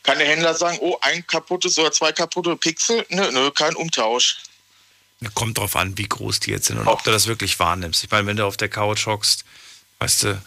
kann 0.02 0.18
der 0.18 0.26
Händler 0.28 0.54
sagen, 0.54 0.78
oh, 0.80 0.98
ein 1.00 1.26
kaputtes 1.26 1.78
oder 1.78 1.90
zwei 1.90 2.12
kaputte 2.12 2.56
Pixel? 2.56 3.06
Nö, 3.08 3.30
nö, 3.32 3.50
kein 3.50 3.74
Umtausch. 3.74 4.36
Kommt 5.32 5.56
drauf 5.56 5.76
an, 5.76 5.96
wie 5.96 6.06
groß 6.06 6.40
die 6.40 6.50
jetzt 6.50 6.66
sind 6.66 6.78
und 6.78 6.86
ob 6.86 7.02
du 7.02 7.10
das 7.10 7.26
wirklich 7.26 7.58
wahrnimmst. 7.58 8.04
Ich 8.04 8.10
meine, 8.10 8.26
wenn 8.26 8.36
du 8.36 8.44
auf 8.44 8.58
der 8.58 8.68
Couch 8.68 9.06
hockst, 9.06 9.44
weißt 10.00 10.24
du, 10.24 10.42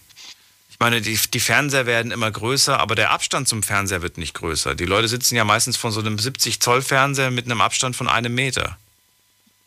ich 0.78 0.80
meine, 0.80 1.02
die, 1.02 1.18
die 1.34 1.40
Fernseher 1.40 1.88
werden 1.88 2.12
immer 2.12 2.30
größer, 2.30 2.80
aber 2.80 2.94
der 2.94 3.10
Abstand 3.10 3.48
zum 3.48 3.64
Fernseher 3.64 4.04
wird 4.04 4.20
nicht 4.20 4.36
größer. 4.36 4.76
Die 4.76 4.86
Leute 4.86 5.08
sitzen 5.08 5.36
ja 5.36 5.44
meistens 5.44 5.76
von 5.76 5.92
so 5.92 6.02
einem 6.02 6.18
70-Zoll-Fernseher 6.18 7.32
mit 7.32 7.46
einem 7.46 7.62
Abstand 7.62 7.96
von 7.96 8.08
einem 8.08 8.36
Meter. 8.36 8.78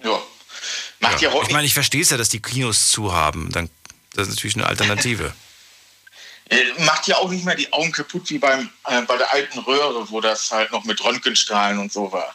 Ja. 0.05 0.23
Macht 1.01 1.20
ja, 1.20 1.32
heute 1.32 1.49
Ich 1.49 1.53
meine, 1.53 1.66
ich 1.66 1.74
verstehe 1.74 2.03
es 2.03 2.11
ja, 2.11 2.16
dass 2.16 2.28
die 2.28 2.39
Kinos 2.39 2.93
zu 2.93 3.12
haben. 3.12 3.51
Dann, 3.51 3.69
das 4.15 4.28
ist 4.28 4.37
natürlich 4.37 4.55
eine 4.55 4.66
Alternative. 4.66 5.32
Äh, 6.51 6.64
macht 6.78 7.06
ja 7.06 7.16
auch 7.16 7.31
nicht 7.31 7.44
mehr 7.44 7.55
die 7.55 7.72
Augen 7.72 7.93
kaputt 7.93 8.28
wie 8.28 8.39
beim, 8.39 8.68
äh, 8.86 9.02
bei 9.02 9.16
der 9.16 9.32
alten 9.32 9.60
Röhre, 9.60 10.10
wo 10.10 10.20
das 10.20 10.51
halt 10.51 10.72
noch 10.72 10.85
mit 10.85 11.02
Röntgenstrahlen 11.02 11.78
und 11.78 11.93
so 11.93 12.10
war. 12.10 12.35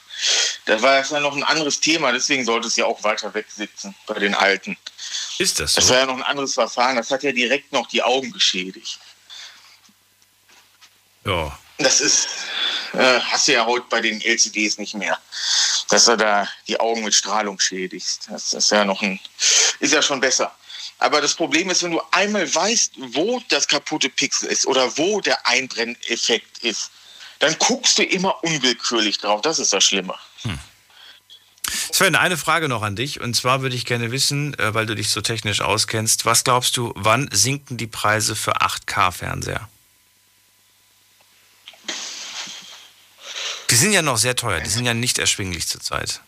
Das 0.66 0.82
war 0.82 0.98
jetzt 0.98 1.12
ja 1.12 1.20
noch 1.20 1.36
ein 1.36 1.44
anderes 1.44 1.82
Thema, 1.82 2.14
deswegen 2.14 2.46
sollte 2.46 2.68
es 2.68 2.78
ja 2.78 2.86
auch 2.86 3.04
weiter 3.04 3.34
weg 3.34 3.46
sitzen 3.50 3.94
bei 4.08 4.18
den 4.18 4.34
alten. 4.34 4.78
Ist 5.38 5.60
das 5.60 5.74
so? 5.74 5.82
Das 5.82 5.90
war 5.90 5.98
ja 5.98 6.06
noch 6.06 6.16
ein 6.16 6.24
anderes 6.24 6.54
Verfahren, 6.54 6.96
das 6.96 7.12
hat 7.12 7.24
ja 7.24 7.34
direkt 7.34 7.74
noch 7.74 7.88
die 7.88 8.02
Augen 8.02 8.32
geschädigt. 8.32 9.00
Ja. 11.26 11.58
Das 11.78 12.00
ist, 12.00 12.30
äh, 12.94 13.20
hast 13.20 13.50
du 13.50 13.54
ja 13.54 13.66
heute 13.66 13.86
bei 13.90 14.00
den 14.00 14.22
LCDs 14.22 14.78
nicht 14.78 14.96
mehr, 14.96 15.20
dass 15.90 16.06
du 16.06 16.16
da 16.16 16.48
die 16.70 16.80
Augen 16.80 17.04
mit 17.04 17.14
Strahlung 17.14 17.60
schädigst. 17.60 18.30
Das 18.30 18.54
ist 18.54 18.72
ja 18.72 18.86
noch 18.86 19.02
ein, 19.02 19.20
ist 19.82 19.92
ja 19.92 20.02
schon 20.02 20.22
besser. 20.22 20.56
Aber 21.00 21.22
das 21.22 21.34
Problem 21.34 21.70
ist, 21.70 21.84
wenn 21.84 21.92
du 21.92 22.02
einmal 22.12 22.54
weißt, 22.54 22.94
wo 23.14 23.42
das 23.50 23.68
kaputte 23.68 24.10
Pixel 24.10 24.50
ist 24.50 24.66
oder 24.66 24.98
wo 24.98 25.22
der 25.22 25.46
Einbrenneffekt 25.46 26.60
ist, 26.60 26.92
dann 27.40 27.56
guckst 27.60 27.98
du 27.98 28.04
immer 28.04 28.44
unwillkürlich 28.44 29.18
drauf. 29.18 29.42
Das 29.42 29.60
ist 29.60 29.74
das 29.74 29.84
Schlimme. 29.84 30.16
Sven, 31.92 32.16
eine 32.16 32.38
Frage 32.38 32.68
noch 32.68 32.82
an 32.82 32.96
dich. 32.96 33.22
Und 33.22 33.36
zwar 33.36 33.62
würde 33.62 33.76
ich 33.76 33.86
gerne 33.86 34.12
wissen, 34.12 34.54
äh, 34.60 34.74
weil 34.74 34.86
du 34.86 34.96
dich 34.96 35.10
so 35.10 35.22
technisch 35.22 35.62
auskennst, 35.62 36.26
was 36.26 36.44
glaubst 36.44 36.78
du, 36.78 36.92
wann 36.96 37.30
sinken 37.32 37.78
die 37.78 37.88
Preise 37.88 38.36
für 38.36 38.62
8K-Fernseher? 38.62 39.70
Die 43.70 43.76
sind 43.76 43.94
ja 43.94 44.02
noch 44.02 44.18
sehr 44.18 44.36
teuer, 44.36 44.60
die 44.60 44.70
sind 44.70 44.86
ja 44.86 44.94
nicht 44.94 45.18
erschwinglich 45.20 45.68
zurzeit. 45.68 46.22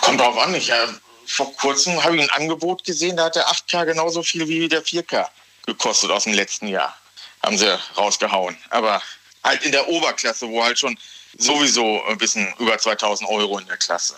Kommt 0.00 0.20
drauf 0.20 0.36
an. 0.38 0.54
Ich, 0.54 0.70
äh, 0.70 0.86
vor 1.28 1.54
kurzem 1.56 2.02
habe 2.02 2.16
ich 2.16 2.22
ein 2.22 2.30
Angebot 2.30 2.84
gesehen, 2.84 3.16
da 3.16 3.26
hat 3.26 3.36
der 3.36 3.48
8K 3.48 3.84
genauso 3.84 4.22
viel 4.22 4.48
wie 4.48 4.68
der 4.68 4.82
4K 4.82 5.28
gekostet 5.66 6.10
aus 6.10 6.24
dem 6.24 6.32
letzten 6.32 6.68
Jahr. 6.68 6.96
Haben 7.42 7.58
sie 7.58 7.78
rausgehauen. 7.96 8.56
Aber 8.70 9.02
halt 9.44 9.62
in 9.62 9.72
der 9.72 9.86
Oberklasse, 9.88 10.48
wo 10.48 10.64
halt 10.64 10.78
schon 10.78 10.98
sowieso 11.36 12.02
ein 12.06 12.18
bisschen 12.18 12.52
über 12.58 12.78
2000 12.78 13.28
Euro 13.28 13.58
in 13.58 13.66
der 13.66 13.76
Klasse. 13.76 14.16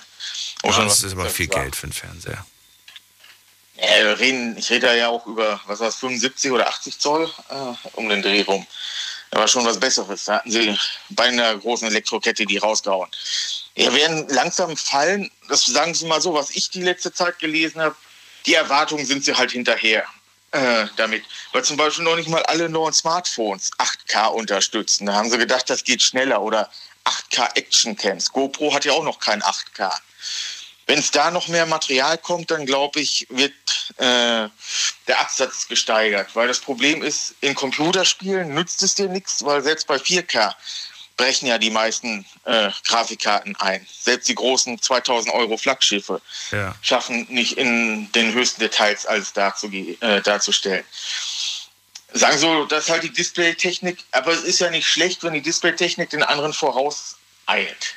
Ja, 0.63 0.85
das 0.85 1.03
ist 1.03 1.13
aber 1.13 1.29
viel 1.29 1.51
war. 1.51 1.63
Geld 1.63 1.77
für 1.77 1.85
einen 1.85 1.93
Fernseher. 1.93 2.47
Ja, 3.77 4.05
wir 4.05 4.19
reden, 4.19 4.57
ich 4.57 4.71
rede 4.71 4.87
da 4.87 4.95
ja 4.95 5.09
auch 5.09 5.27
über, 5.27 5.61
was 5.67 5.81
war 5.81 5.87
das, 5.87 5.97
75 5.97 6.53
oder 6.53 6.69
80 6.69 6.99
Zoll 6.99 7.31
äh, 7.49 7.89
um 7.95 8.09
den 8.09 8.23
Dreh 8.23 8.43
rum. 8.43 8.67
Da 9.31 9.41
war 9.41 9.49
schon 9.49 9.65
was 9.65 9.81
Besseres. 9.81 10.25
Da 10.25 10.35
hatten 10.35 10.51
sie 10.51 10.77
bei 11.11 11.25
einer 11.25 11.57
großen 11.57 11.89
Elektrokette 11.89 12.47
die 12.47 12.59
rausgehauen. 12.59 13.11
Ja, 13.77 13.95
werden 13.95 14.29
langsam 14.29 14.77
fallen, 14.77 15.31
das 15.51 15.67
sagen 15.67 15.95
Sie 15.95 16.07
mal 16.07 16.21
so, 16.21 16.33
was 16.33 16.51
ich 16.51 16.71
die 16.71 16.83
letzte 16.83 17.13
Zeit 17.13 17.39
gelesen 17.39 17.83
habe, 17.83 17.97
die 18.47 18.55
Erwartungen 18.55 19.05
sind 19.05 19.25
sie 19.25 19.35
halt 19.35 19.51
hinterher 19.51 20.05
äh, 20.53 20.87
damit. 20.97 21.25
Weil 21.53 21.65
zum 21.65 21.77
Beispiel 21.77 22.05
noch 22.05 22.17
nicht 22.17 22.29
mal 22.29 22.43
alle 22.45 22.69
neuen 22.69 22.93
Smartphones 22.93 23.71
8K 23.79 24.29
unterstützen. 24.29 25.07
Da 25.07 25.15
haben 25.15 25.31
sie 25.31 25.39
gedacht, 25.39 25.69
das 25.69 25.85
geht 25.85 26.03
schneller. 26.03 26.41
Oder 26.43 26.71
8K 27.05 27.57
Action 27.57 27.97
Cams. 27.97 28.33
GoPro 28.33 28.73
hat 28.73 28.85
ja 28.85 28.93
auch 28.93 29.05
noch 29.05 29.21
kein 29.21 29.43
8K. 29.43 29.93
Wenn 30.87 30.99
es 30.99 31.11
da 31.11 31.31
noch 31.31 31.47
mehr 31.49 31.67
Material 31.67 32.19
kommt, 32.19 32.51
dann 32.51 32.67
glaube 32.67 33.01
ich, 33.01 33.27
wird 33.31 33.53
äh, 33.99 34.49
der 35.07 35.21
Absatz 35.21 35.69
gesteigert. 35.69 36.35
Weil 36.35 36.49
das 36.49 36.59
Problem 36.59 37.03
ist, 37.03 37.35
in 37.41 37.55
Computerspielen 37.55 38.55
nützt 38.55 38.83
es 38.83 38.97
dir 38.97 39.09
nichts, 39.09 39.45
weil 39.45 39.63
selbst 39.63 39.87
bei 39.87 39.97
4K 39.97 40.53
brechen 41.21 41.47
ja 41.47 41.59
die 41.59 41.69
meisten 41.69 42.25
äh, 42.45 42.71
Grafikkarten 42.87 43.55
ein. 43.57 43.87
Selbst 43.93 44.27
die 44.27 44.35
großen 44.35 44.81
2000 44.81 45.35
Euro 45.35 45.59
Flaggschiffe 45.59 46.23
Ja. 46.51 46.75
schaffen 46.81 47.27
nicht 47.29 47.59
in 47.59 48.11
den 48.13 48.33
höchsten 48.33 48.61
Details 48.63 49.05
alles 49.05 49.33
äh, 49.37 50.23
darzustellen. 50.23 50.85
Sagen 52.15 52.39
so, 52.39 52.65
das 52.65 52.85
ist 52.85 52.91
halt 52.91 53.03
die 53.03 53.13
Displaytechnik, 53.13 53.99
aber 54.13 54.33
es 54.33 54.45
ist 54.45 54.61
ja 54.61 54.71
nicht 54.71 54.87
schlecht, 54.87 55.23
wenn 55.23 55.35
die 55.35 55.43
Displaytechnik 55.43 56.09
den 56.09 56.23
anderen 56.23 56.55
vorauseilt. 56.55 57.95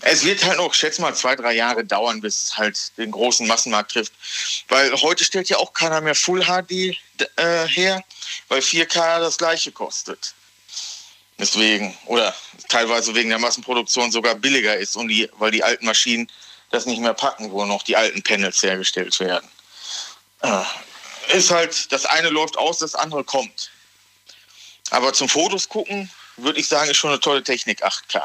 Es 0.00 0.24
wird 0.24 0.44
halt 0.44 0.58
noch, 0.58 0.72
schätze 0.72 1.02
mal, 1.02 1.14
zwei, 1.16 1.34
drei 1.34 1.54
Jahre 1.54 1.84
dauern, 1.84 2.20
bis 2.20 2.44
es 2.44 2.56
halt 2.56 2.96
den 2.96 3.10
großen 3.10 3.46
Massenmarkt 3.48 3.90
trifft. 3.92 4.12
Weil 4.68 4.92
heute 5.02 5.24
stellt 5.24 5.48
ja 5.48 5.56
auch 5.56 5.72
keiner 5.72 6.00
mehr 6.00 6.14
Full 6.14 6.44
HD 6.44 6.96
äh, 7.36 7.66
her, 7.66 8.04
weil 8.48 8.60
4K 8.60 9.18
das 9.18 9.36
gleiche 9.36 9.72
kostet. 9.72 10.34
Deswegen, 11.44 11.94
oder 12.06 12.34
teilweise 12.70 13.14
wegen 13.14 13.28
der 13.28 13.38
Massenproduktion 13.38 14.10
sogar 14.10 14.34
billiger 14.34 14.78
ist, 14.78 14.96
und 14.96 15.08
die, 15.08 15.28
weil 15.36 15.50
die 15.50 15.62
alten 15.62 15.84
Maschinen 15.84 16.26
das 16.70 16.86
nicht 16.86 17.02
mehr 17.02 17.12
packen, 17.12 17.50
wo 17.50 17.66
noch 17.66 17.82
die 17.82 17.96
alten 17.96 18.22
Panels 18.22 18.62
hergestellt 18.62 19.20
werden. 19.20 19.46
Äh, 20.40 20.62
ist 21.36 21.50
halt, 21.50 21.92
das 21.92 22.06
eine 22.06 22.30
läuft 22.30 22.56
aus, 22.56 22.78
das 22.78 22.94
andere 22.94 23.24
kommt. 23.24 23.70
Aber 24.88 25.12
zum 25.12 25.28
Fotos 25.28 25.68
gucken, 25.68 26.10
würde 26.38 26.58
ich 26.58 26.66
sagen, 26.66 26.90
ist 26.90 26.96
schon 26.96 27.10
eine 27.10 27.20
tolle 27.20 27.42
Technik, 27.42 27.84
8K. 27.84 28.22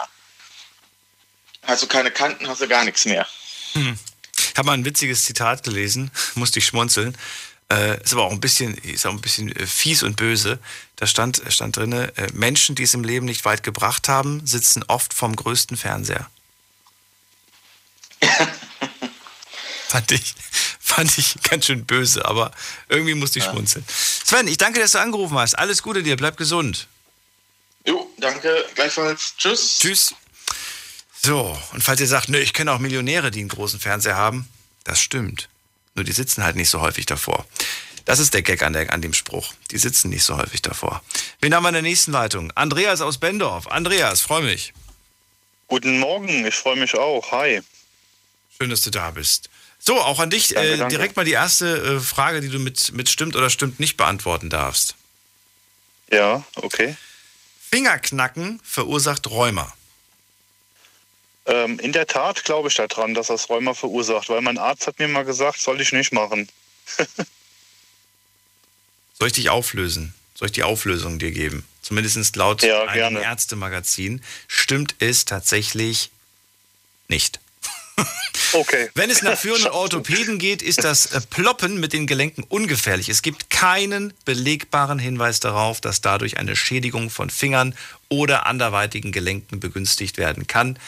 Hast 1.64 1.84
du 1.84 1.88
keine 1.88 2.12
Kanten, 2.12 2.48
hast 2.48 2.62
du 2.62 2.70
gar 2.70 2.86
nichts 2.86 3.04
mehr. 3.04 3.28
Hm. 3.74 4.00
Ich 4.38 4.54
habe 4.56 4.68
mal 4.68 4.74
ein 4.76 4.86
witziges 4.86 5.26
Zitat 5.26 5.64
gelesen, 5.64 6.10
musste 6.36 6.60
ich 6.60 6.66
schmunzeln. 6.66 7.18
Äh, 7.70 8.02
ist 8.02 8.14
aber 8.14 8.24
auch 8.24 8.32
ein 8.32 8.40
bisschen, 8.40 8.76
ist 8.78 9.06
auch 9.06 9.12
ein 9.12 9.20
bisschen 9.20 9.54
äh, 9.58 9.68
fies 9.68 10.04
und 10.04 10.16
böse. 10.16 10.60
Da 11.00 11.08
stand, 11.08 11.42
stand 11.48 11.78
drin, 11.78 11.94
äh, 11.94 12.12
Menschen, 12.34 12.76
die 12.76 12.84
es 12.84 12.94
im 12.94 13.06
Leben 13.06 13.26
nicht 13.26 13.46
weit 13.46 13.64
gebracht 13.64 14.10
haben, 14.10 14.46
sitzen 14.46 14.84
oft 14.84 15.14
vom 15.14 15.34
größten 15.34 15.78
Fernseher. 15.78 16.30
fand, 19.88 20.12
ich, 20.12 20.36
fand 20.78 21.18
ich 21.18 21.36
ganz 21.50 21.68
schön 21.68 21.86
böse, 21.86 22.26
aber 22.26 22.52
irgendwie 22.90 23.14
musste 23.14 23.40
ich 23.40 23.46
schmunzeln. 23.46 23.86
Sven, 23.88 24.50
ich 24.50 24.58
danke, 24.58 24.82
dass 24.82 24.92
du 24.92 25.00
angerufen 25.00 25.38
hast. 25.38 25.58
Alles 25.58 25.82
Gute 25.82 26.04
dir, 26.04 26.18
bleib 26.18 26.36
gesund. 26.36 26.88
Jo, 27.86 28.12
danke, 28.18 28.66
gleichfalls. 28.76 29.36
Tschüss. 29.38 29.78
Tschüss. 29.80 30.14
So, 31.22 31.58
und 31.72 31.82
falls 31.82 32.02
ihr 32.02 32.08
sagt, 32.08 32.28
nö, 32.28 32.40
ich 32.40 32.52
kenne 32.52 32.74
auch 32.74 32.80
Millionäre, 32.80 33.32
die 33.32 33.40
einen 33.40 33.48
großen 33.48 33.80
Fernseher 33.80 34.18
haben, 34.18 34.50
das 34.84 35.00
stimmt. 35.00 35.48
Nur 35.96 36.04
die 36.04 36.12
sitzen 36.12 36.44
halt 36.44 36.58
nicht 36.58 36.70
so 36.70 36.82
häufig 36.82 37.06
davor. 37.06 37.46
Das 38.10 38.18
ist 38.18 38.34
der 38.34 38.42
Gag 38.42 38.64
an, 38.64 38.74
der, 38.74 38.92
an 38.92 39.04
dem 39.04 39.14
Spruch. 39.14 39.54
Die 39.70 39.78
sitzen 39.78 40.10
nicht 40.10 40.24
so 40.24 40.36
häufig 40.36 40.64
davor. 40.64 41.04
Wen 41.42 41.54
haben 41.54 41.62
wir 41.62 41.70
in 41.70 41.74
der 41.74 41.84
nächsten 41.84 42.12
Leitung? 42.12 42.52
Andreas 42.56 43.02
aus 43.02 43.20
Bendorf. 43.20 43.68
Andreas, 43.68 44.22
freue 44.22 44.42
mich. 44.42 44.74
Guten 45.68 46.00
Morgen, 46.00 46.44
ich 46.44 46.56
freue 46.56 46.76
mich 46.76 46.96
auch. 46.96 47.32
Hi. 47.32 47.62
Schön, 48.58 48.72
dass 48.72 48.82
du 48.82 48.90
da 48.90 49.12
bist. 49.12 49.52
So, 49.78 50.02
auch 50.02 50.20
an 50.20 50.32
dich 50.32 50.48
Danke, 50.48 50.70
äh, 50.70 50.78
danke. 50.78 50.96
direkt 50.96 51.18
mal 51.18 51.24
die 51.24 51.34
erste 51.34 51.98
äh, 51.98 52.00
Frage, 52.00 52.42
die 52.42 52.50
du 52.50 52.58
mit, 52.58 52.94
mit 52.94 53.10
stimmt 53.10 53.36
oder 53.36 53.52
stimmt 53.52 53.80
nicht 53.80 53.96
beantworten 53.96 54.50
darfst. 54.50 54.96
Ja, 56.12 56.44
okay. 56.56 56.98
Fingerknacken 57.70 58.60
verursacht 58.64 59.30
Rheuma. 59.30 59.72
Ähm, 61.46 61.78
in 61.78 61.92
der 61.92 62.08
Tat 62.08 62.44
glaube 62.44 62.70
ich 62.70 62.74
daran, 62.74 63.14
dass 63.14 63.28
das 63.28 63.50
Rheuma 63.50 63.76
verursacht, 63.76 64.30
weil 64.30 64.42
mein 64.42 64.58
Arzt 64.58 64.88
hat 64.88 64.98
mir 64.98 65.08
mal 65.08 65.26
gesagt, 65.26 65.60
soll 65.60 65.80
ich 65.80 65.92
nicht 65.92 66.12
machen. 66.12 66.50
Soll 69.20 69.28
ich 69.28 69.34
dich 69.34 69.50
auflösen? 69.50 70.14
Soll 70.34 70.48
ich 70.48 70.54
die 70.54 70.64
Auflösung 70.64 71.20
dir 71.20 71.32
geben? 71.32 71.66
Zumindest 71.82 72.36
laut 72.38 72.64
Ja, 72.64 72.84
einem. 72.84 73.18
Ärztemagazin 73.18 74.22
stimmt 74.48 74.96
es 75.00 75.26
tatsächlich 75.26 76.12
nicht. 77.10 77.40
Okay. 78.54 78.90
Wenn 78.96 79.10
es 79.10 79.22
nach 79.22 79.38
führenden 79.38 79.72
Orthopäden 79.72 80.40
geht, 80.40 80.62
ist 80.62 80.84
das 80.84 81.08
äh, 81.08 81.20
Ploppen 81.20 81.80
mit 81.80 81.92
den 81.92 82.08
Gelenken 82.08 82.44
ungefährlich. 82.44 83.10
Es 83.10 83.22
gibt 83.22 83.50
keinen 83.50 84.14
belegbaren 84.24 85.00
Hinweis 85.00 85.42
darauf, 85.42 85.82
dass 85.82 86.00
dadurch 86.00 86.38
eine 86.38 86.56
Schädigung 86.56 87.10
von 87.10 87.30
Fingern 87.30 87.76
oder 88.08 88.46
anderweitigen 88.46 89.12
Gelenken 89.12 89.60
begünstigt 89.60 90.18
werden 90.18 90.48
kann. 90.48 90.80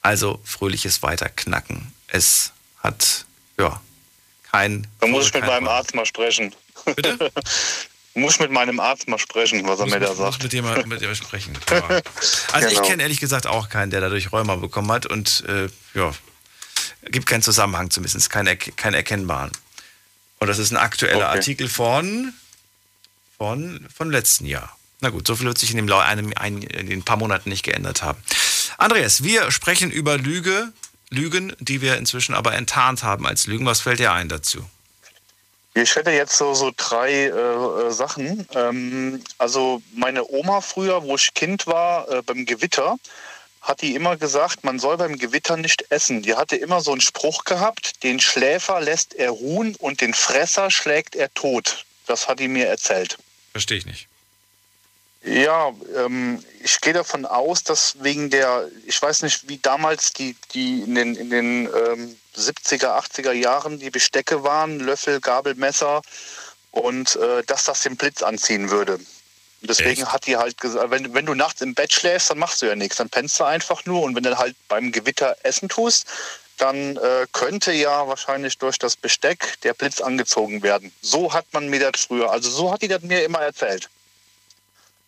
Also 0.00 0.40
fröhliches 0.44 1.02
Weiterknacken. 1.02 1.92
Es 2.08 2.52
hat, 2.78 3.26
ja, 3.58 3.80
kein. 4.50 4.86
Da 5.00 5.06
muss 5.06 5.26
ich 5.26 5.34
mit 5.34 5.46
meinem 5.46 5.68
Arzt 5.68 5.94
mal 5.94 6.04
sprechen. 6.06 6.54
Bitte? 6.84 7.30
muss 8.14 8.34
ich 8.34 8.40
mit 8.40 8.50
meinem 8.50 8.78
Arzt 8.80 9.08
mal 9.08 9.18
sprechen, 9.18 9.66
was 9.66 9.80
er 9.80 9.86
mir 9.86 10.00
da 10.00 10.08
muss 10.08 10.18
sagt. 10.18 10.42
mit 10.42 10.52
dir 10.52 10.62
mal 10.62 10.84
mit 10.86 11.00
dir 11.00 11.14
sprechen. 11.14 11.58
Ja. 11.70 12.00
Also 12.52 12.68
ich 12.68 12.74
Genau. 12.74 12.86
kenne 12.86 13.02
ehrlich 13.04 13.20
gesagt 13.20 13.46
auch 13.46 13.68
keinen, 13.68 13.90
der 13.90 14.00
dadurch 14.00 14.32
Rheuma 14.32 14.56
bekommen 14.56 14.92
hat 14.92 15.06
und 15.06 15.44
äh, 15.48 15.68
ja, 15.94 16.12
gibt 17.10 17.26
keinen 17.26 17.42
Zusammenhang 17.42 17.90
zumindest, 17.90 18.28
keinen, 18.30 18.58
keinen 18.58 18.94
erkennbaren. 18.94 19.50
Und 20.40 20.46
das 20.48 20.58
ist 20.58 20.72
ein 20.72 20.76
aktueller 20.76 21.28
Okay. 21.28 21.36
Artikel 21.38 21.68
von, 21.68 22.34
von, 23.38 23.86
von 23.94 24.10
letzten 24.10 24.44
Jahr. 24.44 24.76
Na 25.00 25.08
gut, 25.10 25.26
so 25.26 25.34
viel 25.36 25.46
wird 25.46 25.58
sich 25.58 25.70
in, 25.70 25.76
dem, 25.76 25.92
einem, 25.92 26.32
ein, 26.36 26.62
in 26.62 26.88
den 26.88 27.02
paar 27.04 27.16
Monaten 27.16 27.48
nicht 27.48 27.64
geändert 27.64 28.02
haben. 28.02 28.22
Andreas, 28.78 29.22
wir 29.24 29.50
sprechen 29.50 29.90
über 29.90 30.16
Lüge, 30.18 30.72
Lügen, 31.10 31.54
die 31.60 31.80
wir 31.80 31.96
inzwischen 31.96 32.34
aber 32.34 32.54
enttarnt 32.54 33.02
haben 33.02 33.26
als 33.26 33.46
Lügen. 33.46 33.66
Was 33.66 33.80
fällt 33.80 33.98
dir 34.00 34.12
ein 34.12 34.28
dazu? 34.28 34.68
Ich 35.74 35.96
hätte 35.96 36.10
jetzt 36.10 36.36
so, 36.36 36.52
so 36.52 36.70
drei 36.76 37.12
äh, 37.12 37.28
äh, 37.28 37.90
Sachen. 37.90 38.46
Ähm, 38.54 39.22
also 39.38 39.82
meine 39.94 40.28
Oma 40.30 40.60
früher, 40.60 41.02
wo 41.02 41.16
ich 41.16 41.32
Kind 41.32 41.66
war, 41.66 42.10
äh, 42.10 42.22
beim 42.22 42.44
Gewitter, 42.44 42.98
hat 43.62 43.80
die 43.80 43.94
immer 43.94 44.16
gesagt, 44.16 44.64
man 44.64 44.78
soll 44.78 44.98
beim 44.98 45.16
Gewitter 45.18 45.56
nicht 45.56 45.86
essen. 45.90 46.22
Die 46.22 46.34
hatte 46.34 46.56
immer 46.56 46.80
so 46.80 46.92
einen 46.92 47.00
Spruch 47.00 47.44
gehabt, 47.44 48.02
den 48.02 48.20
Schläfer 48.20 48.80
lässt 48.80 49.14
er 49.14 49.30
ruhen 49.30 49.76
und 49.76 50.00
den 50.00 50.12
Fresser 50.12 50.70
schlägt 50.70 51.14
er 51.14 51.32
tot. 51.32 51.86
Das 52.06 52.28
hat 52.28 52.40
die 52.40 52.48
mir 52.48 52.66
erzählt. 52.66 53.16
Verstehe 53.52 53.78
ich 53.78 53.86
nicht. 53.86 54.08
Ja, 55.24 55.72
ähm, 55.96 56.42
ich 56.62 56.80
gehe 56.80 56.92
davon 56.92 57.26
aus, 57.26 57.62
dass 57.62 58.02
wegen 58.02 58.30
der, 58.30 58.68
ich 58.86 59.00
weiß 59.00 59.22
nicht, 59.22 59.48
wie 59.48 59.58
damals 59.58 60.12
die, 60.12 60.36
die 60.52 60.80
in 60.80 60.94
den, 60.94 61.14
in 61.14 61.30
den 61.30 61.66
ähm, 61.66 62.16
70er, 62.36 62.98
80er 62.98 63.32
Jahren 63.32 63.78
die 63.78 63.90
Bestecke 63.90 64.42
waren, 64.42 64.80
Löffel, 64.80 65.20
Gabel, 65.20 65.54
Messer 65.54 66.02
und 66.72 67.16
äh, 67.16 67.44
dass 67.44 67.64
das 67.64 67.82
den 67.82 67.96
Blitz 67.96 68.22
anziehen 68.22 68.70
würde. 68.70 68.94
Und 68.94 69.70
Deswegen 69.70 70.10
hat 70.10 70.26
die 70.26 70.36
halt 70.36 70.60
gesagt, 70.60 70.90
wenn, 70.90 71.14
wenn 71.14 71.26
du 71.26 71.34
nachts 71.34 71.60
im 71.60 71.74
Bett 71.74 71.92
schläfst, 71.92 72.30
dann 72.30 72.38
machst 72.38 72.60
du 72.62 72.66
ja 72.66 72.74
nichts, 72.74 72.96
dann 72.96 73.08
pennst 73.08 73.38
du 73.38 73.44
einfach 73.44 73.84
nur 73.84 74.02
und 74.02 74.16
wenn 74.16 74.24
du 74.24 74.36
halt 74.36 74.56
beim 74.66 74.90
Gewitter 74.90 75.36
Essen 75.44 75.68
tust, 75.68 76.06
dann 76.58 76.96
äh, 76.96 77.26
könnte 77.32 77.72
ja 77.72 78.08
wahrscheinlich 78.08 78.58
durch 78.58 78.78
das 78.78 78.96
Besteck 78.96 79.60
der 79.62 79.74
Blitz 79.74 80.00
angezogen 80.00 80.62
werden. 80.64 80.92
So 81.00 81.32
hat 81.32 81.46
man 81.52 81.68
mir 81.68 81.78
das 81.78 82.02
früher, 82.02 82.30
also 82.30 82.50
so 82.50 82.72
hat 82.72 82.82
die 82.82 82.88
das 82.88 83.02
mir 83.02 83.24
immer 83.24 83.40
erzählt. 83.40 83.88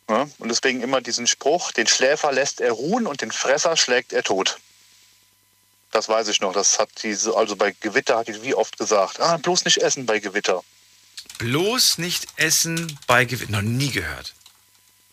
Ja, 0.09 0.29
und 0.39 0.49
deswegen 0.49 0.83
immer 0.83 1.01
diesen 1.01 1.27
Spruch, 1.27 1.73
den 1.73 1.87
Schläfer 1.87 2.31
lässt 2.31 2.61
er 2.61 2.73
ruhen 2.73 3.07
und 3.07 3.23
den 3.23 3.33
Fresser 3.33 3.77
schlägt 3.77 4.13
er 4.13 4.23
tot. 4.23 4.59
Das 5.93 6.09
weiß 6.09 6.29
ich 6.29 6.41
noch. 6.41 6.53
Das 6.53 6.79
hat 6.79 6.91
diese, 7.03 7.37
also 7.37 7.57
bei 7.57 7.71
Gewitter 7.81 8.19
hat 8.19 8.29
die 8.29 8.43
wie 8.43 8.55
oft 8.55 8.77
gesagt, 8.77 9.21
ah, 9.21 9.37
bloß 9.37 9.65
nicht 9.65 9.79
essen 9.79 10.07
bei 10.07 10.19
Gewitter. 10.19 10.63
Bloß 11.39 11.99
nicht 11.99 12.27
essen 12.37 12.99
bei 13.07 13.25
Gewitter. 13.25 13.53
Noch 13.53 13.63
nie 13.63 13.91
gehört. 13.91 14.35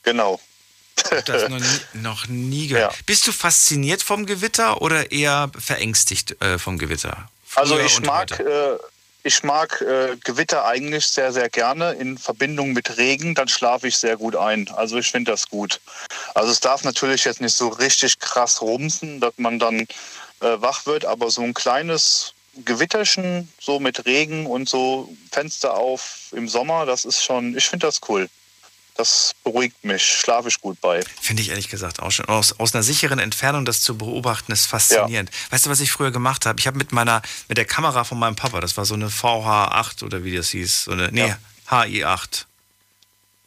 Genau. 0.03 0.39
Hab 1.09 1.26
das 1.26 1.49
noch 1.49 1.59
nie, 1.93 2.01
noch 2.01 2.27
nie 2.27 2.68
gehört. 2.68 3.05
Bist 3.05 3.27
du 3.27 3.31
fasziniert 3.31 4.03
vom 4.03 4.26
Gewitter 4.26 4.81
oder 4.81 5.11
eher 5.11 5.51
verängstigt 5.57 6.41
äh, 6.41 6.57
vom 6.57 6.77
Gewitter? 6.77 7.30
Also 7.55 7.76
Früher 7.76 7.85
ich 7.85 7.97
und 7.97 8.05
mag, 8.05 8.39
äh, 8.39 8.77
ich 9.23 9.43
mag 9.43 9.81
äh, 9.81 10.18
Gewitter 10.23 10.65
eigentlich 10.65 11.06
sehr, 11.06 11.31
sehr 11.31 11.49
gerne 11.49 11.93
in 11.93 12.18
Verbindung 12.18 12.73
mit 12.73 12.98
Regen, 12.98 13.35
dann 13.35 13.48
schlafe 13.48 13.88
ich 13.88 13.98
sehr 13.98 14.18
gut 14.18 14.35
ein. 14.35 14.69
Also 14.69 14.98
ich 14.98 15.11
finde 15.11 15.31
das 15.31 15.48
gut. 15.49 15.80
Also 16.34 16.52
es 16.52 16.60
darf 16.60 16.84
natürlich 16.84 17.26
jetzt 17.26 17.41
nicht 17.41 17.56
so 17.56 17.68
richtig 17.68 18.19
krass 18.19 18.61
rumsen, 18.61 19.19
dass 19.19 19.34
man 19.38 19.60
dann 19.60 19.81
äh, 19.81 19.88
wach 20.39 20.85
wird, 20.85 21.06
aber 21.06 21.30
so 21.30 21.41
ein 21.41 21.53
kleines 21.53 22.34
Gewitterchen, 22.65 23.48
so 23.60 23.80
mit 23.80 24.06
Regen 24.06 24.45
und 24.45 24.68
so 24.68 25.15
Fenster 25.31 25.76
auf 25.76 26.30
im 26.31 26.49
Sommer, 26.49 26.85
das 26.85 27.06
ist 27.06 27.23
schon, 27.23 27.56
ich 27.56 27.69
finde 27.69 27.88
das 27.88 28.02
cool. 28.10 28.27
Das 29.02 29.34
beruhigt 29.44 29.84
mich, 29.84 30.03
schlafe 30.03 30.48
ich 30.48 30.61
gut 30.61 30.80
bei. 30.80 31.03
Finde 31.19 31.41
ich 31.41 31.49
ehrlich 31.49 31.69
gesagt 31.69 32.03
auch 32.03 32.11
schon. 32.11 32.28
Aus, 32.28 32.60
aus 32.60 32.76
einer 32.76 32.84
sicheren 32.84 33.18
Entfernung 33.18 33.65
das 33.65 33.82
zu 33.82 33.98
beobachten, 33.98 34.52
ist 34.52 34.68
faszinierend. 34.68 35.32
Weißt 35.49 35.65
du, 35.65 35.72
was 35.72 35.80
ich 35.80 35.91
früher 35.91 36.11
gemacht 36.11 36.45
habe? 36.45 36.60
Ich 36.60 36.68
habe 36.68 36.78
mit 36.78 36.91
meiner, 36.91 37.23
mit 37.48 37.57
der 37.57 37.65
Kamera 37.65 38.03
von 38.03 38.19
meinem 38.19 38.36
Papa, 38.36 38.61
das 38.61 38.78
war 38.78 38.86
so 38.86 38.94
eine 38.94 39.07
VH8 39.07 40.03
oder 40.03 40.23
wie 40.23 40.36
das 40.36 40.49
hieß, 40.49 40.84
so 40.84 40.91
eine, 40.91 41.11
nee, 41.11 41.34
HI8. 41.68 42.45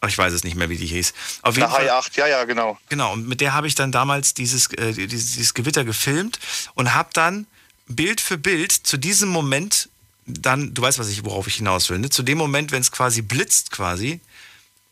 Ach, 0.00 0.08
ich 0.08 0.18
weiß 0.18 0.32
es 0.32 0.42
nicht 0.42 0.56
mehr, 0.56 0.68
wie 0.70 0.76
die 0.76 0.86
hieß. 0.86 1.14
Auf 1.42 1.56
jeden 1.56 1.70
Fall, 1.70 1.88
Hi8, 1.88 2.18
ja, 2.18 2.26
ja, 2.26 2.42
genau. 2.46 2.76
Genau, 2.88 3.12
und 3.12 3.28
mit 3.28 3.40
der 3.40 3.54
habe 3.54 3.68
ich 3.68 3.76
dann 3.76 3.92
damals 3.92 4.34
dieses, 4.34 4.72
äh, 4.72 4.92
dieses, 4.92 5.34
dieses 5.34 5.54
Gewitter 5.54 5.84
gefilmt 5.84 6.40
und 6.74 6.94
habe 6.94 7.10
dann 7.12 7.46
Bild 7.86 8.20
für 8.20 8.38
Bild 8.38 8.72
zu 8.72 8.96
diesem 8.96 9.28
Moment 9.28 9.88
dann, 10.26 10.74
du 10.74 10.82
weißt, 10.82 10.98
was 10.98 11.10
ich, 11.10 11.24
worauf 11.24 11.46
ich 11.46 11.56
hinaus 11.56 11.90
will, 11.90 12.00
ne? 12.00 12.10
zu 12.10 12.24
dem 12.24 12.38
Moment, 12.38 12.72
wenn 12.72 12.80
es 12.80 12.90
quasi 12.90 13.22
blitzt 13.22 13.70
quasi. 13.70 14.20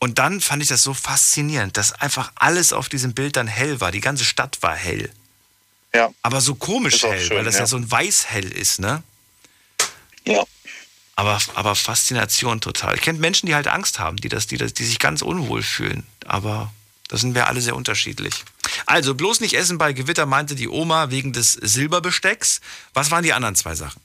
Und 0.03 0.19
dann 0.19 0.41
fand 0.41 0.61
ich 0.61 0.67
das 0.67 0.83
so 0.83 0.93
faszinierend, 0.93 1.77
dass 1.77 1.93
einfach 1.93 2.33
alles 2.35 2.73
auf 2.73 2.89
diesem 2.89 3.13
Bild 3.13 3.37
dann 3.37 3.47
hell 3.47 3.79
war. 3.79 3.89
Die 3.89 4.01
ganze 4.01 4.25
Stadt 4.25 4.57
war 4.59 4.75
hell. 4.75 5.09
Ja. 5.95 6.09
Aber 6.21 6.41
so 6.41 6.55
komisch 6.55 7.03
hell, 7.03 7.21
schön, 7.21 7.37
weil 7.37 7.45
das 7.45 7.53
ja. 7.53 7.61
ja. 7.61 7.67
so 7.67 7.77
ein 7.77 7.89
Weißhell 7.89 8.51
ist, 8.51 8.81
ne? 8.81 9.01
Ja. 10.25 10.43
Aber, 11.15 11.39
aber 11.53 11.73
Faszination 11.75 12.59
total. 12.59 12.95
Ich 12.95 13.01
kenne 13.01 13.19
Menschen, 13.19 13.45
die 13.45 13.55
halt 13.55 13.69
Angst 13.69 13.97
haben, 13.97 14.17
die, 14.17 14.27
das, 14.27 14.45
die, 14.45 14.57
das, 14.57 14.73
die 14.73 14.83
sich 14.83 14.99
ganz 14.99 15.21
unwohl 15.21 15.63
fühlen. 15.63 16.05
Aber 16.25 16.73
da 17.07 17.15
sind 17.15 17.33
wir 17.33 17.47
alle 17.47 17.61
sehr 17.61 17.77
unterschiedlich. 17.77 18.43
Also 18.85 19.15
bloß 19.15 19.39
nicht 19.39 19.53
essen 19.53 19.77
bei 19.77 19.93
Gewitter, 19.93 20.25
meinte 20.25 20.55
die 20.55 20.67
Oma 20.67 21.11
wegen 21.11 21.31
des 21.31 21.53
Silberbestecks. 21.53 22.59
Was 22.93 23.09
waren 23.09 23.23
die 23.23 23.31
anderen 23.31 23.55
zwei 23.55 23.75
Sachen? 23.75 24.01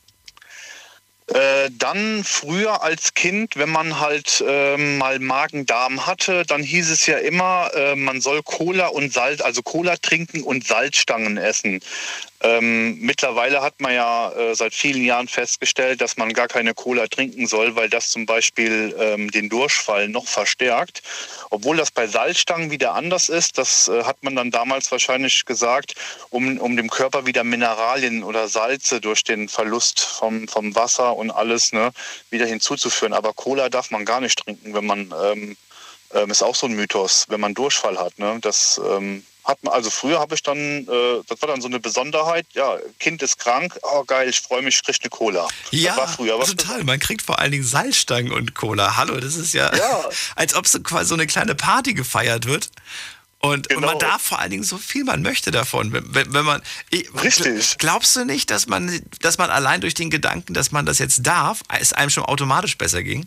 Äh, 1.28 1.70
dann 1.72 2.24
früher 2.24 2.82
als 2.82 3.12
Kind, 3.12 3.56
wenn 3.56 3.68
man 3.68 4.00
halt 4.00 4.42
ähm, 4.46 4.96
mal 4.96 5.18
Magen-Darm 5.18 6.06
hatte, 6.06 6.44
dann 6.46 6.62
hieß 6.62 6.88
es 6.90 7.04
ja 7.06 7.18
immer, 7.18 7.70
äh, 7.74 7.94
man 7.96 8.22
soll 8.22 8.42
Cola 8.42 8.86
und 8.86 9.12
Salz, 9.12 9.42
also 9.42 9.62
Cola 9.62 9.96
trinken 9.96 10.42
und 10.42 10.66
Salzstangen 10.66 11.36
essen. 11.36 11.80
Ähm, 12.40 13.00
mittlerweile 13.00 13.62
hat 13.62 13.80
man 13.80 13.92
ja 13.94 14.30
äh, 14.30 14.54
seit 14.54 14.72
vielen 14.72 15.04
Jahren 15.04 15.26
festgestellt, 15.26 16.00
dass 16.00 16.16
man 16.16 16.32
gar 16.32 16.46
keine 16.46 16.72
Cola 16.72 17.08
trinken 17.08 17.48
soll, 17.48 17.74
weil 17.74 17.90
das 17.90 18.10
zum 18.10 18.26
Beispiel 18.26 18.94
ähm, 18.98 19.30
den 19.32 19.48
Durchfall 19.48 20.08
noch 20.08 20.26
verstärkt. 20.26 21.02
Obwohl 21.50 21.76
das 21.76 21.90
bei 21.90 22.06
Salzstangen 22.06 22.70
wieder 22.70 22.94
anders 22.94 23.28
ist, 23.28 23.58
das 23.58 23.88
äh, 23.88 24.04
hat 24.04 24.22
man 24.22 24.36
dann 24.36 24.52
damals 24.52 24.92
wahrscheinlich 24.92 25.46
gesagt, 25.46 25.94
um, 26.30 26.58
um 26.58 26.76
dem 26.76 26.88
Körper 26.88 27.26
wieder 27.26 27.42
Mineralien 27.42 28.22
oder 28.22 28.46
Salze 28.46 29.00
durch 29.00 29.24
den 29.24 29.48
Verlust 29.48 30.00
vom, 30.00 30.46
vom 30.46 30.76
Wasser 30.76 31.16
und 31.18 31.30
alles 31.30 31.72
ne, 31.72 31.90
wieder 32.30 32.46
hinzuzuführen. 32.46 33.12
Aber 33.12 33.32
Cola 33.32 33.68
darf 33.68 33.90
man 33.90 34.04
gar 34.04 34.20
nicht 34.20 34.38
trinken, 34.38 34.74
wenn 34.74 34.86
man, 34.86 35.14
ähm, 35.24 35.56
ähm, 36.14 36.30
ist 36.30 36.42
auch 36.42 36.54
so 36.54 36.66
ein 36.66 36.72
Mythos, 36.74 37.26
wenn 37.28 37.40
man 37.40 37.54
Durchfall 37.54 37.98
hat. 37.98 38.18
Ne? 38.18 38.38
Das 38.40 38.80
ähm, 38.84 39.24
hat 39.48 39.62
man, 39.64 39.72
also 39.72 39.90
früher 39.90 40.20
habe 40.20 40.34
ich 40.34 40.42
dann, 40.42 40.58
äh, 40.58 41.22
das 41.26 41.40
war 41.40 41.48
dann 41.48 41.60
so 41.60 41.68
eine 41.68 41.80
Besonderheit, 41.80 42.46
ja, 42.52 42.76
Kind 43.00 43.22
ist 43.22 43.38
krank, 43.38 43.78
oh 43.82 44.04
geil, 44.04 44.28
ich 44.28 44.40
freue 44.40 44.62
mich, 44.62 44.76
ich 44.76 44.82
kriege 44.82 44.98
eine 45.00 45.10
Cola. 45.10 45.48
Ja, 45.70 45.90
das 45.90 45.98
war 45.98 46.08
früher 46.08 46.38
was 46.38 46.54
total. 46.54 46.84
Man 46.84 47.00
kriegt 47.00 47.22
vor 47.22 47.38
allen 47.38 47.52
Dingen 47.52 47.64
Salzstangen 47.64 48.32
und 48.32 48.54
Cola. 48.54 48.96
Hallo, 48.96 49.18
das 49.18 49.36
ist 49.36 49.54
ja, 49.54 49.74
Ja. 49.74 50.04
als 50.36 50.54
ob 50.54 50.66
so 50.66 50.80
quasi 50.80 51.08
so 51.08 51.14
eine 51.14 51.26
kleine 51.26 51.54
Party 51.54 51.94
gefeiert 51.94 52.46
wird. 52.46 52.70
Und, 53.40 53.72
und 53.72 53.80
man 53.82 53.90
Genau. 53.90 53.98
darf 54.00 54.22
vor 54.22 54.40
allen 54.40 54.50
Dingen 54.50 54.64
so 54.64 54.78
viel 54.78 55.04
man 55.04 55.22
möchte 55.22 55.50
davon. 55.52 55.92
Wenn, 55.92 56.32
wenn, 56.34 56.44
man, 56.44 56.60
ich, 56.90 57.08
Richtig. 57.22 57.78
Glaubst 57.78 58.16
du 58.16 58.24
nicht, 58.24 58.50
dass 58.50 58.66
man, 58.66 59.00
dass 59.20 59.38
man 59.38 59.48
allein 59.50 59.80
durch 59.80 59.94
den 59.94 60.10
Gedanken, 60.10 60.54
dass 60.54 60.72
man 60.72 60.84
das 60.86 60.98
jetzt 60.98 61.24
darf, 61.26 61.60
es 61.78 61.92
einem 61.92 62.10
schon 62.10 62.24
automatisch 62.24 62.76
besser 62.76 63.02
ging? 63.04 63.26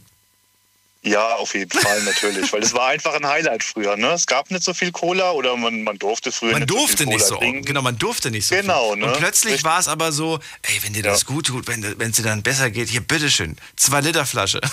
Ja, 1.03 1.35
auf 1.37 1.55
jeden 1.55 1.71
Fall 1.71 2.03
natürlich, 2.03 2.53
weil 2.53 2.61
es 2.61 2.73
war 2.75 2.89
einfach 2.89 3.13
ein 3.15 3.25
Highlight 3.25 3.63
früher. 3.63 3.97
Ne? 3.97 4.09
Es 4.11 4.27
gab 4.27 4.51
nicht 4.51 4.63
so 4.63 4.71
viel 4.73 4.91
Cola 4.91 5.31
oder 5.31 5.57
man, 5.57 5.81
man 5.81 5.97
durfte 5.97 6.31
früher 6.31 6.51
Man 6.51 6.59
nicht 6.61 6.69
durfte 6.69 6.91
so 6.91 6.97
viel 6.97 7.07
nicht 7.07 7.17
Cola 7.25 7.27
so, 7.29 7.37
trinken. 7.37 7.65
genau, 7.65 7.81
man 7.81 7.97
durfte 7.97 8.29
nicht 8.29 8.45
so 8.45 8.53
Genau, 8.53 8.91
viel. 8.93 8.99
ne? 9.01 9.07
Und 9.07 9.17
plötzlich 9.17 9.53
Richtig. 9.53 9.63
war 9.63 9.79
es 9.79 9.87
aber 9.87 10.11
so, 10.11 10.39
ey, 10.61 10.83
wenn 10.83 10.93
dir 10.93 11.01
das 11.01 11.25
gut 11.25 11.47
tut, 11.47 11.65
wenn 11.67 11.83
es 11.83 12.17
dir 12.17 12.21
dann 12.23 12.43
besser 12.43 12.69
geht, 12.69 12.89
hier, 12.89 13.01
bitteschön, 13.01 13.57
zwei 13.77 14.01
Liter 14.01 14.27
Flasche. 14.27 14.61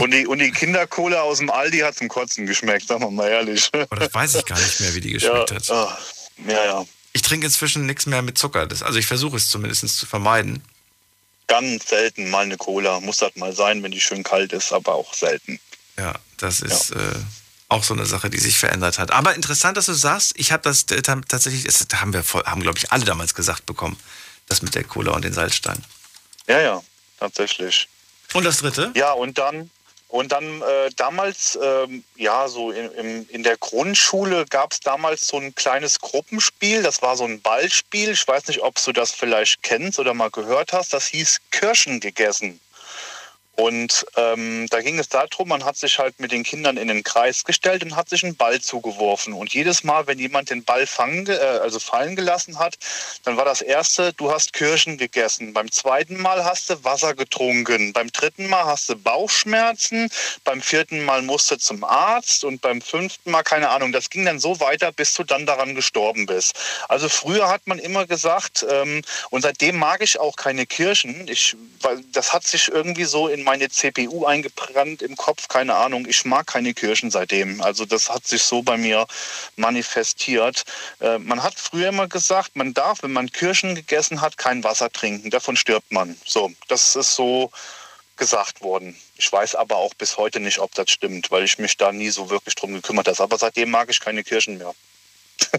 Und 0.00 0.12
die, 0.12 0.26
und 0.26 0.38
die 0.38 0.50
Kindercola 0.52 1.22
aus 1.22 1.38
dem 1.38 1.50
Aldi 1.50 1.78
hat 1.80 1.96
zum 1.96 2.08
Kotzen 2.08 2.46
geschmeckt, 2.46 2.86
sagen 2.88 3.02
wir 3.02 3.10
mal 3.10 3.28
ehrlich. 3.28 3.70
Oh, 3.74 3.94
das 3.96 4.12
weiß 4.14 4.34
ich 4.36 4.44
gar 4.46 4.58
nicht 4.58 4.80
mehr, 4.80 4.94
wie 4.94 5.00
die 5.00 5.12
geschmeckt 5.12 5.50
ja, 5.50 5.56
hat. 5.56 5.68
ja, 6.46 6.64
ja. 6.64 6.84
Ich 7.12 7.22
trinke 7.22 7.46
inzwischen 7.46 7.84
nichts 7.86 8.06
mehr 8.06 8.22
mit 8.22 8.38
Zucker. 8.38 8.66
Das, 8.66 8.82
also 8.82 8.98
ich 8.98 9.06
versuche 9.06 9.36
es 9.36 9.48
zumindest 9.50 9.88
zu 9.96 10.06
vermeiden. 10.06 10.62
Ganz 11.48 11.88
selten 11.88 12.30
mal 12.30 12.44
eine 12.44 12.56
Cola. 12.56 13.00
Muss 13.00 13.18
das 13.18 13.34
mal 13.36 13.52
sein, 13.52 13.82
wenn 13.82 13.90
die 13.90 14.00
schön 14.00 14.22
kalt 14.22 14.52
ist, 14.52 14.72
aber 14.72 14.94
auch 14.94 15.12
selten. 15.12 15.58
Ja, 15.98 16.14
das 16.38 16.60
ist 16.60 16.92
Äh, 16.92 16.96
auch 17.68 17.84
so 17.84 17.94
eine 17.94 18.06
Sache, 18.06 18.30
die 18.30 18.38
sich 18.38 18.58
verändert 18.58 18.98
hat. 18.98 19.10
Aber 19.10 19.34
interessant, 19.34 19.76
dass 19.76 19.86
du 19.86 19.94
sagst, 19.94 20.32
ich 20.36 20.52
habe 20.52 20.62
das 20.62 20.84
äh, 20.84 21.02
tatsächlich, 21.02 21.64
das 21.64 21.86
haben 21.94 22.12
wir, 22.12 22.22
voll- 22.22 22.44
haben 22.44 22.62
glaube 22.62 22.78
ich 22.78 22.92
alle 22.92 23.04
damals 23.04 23.34
gesagt 23.34 23.66
bekommen, 23.66 23.98
das 24.46 24.62
mit 24.62 24.74
der 24.74 24.84
Cola 24.84 25.12
und 25.12 25.24
den 25.24 25.32
Salzsteinen. 25.32 25.84
Ja, 26.46 26.60
ja, 26.60 26.82
tatsächlich. 27.18 27.88
Und 28.32 28.44
das 28.44 28.58
dritte? 28.58 28.92
Ja, 28.94 29.12
und 29.12 29.38
dann, 29.38 29.70
und 30.08 30.32
dann 30.32 30.62
äh, 30.62 30.90
damals, 30.96 31.58
ähm, 31.62 32.04
ja, 32.16 32.48
so 32.48 32.70
in, 32.70 32.90
im, 32.92 33.28
in 33.28 33.42
der 33.42 33.56
Grundschule 33.56 34.46
gab 34.46 34.72
es 34.72 34.80
damals 34.80 35.26
so 35.26 35.38
ein 35.38 35.54
kleines 35.54 35.98
Gruppenspiel. 36.00 36.82
Das 36.82 37.02
war 37.02 37.16
so 37.16 37.24
ein 37.24 37.40
Ballspiel. 37.40 38.10
Ich 38.10 38.26
weiß 38.26 38.48
nicht, 38.48 38.62
ob 38.62 38.82
du 38.82 38.92
das 38.92 39.12
vielleicht 39.12 39.62
kennst 39.62 39.98
oder 39.98 40.14
mal 40.14 40.30
gehört 40.30 40.72
hast. 40.72 40.92
Das 40.92 41.06
hieß 41.06 41.40
Kirschen 41.50 42.00
gegessen. 42.00 42.60
Und 43.54 44.06
ähm, 44.16 44.66
da 44.70 44.80
ging 44.80 44.98
es 44.98 45.10
darum, 45.10 45.48
man 45.48 45.64
hat 45.64 45.76
sich 45.76 45.98
halt 45.98 46.18
mit 46.18 46.32
den 46.32 46.42
Kindern 46.42 46.78
in 46.78 46.88
den 46.88 47.02
Kreis 47.02 47.44
gestellt 47.44 47.82
und 47.84 47.96
hat 47.96 48.08
sich 48.08 48.24
einen 48.24 48.34
Ball 48.34 48.60
zugeworfen. 48.60 49.34
Und 49.34 49.52
jedes 49.52 49.84
Mal, 49.84 50.06
wenn 50.06 50.18
jemand 50.18 50.48
den 50.48 50.64
Ball 50.64 50.86
fangen, 50.86 51.26
ge- 51.26 51.36
äh, 51.36 51.58
also 51.58 51.78
fallen 51.78 52.16
gelassen 52.16 52.58
hat, 52.58 52.76
dann 53.24 53.36
war 53.36 53.44
das 53.44 53.60
erste, 53.60 54.14
du 54.14 54.32
hast 54.32 54.54
Kirschen 54.54 54.96
gegessen. 54.96 55.52
Beim 55.52 55.70
zweiten 55.70 56.16
Mal 56.16 56.44
hast 56.46 56.70
du 56.70 56.82
Wasser 56.82 57.14
getrunken. 57.14 57.92
Beim 57.92 58.10
dritten 58.10 58.46
Mal 58.48 58.64
hast 58.64 58.88
du 58.88 58.96
Bauchschmerzen. 58.96 60.08
Beim 60.44 60.62
vierten 60.62 61.04
Mal 61.04 61.20
musst 61.20 61.50
du 61.50 61.56
zum 61.58 61.84
Arzt. 61.84 62.44
Und 62.44 62.62
beim 62.62 62.80
fünften 62.80 63.30
Mal, 63.30 63.42
keine 63.42 63.68
Ahnung, 63.68 63.92
das 63.92 64.08
ging 64.08 64.24
dann 64.24 64.40
so 64.40 64.60
weiter, 64.60 64.92
bis 64.92 65.12
du 65.12 65.24
dann 65.24 65.44
daran 65.44 65.74
gestorben 65.74 66.24
bist. 66.24 66.54
Also 66.88 67.10
früher 67.10 67.50
hat 67.50 67.66
man 67.66 67.78
immer 67.78 68.06
gesagt, 68.06 68.64
ähm, 68.68 69.02
und 69.28 69.42
seitdem 69.42 69.76
mag 69.76 70.00
ich 70.02 70.18
auch 70.18 70.36
keine 70.36 70.64
Kirschen. 70.64 71.28
Ich, 71.28 71.54
weil 71.82 72.02
das 72.12 72.32
hat 72.32 72.46
sich 72.46 72.68
irgendwie 72.68 73.04
so 73.04 73.28
in 73.28 73.42
meine 73.52 73.68
CPU 73.68 74.24
eingebrannt 74.24 75.02
im 75.02 75.14
Kopf, 75.14 75.46
keine 75.46 75.74
Ahnung. 75.74 76.06
Ich 76.08 76.24
mag 76.24 76.46
keine 76.46 76.72
Kirschen 76.72 77.10
seitdem. 77.10 77.60
Also 77.60 77.84
das 77.84 78.08
hat 78.08 78.26
sich 78.26 78.42
so 78.42 78.62
bei 78.62 78.78
mir 78.78 79.06
manifestiert. 79.56 80.62
Äh, 81.00 81.18
man 81.18 81.42
hat 81.42 81.54
früher 81.56 81.90
immer 81.90 82.08
gesagt, 82.08 82.56
man 82.56 82.72
darf, 82.72 83.02
wenn 83.02 83.12
man 83.12 83.30
Kirschen 83.30 83.74
gegessen 83.74 84.22
hat, 84.22 84.38
kein 84.38 84.64
Wasser 84.64 84.90
trinken. 84.90 85.28
Davon 85.28 85.56
stirbt 85.56 85.92
man. 85.92 86.16
So, 86.24 86.50
das 86.68 86.96
ist 86.96 87.14
so 87.14 87.50
gesagt 88.16 88.62
worden. 88.62 88.96
Ich 89.16 89.30
weiß 89.30 89.54
aber 89.56 89.76
auch 89.76 89.92
bis 89.92 90.16
heute 90.16 90.40
nicht, 90.40 90.58
ob 90.58 90.74
das 90.74 90.90
stimmt, 90.90 91.30
weil 91.30 91.44
ich 91.44 91.58
mich 91.58 91.76
da 91.76 91.92
nie 91.92 92.08
so 92.08 92.30
wirklich 92.30 92.54
drum 92.54 92.72
gekümmert 92.72 93.06
habe. 93.06 93.22
Aber 93.22 93.36
seitdem 93.36 93.70
mag 93.70 93.90
ich 93.90 94.00
keine 94.00 94.24
Kirschen 94.24 94.56
mehr. 94.56 94.74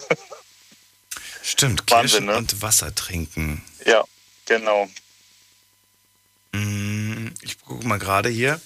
Stimmt, 1.44 1.84
Wahnsinn, 1.92 2.10
Kirschen 2.10 2.26
ne? 2.26 2.38
und 2.38 2.62
Wasser 2.64 2.96
trinken. 2.96 3.62
Ja, 3.86 4.04
genau. 4.46 4.90
Mm, 6.54 7.13
Ich 7.42 7.60
gucke 7.62 7.88
mal 7.88 8.00
gerade 8.00 8.30
hier. 8.30 8.60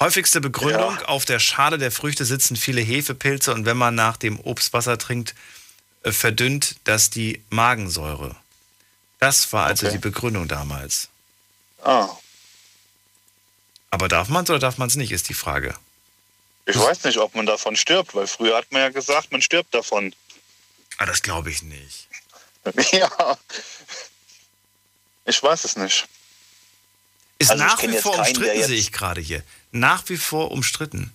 Häufigste 0.00 0.40
Begründung, 0.40 0.98
auf 1.02 1.24
der 1.24 1.38
Schale 1.38 1.78
der 1.78 1.92
Früchte 1.92 2.24
sitzen 2.24 2.56
viele 2.56 2.80
Hefepilze 2.80 3.52
und 3.54 3.66
wenn 3.66 3.76
man 3.76 3.94
nach 3.94 4.16
dem 4.16 4.40
Obst 4.40 4.72
Wasser 4.72 4.98
trinkt, 4.98 5.34
äh, 6.02 6.12
verdünnt 6.12 6.76
das 6.84 7.10
die 7.10 7.42
Magensäure. 7.50 8.34
Das 9.20 9.52
war 9.52 9.66
also 9.66 9.86
Okay. 9.86 9.96
die 9.96 10.00
Begründung 10.00 10.48
damals. 10.48 11.08
Ah, 11.84 12.08
Aber 13.90 14.08
darf 14.08 14.28
man 14.28 14.44
es 14.44 14.50
oder 14.50 14.58
darf 14.58 14.78
man 14.78 14.88
es 14.88 14.96
nicht, 14.96 15.12
ist 15.12 15.28
die 15.28 15.34
Frage. 15.34 15.74
ich 16.66 16.76
weiß 16.78 17.04
nicht, 17.04 17.18
ob 17.18 17.34
man 17.34 17.44
davon 17.46 17.76
stirbt, 17.76 18.14
weil 18.14 18.26
früher 18.26 18.56
hat 18.56 18.70
man 18.72 18.80
ja 18.82 18.88
gesagt, 18.88 19.30
man 19.32 19.42
stirbt 19.42 19.74
davon. 19.74 20.14
Ah, 20.98 21.06
das 21.06 21.22
glaube 21.22 21.50
ich 21.50 21.62
nicht. 21.62 22.08
ja. 22.92 23.36
Ich 25.24 25.42
weiß 25.42 25.64
es 25.64 25.76
nicht. 25.76 26.06
Ist 27.42 27.50
Also 27.50 27.64
nach 27.64 27.82
wie 27.82 27.96
vor 27.98 28.12
keinen, 28.12 28.26
umstritten, 28.26 28.62
sehe 28.64 28.78
ich 28.78 28.92
gerade 28.92 29.20
hier. 29.20 29.42
Nach 29.72 30.02
wie 30.08 30.16
vor 30.16 30.50
umstritten. 30.50 31.12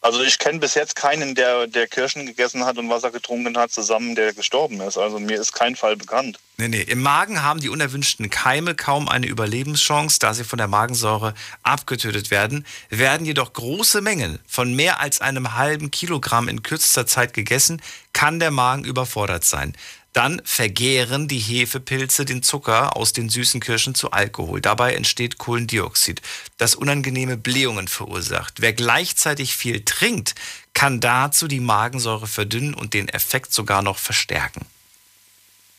Also 0.00 0.22
ich 0.22 0.38
kenne 0.38 0.60
bis 0.60 0.74
jetzt 0.74 0.94
keinen, 0.94 1.34
der, 1.34 1.66
der 1.66 1.88
Kirschen 1.88 2.24
gegessen 2.24 2.64
hat 2.64 2.78
und 2.78 2.88
Wasser 2.88 3.10
getrunken 3.10 3.58
hat, 3.58 3.72
zusammen, 3.72 4.14
der 4.14 4.32
gestorben 4.32 4.80
ist. 4.80 4.96
Also 4.96 5.18
mir 5.18 5.40
ist 5.40 5.52
kein 5.52 5.74
Fall 5.74 5.96
bekannt. 5.96 6.38
Nee, 6.56 6.68
nee. 6.68 6.82
Im 6.82 7.02
Magen 7.02 7.42
haben 7.42 7.60
die 7.60 7.68
unerwünschten 7.68 8.30
Keime 8.30 8.76
kaum 8.76 9.08
eine 9.08 9.26
Überlebenschance, 9.26 10.20
da 10.20 10.34
sie 10.34 10.44
von 10.44 10.56
der 10.56 10.68
Magensäure 10.68 11.34
abgetötet 11.64 12.30
werden, 12.30 12.64
werden 12.90 13.26
jedoch 13.26 13.52
große 13.52 14.00
Mengen 14.00 14.38
von 14.46 14.72
mehr 14.74 15.00
als 15.00 15.20
einem 15.20 15.56
halben 15.56 15.90
Kilogramm 15.90 16.48
in 16.48 16.62
kürzester 16.62 17.06
Zeit 17.06 17.34
gegessen, 17.34 17.82
kann 18.12 18.38
der 18.38 18.52
Magen 18.52 18.84
überfordert 18.84 19.44
sein. 19.44 19.76
Dann 20.18 20.42
vergären 20.44 21.28
die 21.28 21.38
Hefepilze 21.38 22.24
den 22.24 22.42
Zucker 22.42 22.96
aus 22.96 23.12
den 23.12 23.28
süßen 23.28 23.60
Kirschen 23.60 23.94
zu 23.94 24.10
Alkohol. 24.10 24.60
Dabei 24.60 24.94
entsteht 24.94 25.38
Kohlendioxid, 25.38 26.22
das 26.56 26.74
unangenehme 26.74 27.36
Blähungen 27.36 27.86
verursacht. 27.86 28.54
Wer 28.60 28.72
gleichzeitig 28.72 29.54
viel 29.54 29.84
trinkt, 29.84 30.34
kann 30.74 30.98
dazu 30.98 31.46
die 31.46 31.60
Magensäure 31.60 32.26
verdünnen 32.26 32.74
und 32.74 32.94
den 32.94 33.08
Effekt 33.08 33.52
sogar 33.52 33.80
noch 33.80 33.96
verstärken. 33.96 34.66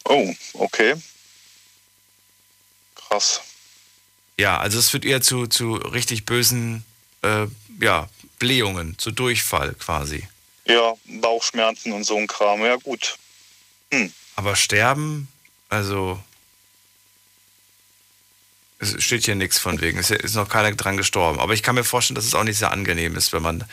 Oh, 0.06 0.34
okay. 0.54 0.96
Krass. 2.96 3.42
Ja, 4.38 4.58
also 4.58 4.80
es 4.80 4.90
führt 4.90 5.04
eher 5.04 5.22
zu, 5.22 5.48
zu 5.48 5.74
richtig 5.74 6.24
bösen 6.24 6.86
äh, 7.24 7.48
ja, 7.82 8.08
Blähungen, 8.40 8.98
zu 9.00 9.12
Durchfall 9.12 9.74
quasi. 9.74 10.30
Ja, 10.64 10.94
Bauchschmerzen 11.20 11.92
und 11.92 12.06
so 12.06 12.16
ein 12.16 12.28
Kram. 12.28 12.64
Ja, 12.64 12.78
gut. 12.78 13.18
Hm. 13.92 14.14
Aber 14.40 14.56
sterben, 14.56 15.28
also 15.68 16.18
es 18.80 19.04
steht 19.04 19.26
hier 19.26 19.36
nichts 19.36 19.60
von 19.60 19.82
wegen. 19.82 20.00
Es 20.00 20.12
ist 20.12 20.36
noch 20.36 20.48
keiner 20.48 20.72
dran 20.72 20.96
gestorben. 20.96 21.42
Aber 21.42 21.54
ich 21.54 21.62
kann 21.62 21.76
mir 21.76 21.84
vorstellen, 21.84 22.16
dass 22.16 22.24
es 22.24 22.34
auch 22.36 22.46
nicht 22.46 22.58
sehr 22.58 22.72
angenehm 22.72 23.18
ist, 23.18 23.34
wenn 23.34 23.42
man, 23.42 23.66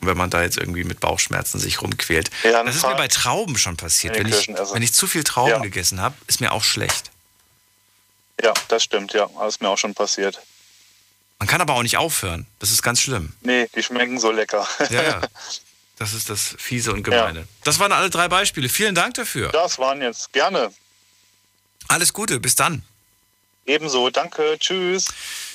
wenn 0.00 0.16
man 0.16 0.28
da 0.28 0.42
jetzt 0.42 0.56
irgendwie 0.56 0.82
mit 0.82 0.98
Bauchschmerzen 0.98 1.60
sich 1.60 1.80
rumquält. 1.80 2.28
Ja, 2.42 2.64
das 2.64 2.74
ist 2.74 2.82
mir 2.84 2.96
bei 2.96 3.06
Trauben 3.06 3.56
schon 3.56 3.76
passiert. 3.76 4.18
Wenn 4.18 4.26
ich 4.26 4.48
wenn 4.48 4.82
ich 4.82 4.92
zu 4.92 5.06
viel 5.06 5.22
Trauben 5.22 5.50
Ja. 5.52 5.58
gegessen 5.60 6.00
habe, 6.00 6.16
ist 6.26 6.40
mir 6.40 6.50
auch 6.50 6.64
schlecht. 6.64 7.12
Ja, 8.42 8.52
das 8.66 8.82
stimmt, 8.82 9.12
ja. 9.12 9.30
Das 9.38 9.54
ist 9.54 9.62
mir 9.62 9.68
auch 9.68 9.78
schon 9.78 9.94
passiert. 9.94 10.40
Man 11.38 11.46
kann 11.46 11.60
aber 11.60 11.74
auch 11.74 11.84
nicht 11.84 11.98
aufhören. 11.98 12.48
Das 12.58 12.72
ist 12.72 12.82
ganz 12.82 13.00
schlimm. 13.00 13.32
Nee, 13.42 13.68
die 13.76 13.82
schmecken 13.84 14.18
so 14.18 14.32
lecker. 14.32 14.66
Ja, 14.90 15.02
ja. 15.04 15.20
Das 16.00 16.14
ist 16.14 16.30
das 16.30 16.54
Fiese 16.56 16.94
und 16.94 17.02
Gemeine. 17.02 17.46
Das 17.62 17.78
waren 17.78 17.92
alle 17.92 18.08
drei 18.08 18.26
Beispiele. 18.26 18.70
Vielen 18.70 18.94
Dank 18.94 19.12
dafür. 19.14 19.50
Das 19.50 19.78
waren 19.78 20.00
jetzt 20.00 20.32
gerne. 20.32 20.72
Alles 21.88 22.14
Gute, 22.14 22.40
bis 22.40 22.56
dann. 22.56 22.82
Ebenso, 23.66 24.08
danke, 24.08 24.56
tschüss. 24.58 25.08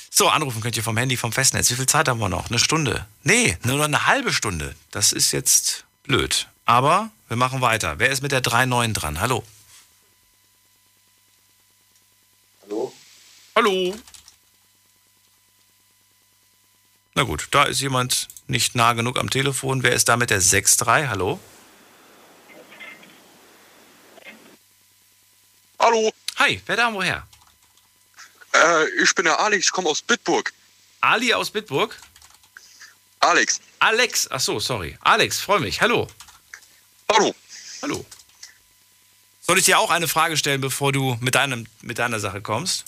So, 0.08 0.28
anrufen 0.28 0.60
könnt 0.60 0.76
ihr 0.76 0.84
vom 0.84 0.96
Handy, 0.96 1.16
vom 1.16 1.32
Festnetz. 1.32 1.68
Wie 1.70 1.74
viel 1.74 1.86
Zeit 1.86 2.06
haben 2.08 2.20
wir 2.20 2.28
noch? 2.28 2.48
Eine 2.48 2.60
Stunde? 2.60 3.08
Nee, 3.24 3.58
nur 3.64 3.78
noch 3.78 3.86
eine 3.86 4.06
halbe 4.06 4.32
Stunde. 4.32 4.76
Das 4.92 5.10
ist 5.10 5.32
jetzt 5.32 5.84
blöd. 6.04 6.46
Aber 6.64 7.10
wir 7.26 7.36
machen 7.36 7.60
weiter. 7.60 7.98
Wer 7.98 8.10
ist 8.10 8.22
mit 8.22 8.30
der 8.30 8.40
3.9 8.40 8.92
dran? 8.92 9.20
Hallo. 9.20 9.42
Hallo? 12.62 12.92
Hallo. 13.56 13.96
Na 17.16 17.22
gut, 17.22 17.48
da 17.50 17.64
ist 17.64 17.80
jemand 17.80 18.28
nicht 18.46 18.74
nah 18.74 18.92
genug 18.92 19.18
am 19.18 19.30
Telefon. 19.30 19.82
Wer 19.82 19.92
ist 19.92 20.06
da 20.10 20.18
mit 20.18 20.28
der 20.28 20.42
6.3? 20.42 21.08
Hallo? 21.08 21.40
Hallo. 25.78 26.12
Hi, 26.36 26.60
wer 26.66 26.76
da 26.76 26.92
woher? 26.92 27.26
Äh, 28.52 28.88
ich 29.02 29.14
bin 29.14 29.24
der 29.24 29.40
Alex, 29.40 29.64
ich 29.64 29.72
komme 29.72 29.88
aus 29.88 30.02
Bitburg. 30.02 30.52
Ali 31.00 31.32
aus 31.32 31.50
Bitburg? 31.50 31.98
Alex. 33.20 33.62
Alex, 33.78 34.30
ach 34.30 34.40
so, 34.40 34.60
sorry. 34.60 34.98
Alex, 35.00 35.40
freue 35.40 35.60
mich. 35.60 35.80
Hallo. 35.80 36.08
Hallo. 37.10 37.34
Hallo. 37.80 38.04
Soll 39.40 39.56
ich 39.58 39.64
dir 39.64 39.78
auch 39.78 39.90
eine 39.90 40.06
Frage 40.06 40.36
stellen, 40.36 40.60
bevor 40.60 40.92
du 40.92 41.16
mit, 41.22 41.34
deinem, 41.34 41.66
mit 41.80 41.98
deiner 41.98 42.20
Sache 42.20 42.42
kommst? 42.42 42.84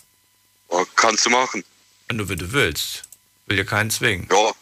Oh, 0.68 0.84
kannst 0.96 1.24
du 1.24 1.30
machen. 1.30 1.64
Wenn 2.08 2.18
du, 2.18 2.28
wenn 2.28 2.38
du 2.38 2.52
willst. 2.52 3.07
Will 3.48 3.56
dir 3.56 3.64
keinen 3.64 3.90
zwingen. 3.90 4.28
Ja. 4.30 4.52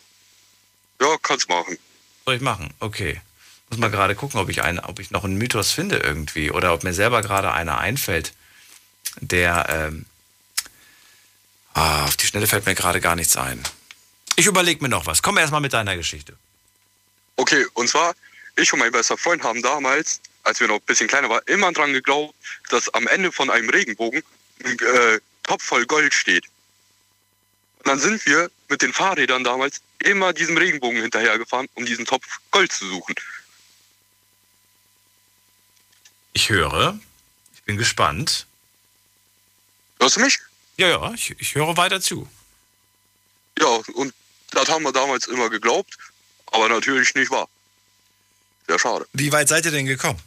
Ja, 1.01 1.17
kannst 1.23 1.49
machen. 1.49 1.77
Soll 2.25 2.37
ich 2.37 2.41
machen? 2.41 2.73
Okay. 2.81 3.21
Muss 3.69 3.81
mal 3.81 3.91
gerade 3.91 4.15
gucken, 4.15 4.39
ob 4.39 4.49
ich, 4.49 4.63
einen, 4.63 4.79
ob 4.79 5.01
ich 5.01 5.11
noch 5.11 5.25
einen 5.25 5.37
Mythos 5.37 5.73
finde 5.73 5.99
irgendwie 5.99 6.53
oder 6.53 6.73
ob 6.73 6.85
mir 6.85 6.95
selber 6.95 7.21
gerade 7.21 7.53
einer 7.53 7.79
einfällt, 7.79 8.33
der. 9.21 9.67
Ähm, 9.69 10.07
ah, 11.75 12.05
auf 12.05 12.17
die 12.17 12.27
Schnelle 12.27 12.47
fällt 12.47 12.65
mir 12.65 12.77
gerade 12.77 13.01
gar 13.01 13.17
nichts 13.17 13.37
ein. 13.37 13.63
Ich 14.37 14.47
überlege 14.47 14.83
mir 14.83 14.89
noch 14.89 15.07
was. 15.07 15.21
Komm 15.21 15.37
erst 15.39 15.53
mal 15.53 15.61
mit 15.61 15.73
deiner 15.73 15.97
Geschichte. 15.97 16.37
Okay, 17.35 17.67
und 17.75 17.89
zwar, 17.89 18.15
ich 18.55 18.73
und 18.73 18.79
mein 18.79 18.93
bester 18.93 19.19
Freund 19.19 19.43
haben 19.43 19.63
damals, 19.63 20.21
als 20.45 20.61
wir 20.61 20.69
noch 20.69 20.77
ein 20.77 20.87
bisschen 20.87 21.09
kleiner 21.09 21.29
waren, 21.29 21.43
immer 21.47 21.73
dran 21.73 21.93
geglaubt, 21.93 22.35
dass 22.71 22.89
am 22.95 23.07
Ende 23.09 23.33
von 23.33 23.51
einem 23.51 23.69
Regenbogen 23.69 24.23
ein 24.65 24.79
äh, 24.79 25.21
Topf 25.43 25.65
voll 25.65 25.87
Gold 25.87 26.15
steht. 26.15 26.45
Und 27.79 27.89
dann 27.89 27.99
sind 27.99 28.25
wir 28.27 28.51
mit 28.69 28.83
den 28.83 28.93
Fahrrädern 28.93 29.45
damals 29.45 29.81
immer 30.01 30.33
diesem 30.33 30.57
Regenbogen 30.57 31.01
hinterhergefahren, 31.01 31.69
um 31.75 31.87
diesen 31.87 32.05
Topf 32.05 32.27
Gold 32.51 32.73
zu 32.73 32.87
suchen. 32.89 33.15
Ich 36.33 36.49
höre. 36.51 36.99
Ich 37.55 37.63
bin 37.63 37.77
gespannt. 37.77 38.47
Hörst 40.01 40.17
du 40.17 40.21
mich? 40.21 40.39
Ja, 40.77 40.89
ja, 40.89 41.13
ich, 41.15 41.31
ich 41.39 41.55
höre 41.55 41.77
weiter 41.77 42.01
zu. 42.01 42.29
Ja, 43.59 43.81
und 43.95 44.13
das 44.51 44.69
haben 44.69 44.83
wir 44.85 44.93
damals 44.93 45.27
immer 45.27 45.49
geglaubt, 45.49 45.97
aber 46.47 46.69
natürlich 46.69 47.15
nicht 47.15 47.31
wahr. 47.31 47.49
Sehr 48.69 48.79
schade. 48.79 49.07
Wie 49.13 49.33
weit 49.33 49.49
seid 49.49 49.65
ihr 49.65 49.71
denn 49.71 49.87
gekommen? 49.87 50.21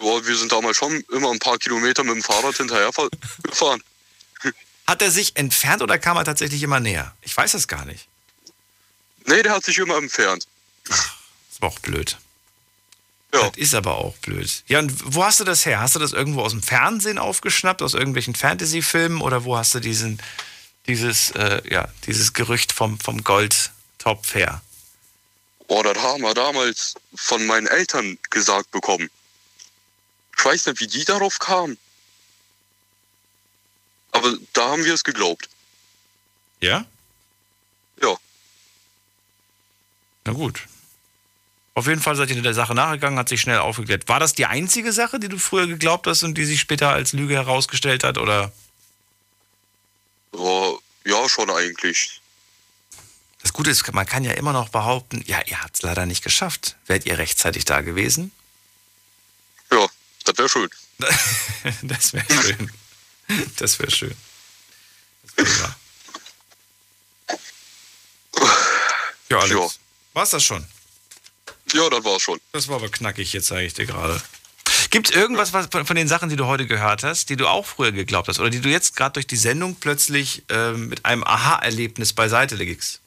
Ja, 0.00 0.26
wir 0.26 0.36
sind 0.36 0.52
damals 0.52 0.76
schon 0.76 1.00
immer 1.10 1.30
ein 1.30 1.38
paar 1.38 1.56
Kilometer 1.58 2.04
mit 2.04 2.14
dem 2.14 2.22
Fahrrad 2.22 2.56
hinterher 2.56 2.92
fa- 2.92 3.08
gefahren. 3.42 3.82
Hat 4.86 5.02
er 5.02 5.10
sich 5.10 5.36
entfernt 5.36 5.82
oder 5.82 5.98
kam 5.98 6.16
er 6.16 6.24
tatsächlich 6.24 6.62
immer 6.62 6.80
näher? 6.80 7.14
Ich 7.22 7.36
weiß 7.36 7.52
das 7.52 7.66
gar 7.66 7.84
nicht. 7.84 8.08
Nee, 9.26 9.42
der 9.42 9.52
hat 9.52 9.64
sich 9.64 9.78
immer 9.78 9.96
entfernt. 9.96 10.46
Ist 10.88 11.58
aber 11.60 11.68
auch 11.68 11.78
blöd. 11.80 12.16
Ja. 13.34 13.48
Das 13.48 13.56
ist 13.56 13.74
aber 13.74 13.96
auch 13.96 14.16
blöd. 14.18 14.62
Ja, 14.68 14.78
und 14.78 14.92
wo 15.04 15.24
hast 15.24 15.40
du 15.40 15.44
das 15.44 15.66
her? 15.66 15.80
Hast 15.80 15.96
du 15.96 15.98
das 15.98 16.12
irgendwo 16.12 16.42
aus 16.42 16.52
dem 16.52 16.62
Fernsehen 16.62 17.18
aufgeschnappt, 17.18 17.82
aus 17.82 17.94
irgendwelchen 17.94 18.34
Fantasy-Filmen 18.34 19.20
oder 19.20 19.44
wo 19.44 19.56
hast 19.56 19.74
du 19.74 19.80
diesen, 19.80 20.22
dieses, 20.86 21.32
äh, 21.32 21.60
ja, 21.68 21.88
dieses 22.06 22.32
Gerücht 22.32 22.72
vom, 22.72 23.00
vom 23.00 23.24
Goldtopf 23.24 24.34
her? 24.34 24.62
Oh, 25.66 25.82
das 25.82 25.98
haben 25.98 26.22
wir 26.22 26.34
damals 26.34 26.94
von 27.16 27.44
meinen 27.46 27.66
Eltern 27.66 28.18
gesagt 28.30 28.70
bekommen. 28.70 29.10
Ich 30.38 30.44
weiß 30.44 30.66
nicht, 30.66 30.80
wie 30.80 30.86
die 30.86 31.04
darauf 31.04 31.40
kamen. 31.40 31.76
Aber 34.16 34.34
da 34.54 34.70
haben 34.70 34.84
wir 34.84 34.94
es 34.94 35.04
geglaubt. 35.04 35.48
Ja? 36.60 36.86
Ja. 38.00 38.16
Na 40.24 40.32
gut. 40.32 40.66
Auf 41.74 41.86
jeden 41.86 42.00
Fall 42.00 42.16
seid 42.16 42.30
ihr 42.30 42.40
der 42.40 42.54
Sache 42.54 42.74
nachgegangen, 42.74 43.18
hat 43.18 43.28
sich 43.28 43.42
schnell 43.42 43.58
aufgeklärt. 43.58 44.08
War 44.08 44.18
das 44.18 44.32
die 44.32 44.46
einzige 44.46 44.92
Sache, 44.92 45.20
die 45.20 45.28
du 45.28 45.38
früher 45.38 45.66
geglaubt 45.66 46.06
hast 46.06 46.22
und 46.22 46.38
die 46.38 46.46
sich 46.46 46.60
später 46.60 46.88
als 46.88 47.12
Lüge 47.12 47.34
herausgestellt 47.34 48.04
hat, 48.04 48.16
oder? 48.16 48.52
Oh, 50.32 50.78
ja, 51.04 51.28
schon 51.28 51.50
eigentlich. 51.50 52.22
Das 53.42 53.52
Gute 53.52 53.68
ist, 53.70 53.92
man 53.92 54.06
kann 54.06 54.24
ja 54.24 54.32
immer 54.32 54.54
noch 54.54 54.70
behaupten, 54.70 55.22
ja, 55.26 55.42
ihr 55.44 55.62
habt 55.62 55.76
es 55.76 55.82
leider 55.82 56.06
nicht 56.06 56.24
geschafft. 56.24 56.76
Wärt 56.86 57.04
ihr 57.04 57.18
rechtzeitig 57.18 57.66
da 57.66 57.82
gewesen? 57.82 58.32
Ja, 59.70 59.86
das 60.24 60.38
wäre 60.38 60.48
schön. 60.48 60.70
das 61.82 62.14
wäre 62.14 62.42
schön. 62.42 62.72
Das 63.56 63.78
wäre 63.78 63.90
schön. 63.90 64.14
Das 65.36 65.60
wär 65.60 65.76
ja, 69.28 69.38
Alex. 69.38 69.80
War's 70.12 70.30
das 70.30 70.44
schon? 70.44 70.64
Ja, 71.72 71.90
das 71.90 72.04
war's 72.04 72.22
schon. 72.22 72.40
Das 72.52 72.68
war 72.68 72.76
aber 72.76 72.88
knackig, 72.88 73.32
jetzt 73.32 73.48
sage 73.48 73.64
ich 73.64 73.74
dir 73.74 73.86
gerade. 73.86 74.22
Gibt 74.90 75.10
es 75.10 75.16
irgendwas 75.16 75.52
was 75.52 75.66
von 75.66 75.96
den 75.96 76.08
Sachen, 76.08 76.28
die 76.28 76.36
du 76.36 76.46
heute 76.46 76.66
gehört 76.66 77.02
hast, 77.02 77.28
die 77.28 77.36
du 77.36 77.48
auch 77.48 77.66
früher 77.66 77.92
geglaubt 77.92 78.28
hast 78.28 78.38
oder 78.38 78.50
die 78.50 78.60
du 78.60 78.68
jetzt 78.68 78.96
gerade 78.96 79.14
durch 79.14 79.26
die 79.26 79.36
Sendung 79.36 79.74
plötzlich 79.74 80.44
ähm, 80.48 80.88
mit 80.88 81.04
einem 81.04 81.24
Aha-Erlebnis 81.24 82.12
beiseite 82.12 82.54
legst? 82.54 83.00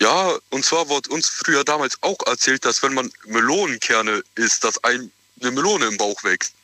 Ja, 0.00 0.36
und 0.50 0.64
zwar 0.64 0.88
wurde 0.88 1.10
uns 1.10 1.28
früher 1.28 1.64
damals 1.64 1.98
auch 2.02 2.18
erzählt, 2.26 2.64
dass 2.64 2.82
wenn 2.82 2.94
man 2.94 3.12
Melonenkerne 3.26 4.24
isst, 4.34 4.64
dass 4.64 4.82
ein, 4.82 5.12
eine 5.40 5.52
Melone 5.52 5.86
im 5.86 5.96
Bauch 5.96 6.24
wächst. 6.24 6.54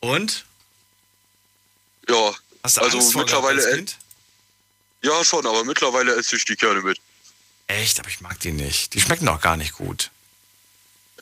Und? 0.00 0.46
Ja, 2.08 2.34
Hast 2.62 2.76
du 2.76 2.80
also 2.80 2.98
Angst 2.98 3.12
vor 3.12 3.22
mittlerweile. 3.22 3.62
als 3.64 3.74
Kind? 3.74 3.96
Ja, 5.02 5.24
schon, 5.24 5.46
aber 5.46 5.64
mittlerweile 5.64 6.14
esse 6.16 6.36
ich 6.36 6.44
die 6.44 6.56
Kerne 6.56 6.80
mit. 6.82 6.98
Echt, 7.68 8.00
aber 8.00 8.08
ich 8.08 8.20
mag 8.20 8.40
die 8.40 8.52
nicht. 8.52 8.94
Die 8.94 9.00
schmecken 9.00 9.26
doch 9.26 9.40
gar 9.40 9.56
nicht 9.56 9.74
gut. 9.74 10.10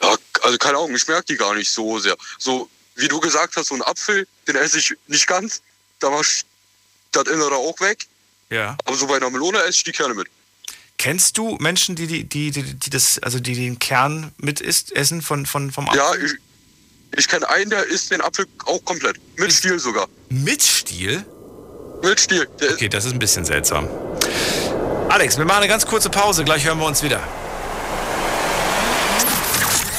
Ja, 0.01 0.17
also 0.43 0.59
keine 0.59 0.79
Ahnung, 0.79 0.95
ich 0.95 1.07
merke 1.09 1.27
die 1.27 1.37
gar 1.37 1.55
nicht 1.55 1.71
so 1.71 1.99
sehr. 1.99 2.17
So, 2.39 2.71
wie 2.95 3.09
du 3.09 3.21
gesagt 3.21 3.57
hast, 3.57 3.69
so 3.69 3.75
ein 3.75 3.83
Apfel, 3.83 4.27
den 4.47 4.57
esse 4.57 4.79
ich 4.79 4.95
nicht 5.07 5.27
ganz. 5.27 5.63
Da 5.99 6.21
ich 6.21 6.45
das 7.13 7.27
Innere 7.27 7.57
auch 7.57 7.79
weg. 7.81 8.07
Ja. 8.51 8.77
Aber 8.85 8.97
so 8.97 9.07
bei 9.07 9.17
einer 9.17 9.31
Melone 9.31 9.59
esse 9.59 9.79
ich 9.79 9.85
die 9.85 9.93
Kerne 9.93 10.15
mit. 10.15 10.29
Kennst 10.99 11.37
du 11.37 11.57
Menschen, 11.61 11.97
die, 11.97 12.07
die, 12.07 12.25
die, 12.25 12.51
die, 12.51 12.63
die 12.63 12.91
das, 12.91 13.19
also 13.19 13.39
die 13.41 13.55
den 13.55 13.79
Kern 13.79 14.33
mit 14.39 14.61
isst, 14.61 14.93
essen 14.93 15.21
von, 15.21 15.45
von, 15.47 15.73
vom 15.73 15.89
Apfel? 15.89 15.99
Ja, 15.99 16.15
ich, 16.15 16.33
ich 17.17 17.29
kenne 17.29 17.49
einen, 17.49 17.71
der 17.71 17.85
isst 17.87 18.11
den 18.11 18.21
Apfel 18.21 18.47
auch 18.67 18.85
komplett. 18.85 19.17
Mit 19.37 19.53
Stiel 19.53 19.79
sogar. 19.79 20.07
Mit 20.29 20.63
Stiel? 20.63 21.25
Mit 22.03 22.21
Stiel. 22.21 22.47
Der 22.61 22.73
okay, 22.73 22.89
das 22.89 23.05
ist 23.05 23.13
ein 23.13 23.19
bisschen 23.19 23.45
seltsam. 23.45 23.89
Alex, 25.09 25.39
wir 25.39 25.45
machen 25.45 25.59
eine 25.59 25.69
ganz 25.69 25.87
kurze 25.87 26.11
Pause, 26.11 26.45
gleich 26.45 26.65
hören 26.67 26.79
wir 26.79 26.87
uns 26.87 27.03
wieder. 27.03 27.21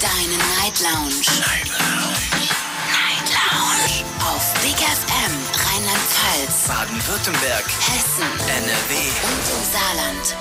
Deine 0.00 0.36
Night 0.36 0.78
Lounge. 0.80 1.16
Night 1.40 1.68
Lounge. 1.68 2.48
Night 2.86 3.28
Lounge. 3.34 4.04
Auf 4.20 4.54
Big 4.62 4.76
FM 4.76 5.32
Rheinland-Pfalz, 5.66 6.68
Baden-Württemberg. 6.68 7.64
Hessen, 7.64 8.30
NRW. 8.48 8.94
und 9.24 9.44
im 9.50 9.62
Saarland. 9.72 10.36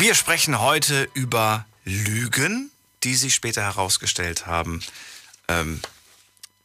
Wir 0.00 0.14
sprechen 0.14 0.60
heute 0.60 1.08
über 1.14 1.66
Lügen, 1.84 2.70
die 3.02 3.16
sich 3.16 3.34
später 3.34 3.62
herausgestellt 3.62 4.46
haben. 4.46 4.80
Ähm, 5.48 5.80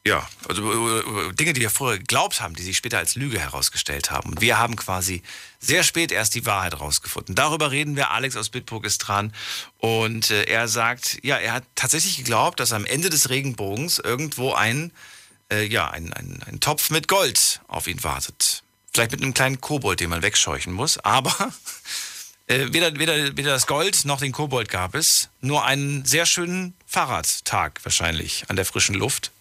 ja, 0.10 0.27
also 0.48 0.61
über- 0.61 1.03
über 1.03 1.34
Dinge, 1.34 1.53
die 1.53 1.61
wir 1.61 1.69
vorher 1.69 1.99
geglaubt 1.99 2.41
haben, 2.41 2.56
die 2.56 2.64
sich 2.64 2.76
später 2.77 2.98
als 2.98 3.15
Lüge 3.15 3.40
herausgestellt 3.40 4.10
haben. 4.10 4.41
Wir 4.41 4.57
haben 4.57 4.76
quasi 4.76 5.22
sehr 5.60 5.84
spät 5.84 6.11
erst 6.11 6.34
die 6.36 6.45
Wahrheit 6.45 6.73
herausgefunden. 6.73 7.36
Darüber 7.36 7.69
reden 7.72 7.95
wir. 7.95 8.10
Alex 8.11 8.36
aus 8.36 8.49
Bitburg 8.49 8.86
ist 8.86 8.98
dran. 8.99 9.34
Und 9.77 10.31
äh, 10.31 10.44
er 10.44 10.68
sagt, 10.68 11.19
ja, 11.23 11.38
er 11.38 11.53
hat 11.53 11.64
tatsächlich 11.76 12.18
geglaubt, 12.18 12.60
dass 12.60 12.73
am 12.73 12.86
Ende 12.86 13.10
des 13.10 13.30
Regenbogens 13.30 13.99
irgendwo 13.99 14.53
ein, 14.53 14.91
äh, 15.52 15.64
ja, 15.65 15.90
ein, 15.90 16.11
ein, 16.14 16.41
ein 16.48 16.60
Topf 16.60 16.90
mit 16.90 17.07
Gold 17.07 17.61
auf 17.68 17.88
ihn 17.88 18.03
wartet. 18.03 18.64
Vielleicht 18.91 19.11
mit 19.11 19.22
einem 19.22 19.36
kleinen 19.36 19.61
Kobold, 19.61 19.99
den 19.99 20.10
man 20.10 20.23
wegscheuchen 20.23 20.73
muss. 20.73 20.98
Aber 20.98 21.36
äh, 22.48 22.68
weder, 22.72 22.98
weder, 22.98 23.38
weder 23.38 23.52
das 23.52 23.68
Gold 23.68 24.06
noch 24.06 24.19
den 24.19 24.31
Kobold 24.31 24.69
gab 24.69 24.95
es. 24.95 25.30
Nur 25.41 25.65
einen 25.65 26.03
sehr 26.06 26.26
schönen 26.26 26.73
Fahrradtag 26.88 27.80
wahrscheinlich 27.84 28.45
an 28.48 28.56
der 28.56 28.65
frischen 28.65 28.95
Luft. 28.95 29.31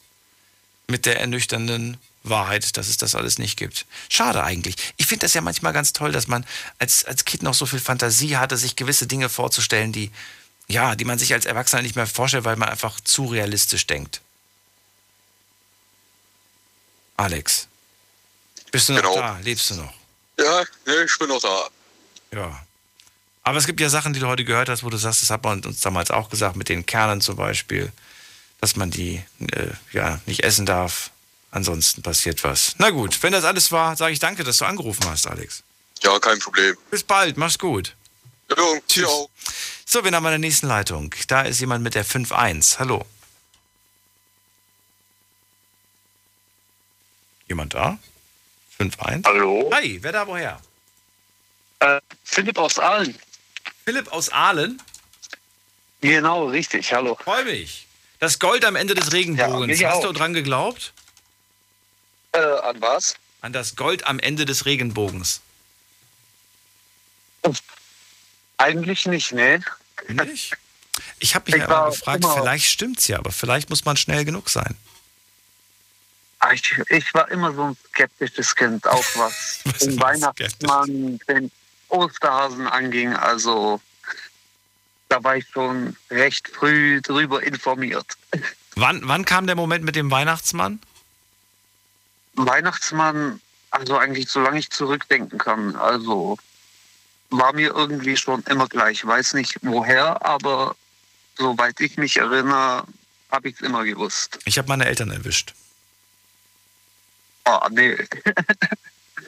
Mit 0.90 1.04
der 1.04 1.20
ernüchternden 1.20 1.98
Wahrheit, 2.22 2.76
dass 2.76 2.88
es 2.88 2.96
das 2.96 3.14
alles 3.14 3.38
nicht 3.38 3.56
gibt. 3.58 3.84
Schade 4.08 4.42
eigentlich. 4.42 4.74
Ich 4.96 5.06
finde 5.06 5.24
das 5.26 5.34
ja 5.34 5.40
manchmal 5.42 5.72
ganz 5.74 5.92
toll, 5.92 6.12
dass 6.12 6.28
man 6.28 6.46
als, 6.78 7.04
als 7.04 7.24
Kind 7.24 7.42
noch 7.42 7.54
so 7.54 7.66
viel 7.66 7.78
Fantasie 7.78 8.36
hatte, 8.38 8.56
sich 8.56 8.74
gewisse 8.74 9.06
Dinge 9.06 9.28
vorzustellen, 9.28 9.92
die, 9.92 10.10
ja, 10.66 10.94
die 10.96 11.04
man 11.04 11.18
sich 11.18 11.32
als 11.34 11.44
Erwachsener 11.46 11.82
nicht 11.82 11.94
mehr 11.96 12.06
vorstellt, 12.06 12.44
weil 12.44 12.56
man 12.56 12.70
einfach 12.70 13.00
zu 13.00 13.26
realistisch 13.26 13.86
denkt. 13.86 14.20
Alex, 17.16 17.68
bist 18.70 18.88
du 18.88 18.94
noch 18.94 19.02
Genau. 19.02 19.16
da? 19.16 19.38
Lebst 19.42 19.70
du 19.70 19.74
noch? 19.74 19.92
Ja, 20.38 20.62
ich 20.62 21.18
bin 21.18 21.28
noch 21.28 21.40
da. 21.40 21.68
Ja. 22.32 22.64
Aber 23.42 23.58
es 23.58 23.66
gibt 23.66 23.80
ja 23.80 23.88
Sachen, 23.88 24.12
die 24.12 24.20
du 24.20 24.26
heute 24.26 24.44
gehört 24.44 24.68
hast, 24.68 24.84
wo 24.84 24.90
du 24.90 24.96
sagst, 24.98 25.22
das 25.22 25.30
hat 25.30 25.42
man 25.42 25.64
uns 25.64 25.80
damals 25.80 26.10
auch 26.10 26.28
gesagt, 26.30 26.56
mit 26.56 26.68
den 26.68 26.86
Kernen 26.86 27.20
zum 27.20 27.36
Beispiel, 27.36 27.92
dass 28.60 28.76
man 28.76 28.90
die 28.90 29.22
äh, 29.52 29.68
ja 29.92 30.20
nicht 30.26 30.44
essen 30.44 30.66
darf. 30.66 31.10
Ansonsten 31.50 32.02
passiert 32.02 32.44
was. 32.44 32.74
Na 32.78 32.90
gut, 32.90 33.22
wenn 33.22 33.32
das 33.32 33.44
alles 33.44 33.72
war, 33.72 33.96
sage 33.96 34.12
ich 34.12 34.18
danke, 34.18 34.44
dass 34.44 34.58
du 34.58 34.66
angerufen 34.66 35.04
hast, 35.08 35.26
Alex. 35.26 35.62
Ja, 36.02 36.18
kein 36.18 36.38
Problem. 36.38 36.76
Bis 36.90 37.02
bald, 37.02 37.38
mach's 37.38 37.58
gut. 37.58 37.96
Ja, 38.50 38.56
Tschüss. 38.86 39.28
So, 39.86 40.04
wir 40.04 40.12
haben 40.12 40.24
in 40.26 40.30
der 40.30 40.38
nächsten 40.38 40.66
Leitung. 40.66 41.14
Da 41.28 41.42
ist 41.42 41.60
jemand 41.60 41.82
mit 41.82 41.94
der 41.94 42.04
5-1. 42.04 42.78
Hallo. 42.78 43.04
Jemand 47.48 47.72
da? 47.72 47.98
5-1? 48.78 49.24
Hallo? 49.24 49.70
Hi, 49.72 49.98
wer 50.02 50.12
da 50.12 50.26
woher? 50.26 50.60
Äh, 51.80 52.00
Philipp 52.24 52.58
aus 52.58 52.78
Aalen. 52.78 53.18
Philipp 53.84 54.12
aus 54.12 54.28
Aalen? 54.28 54.82
Genau, 56.02 56.48
richtig. 56.48 56.92
Hallo. 56.92 57.16
Freue 57.16 57.44
mich. 57.44 57.87
Das 58.18 58.38
Gold 58.38 58.64
am 58.64 58.76
Ende 58.76 58.94
des 58.94 59.12
Regenbogens. 59.12 59.78
Ja, 59.80 59.90
Hast 59.90 59.96
mich 59.96 60.04
du 60.04 60.10
auch. 60.10 60.14
dran 60.14 60.32
geglaubt? 60.34 60.92
Äh, 62.32 62.38
an 62.38 62.80
was? 62.80 63.14
An 63.40 63.52
das 63.52 63.76
Gold 63.76 64.04
am 64.06 64.18
Ende 64.18 64.44
des 64.44 64.64
Regenbogens. 64.66 65.40
Eigentlich 68.56 69.06
nicht, 69.06 69.32
ne? 69.32 69.60
Nicht? 70.08 70.56
Ich 71.20 71.34
habe 71.34 71.50
mich 71.50 71.62
Ich 71.62 71.68
war 71.68 71.90
gefragt, 71.90 72.24
immer- 72.24 72.34
vielleicht 72.34 72.66
stimmt's 72.66 73.06
ja, 73.08 73.18
aber 73.18 73.30
vielleicht 73.30 73.70
muss 73.70 73.84
man 73.84 73.96
schnell 73.96 74.24
genug 74.24 74.50
sein. 74.50 74.76
Ah, 76.40 76.52
Ich, 76.52 76.76
ich 76.88 77.14
war 77.14 77.28
immer 77.30 77.52
so 77.52 77.62
ein 77.64 77.76
skeptisches 77.88 78.54
Kind, 78.54 78.86
auch 78.86 79.04
was 79.14 79.60
den 79.80 80.00
Weihnachtsmann, 80.00 81.18
den 81.28 81.50
Osterhasen 81.88 82.66
anging. 82.66 83.12
Also 83.14 83.80
da 85.08 85.22
war 85.24 85.36
ich 85.36 85.46
schon 85.48 85.96
recht 86.10 86.48
früh 86.48 87.00
drüber 87.00 87.42
informiert. 87.42 88.06
Wann, 88.74 89.00
wann 89.04 89.24
kam 89.24 89.46
der 89.46 89.56
Moment 89.56 89.84
mit 89.84 89.96
dem 89.96 90.10
Weihnachtsmann? 90.10 90.80
Weihnachtsmann, 92.34 93.40
also 93.70 93.98
eigentlich 93.98 94.28
solange 94.28 94.58
ich 94.58 94.70
zurückdenken 94.70 95.38
kann, 95.38 95.74
also 95.76 96.38
war 97.30 97.52
mir 97.52 97.74
irgendwie 97.74 98.16
schon 98.16 98.42
immer 98.44 98.68
gleich. 98.68 99.04
Weiß 99.04 99.34
nicht 99.34 99.58
woher, 99.62 100.24
aber 100.24 100.76
soweit 101.36 101.80
ich 101.80 101.96
mich 101.96 102.16
erinnere, 102.16 102.84
habe 103.30 103.48
ich 103.48 103.56
es 103.56 103.60
immer 103.60 103.84
gewusst. 103.84 104.38
Ich 104.44 104.56
habe 104.58 104.68
meine 104.68 104.86
Eltern 104.86 105.10
erwischt. 105.10 105.54
Oh, 107.44 107.60
nee. 107.70 107.96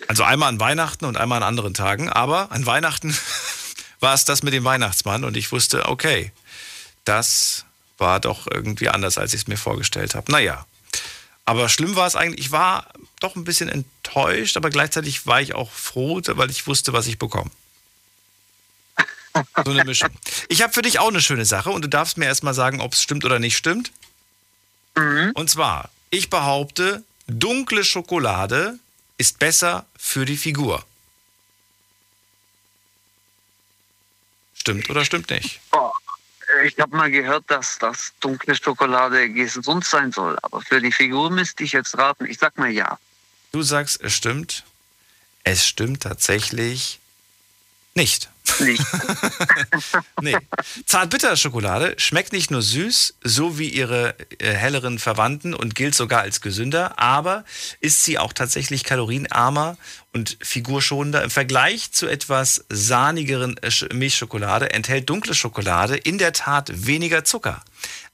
Also 0.09 0.25
einmal 0.25 0.49
an 0.49 0.59
Weihnachten 0.59 1.05
und 1.05 1.17
einmal 1.17 1.37
an 1.37 1.49
anderen 1.49 1.73
Tagen, 1.73 2.09
aber 2.09 2.51
an 2.51 2.67
Weihnachten 2.67 3.17
war 4.01 4.15
es 4.15 4.25
das 4.25 4.43
mit 4.43 4.53
dem 4.53 4.65
Weihnachtsmann 4.65 5.25
und 5.25 5.37
ich 5.37 5.53
wusste, 5.53 5.87
okay, 5.89 6.33
das 7.05 7.65
war 7.99 8.21
doch 8.21 8.47
irgendwie 8.51 8.89
anders, 8.89 9.19
als 9.19 9.35
ich 9.35 9.43
es 9.43 9.47
mir 9.47 9.57
vorgestellt 9.57 10.15
habe. 10.15 10.33
Naja, 10.33 10.67
aber 11.45 11.69
schlimm 11.69 11.97
war 11.97 12.07
es 12.07 12.17
eigentlich, 12.17 12.47
ich 12.47 12.53
war 12.53 12.87
doch 13.21 13.37
ein 13.37 13.45
bisschen 13.45 13.69
enttäuscht, 13.69 14.57
aber 14.57 14.71
gleichzeitig 14.71 15.27
war 15.27 15.41
ich 15.41 15.55
auch 15.55 15.71
froh, 15.71 16.21
weil 16.25 16.51
ich 16.51 16.67
wusste, 16.67 16.93
was 16.93 17.07
ich 17.07 17.19
bekomme. 17.19 17.51
So 19.65 19.71
eine 19.71 19.85
Mischung. 19.85 20.11
Ich 20.49 20.63
habe 20.63 20.73
für 20.73 20.83
dich 20.83 20.99
auch 20.99 21.09
eine 21.09 21.21
schöne 21.21 21.45
Sache 21.45 21.71
und 21.71 21.83
du 21.83 21.89
darfst 21.89 22.17
mir 22.17 22.25
erstmal 22.25 22.55
sagen, 22.55 22.81
ob 22.81 22.95
es 22.95 23.03
stimmt 23.03 23.25
oder 23.25 23.39
nicht 23.39 23.57
stimmt. 23.57 23.93
Und 25.35 25.51
zwar, 25.51 25.91
ich 26.11 26.31
behaupte, 26.31 27.05
dunkle 27.27 27.85
Schokolade 27.85 28.79
ist 29.19 29.39
besser 29.39 29.87
für 29.97 30.25
die 30.25 30.37
Figur. 30.37 30.85
Stimmt 34.61 34.91
oder 34.91 35.07
stimmt 35.07 35.31
nicht? 35.31 35.59
Oh, 35.73 35.91
ich 36.67 36.79
habe 36.79 36.95
mal 36.95 37.11
gehört, 37.11 37.45
dass 37.47 37.79
das 37.79 38.13
dunkle 38.21 38.55
Schokolade 38.55 39.31
gesund 39.31 39.87
sein 39.87 40.13
soll, 40.13 40.39
aber 40.43 40.61
für 40.61 40.83
die 40.83 40.93
Figur 40.93 41.31
müsste 41.31 41.65
ich 41.65 41.73
jetzt 41.73 41.97
raten. 41.97 42.27
Ich 42.27 42.39
sag 42.39 42.59
mal 42.59 42.69
ja. 42.71 42.99
Du 43.53 43.63
sagst, 43.63 44.03
es 44.03 44.13
stimmt. 44.13 44.65
Es 45.45 45.67
stimmt 45.67 46.03
tatsächlich 46.03 47.01
nicht. 47.95 48.29
Nicht. 48.59 48.85
nee. 50.21 50.37
Zartbitterschokolade 50.87 51.95
schmeckt 51.99 52.33
nicht 52.33 52.51
nur 52.51 52.63
süß, 52.63 53.15
so 53.23 53.59
wie 53.59 53.69
ihre 53.69 54.15
äh, 54.39 54.53
helleren 54.53 54.99
Verwandten 54.99 55.55
und 55.55 55.75
gilt 55.75 55.95
sogar 55.95 56.21
als 56.23 56.41
gesünder, 56.41 56.99
aber 56.99 57.45
ist 57.81 58.05
sie 58.05 58.19
auch 58.19 58.33
tatsächlich 58.33 58.85
kalorienarmer 58.85 59.77
und 60.13 60.37
figurschonender. 60.43 61.23
Im 61.23 61.31
Vergleich 61.31 61.93
zu 61.93 62.07
etwas 62.09 62.65
sahnigeren 62.69 63.57
äh, 63.59 63.69
Sch- 63.69 63.93
Milchschokolade 63.95 64.71
enthält 64.73 65.09
dunkle 65.09 65.35
Schokolade 65.35 65.97
in 65.97 66.19
der 66.19 66.33
Tat 66.33 66.71
weniger 66.87 67.25
Zucker. 67.25 67.63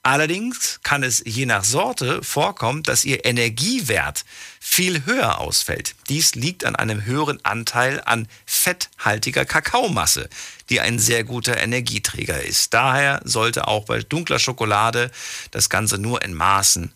Allerdings 0.06 0.78
kann 0.84 1.02
es 1.02 1.20
je 1.26 1.46
nach 1.46 1.64
Sorte 1.64 2.22
vorkommen, 2.22 2.84
dass 2.84 3.04
ihr 3.04 3.24
Energiewert 3.24 4.24
viel 4.60 5.04
höher 5.04 5.40
ausfällt. 5.40 5.96
Dies 6.08 6.36
liegt 6.36 6.64
an 6.64 6.76
einem 6.76 7.04
höheren 7.04 7.44
Anteil 7.44 8.00
an 8.04 8.28
fetthaltiger 8.44 9.44
Kakaomasse, 9.44 10.28
die 10.70 10.78
ein 10.78 11.00
sehr 11.00 11.24
guter 11.24 11.56
Energieträger 11.56 12.40
ist. 12.40 12.72
Daher 12.72 13.20
sollte 13.24 13.66
auch 13.66 13.86
bei 13.86 13.98
dunkler 13.98 14.38
Schokolade 14.38 15.10
das 15.50 15.70
Ganze 15.70 15.98
nur 15.98 16.22
in 16.22 16.34
Maßen, 16.34 16.92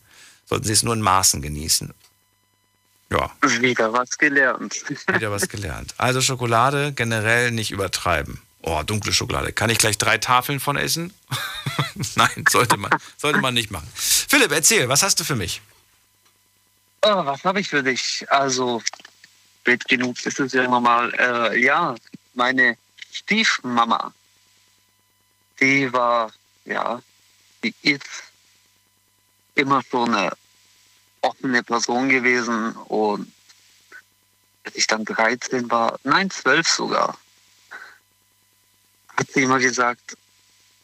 sollten 0.47 0.67
Sie 0.67 0.73
es 0.73 0.85
nur 0.85 0.95
in 0.95 1.01
Maßen 1.01 1.43
genießen. 1.43 1.93
Ja, 3.11 3.29
Wieder 3.43 3.93
was 3.93 4.19
gelernt. 4.19 4.85
wieder 5.13 5.33
was 5.33 5.49
gelernt. 5.49 5.95
Also 5.99 6.21
Schokolade 6.21 6.93
generell 6.93 7.51
nicht 7.51 7.73
übertreiben. 7.73 8.41
Oh, 8.63 8.83
dunkle 8.83 9.13
Schokolade. 9.13 9.53
Kann 9.53 9.71
ich 9.71 9.79
gleich 9.79 9.97
drei 9.97 10.19
Tafeln 10.19 10.61
von 10.61 10.77
essen? 10.77 11.15
Nein, 12.17 12.45
sollte 12.49 12.77
man, 12.77 12.91
sollte 13.17 13.41
man 13.41 13.55
nicht 13.55 13.71
machen. 13.71 13.89
Philipp, 13.95 14.53
erzähl, 14.53 14.89
was 14.89 15.03
hast 15.03 15.19
du 15.21 15.25
für 15.25 15.37
mich? 15.37 15.63
Oh, 17.03 17.25
was 17.25 17.43
habe 17.45 17.61
ich 17.61 17.69
für 17.69 17.83
dich? 17.83 18.27
Also, 18.31 18.83
spät 19.61 19.87
genug 19.89 20.25
ist 20.25 20.39
es 20.41 20.53
ja 20.53 20.65
immer 20.65 20.81
mal. 20.81 21.13
Äh, 21.15 21.59
ja, 21.59 21.95
meine 22.35 22.77
Stiefmama, 23.13 24.13
die 25.61 25.93
war, 25.93 26.31
ja, 26.65 27.01
die 27.63 27.75
ist 27.83 28.05
immer 29.55 29.83
so 29.91 30.05
eine 30.05 30.33
offene 31.23 31.63
Person 31.63 32.09
gewesen 32.09 32.73
und 32.73 33.31
als 34.65 34.77
ich 34.77 34.87
dann 34.87 35.05
13 35.05 35.71
war, 35.71 35.99
nein, 36.05 36.31
12 36.31 36.69
sogar, 36.69 37.19
hat 39.21 39.31
sie 39.33 39.43
immer 39.43 39.59
gesagt, 39.59 40.17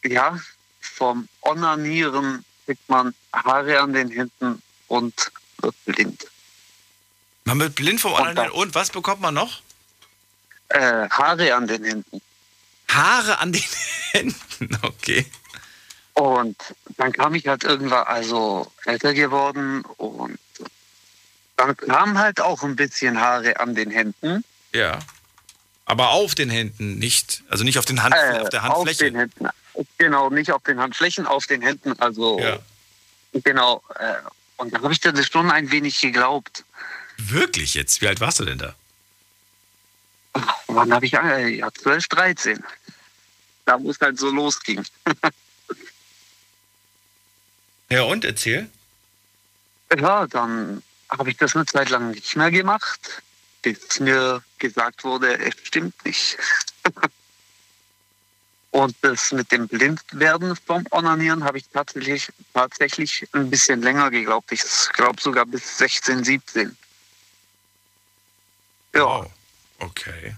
ja, 0.05 0.39
vom 0.81 1.29
Onanieren 1.41 2.45
kriegt 2.65 2.89
man 2.89 3.15
Haare 3.33 3.81
an 3.81 3.93
den 3.93 4.11
Händen 4.11 4.63
und 4.89 5.33
wird 5.59 5.75
blind. 5.87 6.27
Man 7.45 7.59
wird 7.61 7.75
blind 7.75 8.01
vom 8.01 8.13
Online 8.13 8.53
und 8.53 8.75
was 8.75 8.91
bekommt 8.91 9.23
man 9.23 9.35
noch? 9.35 9.63
Äh, 10.69 11.09
Haare 11.09 11.55
an 11.55 11.67
den 11.67 11.85
Händen. 11.85 12.21
Haare 12.89 13.39
an 13.39 13.53
den 13.53 13.65
Händen, 14.13 14.79
okay. 14.83 15.27
Und 16.15 16.57
dann 16.97 17.13
kam 17.13 17.35
ich 17.35 17.47
halt 17.47 17.65
irgendwann, 17.65 18.07
also 18.07 18.71
älter 18.85 19.15
geworden 19.15 19.83
und 19.97 20.39
dann 21.57 21.77
kam 21.77 22.19
halt 22.19 22.41
auch 22.41 22.63
ein 22.63 22.77
bisschen 22.77 23.21
Haare 23.21 23.61
an 23.61 23.75
den 23.75 23.91
Händen. 23.91 24.45
Ja. 24.73 24.99
Aber 25.87 26.11
auf 26.11 26.35
den 26.35 26.51
Händen, 26.51 26.99
nicht, 26.99 27.43
also 27.49 27.65
nicht 27.65 27.79
auf, 27.79 27.85
den 27.85 28.03
Hand, 28.03 28.15
Äh, 28.15 28.41
auf 28.41 28.49
der 28.51 28.65
Auf 28.65 28.77
Handfläche. 28.79 29.05
den 29.05 29.17
Händen. 29.17 29.49
Genau, 29.99 30.31
nicht 30.31 30.51
auf 30.53 30.63
den 30.65 30.79
Handflächen, 30.81 31.27
auf 31.27 31.47
den 31.47 31.63
Händen. 31.63 31.99
Also 32.01 32.39
Ja. 32.41 32.59
genau. 33.33 33.83
Äh, 33.99 34.15
und 34.57 34.73
dann 34.75 34.83
habe 34.83 34.93
ich 34.93 35.01
das 35.01 35.27
schon 35.27 35.51
ein 35.51 35.71
wenig 35.71 36.01
geglaubt. 36.01 36.65
Wirklich 37.19 37.75
jetzt? 37.75 38.01
Wie 38.03 38.09
alt 38.09 38.21
warst 38.21 38.41
du 38.41 38.45
denn 38.45 38.59
da? 38.59 38.75
Wann 40.67 40.93
habe 40.93 41.07
ich 41.07 41.15
äh, 41.15 41.49
ja 41.49 41.73
12, 41.73 42.09
13. 42.09 42.63
Da 43.65 43.81
wo 43.81 43.91
es 43.91 44.01
halt 44.01 44.19
so 44.19 44.31
losging. 44.31 44.85
Ja, 47.89 48.03
und 48.03 48.25
erzähl. 48.25 48.69
Ja, 49.97 50.27
dann 50.27 50.83
habe 51.09 51.31
ich 51.31 51.37
das 51.37 51.55
eine 51.55 51.67
Zeit 51.67 51.89
lang 51.89 52.11
nicht 52.11 52.35
mehr 52.35 52.51
gemacht, 52.51 53.23
bis 53.67 53.99
mir 53.99 54.45
gesagt 54.61 55.03
wurde, 55.03 55.39
es 55.39 55.55
stimmt 55.65 56.05
nicht. 56.05 56.39
Und 58.71 58.95
das 59.01 59.33
mit 59.33 59.51
dem 59.51 59.67
Blindwerden 59.67 60.55
vom 60.55 60.87
Onanieren 60.91 61.43
habe 61.43 61.59
ich 61.59 61.65
tatsächlich, 61.73 62.29
tatsächlich 62.55 63.27
ein 63.33 63.51
bisschen 63.51 63.83
länger 63.83 64.11
geglaubt. 64.11 64.53
Ich 64.53 64.63
glaube 64.93 65.21
sogar 65.21 65.47
bis 65.47 65.79
16, 65.79 66.23
17. 66.23 66.77
Ja. 68.95 69.27
Okay. 69.81 70.37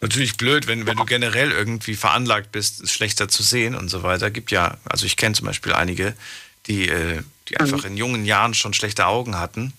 Natürlich 0.00 0.36
blöd, 0.36 0.66
wenn, 0.66 0.86
wenn 0.86 0.96
du 0.96 1.04
generell 1.04 1.52
irgendwie 1.52 1.94
veranlagt 1.94 2.50
bist, 2.50 2.80
es 2.80 2.92
schlechter 2.92 3.28
zu 3.28 3.44
sehen 3.44 3.76
und 3.76 3.90
so 3.90 4.02
weiter. 4.02 4.30
Gibt 4.32 4.50
ja, 4.50 4.78
also 4.84 5.06
ich 5.06 5.16
kenne 5.16 5.36
zum 5.36 5.46
Beispiel 5.46 5.72
einige, 5.72 6.16
die, 6.66 6.88
äh, 6.88 7.22
die 7.48 7.58
einfach 7.58 7.84
in 7.84 7.96
jungen 7.96 8.24
Jahren 8.24 8.54
schon 8.54 8.74
schlechte 8.74 9.06
Augen 9.06 9.38
hatten 9.38 9.72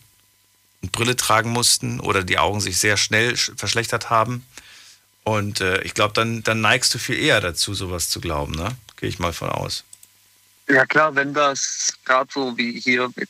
Brille 0.91 1.15
tragen 1.15 1.49
mussten 1.51 1.99
oder 1.99 2.23
die 2.23 2.37
Augen 2.37 2.61
sich 2.61 2.77
sehr 2.79 2.97
schnell 2.97 3.33
sch- 3.33 3.57
verschlechtert 3.57 4.09
haben. 4.09 4.45
Und 5.23 5.59
äh, 5.61 5.81
ich 5.81 5.93
glaube, 5.93 6.13
dann, 6.13 6.43
dann 6.43 6.61
neigst 6.61 6.93
du 6.93 6.99
viel 6.99 7.17
eher 7.19 7.41
dazu, 7.41 7.73
sowas 7.73 8.09
zu 8.09 8.21
glauben, 8.21 8.53
ne? 8.53 8.75
Gehe 8.95 9.09
ich 9.09 9.19
mal 9.19 9.33
von 9.33 9.49
aus. 9.49 9.83
Ja 10.69 10.85
klar, 10.85 11.15
wenn 11.15 11.33
das 11.33 11.93
gerade 12.05 12.29
so 12.33 12.57
wie 12.57 12.79
hier 12.79 13.09
mit 13.15 13.29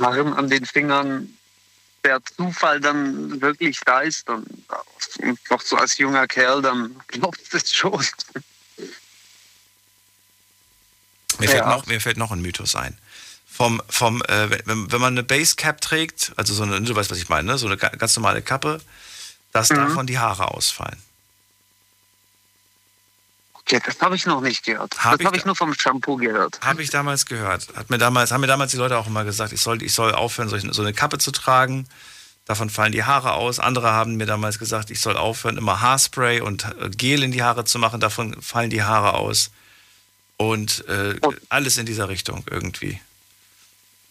Haaren 0.00 0.34
an 0.34 0.48
den 0.50 0.64
Fingern 0.66 1.32
der 2.04 2.20
Zufall 2.36 2.80
dann 2.80 3.40
wirklich 3.40 3.80
da 3.84 4.00
ist, 4.00 4.28
dann 4.28 4.44
und 5.22 5.38
noch 5.50 5.60
so 5.60 5.76
als 5.76 5.98
junger 5.98 6.26
Kerl, 6.28 6.62
dann 6.62 6.94
glaubst 7.08 7.52
du 7.52 7.56
es 7.56 7.72
schon. 7.72 8.04
Mir, 11.38 11.48
fällt 11.48 11.60
Ja. 11.60 11.70
noch, 11.70 11.86
mir 11.86 12.00
fällt 12.00 12.16
noch 12.16 12.30
ein 12.30 12.40
Mythos 12.40 12.74
ein. 12.76 12.96
Vom, 13.56 13.80
vom, 13.88 14.22
äh, 14.22 14.50
wenn, 14.66 14.92
wenn 14.92 15.00
man 15.00 15.14
eine 15.14 15.22
Basecap 15.22 15.80
trägt, 15.80 16.32
also 16.36 16.52
so 16.52 16.62
eine, 16.64 16.80
du 16.82 16.94
weißt, 16.94 17.10
was 17.10 17.18
ich 17.18 17.28
meine, 17.30 17.52
ne? 17.52 17.58
so 17.58 17.66
eine 17.66 17.76
ga- 17.78 17.88
ganz 17.88 18.14
normale 18.16 18.42
Kappe, 18.42 18.80
dass 19.52 19.68
davon 19.68 20.06
die 20.06 20.18
Haare 20.18 20.48
ausfallen. 20.52 20.98
Okay, 23.54 23.80
das 23.84 23.98
habe 24.00 24.14
ich 24.14 24.26
noch 24.26 24.40
nicht 24.42 24.64
gehört. 24.64 24.94
Hab 25.02 25.18
das 25.18 25.26
habe 25.26 25.36
ich 25.36 25.44
nur 25.44 25.56
vom 25.56 25.74
Shampoo 25.74 26.16
gehört. 26.16 26.60
Habe 26.60 26.82
ich 26.82 26.90
damals 26.90 27.26
gehört. 27.26 27.66
Hat 27.74 27.90
mir 27.90 27.98
damals, 27.98 28.30
haben 28.30 28.42
mir 28.42 28.46
damals 28.46 28.70
die 28.72 28.76
Leute 28.76 28.96
auch 28.98 29.06
immer 29.06 29.24
gesagt, 29.24 29.52
ich 29.52 29.60
soll, 29.60 29.82
ich 29.82 29.92
soll 29.94 30.14
aufhören, 30.14 30.48
so 30.48 30.82
eine 30.82 30.92
Kappe 30.92 31.18
zu 31.18 31.32
tragen. 31.32 31.88
Davon 32.44 32.70
fallen 32.70 32.92
die 32.92 33.02
Haare 33.02 33.32
aus. 33.32 33.58
Andere 33.58 33.90
haben 33.90 34.16
mir 34.16 34.26
damals 34.26 34.60
gesagt, 34.60 34.90
ich 34.90 35.00
soll 35.00 35.16
aufhören, 35.16 35.56
immer 35.56 35.80
Haarspray 35.80 36.40
und 36.42 36.64
äh, 36.80 36.90
Gel 36.90 37.24
in 37.24 37.32
die 37.32 37.42
Haare 37.42 37.64
zu 37.64 37.80
machen. 37.80 37.98
Davon 37.98 38.40
fallen 38.40 38.70
die 38.70 38.84
Haare 38.84 39.14
aus. 39.14 39.50
Und 40.36 40.86
äh, 40.86 41.18
alles 41.48 41.76
in 41.78 41.86
dieser 41.86 42.08
Richtung 42.08 42.44
irgendwie. 42.48 43.00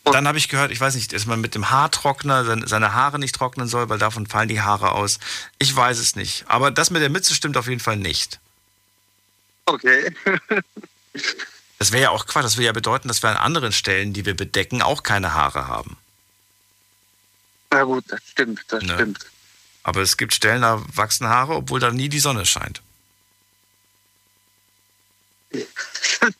Dann 0.05 0.27
habe 0.27 0.37
ich 0.37 0.49
gehört, 0.49 0.71
ich 0.71 0.79
weiß 0.79 0.93
nicht, 0.95 1.13
dass 1.13 1.25
man 1.25 1.41
mit 1.41 1.55
dem 1.55 1.69
Haartrockner 1.71 2.45
seine- 2.67 2.93
Haare 2.93 3.17
nicht 3.19 3.33
trocknen 3.35 3.67
soll, 3.67 3.89
weil 3.89 3.97
davon 3.97 4.27
fallen 4.27 4.47
die 4.47 4.61
Haare 4.61 4.91
aus. 4.91 5.19
Ich 5.57 5.75
weiß 5.75 5.97
es 5.97 6.15
nicht. 6.15 6.45
Aber 6.47 6.69
das 6.71 6.91
mit 6.91 7.01
der 7.01 7.09
Mütze 7.09 7.33
stimmt 7.33 7.57
auf 7.57 7.67
jeden 7.67 7.79
Fall 7.79 7.97
nicht. 7.97 8.39
Okay. 9.65 10.13
Das 11.79 11.91
wäre 11.91 12.03
ja 12.03 12.09
auch 12.11 12.27
Quatsch. 12.27 12.43
Das 12.45 12.55
würde 12.57 12.67
ja 12.67 12.71
bedeuten, 12.71 13.07
dass 13.07 13.23
wir 13.23 13.29
an 13.31 13.37
anderen 13.37 13.71
Stellen, 13.71 14.13
die 14.13 14.25
wir 14.25 14.35
bedecken, 14.35 14.81
auch 14.83 15.01
keine 15.01 15.33
Haare 15.33 15.67
haben. 15.67 15.97
Na 17.71 17.83
gut, 17.83 18.05
das 18.07 18.21
stimmt, 18.31 18.61
das 18.67 18.83
Ne? 18.83 18.93
stimmt. 18.93 19.25
Aber 19.83 20.01
es 20.01 20.17
gibt 20.17 20.33
Stellen, 20.35 20.61
da 20.61 20.83
wachsen 20.93 21.27
Haare, 21.27 21.55
obwohl 21.55 21.79
da 21.79 21.89
nie 21.91 22.09
die 22.09 22.19
Sonne 22.19 22.45
scheint. 22.45 22.81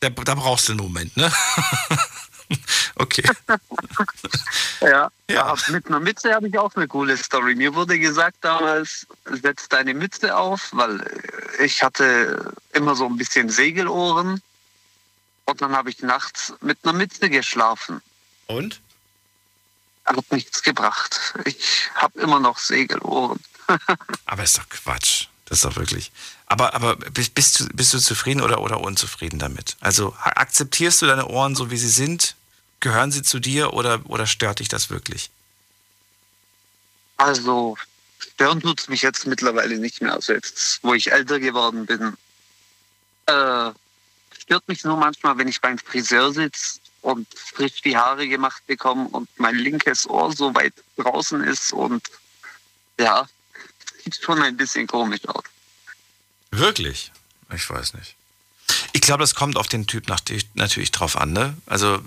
Da, 0.00 0.10
da 0.10 0.34
brauchst 0.34 0.68
du 0.68 0.72
einen 0.72 0.80
Moment, 0.82 1.16
ne? 1.16 1.32
okay. 3.18 3.34
Ja, 4.80 5.10
ja. 5.30 5.54
mit 5.68 5.86
einer 5.86 6.00
Mütze 6.00 6.34
habe 6.34 6.48
ich 6.48 6.58
auch 6.58 6.74
eine 6.76 6.86
coole 6.86 7.16
Story. 7.16 7.54
Mir 7.54 7.74
wurde 7.74 7.98
gesagt 7.98 8.38
damals, 8.42 9.06
setz 9.24 9.68
deine 9.68 9.94
Mütze 9.94 10.36
auf, 10.36 10.68
weil 10.72 11.00
äh, 11.00 11.64
ich 11.64 11.82
hatte 11.82 12.52
immer 12.72 12.94
so 12.94 13.06
ein 13.06 13.16
bisschen 13.16 13.48
Segelohren. 13.48 14.42
Und 15.46 15.62
dann 15.62 15.74
habe 15.74 15.90
ich 15.90 16.02
nachts 16.02 16.52
mit 16.60 16.78
einer 16.82 16.92
Mütze 16.92 17.30
geschlafen. 17.30 18.02
Und? 18.46 18.80
Hat 20.04 20.30
nichts 20.30 20.62
gebracht. 20.62 21.34
Ich 21.44 21.88
habe 21.94 22.20
immer 22.20 22.38
noch 22.38 22.58
Segelohren. 22.58 23.40
Aber 24.26 24.42
ist 24.42 24.58
doch 24.58 24.68
Quatsch. 24.68 25.28
Das 25.46 25.58
ist 25.58 25.64
doch 25.64 25.76
wirklich. 25.76 26.10
Aber, 26.46 26.74
aber 26.74 26.96
bist, 26.96 27.34
bist, 27.34 27.60
du, 27.60 27.68
bist 27.68 27.94
du 27.94 27.98
zufrieden 27.98 28.40
oder, 28.40 28.60
oder 28.60 28.80
unzufrieden 28.80 29.38
damit? 29.38 29.76
Also 29.80 30.14
akzeptierst 30.20 31.02
du 31.02 31.06
deine 31.06 31.26
Ohren 31.26 31.54
so, 31.54 31.70
wie 31.70 31.76
sie 31.76 31.88
sind? 31.88 32.34
Gehören 32.80 33.10
sie 33.10 33.22
zu 33.22 33.38
dir 33.38 33.72
oder, 33.72 34.00
oder 34.04 34.26
stört 34.26 34.60
dich 34.60 34.68
das 34.68 34.90
wirklich? 34.90 35.30
Also, 37.16 37.76
stören 38.18 38.60
tut 38.60 38.80
es 38.80 38.88
mich 38.88 39.02
jetzt 39.02 39.26
mittlerweile 39.26 39.78
nicht 39.78 40.02
mehr. 40.02 40.12
Also 40.12 40.32
jetzt, 40.34 40.80
wo 40.82 40.94
ich 40.94 41.12
älter 41.12 41.40
geworden 41.40 41.86
bin. 41.86 42.16
Äh, 43.26 43.72
stört 44.38 44.68
mich 44.68 44.84
nur 44.84 44.96
manchmal, 44.96 45.38
wenn 45.38 45.48
ich 45.48 45.60
beim 45.60 45.78
Friseur 45.78 46.32
sitze 46.32 46.80
und 47.02 47.26
frisch 47.34 47.82
die 47.82 47.96
Haare 47.96 48.28
gemacht 48.28 48.66
bekomme 48.66 49.08
und 49.08 49.28
mein 49.38 49.56
linkes 49.56 50.08
Ohr 50.08 50.32
so 50.32 50.54
weit 50.54 50.74
draußen 50.96 51.42
ist 51.44 51.72
und 51.72 52.02
ja, 52.98 53.28
sieht 54.04 54.16
schon 54.22 54.42
ein 54.42 54.56
bisschen 54.56 54.86
komisch 54.86 55.26
aus. 55.26 55.44
Wirklich? 56.50 57.12
Ich 57.54 57.68
weiß 57.68 57.94
nicht. 57.94 58.16
Ich 58.92 59.00
glaube, 59.00 59.22
das 59.22 59.34
kommt 59.34 59.56
auf 59.56 59.68
den 59.68 59.86
Typ 59.86 60.08
nach, 60.08 60.20
natürlich 60.54 60.90
drauf 60.90 61.16
an. 61.16 61.32
Ne? 61.32 61.56
Also 61.66 62.02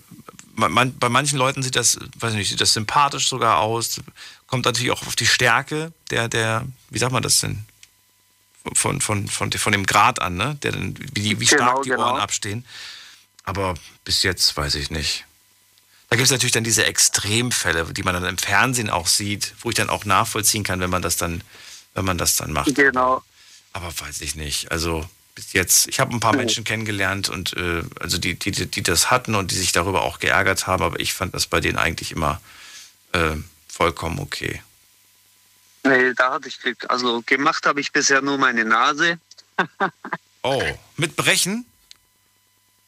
man, 0.67 0.97
bei 0.97 1.07
manchen 1.09 1.37
Leuten 1.37 1.63
sieht 1.63 1.75
das, 1.75 1.97
weiß 2.19 2.33
nicht, 2.33 2.49
sieht 2.49 2.59
das 2.59 2.73
sympathisch 2.73 3.29
sogar 3.29 3.59
aus. 3.59 4.01
Kommt 4.47 4.65
natürlich 4.65 4.91
auch 4.91 5.05
auf 5.07 5.15
die 5.15 5.27
Stärke 5.27 5.93
der, 6.09 6.27
der, 6.27 6.65
wie 6.89 6.99
sagt 6.99 7.13
man 7.13 7.23
das 7.23 7.39
denn? 7.39 7.63
Von, 8.73 8.99
von, 8.99 9.27
von, 9.29 9.51
von 9.51 9.71
dem 9.71 9.85
Grad 9.85 10.21
an, 10.21 10.35
ne? 10.35 10.57
Der, 10.63 10.73
dann- 10.73 10.95
wie, 11.13 11.39
wie 11.39 11.47
stark 11.47 11.59
Genau, 11.61 11.83
die 11.83 11.89
genau. 11.91 12.11
Ohren 12.11 12.19
abstehen. 12.21 12.65
Aber 13.43 13.75
bis 14.03 14.21
jetzt 14.23 14.55
weiß 14.57 14.75
ich 14.75 14.91
nicht. 14.91 15.25
Da 16.09 16.15
gibt 16.15 16.25
es 16.25 16.31
natürlich 16.31 16.51
dann 16.51 16.63
diese 16.63 16.85
Extremfälle, 16.85 17.85
die 17.93 18.03
man 18.03 18.13
dann 18.15 18.25
im 18.25 18.37
Fernsehen 18.37 18.89
auch 18.89 19.07
sieht, 19.07 19.53
wo 19.61 19.69
ich 19.69 19.75
dann 19.75 19.89
auch 19.89 20.05
nachvollziehen 20.05 20.63
kann, 20.63 20.79
wenn 20.79 20.89
man 20.89 21.01
das 21.01 21.17
dann, 21.17 21.43
wenn 21.93 22.03
man 22.05 22.17
das 22.17 22.35
dann 22.35 22.51
macht. 22.51 22.73
Genau. 22.75 23.23
Aber 23.73 23.87
weiß 23.99 24.21
ich 24.21 24.35
nicht. 24.35 24.71
Also 24.71 25.07
bis 25.39 25.53
jetzt, 25.53 25.87
ich 25.87 26.01
habe 26.01 26.13
ein 26.13 26.19
paar 26.19 26.35
Menschen 26.35 26.65
kennengelernt 26.65 27.29
und 27.29 27.55
äh, 27.55 27.83
also 28.01 28.17
die, 28.17 28.37
die, 28.37 28.51
die 28.51 28.65
die 28.65 28.83
das 28.83 29.09
hatten 29.09 29.35
und 29.35 29.51
die 29.51 29.55
sich 29.55 29.71
darüber 29.71 30.01
auch 30.01 30.19
geärgert 30.19 30.67
haben, 30.67 30.83
aber 30.83 30.99
ich 30.99 31.13
fand 31.13 31.33
das 31.33 31.47
bei 31.47 31.61
denen 31.61 31.77
eigentlich 31.77 32.11
immer 32.11 32.41
äh, 33.13 33.37
vollkommen 33.69 34.19
okay. 34.19 34.61
Nee, 35.83 36.13
da 36.13 36.33
hatte 36.33 36.49
ich 36.49 36.59
Glück. 36.59 36.85
Also 36.89 37.23
gemacht 37.25 37.65
habe 37.65 37.79
ich 37.79 37.93
bisher 37.93 38.21
nur 38.21 38.37
meine 38.37 38.65
Nase. 38.65 39.17
Oh, 40.41 40.63
mit 40.95 41.17
Brechen? 41.17 41.65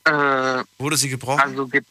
Äh, 0.06 0.64
Wurde 0.78 0.96
sie 0.96 1.10
gebrochen? 1.10 1.42
Also 1.42 1.68
ge 1.68 1.82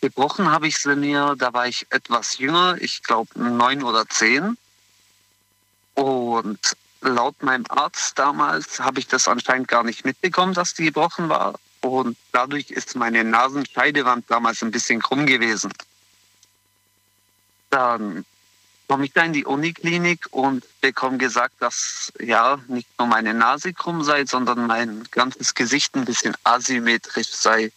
gebrochen 0.00 0.50
habe 0.50 0.66
ich 0.66 0.78
sie 0.78 0.96
mir, 0.96 1.36
da 1.38 1.52
war 1.52 1.68
ich 1.68 1.86
etwas 1.90 2.38
jünger, 2.38 2.76
ich 2.80 3.04
glaube 3.04 3.38
neun 3.38 3.84
oder 3.84 4.04
zehn. 4.08 4.58
Und 5.94 6.58
laut 7.02 7.42
meinem 7.42 7.64
Arzt 7.68 8.18
damals 8.18 8.80
habe 8.80 9.00
ich 9.00 9.06
das 9.06 9.28
anscheinend 9.28 9.68
gar 9.68 9.84
nicht 9.84 10.04
mitbekommen, 10.04 10.54
dass 10.54 10.74
die 10.74 10.84
gebrochen 10.84 11.28
war. 11.28 11.58
Und 11.80 12.16
dadurch 12.30 12.70
ist 12.70 12.94
meine 12.94 13.24
Nasenscheidewand 13.24 14.30
damals 14.30 14.62
ein 14.62 14.70
bisschen 14.70 15.02
krumm 15.02 15.26
gewesen. 15.26 15.72
Dann 17.70 18.24
komme 18.86 19.06
ich 19.06 19.12
da 19.12 19.24
in 19.24 19.32
die 19.32 19.44
Uniklinik 19.44 20.26
und 20.30 20.64
bekomme 20.80 21.18
gesagt, 21.18 21.54
dass 21.60 22.12
ja 22.20 22.58
nicht 22.68 22.88
nur 22.98 23.08
meine 23.08 23.34
Nase 23.34 23.72
krumm 23.72 24.04
sei, 24.04 24.26
sondern 24.26 24.66
mein 24.66 25.04
ganzes 25.10 25.54
Gesicht 25.54 25.96
ein 25.96 26.04
bisschen 26.04 26.36
asymmetrisch 26.44 27.30
sei. 27.30 27.72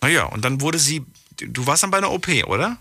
Naja, 0.00 0.24
und 0.26 0.44
dann 0.44 0.60
wurde 0.60 0.78
sie, 0.78 1.04
du 1.36 1.66
warst 1.66 1.82
dann 1.82 1.90
bei 1.90 1.98
einer 1.98 2.12
OP, 2.12 2.28
oder? 2.46 2.78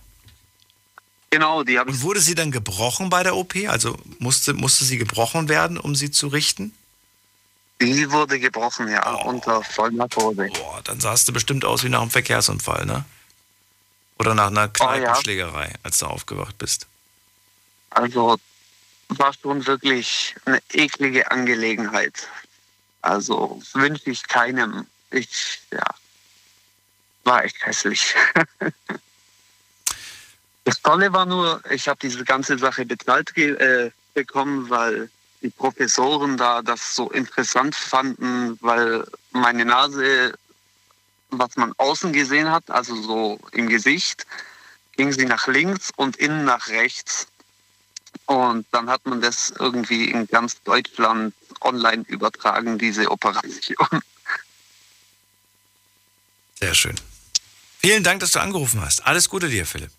Genau, 1.36 1.64
die 1.64 1.78
haben. 1.78 1.90
Und 1.90 2.02
wurde 2.02 2.22
sie 2.22 2.34
dann 2.34 2.50
gebrochen 2.50 3.10
bei 3.10 3.22
der 3.22 3.36
OP? 3.36 3.56
Also 3.68 3.98
musste, 4.20 4.54
musste 4.54 4.86
sie 4.86 4.98
gebrochen 4.98 5.50
werden, 5.50 5.78
um 5.78 5.94
sie 5.94 6.10
zu 6.10 6.30
richten? 6.30 6.74
Die 7.82 8.10
wurde 8.10 8.40
gebrochen, 8.40 8.88
ja, 8.88 9.16
unter 9.16 9.62
Vollnarkose. 9.62 10.48
Boah, 10.54 10.80
dann 10.86 11.02
sahst 11.02 11.28
du 11.28 11.34
bestimmt 11.34 11.66
aus 11.66 11.84
wie 11.84 11.90
nach 11.90 12.00
einem 12.00 12.10
Verkehrsunfall, 12.10 12.86
ne? 12.86 13.04
Oder 14.18 14.34
nach 14.34 14.48
einer 14.48 14.70
Kneipenschlägerei, 14.70 15.74
als 15.84 15.98
du 15.98 16.06
aufgewacht 16.06 16.58
bist. 16.58 16.88
Also 17.90 18.38
war 19.10 19.34
schon 19.34 19.68
wirklich 19.68 20.36
eine 20.46 20.62
eklige 20.72 21.30
Angelegenheit. 21.32 22.30
Also 23.02 23.62
wünsche 23.74 24.10
ich 24.10 24.26
keinem. 24.26 24.88
Ich, 25.12 25.60
ja, 25.70 25.84
war 27.26 27.44
echt 27.44 27.58
hässlich. 27.66 28.16
das 30.66 30.82
Tolle 30.82 31.14
war 31.14 31.26
nur, 31.26 31.62
ich 31.70 31.88
habe 31.88 32.00
diese 32.02 32.26
ganze 32.26 32.58
Sache 32.58 32.86
bezahlt 32.86 33.38
äh, 33.38 33.92
bekommen, 34.16 34.70
weil 34.70 35.10
die 35.42 35.50
Professoren 35.50 36.38
da 36.38 36.64
das 36.64 36.96
so 36.96 37.12
interessant 37.12 37.76
fanden, 37.76 38.58
weil 38.62 39.06
meine 39.32 39.64
Nase, 39.64 40.34
was 41.30 41.56
man 41.56 41.74
außen 41.78 42.12
gesehen 42.14 42.50
hat, 42.50 42.70
also 42.72 43.00
so 43.00 43.40
im 43.52 43.70
Gesicht, 43.70 44.26
ging 44.98 45.12
sie 45.12 45.26
nach 45.26 45.48
links 45.48 45.92
und 45.96 46.18
innen 46.18 46.46
nach 46.46 46.68
rechts. 46.68 47.28
Und 48.26 48.66
dann 48.72 48.90
hat 48.90 49.06
man 49.06 49.22
das 49.22 49.54
irgendwie 49.60 50.10
in 50.10 50.26
ganz 50.26 50.60
Deutschland 50.64 51.36
online 51.62 52.06
übertragen, 52.08 52.80
diese 52.80 53.12
Operation. 53.12 54.02
Sehr 56.60 56.74
schön. 56.74 56.96
Vielen 57.80 58.04
Dank, 58.04 58.22
dass 58.22 58.32
du 58.32 58.40
angerufen 58.40 58.82
hast. 58.82 59.06
Alles 59.06 59.30
Gute 59.30 59.48
dir, 59.48 59.68
Philipp. 59.68 59.92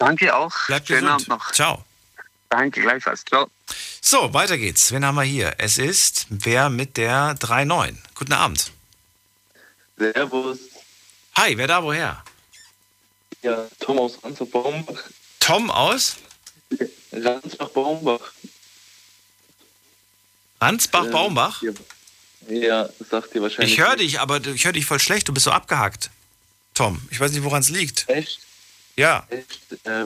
Danke 0.00 0.34
auch. 0.34 0.52
Bleib 0.66 0.86
Schönen 0.86 1.02
gesund. 1.02 1.12
Abend 1.12 1.28
noch. 1.28 1.52
Ciao. 1.52 1.84
Danke, 2.48 2.80
gleichfalls. 2.80 3.22
Ciao. 3.24 3.48
So, 4.00 4.32
weiter 4.32 4.56
geht's. 4.56 4.90
Wen 4.92 5.04
haben 5.04 5.14
wir 5.14 5.22
hier? 5.22 5.54
Es 5.58 5.76
ist 5.78 6.26
wer 6.30 6.70
mit 6.70 6.96
der 6.96 7.36
3.9. 7.36 7.94
Guten 8.14 8.32
Abend. 8.32 8.72
Servus. 9.98 10.58
Hi, 11.36 11.56
wer 11.56 11.66
da 11.66 11.82
woher? 11.82 12.24
Ja, 13.42 13.68
Tom 13.78 13.98
aus 13.98 14.18
Ransbach-Baumbach. 14.24 15.02
Tom 15.38 15.70
aus? 15.70 16.16
Ransbach-Baumbach. 17.12 18.32
Ransbach-Baumbach? 20.62 21.62
Ja, 21.62 21.72
ja, 22.48 22.88
sagt 23.10 23.34
dir 23.34 23.42
wahrscheinlich. 23.42 23.74
Ich 23.74 23.80
höre 23.80 23.96
dich, 23.96 24.18
aber 24.18 24.44
ich 24.46 24.64
höre 24.64 24.72
dich 24.72 24.86
voll 24.86 24.98
schlecht. 24.98 25.28
Du 25.28 25.34
bist 25.34 25.44
so 25.44 25.50
abgehackt. 25.50 26.10
Tom, 26.72 27.06
ich 27.10 27.20
weiß 27.20 27.32
nicht, 27.32 27.44
woran 27.44 27.60
es 27.60 27.68
liegt. 27.68 28.08
Echt? 28.08 28.40
Ja. 29.00 29.26
Äh, 29.84 30.04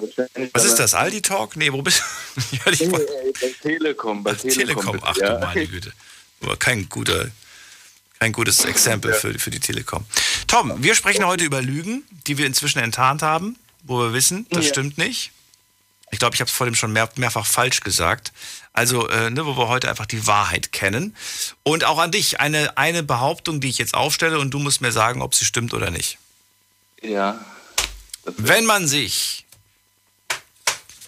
Was 0.53 0.65
ist 0.65 0.77
das? 0.77 0.95
Aldi 0.95 1.21
Talk? 1.23 1.57
Nee, 1.57 1.73
wo 1.73 1.83
bist 1.83 2.01
du? 2.01 2.41
Ich 2.53 2.63
dich 2.63 2.81
Nee, 2.83 2.91
voll. 2.91 3.01
äh, 3.01 3.33
bei 3.41 3.55
Telekom. 3.63 4.23
Bei 4.23 4.35
Telekom. 4.35 4.57
Telekom. 4.85 5.01
Ach 5.03 5.17
ja. 5.17 5.35
du 5.35 5.41
meine 5.47 5.67
Güte. 5.67 5.93
Aber 6.43 6.57
kein 6.57 6.89
guter, 6.89 7.31
kein 8.21 8.33
gutes 8.33 8.65
Exempel 8.65 9.13
für, 9.15 9.37
für 9.39 9.51
die 9.51 9.59
Telekom. 9.61 10.05
Tom, 10.47 10.83
wir 10.83 10.95
sprechen 10.95 11.25
heute 11.27 11.45
über 11.45 11.61
Lügen, 11.61 12.05
die 12.27 12.39
wir 12.39 12.47
inzwischen 12.47 12.79
enttarnt 12.79 13.23
haben, 13.23 13.57
wo 13.83 13.99
wir 13.99 14.13
wissen, 14.13 14.47
das 14.51 14.65
Ja. 14.67 14.71
stimmt 14.71 14.97
nicht. 14.99 15.33
Ich 16.11 16.21
glaube, 16.21 16.35
ich 16.37 16.41
habe 16.41 16.49
es 16.49 16.55
vor 16.55 16.67
dem 16.67 16.77
schon 16.77 16.93
mehr, 16.93 17.09
mehrfach 17.17 17.47
falsch 17.47 17.81
gesagt. 17.81 18.33
Also, 18.73 19.09
äh, 19.09 19.31
ne, 19.31 19.45
wo 19.45 19.57
wir 19.57 19.67
heute 19.69 19.89
einfach 19.91 20.07
die 20.07 20.27
Wahrheit 20.29 20.71
kennen. 20.71 21.17
Und 21.65 21.83
auch 21.85 21.99
an 21.99 22.13
dich 22.13 22.39
eine, 22.41 22.77
eine 22.79 23.03
Behauptung, 23.03 23.61
die 23.61 23.69
ich 23.69 23.79
jetzt 23.79 23.95
aufstelle 23.95 24.39
und 24.39 24.51
du 24.53 24.61
musst 24.61 24.81
mir 24.81 24.93
sagen, 24.93 25.21
ob 25.23 25.35
sie 25.35 25.45
stimmt 25.45 25.75
oder 25.75 25.91
nicht. 25.91 26.19
Ja. 27.03 27.45
Wenn 28.25 28.65
man 28.65 28.89
sich 28.89 29.45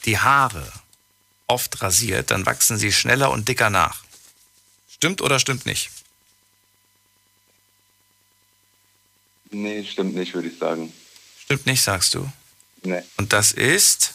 die 0.04 0.18
Haare 0.18 0.70
oft 1.46 1.80
rasiert, 1.82 2.30
dann 2.30 2.46
wachsen 2.46 2.78
sie 2.78 2.92
schneller 2.92 3.30
und 3.30 3.48
dicker 3.48 3.70
nach. 3.70 4.04
Stimmt 4.88 5.20
oder 5.22 5.38
stimmt 5.38 5.66
nicht? 5.66 5.90
Nee, 9.50 9.84
stimmt 9.84 10.14
nicht, 10.14 10.34
würde 10.34 10.48
ich 10.48 10.58
sagen. 10.58 10.92
Stimmt 11.44 11.66
nicht, 11.66 11.82
sagst 11.82 12.14
du? 12.14 12.30
Nee. 12.82 13.02
Und 13.16 13.32
das 13.32 13.52
ist 13.52 14.14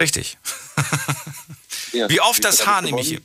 richtig. 0.00 0.38
Ja, 1.92 2.08
wie 2.08 2.22
oft 2.22 2.42
das 2.42 2.66
Haar 2.66 2.80
nämlich, 2.80 3.20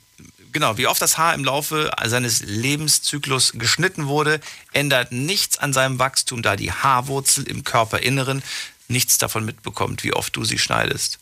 genau, 0.57 0.75
wie 0.79 0.87
oft 0.87 1.03
das 1.03 1.19
Haar 1.19 1.35
im 1.35 1.45
Laufe 1.45 1.91
seines 2.05 2.39
Lebenszyklus 2.39 3.53
geschnitten 3.57 4.07
wurde, 4.07 4.39
ändert 4.73 5.11
nichts 5.11 5.59
an 5.59 5.71
seinem 5.71 5.99
Wachstum, 5.99 6.41
da 6.41 6.55
die 6.55 6.71
Haarwurzel 6.71 7.43
im 7.43 7.63
Körperinneren 7.63 8.41
nichts 8.87 9.19
davon 9.19 9.45
mitbekommt, 9.45 10.03
wie 10.03 10.13
oft 10.13 10.35
du 10.35 10.45
sie 10.45 10.57
schneidest. 10.57 11.19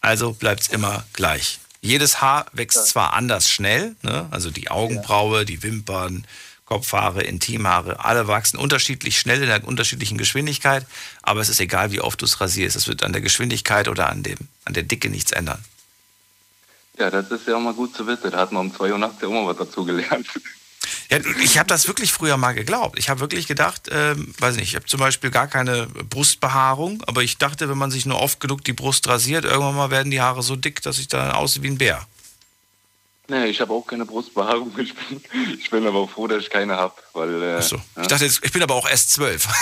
Also 0.00 0.32
bleibt 0.32 0.62
es 0.62 0.68
immer 0.68 1.06
gleich. 1.12 1.60
Jedes 1.82 2.20
Haar 2.20 2.46
wächst 2.52 2.88
zwar 2.88 3.12
anders 3.12 3.48
schnell, 3.48 3.94
ne? 4.02 4.26
also 4.32 4.50
die 4.50 4.72
Augenbraue, 4.72 5.44
die 5.44 5.62
Wimpern, 5.62 6.26
Kopfhaare, 6.64 7.22
Intimhaare, 7.22 8.04
alle 8.04 8.26
wachsen 8.26 8.58
unterschiedlich 8.58 9.20
schnell 9.20 9.40
in 9.40 9.50
einer 9.50 9.68
unterschiedlichen 9.68 10.18
Geschwindigkeit, 10.18 10.84
aber 11.22 11.40
es 11.40 11.48
ist 11.48 11.60
egal, 11.60 11.92
wie 11.92 12.00
oft 12.00 12.20
du 12.20 12.24
es 12.24 12.40
rasierst. 12.40 12.74
Es 12.74 12.88
wird 12.88 13.04
an 13.04 13.12
der 13.12 13.22
Geschwindigkeit 13.22 13.86
oder 13.86 14.10
an, 14.10 14.24
dem, 14.24 14.38
an 14.64 14.74
der 14.74 14.82
Dicke 14.82 15.10
nichts 15.10 15.30
ändern. 15.30 15.64
Ja, 16.98 17.10
das 17.10 17.30
ist 17.30 17.46
ja 17.46 17.56
auch 17.56 17.60
mal 17.60 17.74
gut 17.74 17.94
zu 17.94 18.06
wissen. 18.06 18.30
Da 18.30 18.38
hat 18.38 18.52
man 18.52 18.66
um 18.66 18.74
2 18.74 18.92
Uhr 18.92 18.98
nachts 18.98 19.22
ja 19.22 19.28
immer 19.28 19.46
was 19.46 19.56
dazu 19.56 19.84
gelernt. 19.84 20.26
Ja, 21.10 21.18
ich 21.42 21.58
habe 21.58 21.68
das 21.68 21.86
wirklich 21.86 22.12
früher 22.12 22.36
mal 22.36 22.52
geglaubt. 22.52 22.98
Ich 22.98 23.08
habe 23.08 23.20
wirklich 23.20 23.46
gedacht, 23.46 23.88
ähm, 23.90 24.34
weiß 24.38 24.56
nicht, 24.56 24.68
ich 24.68 24.76
habe 24.76 24.86
zum 24.86 25.00
Beispiel 25.00 25.30
gar 25.30 25.46
keine 25.46 25.86
Brustbehaarung, 25.86 27.02
aber 27.06 27.22
ich 27.22 27.38
dachte, 27.38 27.68
wenn 27.68 27.78
man 27.78 27.90
sich 27.90 28.04
nur 28.04 28.20
oft 28.20 28.40
genug 28.40 28.64
die 28.64 28.72
Brust 28.72 29.08
rasiert, 29.08 29.44
irgendwann 29.44 29.76
mal 29.76 29.90
werden 29.90 30.10
die 30.10 30.20
Haare 30.20 30.42
so 30.42 30.56
dick, 30.56 30.82
dass 30.82 30.98
ich 30.98 31.08
dann 31.08 31.30
aussehe 31.30 31.62
wie 31.62 31.68
ein 31.68 31.78
Bär. 31.78 32.06
Nee, 33.30 33.48
ich 33.48 33.60
habe 33.60 33.74
auch 33.74 33.86
keine 33.86 34.06
Brustbehaarung. 34.06 34.72
Ich 34.78 34.94
bin, 34.94 35.20
ich 35.58 35.68
bin 35.70 35.86
aber 35.86 36.08
froh, 36.08 36.26
dass 36.26 36.42
ich 36.42 36.50
keine 36.50 36.76
habe. 36.76 36.94
Weil, 37.12 37.42
äh, 37.42 37.56
Achso. 37.56 37.76
ja. 37.76 38.02
Ich 38.02 38.08
dachte, 38.08 38.24
jetzt, 38.24 38.40
ich 38.42 38.52
bin 38.52 38.62
aber 38.62 38.74
auch 38.74 38.88
erst 38.88 39.12
zwölf. 39.12 39.46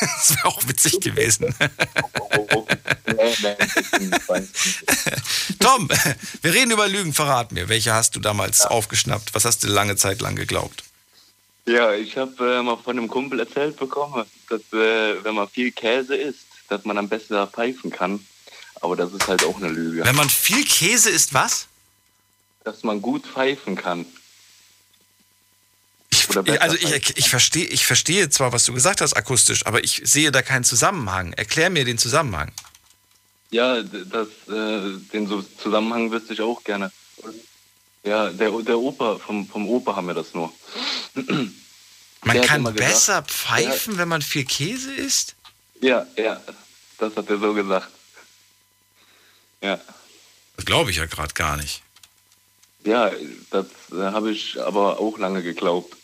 das 0.00 0.36
wäre 0.36 0.46
auch 0.46 0.62
witzig 0.68 1.00
gewesen. 1.00 1.52
Tom, 5.58 5.88
wir 6.42 6.54
reden 6.54 6.70
über 6.70 6.86
Lügen. 6.86 7.12
Verrat 7.12 7.50
mir, 7.50 7.68
welche 7.68 7.92
hast 7.92 8.14
du 8.14 8.20
damals 8.20 8.64
aufgeschnappt? 8.64 9.34
Was 9.34 9.44
hast 9.44 9.64
du 9.64 9.68
lange 9.68 9.96
Zeit 9.96 10.20
lang 10.20 10.36
geglaubt? 10.36 10.84
Ja, 11.66 11.92
ich 11.92 12.16
habe 12.16 12.58
äh, 12.58 12.62
mal 12.62 12.76
von 12.76 12.96
einem 12.96 13.08
Kumpel 13.08 13.40
erzählt 13.40 13.76
bekommen, 13.76 14.24
dass 14.48 14.60
äh, 14.72 15.24
wenn 15.24 15.34
man 15.34 15.48
viel 15.48 15.72
Käse 15.72 16.14
isst, 16.14 16.46
dass 16.68 16.84
man 16.84 16.96
am 16.96 17.08
besten 17.08 17.34
da 17.34 17.48
pfeifen 17.48 17.90
kann. 17.90 18.24
Aber 18.80 18.94
das 18.96 19.12
ist 19.12 19.26
halt 19.26 19.44
auch 19.44 19.56
eine 19.56 19.68
Lüge. 19.68 20.04
Wenn 20.04 20.16
man 20.16 20.30
viel 20.30 20.64
Käse 20.64 21.10
isst, 21.10 21.34
was? 21.34 21.66
Dass 22.64 22.82
man 22.82 23.00
gut 23.00 23.26
pfeifen 23.26 23.76
kann. 23.76 24.06
Ich, 26.10 26.26
besser 26.26 26.60
also 26.60 26.76
ich, 26.76 27.16
ich, 27.16 27.30
verstehe, 27.30 27.66
ich 27.66 27.86
verstehe 27.86 28.28
zwar, 28.28 28.52
was 28.52 28.64
du 28.64 28.72
gesagt 28.72 29.00
hast 29.00 29.14
akustisch, 29.14 29.66
aber 29.66 29.82
ich 29.84 30.02
sehe 30.04 30.30
da 30.30 30.42
keinen 30.42 30.64
Zusammenhang. 30.64 31.32
Erklär 31.34 31.70
mir 31.70 31.84
den 31.84 31.98
Zusammenhang. 31.98 32.52
Ja, 33.50 33.82
das, 33.82 34.28
äh, 34.48 34.98
den 35.12 35.44
Zusammenhang 35.58 36.10
wüsste 36.10 36.34
ich 36.34 36.40
auch 36.40 36.62
gerne. 36.62 36.92
Ja, 38.04 38.30
der, 38.30 38.50
der 38.62 38.78
Opa, 38.78 39.18
vom, 39.18 39.46
vom 39.46 39.68
Opa 39.68 39.96
haben 39.96 40.06
wir 40.06 40.14
das 40.14 40.34
nur. 40.34 40.52
Man 42.22 42.36
Der 42.36 42.46
kann 42.46 42.60
immer 42.60 42.72
gesagt, 42.72 42.90
besser 42.92 43.22
pfeifen, 43.22 43.96
wenn 43.96 44.08
man 44.08 44.20
viel 44.20 44.44
Käse 44.44 44.92
isst? 44.92 45.36
Ja, 45.80 46.06
ja, 46.16 46.38
das 46.98 47.16
hat 47.16 47.30
er 47.30 47.38
so 47.38 47.54
gesagt. 47.54 47.88
Ja, 49.62 49.80
Das 50.56 50.66
glaube 50.66 50.90
ich 50.90 50.98
ja 50.98 51.06
gerade 51.06 51.32
gar 51.32 51.56
nicht. 51.56 51.82
Ja 52.84 53.10
das 53.50 53.66
äh, 53.92 53.96
habe 53.96 54.30
ich 54.32 54.60
aber 54.60 54.98
auch 55.00 55.18
lange 55.18 55.42
geglaubt. 55.42 55.96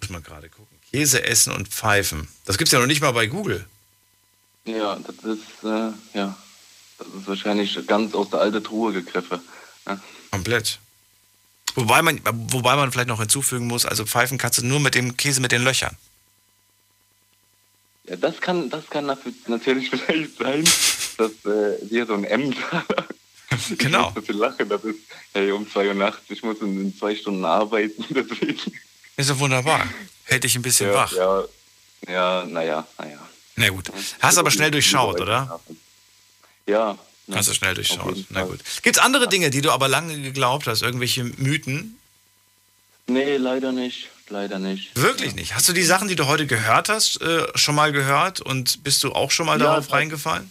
Muss 0.00 0.10
man 0.10 0.22
gerade 0.22 0.48
gucken. 0.48 0.76
Käse 0.90 1.24
essen 1.24 1.52
und 1.52 1.68
pfeifen. 1.68 2.28
Das 2.44 2.58
gibt's 2.58 2.72
ja 2.72 2.78
noch 2.78 2.86
nicht 2.86 3.00
mal 3.00 3.12
bei 3.12 3.26
Google. 3.26 3.66
Ja, 4.64 4.96
das 4.96 5.16
ist, 5.24 5.64
äh, 5.64 5.92
ja, 6.16 6.36
das 6.98 7.06
ist 7.08 7.26
wahrscheinlich 7.26 7.86
ganz 7.86 8.14
aus 8.14 8.30
der 8.30 8.40
alten 8.40 8.62
Truhe 8.62 8.92
gegriffen. 8.92 9.40
Ja. 9.86 9.98
Komplett. 10.30 10.78
Wobei 11.74 12.02
man, 12.02 12.20
wobei 12.52 12.76
man 12.76 12.92
vielleicht 12.92 13.08
noch 13.08 13.18
hinzufügen 13.20 13.66
muss, 13.66 13.86
also 13.86 14.04
pfeifen 14.04 14.36
kannst 14.38 14.58
du 14.58 14.66
nur 14.66 14.78
mit 14.80 14.94
dem 14.94 15.16
Käse 15.16 15.40
mit 15.40 15.52
den 15.52 15.64
Löchern. 15.64 15.96
Ja, 18.04 18.16
das 18.16 18.40
kann, 18.40 18.68
das 18.68 18.88
kann 18.90 19.06
nat- 19.06 19.18
natürlich 19.46 19.88
vielleicht 19.90 20.36
sein, 20.36 20.64
dass 21.16 21.30
äh, 21.44 21.78
wir 21.90 22.06
so 22.06 22.14
ein 22.14 22.24
M 22.24 22.54
Genau. 23.78 24.12
Ich 24.16 24.28
muss 24.28 24.36
lachen, 24.38 24.68
das 24.68 24.84
ist, 24.84 24.98
hey, 25.32 25.50
um 25.52 25.70
zwei 25.70 25.88
Uhr 25.88 25.94
nachts, 25.94 26.22
ich 26.28 26.42
muss 26.42 26.60
in, 26.60 26.96
zwei 26.96 27.14
Stunden 27.14 27.44
arbeiten, 27.44 28.04
deswegen. 28.10 28.60
Ist 29.16 29.28
ja 29.28 29.38
wunderbar. 29.38 29.86
Hält 30.24 30.44
dich 30.44 30.54
ein 30.56 30.62
bisschen 30.62 30.88
ja, 30.88 30.94
wach. 30.94 31.12
Ja, 31.12 31.44
ja, 32.08 32.44
naja, 32.46 32.86
naja. 32.98 33.18
Na 33.56 33.68
gut. 33.68 33.90
Hast 34.20 34.38
aber 34.38 34.50
schnell 34.50 34.70
durchschaut, 34.70 35.20
oder? 35.20 35.60
Ja. 36.66 36.98
Hast 37.32 37.48
du 37.48 37.54
schnell 37.54 37.74
durchschaut. 37.74 38.16
Na 38.30 38.44
gut. 38.44 38.60
Gibt's 38.82 38.98
andere 38.98 39.28
Dinge, 39.28 39.50
die 39.50 39.60
du 39.60 39.70
aber 39.70 39.88
lange 39.88 40.20
geglaubt 40.20 40.66
hast? 40.66 40.82
Irgendwelche 40.82 41.24
Mythen? 41.24 41.98
Nee, 43.06 43.36
leider 43.36 43.72
nicht, 43.72 44.08
leider 44.28 44.58
nicht. 44.58 44.96
Wirklich 44.96 45.34
nicht. 45.34 45.54
Hast 45.54 45.68
du 45.68 45.72
die 45.72 45.82
Sachen, 45.82 46.08
die 46.08 46.16
du 46.16 46.26
heute 46.26 46.46
gehört 46.46 46.88
hast, 46.88 47.20
äh, 47.20 47.46
schon 47.54 47.74
mal 47.74 47.92
gehört 47.92 48.40
und 48.40 48.82
bist 48.84 49.02
du 49.04 49.12
auch 49.12 49.30
schon 49.30 49.46
mal 49.46 49.58
Ja, 49.60 49.66
darauf 49.66 49.92
reingefallen? 49.92 50.50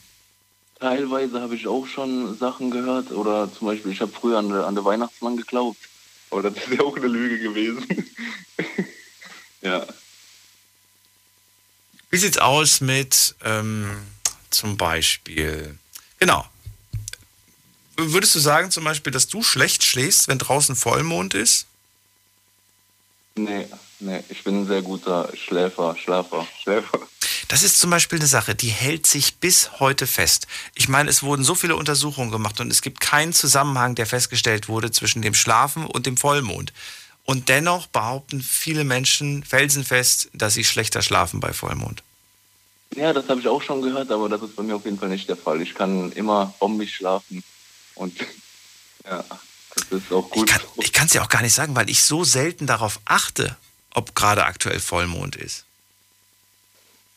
Teilweise 0.81 1.41
habe 1.41 1.55
ich 1.55 1.67
auch 1.67 1.85
schon 1.85 2.35
Sachen 2.39 2.71
gehört 2.71 3.11
oder 3.11 3.47
zum 3.53 3.67
Beispiel, 3.67 3.91
ich 3.91 4.01
habe 4.01 4.11
früher 4.11 4.39
an, 4.39 4.51
an 4.51 4.73
den 4.73 4.83
Weihnachtsmann 4.83 5.37
geglaubt. 5.37 5.77
Aber 6.31 6.41
das 6.41 6.55
ist 6.55 6.69
ja 6.73 6.81
auch 6.81 6.97
eine 6.97 7.05
Lüge 7.05 7.37
gewesen. 7.37 7.85
ja. 9.61 9.85
Wie 12.09 12.17
sieht's 12.17 12.39
aus 12.39 12.81
mit 12.81 13.35
ähm, 13.43 13.91
zum 14.49 14.75
Beispiel, 14.75 15.77
genau. 16.17 16.47
Würdest 17.97 18.33
du 18.33 18.39
sagen 18.39 18.71
zum 18.71 18.83
Beispiel, 18.83 19.13
dass 19.13 19.27
du 19.27 19.43
schlecht 19.43 19.83
schläfst, 19.83 20.29
wenn 20.29 20.39
draußen 20.39 20.75
Vollmond 20.75 21.35
ist? 21.35 21.67
Nee, 23.35 23.67
nee, 23.99 24.23
ich 24.29 24.43
bin 24.43 24.61
ein 24.61 24.67
sehr 24.67 24.81
guter 24.81 25.29
Schläfer, 25.35 25.95
Schlafer, 25.95 26.47
Schläfer. 26.59 27.01
Das 27.51 27.63
ist 27.63 27.79
zum 27.81 27.89
Beispiel 27.89 28.17
eine 28.17 28.29
Sache, 28.29 28.55
die 28.55 28.69
hält 28.69 29.05
sich 29.05 29.35
bis 29.35 29.81
heute 29.81 30.07
fest. 30.07 30.47
Ich 30.73 30.87
meine, 30.87 31.09
es 31.09 31.21
wurden 31.21 31.43
so 31.43 31.53
viele 31.53 31.75
Untersuchungen 31.75 32.31
gemacht 32.31 32.61
und 32.61 32.71
es 32.71 32.81
gibt 32.81 33.01
keinen 33.01 33.33
Zusammenhang, 33.33 33.93
der 33.93 34.05
festgestellt 34.05 34.69
wurde 34.69 34.89
zwischen 34.89 35.21
dem 35.21 35.33
Schlafen 35.33 35.85
und 35.85 36.05
dem 36.05 36.15
Vollmond. 36.15 36.71
Und 37.25 37.49
dennoch 37.49 37.87
behaupten 37.87 38.39
viele 38.39 38.85
Menschen 38.85 39.43
felsenfest, 39.43 40.29
dass 40.31 40.53
sie 40.53 40.63
schlechter 40.63 41.01
schlafen 41.01 41.41
bei 41.41 41.51
Vollmond. 41.51 42.03
Ja, 42.95 43.11
das 43.11 43.27
habe 43.27 43.41
ich 43.41 43.47
auch 43.49 43.61
schon 43.61 43.81
gehört, 43.81 44.09
aber 44.11 44.29
das 44.29 44.41
ist 44.43 44.55
bei 44.55 44.63
mir 44.63 44.77
auf 44.77 44.85
jeden 44.85 44.97
Fall 44.97 45.09
nicht 45.09 45.27
der 45.27 45.35
Fall. 45.35 45.61
Ich 45.61 45.75
kann 45.75 46.13
immer 46.13 46.53
mich 46.69 46.95
schlafen 46.95 47.43
und 47.95 48.17
ja, 49.05 49.25
das 49.75 49.83
ist 49.91 50.09
auch 50.09 50.29
gut. 50.29 50.49
Ich 50.77 50.93
kann 50.93 51.07
es 51.07 51.13
ja 51.13 51.21
auch 51.21 51.29
gar 51.29 51.41
nicht 51.41 51.53
sagen, 51.53 51.75
weil 51.75 51.89
ich 51.89 52.01
so 52.01 52.23
selten 52.23 52.65
darauf 52.65 53.01
achte, 53.03 53.57
ob 53.93 54.15
gerade 54.15 54.45
aktuell 54.45 54.79
Vollmond 54.79 55.35
ist. 55.35 55.65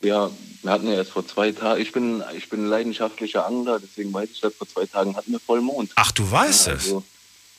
Ja, 0.05 0.29
wir 0.61 0.71
hatten 0.71 0.87
ja 0.87 0.95
erst 0.95 1.11
vor 1.11 1.27
zwei 1.27 1.51
Tagen, 1.51 1.81
ich 1.81 1.91
bin, 1.91 2.23
ich 2.37 2.49
bin 2.49 2.67
leidenschaftlicher 2.67 3.45
Angler, 3.45 3.79
deswegen 3.79 4.13
weiß 4.13 4.29
ich 4.31 4.39
das, 4.39 4.53
vor 4.53 4.67
zwei 4.67 4.85
Tagen 4.85 5.15
hatten 5.15 5.31
wir 5.31 5.39
Vollmond. 5.39 5.91
Ach, 5.95 6.11
du 6.11 6.29
weißt 6.29 6.67
ja, 6.67 6.73
es. 6.73 6.83
also, 6.83 7.03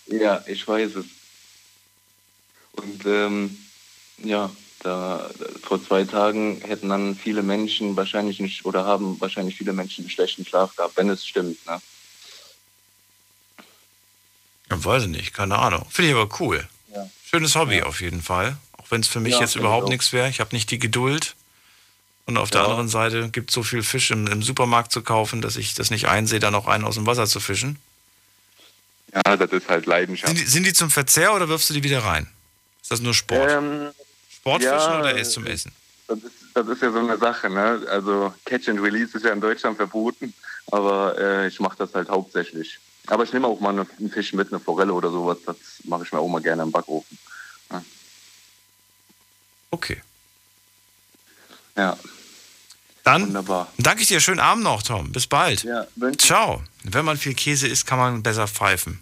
Ja, 0.07 0.45
ich 0.47 0.67
weiß 0.67 0.97
es. 0.97 1.07
Und 2.73 3.05
ähm, 3.07 3.59
ja, 4.23 4.51
da, 4.81 5.29
vor 5.63 5.85
zwei 5.85 6.05
Tagen 6.05 6.61
hätten 6.63 6.89
dann 6.89 7.17
viele 7.17 7.43
Menschen 7.43 7.97
wahrscheinlich 7.97 8.39
nicht, 8.39 8.65
oder 8.65 8.85
haben 8.85 9.21
wahrscheinlich 9.21 9.57
viele 9.57 9.73
Menschen 9.73 10.05
einen 10.05 10.11
schlechten 10.11 10.47
Schlaf 10.47 10.77
gehabt, 10.77 10.97
wenn 10.97 11.09
es 11.09 11.27
stimmt. 11.27 11.65
Ne? 11.67 11.81
Ja, 14.71 14.85
weiß 14.85 15.05
ich 15.05 15.09
nicht, 15.09 15.35
keine 15.35 15.59
Ahnung. 15.59 15.85
Finde 15.91 16.11
ich 16.11 16.17
aber 16.17 16.29
cool. 16.41 16.69
Ja. 16.95 17.11
Schönes 17.29 17.57
Hobby 17.57 17.83
auf 17.83 18.01
jeden 18.01 18.23
Fall. 18.23 18.57
Auch 18.79 18.91
wenn 18.91 19.01
es 19.01 19.09
für 19.09 19.21
mich 19.21 19.35
Ja, 19.35 19.41
jetzt 19.41 19.57
überhaupt 19.57 19.87
ich 19.87 19.91
nichts 19.91 20.13
wäre. 20.13 20.29
Ich 20.29 20.39
habe 20.39 20.55
nicht 20.55 20.71
die 20.71 20.79
Geduld. 20.79 21.35
Und 22.27 22.37
auf 22.37 22.51
der 22.51 22.63
Ja. 22.63 22.67
anderen 22.67 22.89
Seite 22.89 23.31
gibt 23.31 23.51
es 23.51 23.55
so 23.55 23.63
viel 23.63 23.83
Fisch 23.83 24.11
im, 24.11 24.27
im 24.27 24.43
Supermarkt 24.43 24.93
zu 24.93 25.03
kaufen, 25.03 25.41
dass 25.43 25.57
ich 25.57 25.75
das 25.75 25.91
nicht 25.91 26.09
einsehe, 26.09 26.41
da 26.41 26.51
noch 26.51 26.67
einen 26.67 26.85
aus 26.85 26.97
dem 26.97 27.07
Wasser 27.07 27.27
zu 27.27 27.39
fischen. 27.41 27.79
Ja, 29.15 29.37
das 29.37 29.51
ist 29.53 29.69
halt 29.69 29.87
Leidenschaft. 29.87 30.29
Sind 30.29 30.45
die, 30.45 30.51
sind 30.51 30.67
die 30.67 30.73
zum 30.73 30.91
Verzehr 30.91 31.33
oder 31.35 31.49
wirfst 31.49 31.71
du 31.71 31.75
die 31.75 31.85
wieder 31.85 32.05
rein? 32.05 32.29
Ist 32.83 32.91
das 32.91 33.01
nur 33.01 33.15
Sport? 33.15 33.51
Ähm, 33.51 33.91
Sportfischen 34.35 34.93
ja, 34.93 35.01
oder 35.01 35.17
erst 35.17 35.33
zum 35.33 35.47
Essen? 35.47 35.73
Das 36.09 36.19
ist, 36.19 36.33
das 36.55 36.69
ist 36.69 36.83
ja 36.83 36.93
so 36.93 36.99
eine 36.99 37.17
Sache, 37.17 37.49
ne? 37.49 37.87
Also 37.89 38.35
Catch 38.45 38.69
and 38.69 38.81
Release 38.81 39.17
ist 39.17 39.25
ja 39.25 39.33
in 39.33 39.41
Deutschland 39.41 39.77
verboten. 39.77 40.35
Aber 40.71 41.17
äh, 41.19 41.49
ich 41.49 41.61
mache 41.61 41.77
das 41.79 41.95
halt 41.95 42.09
hauptsächlich. 42.09 42.79
Aber 43.07 43.23
ich 43.23 43.33
nehme 43.33 43.47
auch 43.47 43.61
mal 43.61 43.71
einen 43.71 44.11
Fisch 44.11 44.33
mit, 44.33 44.53
eine 44.53 44.61
Forelle 44.61 44.93
oder 44.93 45.11
sowas. 45.11 45.39
Das 45.47 45.57
mache 45.85 46.03
ich 46.05 46.13
mir 46.13 46.19
auch 46.19 46.29
mal 46.29 46.43
gerne 46.43 46.65
im 46.65 46.73
Backofen. 46.73 47.19
Ja. 47.71 47.85
Okay. 49.71 50.03
Ja. 51.77 51.97
Dann 53.07 53.29
Wunderbar. 53.29 53.69
danke 53.79 54.03
ich 54.03 54.09
dir. 54.09 54.19
Schönen 54.21 54.41
Abend 54.41 54.65
noch, 54.65 54.83
Tom. 54.83 55.13
Bis 55.13 55.29
bald. 55.29 55.63
Ja, 55.63 55.87
Ciao. 56.19 56.65
Wenn 56.83 57.05
man 57.05 57.17
viel 57.17 57.35
Käse 57.35 57.69
isst, 57.69 57.87
kann 57.87 58.01
man 58.01 58.25
besser 58.25 58.49
pfeifen. 58.49 59.01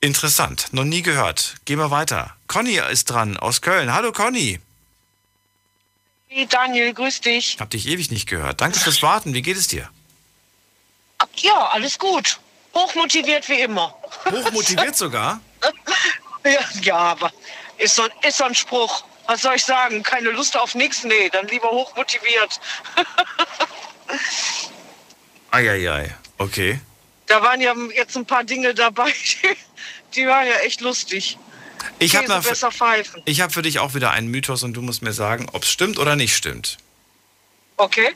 Interessant. 0.00 0.72
Noch 0.72 0.82
nie 0.82 1.00
gehört. 1.00 1.54
Gehen 1.64 1.78
wir 1.78 1.92
weiter. 1.92 2.36
Conny 2.48 2.80
ist 2.90 3.04
dran 3.10 3.36
aus 3.36 3.60
Köln. 3.60 3.94
Hallo 3.94 4.10
Conny. 4.10 4.58
Hey 6.26 6.46
Daniel, 6.46 6.92
grüß 6.92 7.20
dich. 7.20 7.56
Hab 7.60 7.70
dich 7.70 7.86
ewig 7.86 8.10
nicht 8.10 8.28
gehört. 8.28 8.60
Danke 8.60 8.80
fürs 8.80 9.00
Warten. 9.00 9.32
Wie 9.32 9.42
geht 9.42 9.58
es 9.58 9.68
dir? 9.68 9.88
Ja, 11.36 11.68
alles 11.68 11.96
gut. 12.00 12.40
Hochmotiviert 12.74 13.48
wie 13.48 13.60
immer. 13.60 13.94
Hochmotiviert 14.28 14.96
sogar? 14.96 15.40
ja, 16.44 16.58
ja, 16.82 16.96
aber 16.96 17.32
ist 17.78 17.94
so, 17.94 18.02
ist 18.26 18.38
so 18.38 18.44
ein 18.44 18.56
Spruch. 18.56 19.04
Was 19.26 19.42
soll 19.42 19.56
ich 19.56 19.64
sagen? 19.64 20.02
Keine 20.02 20.30
Lust 20.30 20.56
auf 20.56 20.74
nichts? 20.74 21.04
Nee, 21.04 21.28
dann 21.30 21.46
lieber 21.48 21.70
hochmotiviert. 21.70 22.60
Eieiei. 25.50 26.14
Okay. 26.38 26.80
Da 27.26 27.42
waren 27.42 27.60
ja 27.60 27.74
jetzt 27.94 28.16
ein 28.16 28.26
paar 28.26 28.44
Dinge 28.44 28.74
dabei, 28.74 29.12
die, 29.12 29.56
die 30.14 30.26
waren 30.26 30.46
ja 30.46 30.56
echt 30.58 30.80
lustig. 30.80 31.38
Ich 31.98 32.16
habe 32.16 32.28
hab 32.28 33.52
für 33.52 33.62
dich 33.62 33.78
auch 33.78 33.94
wieder 33.94 34.10
einen 34.10 34.28
Mythos 34.28 34.62
und 34.62 34.74
du 34.74 34.82
musst 34.82 35.02
mir 35.02 35.12
sagen, 35.12 35.48
ob 35.52 35.62
es 35.62 35.70
stimmt 35.70 35.98
oder 35.98 36.16
nicht 36.16 36.36
stimmt. 36.36 36.78
Okay. 37.76 38.14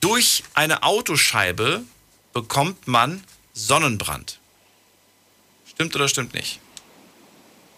Durch 0.00 0.44
eine 0.54 0.82
Autoscheibe 0.82 1.84
bekommt 2.32 2.88
man 2.88 3.24
Sonnenbrand. 3.52 4.38
Stimmt 5.68 5.94
oder 5.96 6.08
stimmt 6.08 6.34
nicht? 6.34 6.60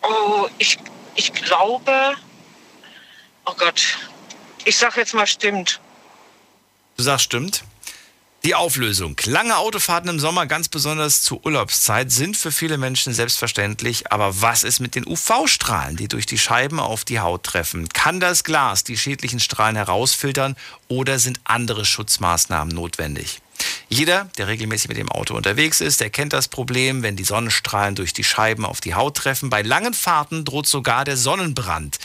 Oh, 0.02 0.48
ich, 0.58 0.78
ich 1.14 1.32
glaube. 1.32 2.14
Oh 3.44 3.54
Gott. 3.56 3.98
Ich 4.64 4.76
sag 4.76 4.96
jetzt 4.96 5.14
mal 5.14 5.26
stimmt. 5.26 5.80
Du 6.96 7.02
sagst 7.02 7.24
stimmt. 7.24 7.64
Die 8.44 8.56
Auflösung. 8.56 9.16
Lange 9.24 9.56
Autofahrten 9.56 10.10
im 10.10 10.18
Sommer, 10.18 10.46
ganz 10.46 10.68
besonders 10.68 11.22
zur 11.22 11.46
Urlaubszeit, 11.46 12.10
sind 12.10 12.36
für 12.36 12.50
viele 12.50 12.76
Menschen 12.76 13.12
selbstverständlich. 13.14 14.10
Aber 14.10 14.42
was 14.42 14.64
ist 14.64 14.80
mit 14.80 14.96
den 14.96 15.06
UV-Strahlen, 15.06 15.96
die 15.96 16.08
durch 16.08 16.26
die 16.26 16.38
Scheiben 16.38 16.80
auf 16.80 17.04
die 17.04 17.20
Haut 17.20 17.44
treffen? 17.44 17.88
Kann 17.88 18.18
das 18.18 18.42
Glas 18.42 18.82
die 18.82 18.96
schädlichen 18.96 19.38
Strahlen 19.38 19.76
herausfiltern 19.76 20.56
oder 20.88 21.20
sind 21.20 21.40
andere 21.44 21.84
Schutzmaßnahmen 21.84 22.74
notwendig? 22.74 23.42
Jeder, 23.92 24.30
der 24.38 24.48
regelmäßig 24.48 24.88
mit 24.88 24.96
dem 24.96 25.12
Auto 25.12 25.34
unterwegs 25.34 25.82
ist, 25.82 26.00
der 26.00 26.08
kennt 26.08 26.32
das 26.32 26.48
Problem, 26.48 27.02
wenn 27.02 27.14
die 27.14 27.24
Sonnenstrahlen 27.24 27.94
durch 27.94 28.14
die 28.14 28.24
Scheiben 28.24 28.64
auf 28.64 28.80
die 28.80 28.94
Haut 28.94 29.18
treffen. 29.18 29.50
Bei 29.50 29.60
langen 29.60 29.92
Fahrten 29.92 30.46
droht 30.46 30.66
sogar 30.66 31.04
der 31.04 31.18
Sonnenbrand. 31.18 31.98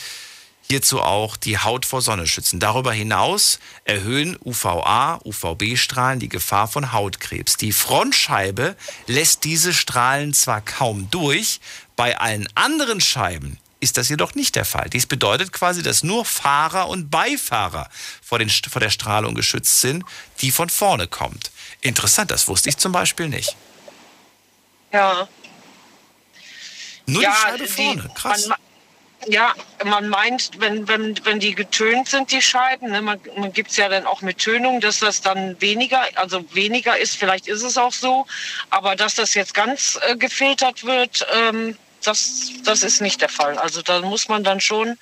Hierzu 0.68 1.00
auch 1.00 1.38
die 1.38 1.56
Haut 1.56 1.86
vor 1.86 2.02
Sonne 2.02 2.26
schützen. 2.26 2.60
Darüber 2.60 2.92
hinaus 2.92 3.58
erhöhen 3.84 4.36
UVA, 4.44 5.18
UVB-Strahlen 5.24 6.20
die 6.20 6.28
Gefahr 6.28 6.68
von 6.68 6.92
Hautkrebs. 6.92 7.56
Die 7.56 7.72
Frontscheibe 7.72 8.76
lässt 9.06 9.44
diese 9.44 9.72
Strahlen 9.72 10.34
zwar 10.34 10.60
kaum 10.60 11.08
durch, 11.10 11.58
bei 11.96 12.18
allen 12.18 12.50
anderen 12.54 13.00
Scheiben 13.00 13.58
ist 13.80 13.96
das 13.96 14.08
jedoch 14.08 14.34
nicht 14.34 14.56
der 14.56 14.64
Fall. 14.64 14.88
Dies 14.90 15.06
bedeutet 15.06 15.52
quasi, 15.52 15.82
dass 15.82 16.02
nur 16.02 16.24
Fahrer 16.24 16.88
und 16.88 17.10
Beifahrer 17.10 17.88
vor, 18.22 18.38
den, 18.38 18.50
vor 18.50 18.80
der 18.80 18.90
Strahlung 18.90 19.34
geschützt 19.34 19.80
sind, 19.80 20.04
die 20.40 20.50
von 20.50 20.68
vorne 20.68 21.06
kommt. 21.06 21.50
Interessant, 21.80 22.30
das 22.30 22.48
wusste 22.48 22.68
ich 22.68 22.76
zum 22.76 22.92
Beispiel 22.92 23.28
nicht. 23.28 23.56
Ja. 24.92 25.28
Nur 27.06 27.22
ja, 27.22 27.30
die 27.30 27.36
Scheibe 27.36 27.68
vorne, 27.68 28.10
krass. 28.14 28.46
Man, 28.48 28.58
ja, 29.26 29.54
man 29.84 30.08
meint, 30.08 30.50
wenn, 30.58 30.86
wenn, 30.88 31.24
wenn 31.24 31.40
die 31.40 31.54
getönt 31.54 32.08
sind, 32.08 32.32
die 32.32 32.42
Scheiben, 32.42 32.90
ne, 32.90 33.02
man, 33.02 33.20
man 33.36 33.52
gibt 33.52 33.70
es 33.70 33.76
ja 33.76 33.88
dann 33.88 34.06
auch 34.06 34.22
mit 34.22 34.38
Tönung, 34.38 34.80
dass 34.80 35.00
das 35.00 35.20
dann 35.20 35.60
weniger, 35.60 36.02
also 36.14 36.44
weniger 36.54 36.98
ist, 36.98 37.16
vielleicht 37.16 37.48
ist 37.48 37.62
es 37.62 37.76
auch 37.76 37.92
so, 37.92 38.26
aber 38.70 38.96
dass 38.96 39.14
das 39.14 39.34
jetzt 39.34 39.54
ganz 39.54 39.98
äh, 40.02 40.16
gefiltert 40.16 40.84
wird, 40.84 41.26
ähm, 41.34 41.76
das, 42.02 42.50
das 42.64 42.82
ist 42.82 43.00
nicht 43.00 43.20
der 43.20 43.28
Fall. 43.28 43.58
Also 43.58 43.82
da 43.82 44.00
muss 44.00 44.28
man 44.28 44.44
dann 44.44 44.60
schon 44.60 44.98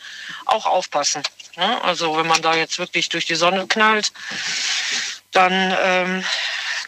auch 0.46 0.66
aufpassen. 0.66 1.22
Ne? 1.56 1.82
Also 1.84 2.16
wenn 2.16 2.26
man 2.26 2.42
da 2.42 2.54
jetzt 2.54 2.78
wirklich 2.78 3.08
durch 3.08 3.26
die 3.26 3.34
Sonne 3.34 3.66
knallt, 3.66 4.12
dann 5.32 5.52
ähm, 5.82 6.24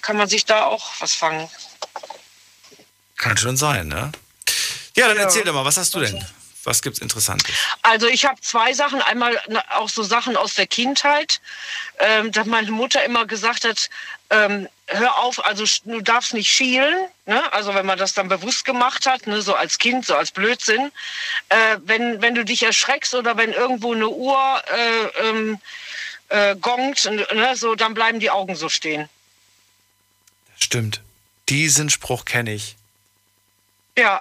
kann 0.02 0.16
man 0.16 0.28
sich 0.28 0.44
da 0.44 0.64
auch 0.64 0.90
was 1.00 1.14
fangen. 1.14 1.48
Kann 3.16 3.36
schon 3.36 3.56
sein, 3.56 3.88
ne? 3.88 4.12
Ja, 4.96 5.08
dann 5.08 5.16
Ja. 5.16 5.24
erzähl 5.24 5.44
doch 5.44 5.54
mal, 5.54 5.64
was 5.64 5.76
hast 5.76 5.94
du 5.94 6.00
denn? 6.00 6.24
Was 6.64 6.82
gibt's 6.82 6.98
Interessantes? 6.98 7.54
Also 7.82 8.08
ich 8.08 8.24
habe 8.26 8.40
zwei 8.40 8.72
Sachen. 8.74 9.00
Einmal 9.00 9.40
auch 9.76 9.88
so 9.88 10.02
Sachen 10.02 10.36
aus 10.36 10.54
der 10.54 10.66
Kindheit, 10.66 11.40
ähm, 11.98 12.30
dass 12.32 12.46
meine 12.46 12.70
Mutter 12.70 13.02
immer 13.04 13.26
gesagt 13.26 13.64
hat, 13.64 13.88
ähm, 14.30 14.68
hör 14.88 15.18
auf, 15.18 15.44
also 15.44 15.64
du 15.84 16.00
darfst 16.00 16.34
nicht 16.34 16.50
schielen. 16.50 17.08
Ne? 17.26 17.52
Also 17.52 17.74
wenn 17.74 17.86
man 17.86 17.98
das 17.98 18.14
dann 18.14 18.28
bewusst 18.28 18.64
gemacht 18.64 19.06
hat, 19.06 19.26
ne, 19.26 19.42
so 19.42 19.54
als 19.54 19.78
Kind, 19.78 20.06
so 20.06 20.14
als 20.14 20.30
Blödsinn. 20.30 20.90
Äh, 21.48 21.76
wenn, 21.84 22.20
wenn 22.22 22.34
du 22.34 22.44
dich 22.44 22.62
erschreckst 22.62 23.14
oder 23.14 23.36
wenn 23.36 23.52
irgendwo 23.52 23.94
eine 23.94 24.08
Uhr 24.08 24.62
äh, 24.66 25.28
ähm, 25.28 25.60
äh, 26.30 26.56
gongt, 26.56 27.04
ne, 27.04 27.56
so, 27.56 27.74
dann 27.74 27.94
bleiben 27.94 28.20
die 28.20 28.30
Augen 28.30 28.56
so 28.56 28.68
stehen. 28.68 29.08
Stimmt. 30.58 31.02
Diesen 31.48 31.90
Spruch 31.90 32.24
kenne 32.24 32.52
ich. 32.52 32.76
Ja, 33.96 34.20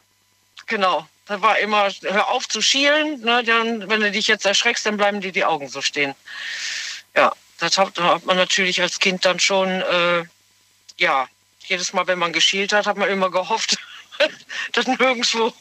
genau. 0.65 1.07
Da 1.25 1.41
war 1.41 1.59
immer, 1.59 1.89
hör 2.03 2.29
auf 2.29 2.47
zu 2.47 2.61
schielen, 2.61 3.21
ne, 3.21 3.43
dann, 3.43 3.89
wenn 3.89 3.99
du 3.99 4.11
dich 4.11 4.27
jetzt 4.27 4.45
erschreckst, 4.45 4.85
dann 4.85 4.97
bleiben 4.97 5.19
dir 5.19 5.33
die 5.33 5.43
Augen 5.43 5.67
so 5.67 5.81
stehen. 5.81 6.15
Ja, 7.15 7.33
das 7.59 7.77
hat, 7.77 7.99
hat 7.99 8.25
man 8.25 8.37
natürlich 8.37 8.81
als 8.81 8.99
Kind 8.99 9.25
dann 9.25 9.39
schon, 9.39 9.69
äh, 9.69 10.23
ja, 10.97 11.27
jedes 11.65 11.93
Mal, 11.93 12.07
wenn 12.07 12.19
man 12.19 12.33
geschielt 12.33 12.73
hat, 12.73 12.87
hat 12.87 12.97
man 12.97 13.09
immer 13.09 13.29
gehofft, 13.29 13.77
dass 14.73 14.87
nirgendwo 14.87 15.53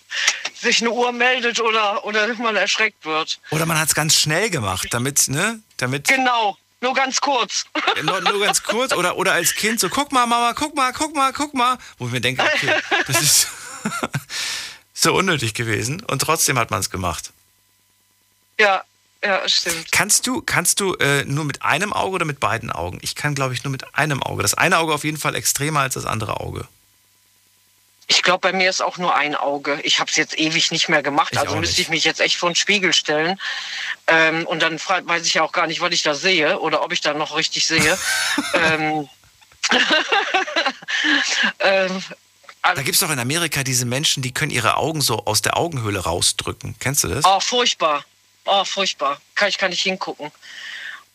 sich 0.55 0.81
eine 0.81 0.91
Uhr 0.91 1.13
meldet 1.13 1.61
oder, 1.61 2.05
oder 2.05 2.33
man 2.35 2.57
erschreckt 2.57 3.05
wird. 3.05 3.39
Oder 3.51 3.67
man 3.67 3.79
hat 3.79 3.89
es 3.89 3.95
ganz 3.95 4.15
schnell 4.15 4.51
gemacht, 4.51 4.89
damit, 4.91 5.29
ne? 5.29 5.61
Damit. 5.77 6.09
Genau, 6.09 6.57
nur 6.81 6.95
ganz 6.95 7.21
kurz. 7.21 7.65
Nur, 8.03 8.21
nur 8.21 8.41
ganz 8.41 8.63
kurz. 8.63 8.93
Oder, 8.93 9.17
oder 9.17 9.33
als 9.33 9.55
Kind 9.55 9.81
so, 9.81 9.89
guck 9.89 10.13
mal, 10.13 10.27
Mama, 10.27 10.53
guck 10.55 10.75
mal, 10.75 10.93
guck 10.93 11.15
mal, 11.15 11.33
guck 11.33 11.55
mal. 11.55 11.79
Wo 11.99 12.07
ich 12.07 12.13
mir 12.13 12.21
denke, 12.21 12.43
okay, 12.43 12.75
das 13.07 13.23
ist 13.23 13.49
so 14.95 15.15
unnötig 15.15 15.55
gewesen. 15.55 16.03
Und 16.05 16.21
trotzdem 16.21 16.59
hat 16.59 16.71
man 16.71 16.81
es 16.81 16.91
gemacht. 16.91 17.33
Ja, 18.59 18.85
ja, 19.27 19.49
stimmt. 19.49 19.93
Kannst 19.93 20.27
du, 20.27 20.41
kannst 20.41 20.81
du 20.81 20.95
äh, 20.95 21.25
nur 21.25 21.45
mit 21.45 21.63
einem 21.63 21.93
Auge 21.93 22.15
oder 22.15 22.25
mit 22.25 22.41
beiden 22.41 22.71
Augen? 22.71 22.99
Ich 23.03 23.15
kann, 23.15 23.35
glaube 23.35 23.55
ich, 23.55 23.65
nur 23.65 23.71
mit 23.71 23.95
einem 23.95 24.23
Auge. 24.23 24.43
Das 24.43 24.55
eine 24.55 24.79
Auge 24.79 24.95
auf 24.95 25.05
jeden 25.05 25.17
Fall 25.17 25.35
extremer 25.35 25.81
als 25.81 25.95
das 25.95 26.07
andere 26.07 26.41
Auge. 26.41 26.67
Ich 28.09 28.23
glaube, 28.23 28.41
bei 28.41 28.53
mir 28.53 28.71
ist 28.71 28.83
auch 28.83 28.99
nur 28.99 29.17
ein 29.17 29.35
Auge. 29.35 29.81
Ich 29.83 29.99
habe 29.99 30.09
es 30.09 30.17
jetzt 30.17 30.39
ewig 30.39 30.71
nicht 30.71 30.89
mehr 30.89 31.03
gemacht, 31.03 31.31
Ich 31.33 31.41
also 31.41 31.57
müsste 31.57 31.81
ich 31.81 31.89
mich 31.89 32.05
jetzt 32.05 32.21
echt 32.21 32.37
vor 32.37 32.51
den 32.51 32.55
Spiegel 32.55 32.93
stellen. 32.93 33.41
Ähm, 34.07 34.47
und 34.47 34.63
dann 34.63 34.79
weiß 34.79 35.27
ich 35.27 35.35
ja 35.35 35.43
auch 35.43 35.51
gar 35.51 35.67
nicht, 35.67 35.81
was 35.81 35.93
ich 35.93 36.03
da 36.03 36.15
sehe 36.15 36.61
oder 36.61 36.85
ob 36.85 36.93
ich 36.93 37.01
da 37.01 37.15
noch 37.15 37.37
richtig 37.37 37.67
sehe. 37.67 37.99
ähm, 38.55 39.09
ähm, 41.59 42.03
Da 42.63 42.75
gibt 42.83 42.95
es 42.95 43.01
doch 43.01 43.11
in 43.11 43.19
Amerika 43.19 43.65
diese 43.65 43.87
Menschen, 43.87 44.23
die 44.23 44.33
können 44.33 44.53
ihre 44.53 44.77
Augen 44.77 45.01
so 45.01 45.25
aus 45.27 45.43
der 45.43 45.57
Augenhöhle 45.57 45.99
rausdrücken. 45.99 46.77
Kennst 46.79 47.03
du 47.03 47.09
das? 47.09 47.25
oh, 47.25 47.41
furchtbar. 47.41 48.05
Oh, 48.47 48.65
furchtbar. 48.65 49.21
Kann 49.35 49.49
ich 49.49 49.59
gar 49.59 49.69
nicht 49.69 49.83
hingucken. 49.83 50.31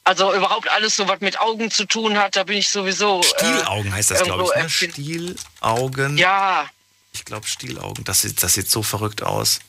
Also 0.03 0.33
überhaupt 0.33 0.69
alles 0.69 0.95
so, 0.95 1.07
was 1.07 1.19
mit 1.21 1.39
Augen 1.39 1.69
zu 1.69 1.85
tun 1.85 2.17
hat, 2.17 2.35
da 2.35 2.43
bin 2.43 2.57
ich 2.57 2.69
sowieso. 2.69 3.21
Stielaugen 3.23 3.93
heißt 3.93 4.11
das, 4.11 4.23
glaube 4.23 4.51
ich. 4.55 4.63
Ne? 4.63 4.69
Stielaugen. 4.69 6.17
Ja. 6.17 6.69
Ich 7.13 7.23
glaube 7.23 7.47
Stielaugen. 7.47 8.03
Das 8.03 8.21
sieht, 8.21 8.41
das 8.41 8.53
sieht 8.53 8.69
so 8.69 8.83
verrückt 8.83 9.21
aus. 9.21 9.59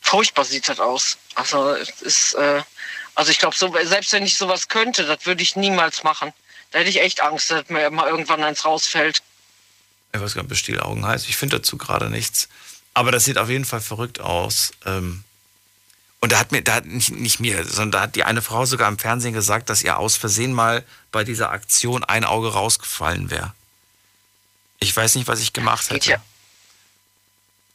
Furchtbar 0.00 0.44
sieht 0.44 0.68
das 0.68 0.80
aus. 0.80 1.18
Also 1.34 1.72
ist, 1.72 2.34
äh, 2.34 2.62
also 3.14 3.30
ich 3.30 3.38
glaube, 3.38 3.56
so, 3.56 3.72
selbst 3.84 4.12
wenn 4.12 4.24
ich 4.24 4.36
sowas 4.36 4.68
könnte, 4.68 5.04
das 5.04 5.24
würde 5.24 5.42
ich 5.42 5.56
niemals 5.56 6.02
machen. 6.02 6.32
Da 6.72 6.80
hätte 6.80 6.90
ich 6.90 7.00
echt 7.00 7.20
Angst, 7.22 7.50
dass 7.50 7.68
mir 7.68 7.90
mal 7.90 8.08
irgendwann 8.08 8.42
eins 8.42 8.64
rausfällt. 8.64 9.22
Ich 10.12 10.20
weiß 10.20 10.34
gar 10.34 10.42
nicht, 10.42 10.50
was 10.50 10.58
Stielaugen 10.58 11.06
heißt. 11.06 11.28
Ich 11.28 11.36
finde 11.36 11.58
dazu 11.58 11.78
gerade 11.78 12.10
nichts. 12.10 12.48
Aber 12.92 13.12
das 13.12 13.24
sieht 13.24 13.38
auf 13.38 13.48
jeden 13.48 13.64
Fall 13.64 13.80
verrückt 13.80 14.20
aus. 14.20 14.72
Ähm, 14.84 15.22
und 16.20 16.32
da 16.32 16.38
hat 16.38 16.52
mir, 16.52 16.62
da 16.62 16.74
hat 16.74 16.86
nicht, 16.86 17.10
nicht 17.10 17.40
mir, 17.40 17.64
sondern 17.64 17.90
da 17.92 18.00
hat 18.02 18.14
die 18.14 18.24
eine 18.24 18.42
Frau 18.42 18.66
sogar 18.66 18.88
im 18.88 18.98
Fernsehen 18.98 19.32
gesagt, 19.32 19.70
dass 19.70 19.82
ihr 19.82 19.98
aus 19.98 20.16
Versehen 20.16 20.52
mal 20.52 20.84
bei 21.12 21.24
dieser 21.24 21.50
Aktion 21.50 22.04
ein 22.04 22.24
Auge 22.24 22.52
rausgefallen 22.52 23.30
wäre. 23.30 23.54
Ich 24.80 24.94
weiß 24.94 25.14
nicht, 25.14 25.28
was 25.28 25.40
ich 25.40 25.52
gemacht 25.52 25.90
hätte. 25.90 26.20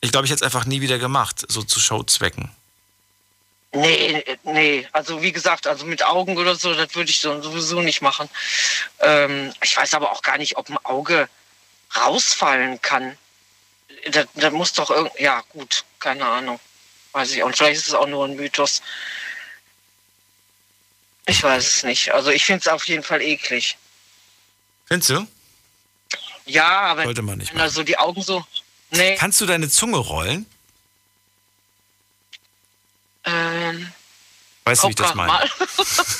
Ich 0.01 0.11
glaube, 0.11 0.25
ich 0.25 0.31
hätte 0.31 0.43
es 0.45 0.53
einfach 0.53 0.65
nie 0.65 0.81
wieder 0.81 0.99
gemacht, 0.99 1.45
so 1.47 1.63
zu 1.63 1.79
Showzwecken. 1.79 2.51
Nee, 3.73 4.23
nee, 4.43 4.87
also 4.93 5.21
wie 5.21 5.31
gesagt, 5.33 5.67
also 5.67 5.85
mit 5.85 6.05
Augen 6.05 6.37
oder 6.37 6.55
so, 6.55 6.73
das 6.73 6.95
würde 6.95 7.09
ich 7.09 7.19
so- 7.19 7.41
sowieso 7.41 7.81
nicht 7.81 8.01
machen. 8.01 8.29
Ähm, 8.99 9.53
ich 9.61 9.75
weiß 9.75 9.95
aber 9.95 10.11
auch 10.11 10.21
gar 10.21 10.37
nicht, 10.37 10.55
ob 10.55 10.69
ein 10.69 10.77
Auge 10.85 11.27
rausfallen 11.95 12.81
kann. 12.81 13.17
Das, 14.11 14.27
das 14.35 14.53
muss 14.53 14.71
doch 14.73 14.91
irgendwie, 14.91 15.23
ja 15.23 15.41
gut, 15.49 15.83
keine 15.99 16.25
Ahnung. 16.25 16.59
Weiß 17.15 17.31
ich 17.31 17.41
auch. 17.41 17.47
Und 17.47 17.55
vielleicht 17.55 17.77
ist 17.77 17.87
es 17.87 17.93
auch 17.93 18.07
nur 18.07 18.25
ein 18.25 18.35
Mythos. 18.35 18.81
Ich 21.27 21.41
weiß 21.41 21.65
es 21.65 21.83
nicht. 21.83 22.11
Also 22.11 22.29
ich 22.29 22.43
finde 22.43 22.59
es 22.59 22.67
auf 22.67 22.85
jeden 22.89 23.03
Fall 23.03 23.21
eklig. 23.21 23.77
Findest 24.85 25.11
du? 25.11 25.27
Ja, 26.45 26.67
aber 26.67 27.05
Sollte 27.05 27.21
man 27.21 27.37
nicht 27.37 27.53
wenn 27.53 27.59
da 27.59 27.69
so 27.69 27.83
die 27.83 27.97
Augen 27.97 28.21
so. 28.21 28.45
Nee. 28.91 29.15
Kannst 29.15 29.39
du 29.39 29.45
deine 29.45 29.69
Zunge 29.69 29.97
rollen? 29.97 30.45
Ähm, 33.23 33.93
Weißt 34.65 34.83
du, 34.83 34.87
wie 34.87 34.89
ich 34.89 34.95
das 34.97 35.15
meine? 35.15 35.49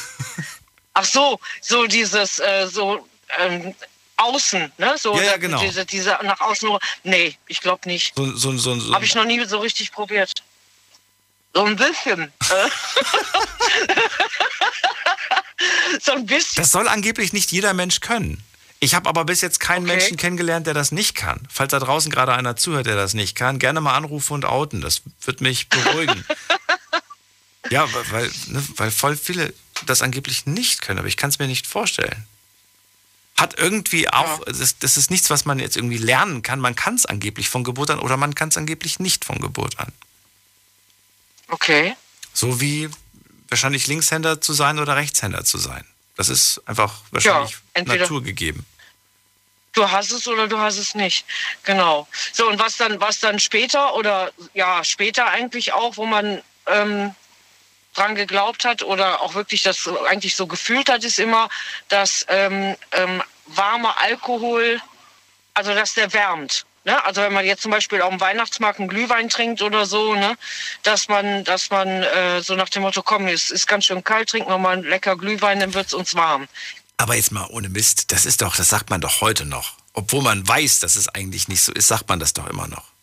Ach 0.93 1.05
so, 1.05 1.41
so 1.59 1.87
dieses, 1.87 2.39
äh, 2.39 2.67
so 2.71 3.05
ähm, 3.37 3.75
außen, 4.15 4.71
ne? 4.77 4.95
So 4.97 5.13
Ja, 5.17 5.23
ja, 5.23 5.37
genau. 5.37 5.59
Diese, 5.59 5.85
diese 5.85 6.17
nach 6.23 6.39
außen. 6.39 6.69
Nee, 7.03 7.37
ich 7.47 7.59
glaube 7.59 7.85
nicht. 7.89 8.15
So, 8.15 8.33
so, 8.37 8.57
so, 8.57 8.79
so. 8.79 8.93
Habe 8.93 9.03
ich 9.03 9.13
noch 9.13 9.25
nie 9.25 9.43
so 9.43 9.59
richtig 9.59 9.91
probiert. 9.91 10.31
So 11.55 11.63
ein 11.63 11.77
bisschen. 11.77 12.23
äh. 12.23 12.69
so 16.01 16.11
ein 16.11 16.25
bisschen. 16.25 16.61
Das 16.61 16.71
soll 16.71 16.89
angeblich 16.89 17.31
nicht 17.31 17.51
jeder 17.53 17.73
Mensch 17.73 18.01
können. 18.01 18.43
Ich 18.81 18.93
habe 18.93 19.07
aber 19.07 19.23
bis 19.23 19.39
jetzt 19.39 19.61
keinen 19.61 19.85
Menschen 19.85 20.17
kennengelernt, 20.17 20.67
der 20.67 20.73
das 20.73 20.91
nicht 20.91 21.15
kann. 21.15 21.39
Falls 21.49 21.71
da 21.71 21.79
draußen 21.79 22.11
gerade 22.11 22.33
einer 22.33 22.57
zuhört, 22.57 22.87
der 22.87 22.97
das 22.97 23.13
nicht 23.13 23.35
kann, 23.35 23.57
gerne 23.57 23.79
mal 23.79 23.95
anrufen 23.95 24.33
und 24.33 24.43
outen. 24.43 24.81
Das 24.81 25.01
wird 25.21 25.39
mich 25.39 25.69
beruhigen. 25.69 26.25
ja, 27.69 27.87
weil, 27.93 28.11
weil, 28.11 28.31
ne, 28.47 28.63
weil 28.75 28.91
voll 28.91 29.15
viele 29.15 29.53
das 29.85 30.01
angeblich 30.01 30.45
nicht 30.45 30.81
können, 30.81 30.99
aber 30.99 31.07
ich 31.07 31.17
kann 31.17 31.29
es 31.29 31.39
mir 31.39 31.47
nicht 31.47 31.67
vorstellen. 31.67 32.27
Hat 33.37 33.57
irgendwie 33.57 34.09
auch, 34.09 34.41
das, 34.45 34.77
das 34.77 34.97
ist 34.97 35.09
nichts, 35.09 35.29
was 35.29 35.45
man 35.45 35.59
jetzt 35.59 35.77
irgendwie 35.77 35.97
lernen 35.97 36.41
kann. 36.41 36.59
Man 36.59 36.75
kann 36.75 36.95
es 36.95 37.05
angeblich 37.05 37.47
von 37.47 37.63
Geburt 37.63 37.91
an 37.91 37.99
oder 37.99 38.17
man 38.17 38.35
kann 38.35 38.49
es 38.49 38.57
angeblich 38.57 38.99
nicht 38.99 39.23
von 39.23 39.39
Geburt 39.39 39.79
an. 39.79 39.93
Okay. 41.49 41.95
So 42.33 42.59
wie 42.61 42.89
wahrscheinlich 43.49 43.87
Linkshänder 43.87 44.41
zu 44.41 44.53
sein 44.53 44.79
oder 44.79 44.95
Rechtshänder 44.95 45.45
zu 45.45 45.57
sein. 45.57 45.85
Das 46.17 46.29
ist 46.29 46.61
einfach 46.65 46.93
wahrscheinlich 47.11 47.57
entweder- 47.73 48.01
naturgegeben. 48.01 48.65
Du 49.73 49.91
hast 49.91 50.11
es 50.11 50.25
oder 50.25 50.47
du 50.47 50.57
hast 50.57 50.77
es 50.77 50.95
nicht. 50.95 51.25
Genau. 51.63 52.07
So, 52.31 52.47
und 52.47 52.59
was 52.59 52.77
dann, 52.77 53.01
was 53.01 53.19
dann 53.19 53.39
später 53.39 53.93
oder 53.95 54.31
ja, 54.53 54.85
später 54.85 55.27
eigentlich 55.27 55.73
auch, 55.73 55.97
wo 55.97 56.05
man 56.05 56.41
ähm, 56.67 57.13
dran 57.93 58.15
geglaubt 58.15 58.63
hat 58.63 58.83
oder 58.83 59.21
auch 59.21 59.33
wirklich 59.33 59.63
das 59.63 59.85
eigentlich 60.07 60.35
so 60.37 60.47
gefühlt 60.47 60.89
hat, 60.89 61.03
ist 61.03 61.19
immer, 61.19 61.49
dass 61.89 62.25
ähm, 62.29 62.75
ähm, 62.93 63.21
warmer 63.47 63.97
Alkohol, 63.97 64.81
also 65.53 65.73
dass 65.73 65.93
der 65.93 66.13
wärmt. 66.13 66.65
Ne? 66.85 67.03
Also 67.03 67.21
wenn 67.21 67.33
man 67.33 67.45
jetzt 67.45 67.63
zum 67.63 67.71
Beispiel 67.71 68.01
auf 68.01 68.09
dem 68.09 68.21
Weihnachtsmarkt 68.21 68.79
einen 68.79 68.87
Glühwein 68.87 69.27
trinkt 69.27 69.61
oder 69.61 69.85
so, 69.85 70.13
ne? 70.13 70.37
dass 70.83 71.09
man, 71.09 71.43
dass 71.43 71.69
man 71.71 71.87
äh, 71.87 72.41
so 72.41 72.55
nach 72.55 72.69
dem 72.69 72.83
Motto, 72.83 73.01
komm, 73.01 73.27
es 73.27 73.51
ist 73.51 73.67
ganz 73.67 73.85
schön 73.85 74.03
kalt, 74.03 74.29
trinken 74.29 74.49
wir 74.49 74.57
mal 74.57 74.73
einen 74.73 74.83
lecker 74.83 75.17
Glühwein, 75.17 75.59
dann 75.59 75.73
wird's 75.73 75.93
uns 75.93 76.15
warm. 76.15 76.47
Aber 76.97 77.15
jetzt 77.15 77.31
mal 77.31 77.47
ohne 77.49 77.69
Mist, 77.69 78.11
das 78.11 78.25
ist 78.25 78.41
doch, 78.41 78.55
das 78.55 78.69
sagt 78.69 78.89
man 78.89 79.01
doch 79.01 79.19
heute 79.19 79.45
noch. 79.45 79.73
Obwohl 79.93 80.21
man 80.21 80.47
weiß, 80.47 80.79
dass 80.79 80.95
es 80.95 81.09
eigentlich 81.09 81.47
nicht 81.47 81.61
so 81.61 81.73
ist, 81.73 81.87
sagt 81.87 82.07
man 82.07 82.19
das 82.19 82.33
doch 82.33 82.47
immer 82.47 82.67
noch. 82.67 82.94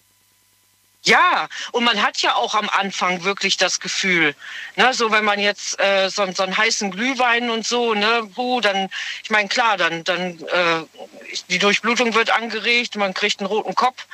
Ja, 1.04 1.48
und 1.72 1.82
man 1.82 2.00
hat 2.00 2.18
ja 2.18 2.36
auch 2.36 2.54
am 2.54 2.68
Anfang 2.68 3.24
wirklich 3.24 3.56
das 3.56 3.80
Gefühl, 3.80 4.36
ne, 4.76 4.94
so 4.94 5.10
wenn 5.10 5.24
man 5.24 5.40
jetzt 5.40 5.80
äh, 5.80 6.08
so, 6.08 6.30
so 6.30 6.44
einen 6.44 6.56
heißen 6.56 6.92
Glühwein 6.92 7.50
und 7.50 7.66
so, 7.66 7.94
ne, 7.94 8.28
puh, 8.32 8.60
dann, 8.60 8.88
ich 9.24 9.30
meine, 9.30 9.48
klar, 9.48 9.76
dann, 9.76 10.04
dann 10.04 10.38
äh, 10.38 10.84
die 11.50 11.58
Durchblutung 11.58 12.14
wird 12.14 12.30
angeregt, 12.30 12.94
man 12.94 13.14
kriegt 13.14 13.40
einen 13.40 13.48
roten 13.48 13.74
Kopf, 13.74 14.06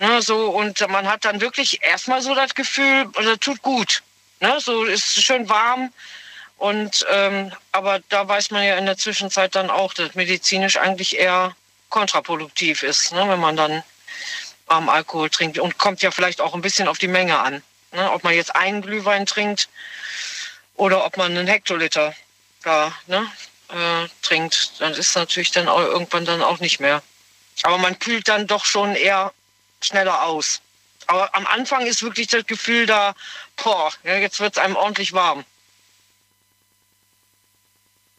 ne, 0.00 0.20
so 0.20 0.50
und 0.50 0.80
man 0.88 1.06
hat 1.08 1.24
dann 1.24 1.40
wirklich 1.40 1.84
erstmal 1.84 2.22
so 2.22 2.34
das 2.34 2.56
Gefühl, 2.56 3.08
das 3.14 3.38
tut 3.38 3.62
gut, 3.62 4.02
ne, 4.40 4.58
so 4.58 4.84
ist 4.84 5.22
schön 5.22 5.48
warm 5.48 5.92
und 6.58 7.06
ähm, 7.12 7.52
aber 7.70 8.00
da 8.08 8.26
weiß 8.26 8.50
man 8.50 8.64
ja 8.64 8.76
in 8.78 8.86
der 8.86 8.98
Zwischenzeit 8.98 9.54
dann 9.54 9.70
auch, 9.70 9.94
dass 9.94 10.16
medizinisch 10.16 10.76
eigentlich 10.76 11.16
eher 11.18 11.54
kontraproduktiv 11.88 12.82
ist, 12.82 13.12
ne, 13.12 13.28
wenn 13.28 13.38
man 13.38 13.54
dann 13.56 13.84
warmen 14.72 14.88
Alkohol 14.88 15.28
trinkt 15.28 15.58
und 15.58 15.76
kommt 15.76 16.00
ja 16.00 16.10
vielleicht 16.10 16.40
auch 16.40 16.54
ein 16.54 16.62
bisschen 16.62 16.88
auf 16.88 16.96
die 16.96 17.08
Menge 17.08 17.38
an. 17.38 17.62
Ne? 17.92 18.10
Ob 18.10 18.24
man 18.24 18.34
jetzt 18.34 18.56
einen 18.56 18.80
Glühwein 18.80 19.26
trinkt 19.26 19.68
oder 20.76 21.04
ob 21.04 21.18
man 21.18 21.36
einen 21.36 21.46
Hektoliter 21.46 22.14
da 22.62 22.90
ne, 23.06 23.30
äh, 23.68 24.08
trinkt, 24.22 24.80
dann 24.80 24.94
ist 24.94 25.14
natürlich 25.14 25.50
dann 25.50 25.68
auch 25.68 25.80
irgendwann 25.80 26.24
dann 26.24 26.42
auch 26.42 26.58
nicht 26.60 26.80
mehr. 26.80 27.02
Aber 27.64 27.76
man 27.76 27.98
kühlt 27.98 28.28
dann 28.28 28.46
doch 28.46 28.64
schon 28.64 28.96
eher 28.96 29.34
schneller 29.82 30.22
aus. 30.22 30.62
Aber 31.06 31.34
am 31.34 31.46
Anfang 31.46 31.86
ist 31.86 32.02
wirklich 32.02 32.28
das 32.28 32.46
Gefühl 32.46 32.86
da, 32.86 33.14
boah, 33.62 33.92
ja, 34.04 34.16
jetzt 34.16 34.40
wird 34.40 34.56
es 34.56 34.62
einem 34.62 34.76
ordentlich 34.76 35.12
warm. 35.12 35.44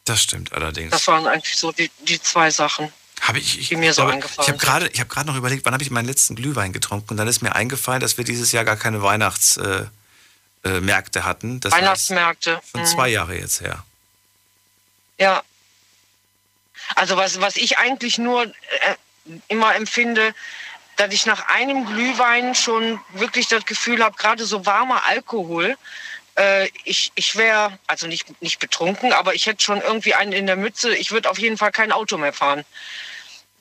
Das 0.04 0.22
stimmt 0.22 0.52
allerdings. 0.52 0.92
Das 0.92 1.08
waren 1.08 1.26
eigentlich 1.26 1.56
so 1.56 1.72
die, 1.72 1.90
die 2.00 2.22
zwei 2.22 2.50
Sachen, 2.50 2.92
Habe 3.20 3.38
ich, 3.38 3.58
ich, 3.58 3.70
mir 3.78 3.94
so 3.94 4.04
glaube, 4.04 4.26
Ich 4.40 4.48
habe 4.48 4.58
gerade 4.58 4.88
ich 4.88 5.00
hab 5.00 5.08
gerade 5.08 5.26
noch 5.26 5.36
überlegt, 5.36 5.64
wann 5.64 5.72
habe 5.72 5.82
ich 5.82 5.90
meinen 5.90 6.06
letzten 6.06 6.34
Glühwein 6.34 6.72
getrunken? 6.72 7.10
Und 7.10 7.16
dann 7.16 7.28
ist 7.28 7.42
mir 7.42 7.54
eingefallen, 7.54 8.00
dass 8.00 8.18
wir 8.18 8.24
dieses 8.24 8.52
Jahr 8.52 8.64
gar 8.64 8.76
keine 8.76 9.02
Weihnachtsmärkte 9.02 9.90
äh, 10.64 10.80
Märkte 10.80 11.24
hatten. 11.24 11.60
Das 11.60 11.72
Weihnachtsmärkte. 11.72 12.60
Schon 12.70 12.82
Mhm. 12.82 12.86
zwei 12.86 13.08
Jahre 13.08 13.38
jetzt 13.38 13.60
her. 13.60 13.84
Ja. 15.18 15.42
Also 16.96 17.16
was, 17.16 17.40
was 17.40 17.56
ich 17.56 17.78
eigentlich 17.78 18.18
nur 18.18 18.44
äh, 18.44 18.50
immer 19.48 19.74
empfinde, 19.74 20.34
dass 20.96 21.12
ich 21.12 21.26
nach 21.26 21.48
einem 21.48 21.86
Glühwein 21.86 22.54
schon 22.54 23.00
wirklich 23.14 23.48
das 23.48 23.64
Gefühl 23.64 24.02
habe, 24.02 24.16
gerade 24.16 24.44
so 24.44 24.66
warmer 24.66 25.06
Alkohol, 25.06 25.76
äh, 26.36 26.68
ich, 26.84 27.12
ich 27.14 27.36
wäre, 27.36 27.78
also 27.86 28.06
nicht, 28.06 28.40
nicht 28.42 28.58
betrunken, 28.58 29.12
aber 29.12 29.34
ich 29.34 29.46
hätte 29.46 29.62
schon 29.62 29.80
irgendwie 29.80 30.14
einen 30.14 30.32
in 30.32 30.46
der 30.46 30.56
Mütze. 30.56 30.94
Ich 30.96 31.10
würde 31.12 31.30
auf 31.30 31.38
jeden 31.38 31.56
Fall 31.56 31.72
kein 31.72 31.92
Auto 31.92 32.18
mehr 32.18 32.32
fahren. 32.32 32.64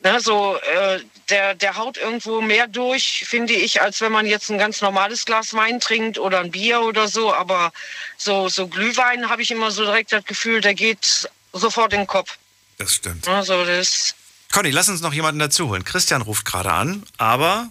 Ne, 0.04 0.20
so, 0.20 0.58
äh, 0.58 1.00
der, 1.30 1.56
der 1.56 1.78
haut 1.78 1.98
irgendwo 1.98 2.42
mehr 2.42 2.68
durch, 2.68 3.24
finde 3.26 3.54
ich, 3.54 3.82
als 3.82 4.02
wenn 4.02 4.12
man 4.12 4.26
jetzt 4.26 4.50
ein 4.50 4.58
ganz 4.58 4.82
normales 4.82 5.24
Glas 5.24 5.54
Wein 5.54 5.80
trinkt 5.80 6.20
oder 6.20 6.42
ein 6.42 6.52
Bier 6.52 6.82
oder 6.82 7.08
so. 7.08 7.34
Aber 7.34 7.72
so, 8.18 8.50
so 8.50 8.68
Glühwein 8.68 9.30
habe 9.30 9.42
ich 9.42 9.52
immer 9.52 9.72
so 9.72 9.86
direkt 9.86 10.12
das 10.12 10.26
Gefühl, 10.26 10.60
der 10.60 10.74
geht 10.74 11.30
sofort 11.54 11.94
in 11.94 12.02
den 12.02 12.08
Kopf. 12.08 12.38
Das 12.78 12.94
stimmt. 12.96 13.28
Also 13.30 13.64
das, 13.64 14.14
Conny, 14.54 14.72
lass 14.72 14.88
uns 14.88 15.02
noch 15.02 15.14
jemanden 15.14 15.40
dazu 15.40 15.70
holen. 15.70 15.84
Christian 15.84 16.22
ruft 16.22 16.46
gerade 16.46 16.72
an, 16.72 17.04
aber 17.18 17.70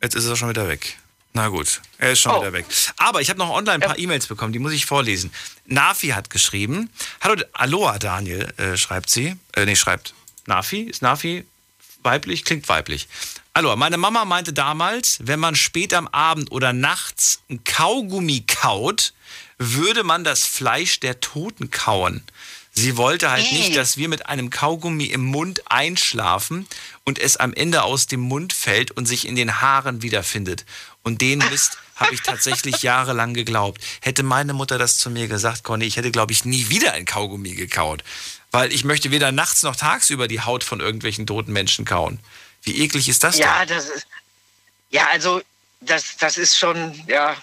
jetzt 0.00 0.16
ist 0.16 0.26
er 0.26 0.36
schon 0.36 0.48
wieder 0.48 0.66
weg. 0.66 0.98
Na 1.32 1.48
gut, 1.48 1.80
er 1.98 2.12
ist 2.12 2.20
schon 2.20 2.32
Oh. 2.32 2.40
wieder 2.40 2.52
weg. 2.52 2.66
Aber 2.96 3.20
ich 3.20 3.30
habe 3.30 3.38
noch 3.38 3.50
online 3.50 3.76
ein 3.76 3.80
paar 3.88 3.98
E-Mails 3.98 4.26
bekommen, 4.26 4.52
die 4.52 4.58
muss 4.58 4.72
ich 4.72 4.84
vorlesen. 4.86 5.32
Nafi 5.66 6.08
hat 6.08 6.28
geschrieben. 6.28 6.90
Hallo, 7.20 7.40
Aloha 7.52 7.98
Daniel, 7.98 8.52
äh, 8.56 8.76
schreibt 8.76 9.10
sie. 9.10 9.36
Äh, 9.54 9.64
nee, 9.64 9.76
schreibt. 9.76 10.12
Nafi? 10.46 10.82
Ist 10.82 11.02
Nafi 11.02 11.44
weiblich? 12.02 12.44
Klingt 12.44 12.68
weiblich. 12.68 13.06
Aloha, 13.52 13.76
meine 13.76 13.96
Mama 13.96 14.24
meinte 14.24 14.52
damals, 14.52 15.18
wenn 15.22 15.38
man 15.38 15.54
spät 15.54 15.94
am 15.94 16.08
Abend 16.08 16.50
oder 16.50 16.72
nachts 16.72 17.40
ein 17.48 17.62
Kaugummi 17.62 18.44
kaut, 18.46 19.12
würde 19.58 20.02
man 20.02 20.24
das 20.24 20.44
Fleisch 20.46 20.98
der 21.00 21.20
Toten 21.20 21.70
kauen. 21.70 22.24
Sie 22.72 22.96
wollte 22.96 23.30
halt 23.30 23.50
nicht, 23.52 23.76
dass 23.76 23.96
wir 23.96 24.08
mit 24.08 24.26
einem 24.26 24.48
Kaugummi 24.48 25.06
im 25.06 25.24
Mund 25.24 25.62
einschlafen 25.70 26.66
und 27.04 27.18
es 27.18 27.36
am 27.36 27.52
Ende 27.52 27.82
aus 27.82 28.06
dem 28.06 28.20
Mund 28.20 28.52
fällt 28.52 28.92
und 28.92 29.06
sich 29.06 29.26
in 29.26 29.34
den 29.36 29.60
Haaren 29.60 30.02
wiederfindet. 30.02 30.64
Und 31.02 31.20
den 31.20 31.38
Mist 31.50 31.78
habe 31.96 32.14
ich 32.14 32.22
tatsächlich 32.22 32.82
jahrelang 32.82 33.34
geglaubt. 33.34 33.82
Hätte 34.00 34.22
meine 34.22 34.52
Mutter 34.52 34.78
das 34.78 34.98
zu 34.98 35.10
mir 35.10 35.28
gesagt, 35.28 35.64
Conny, 35.64 35.84
ich 35.84 35.96
hätte, 35.96 36.10
glaube 36.10 36.32
ich, 36.32 36.44
nie 36.44 36.68
wieder 36.68 36.92
ein 36.92 37.06
Kaugummi 37.06 37.54
gekaut. 37.54 38.04
Weil 38.52 38.72
ich 38.72 38.84
möchte 38.84 39.10
weder 39.10 39.32
nachts 39.32 39.62
noch 39.62 39.76
tagsüber 39.76 40.26
die 40.26 40.40
Haut 40.40 40.64
von 40.64 40.80
irgendwelchen 40.80 41.26
toten 41.26 41.52
Menschen 41.52 41.84
kauen. 41.84 42.18
Wie 42.62 42.82
eklig 42.82 43.08
ist 43.08 43.24
das 43.24 43.38
ja, 43.38 43.64
denn? 43.64 43.76
das 43.76 43.88
ist, 43.88 44.06
ja, 44.90 45.06
also 45.12 45.42
das, 45.80 46.16
das 46.18 46.36
ist 46.36 46.58
schon, 46.58 47.00
ja. 47.06 47.36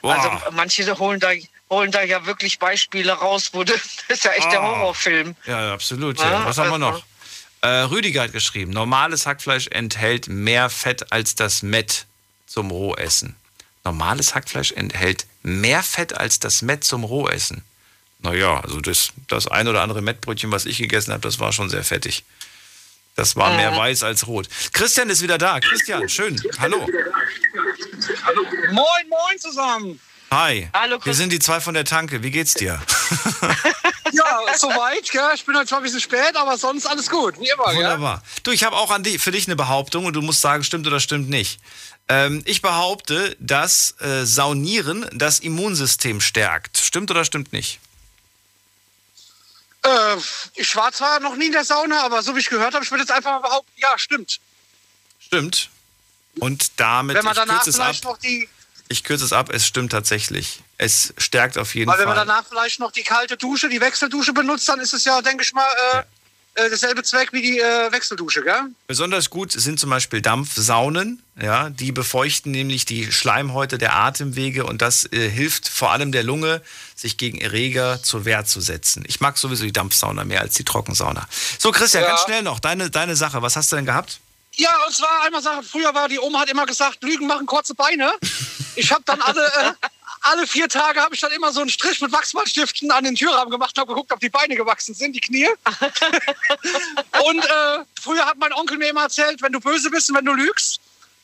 Boah. 0.00 0.14
Also 0.14 0.50
manche 0.52 0.98
holen 0.98 1.20
da, 1.20 1.30
holen 1.70 1.90
da 1.90 2.02
ja 2.02 2.26
wirklich 2.26 2.58
Beispiele 2.58 3.12
raus, 3.12 3.50
wo 3.52 3.64
das, 3.64 3.80
ist 4.08 4.24
ja 4.24 4.32
echt 4.32 4.50
der 4.52 4.60
Ah. 4.60 4.66
Horrorfilm. 4.66 5.34
Ja, 5.46 5.72
absolut. 5.72 6.18
Ja, 6.20 6.30
Ja. 6.30 6.44
Was 6.46 6.58
haben 6.58 6.68
wir 6.68 6.86
also- 6.86 6.98
noch? 6.98 7.04
Äh, 7.62 7.68
Rüdiger 7.84 8.22
hat 8.24 8.32
geschrieben, 8.32 8.72
normales 8.72 9.24
Hackfleisch 9.26 9.68
enthält 9.68 10.28
mehr 10.28 10.68
Fett 10.68 11.10
als 11.12 11.34
das 11.34 11.62
Mett 11.62 12.04
zum 12.46 12.70
Rohessen. 12.70 13.36
Normales 13.84 14.34
Hackfleisch 14.34 14.72
enthält 14.72 15.26
mehr 15.42 15.82
Fett 15.82 16.14
als 16.14 16.38
das 16.38 16.60
Mett 16.60 16.84
zum 16.84 17.04
Rohessen. 17.04 17.64
Naja, 18.18 18.60
also 18.60 18.80
das, 18.82 19.12
das 19.28 19.46
ein 19.48 19.66
oder 19.66 19.80
andere 19.82 20.02
Mettbrötchen, 20.02 20.52
was 20.52 20.66
ich 20.66 20.76
gegessen 20.76 21.12
habe, 21.12 21.22
das 21.22 21.40
war 21.40 21.52
schon 21.54 21.70
sehr 21.70 21.84
fettig. 21.84 22.24
Das 23.16 23.34
war 23.36 23.54
mehr 23.56 23.74
weiß 23.74 24.02
als 24.02 24.26
rot. 24.26 24.46
Christian 24.74 25.08
ist 25.08 25.22
wieder 25.22 25.38
da. 25.38 25.58
Christian, 25.60 26.06
schön. 26.08 26.38
Hallo. 26.58 26.86
Moin, 28.72 29.08
moin 29.08 29.38
zusammen. 29.38 30.00
Hi. 30.34 30.68
Hallo, 30.74 30.96
Wir 30.96 30.98
Chris. 30.98 31.16
sind 31.16 31.32
die 31.32 31.38
zwei 31.38 31.60
von 31.60 31.74
der 31.74 31.84
Tanke. 31.84 32.24
Wie 32.24 32.30
geht's 32.32 32.54
dir? 32.54 32.80
Ja, 34.12 34.40
soweit, 34.56 35.10
gell? 35.10 35.28
Ich 35.34 35.44
bin 35.44 35.56
halt 35.56 35.68
zwar 35.68 35.80
ein 35.80 35.82
bisschen 35.82 36.00
spät, 36.00 36.36
aber 36.36 36.56
sonst 36.56 36.86
alles 36.86 37.10
gut, 37.10 37.40
wie 37.40 37.48
immer, 37.48 37.64
gell? 37.64 37.78
Wunderbar. 37.78 38.22
Du, 38.44 38.52
ich 38.52 38.62
habe 38.62 38.76
auch 38.76 38.92
an 38.92 39.02
die, 39.02 39.18
für 39.18 39.32
dich 39.32 39.48
eine 39.48 39.56
Behauptung 39.56 40.04
und 40.06 40.12
du 40.12 40.22
musst 40.22 40.40
sagen, 40.40 40.62
stimmt 40.62 40.86
oder 40.86 41.00
stimmt 41.00 41.28
nicht. 41.28 41.58
Ähm, 42.08 42.40
ich 42.44 42.62
behaupte, 42.62 43.36
dass 43.40 44.00
äh, 44.00 44.24
Saunieren 44.24 45.08
das 45.12 45.40
Immunsystem 45.40 46.20
stärkt. 46.20 46.78
Stimmt 46.78 47.10
oder 47.10 47.24
stimmt 47.24 47.52
nicht? 47.52 47.80
Äh, 49.82 50.16
ich 50.54 50.76
war 50.76 50.92
zwar 50.92 51.18
noch 51.18 51.34
nie 51.34 51.46
in 51.46 51.52
der 51.52 51.64
Sauna, 51.64 52.02
aber 52.04 52.22
so 52.22 52.36
wie 52.36 52.40
ich 52.40 52.50
gehört 52.50 52.74
habe, 52.74 52.84
ich 52.84 52.90
würde 52.92 53.02
jetzt 53.02 53.10
einfach 53.10 53.32
mal 53.32 53.48
behaupten, 53.48 53.72
ja, 53.78 53.98
stimmt. 53.98 54.38
Stimmt. 55.18 55.70
Und 56.38 56.78
damit, 56.78 57.16
wenn 57.16 57.24
man 57.24 57.34
danach 57.34 57.66
es 57.66 57.80
ab, 57.80 57.86
vielleicht 57.86 58.04
noch 58.04 58.18
die, 58.18 58.48
ich 58.88 59.04
kürze 59.04 59.24
es 59.24 59.32
ab, 59.32 59.50
es 59.52 59.66
stimmt 59.66 59.92
tatsächlich. 59.92 60.60
Es 60.78 61.14
stärkt 61.18 61.56
auf 61.58 61.74
jeden 61.74 61.90
weil 61.90 61.98
wenn 61.98 62.06
man 62.06 62.16
Fall. 62.16 62.26
danach 62.26 62.44
vielleicht 62.48 62.80
noch 62.80 62.92
die 62.92 63.02
kalte 63.02 63.36
Dusche, 63.36 63.68
die 63.68 63.80
Wechseldusche 63.80 64.32
benutzt, 64.32 64.68
dann 64.68 64.80
ist 64.80 64.92
es 64.92 65.04
ja, 65.04 65.22
denke 65.22 65.42
ich 65.42 65.52
mal, 65.52 65.66
äh, 65.94 66.02
äh, 66.56 66.70
dasselbe 66.70 67.02
Zweck 67.02 67.32
wie 67.32 67.42
die 67.42 67.58
äh, 67.58 67.90
Wechseldusche, 67.90 68.42
gell? 68.42 68.66
Besonders 68.86 69.30
gut 69.30 69.50
sind 69.52 69.80
zum 69.80 69.90
Beispiel 69.90 70.20
Dampfsaunen, 70.20 71.22
ja, 71.40 71.70
die 71.70 71.90
befeuchten 71.90 72.52
nämlich 72.52 72.84
die 72.84 73.10
Schleimhäute 73.10 73.76
der 73.78 73.96
Atemwege 73.96 74.64
und 74.64 74.80
das 74.80 75.10
äh, 75.12 75.28
hilft 75.28 75.68
vor 75.68 75.90
allem 75.90 76.12
der 76.12 76.22
Lunge, 76.22 76.62
sich 76.94 77.16
gegen 77.16 77.40
Erreger 77.40 78.02
zur 78.02 78.24
Wehr 78.24 78.44
zu 78.44 78.60
setzen. 78.60 79.04
Ich 79.08 79.20
mag 79.20 79.36
sowieso 79.36 79.64
die 79.64 79.72
Dampfsauna 79.72 80.24
mehr 80.24 80.42
als 80.42 80.54
die 80.54 80.64
Trockensauna. 80.64 81.26
So, 81.58 81.72
Christian, 81.72 82.04
Ja. 82.04 82.10
ganz 82.10 82.22
schnell 82.22 82.42
noch, 82.42 82.60
deine, 82.60 82.88
deine 82.90 83.16
Sache, 83.16 83.42
was 83.42 83.56
hast 83.56 83.72
du 83.72 83.76
denn 83.76 83.86
gehabt? 83.86 84.20
Ja, 84.56 84.70
und 84.86 84.94
zwar 84.94 85.24
einmal 85.24 85.42
sagen, 85.42 85.64
früher 85.68 85.92
war 85.92 86.08
die 86.08 86.20
Oma 86.20 86.40
hat 86.40 86.50
immer 86.50 86.66
gesagt, 86.66 87.02
Lügen 87.02 87.26
machen 87.26 87.46
kurze 87.46 87.74
Beine. 87.74 88.12
Ich 88.76 88.92
habe 88.92 89.02
dann 89.04 89.20
alle, 89.20 89.46
äh, 89.46 89.72
alle 90.22 90.46
vier 90.46 90.68
Tage 90.68 91.00
habe 91.00 91.14
ich 91.14 91.20
dann 91.20 91.32
immer 91.32 91.52
so 91.52 91.60
einen 91.60 91.70
Strich 91.70 92.00
mit 92.00 92.12
Wachsmalstiften 92.12 92.90
an 92.90 93.04
den 93.04 93.14
Türrahmen 93.14 93.50
gemacht 93.50 93.76
und 93.76 93.80
habe 93.80 93.94
geguckt, 93.94 94.12
ob 94.12 94.20
die 94.20 94.30
Beine 94.30 94.56
gewachsen 94.56 94.94
sind, 94.94 95.14
die 95.14 95.20
Knie. 95.20 95.48
und 97.26 97.44
äh, 97.44 97.84
früher 98.00 98.24
hat 98.24 98.38
mein 98.38 98.52
Onkel 98.52 98.78
mir 98.78 98.88
immer 98.88 99.02
erzählt, 99.02 99.42
wenn 99.42 99.52
du 99.52 99.60
böse 99.60 99.90
bist 99.90 100.10
und 100.10 100.16
wenn 100.16 100.24
du 100.24 100.32
lügst, 100.32 100.80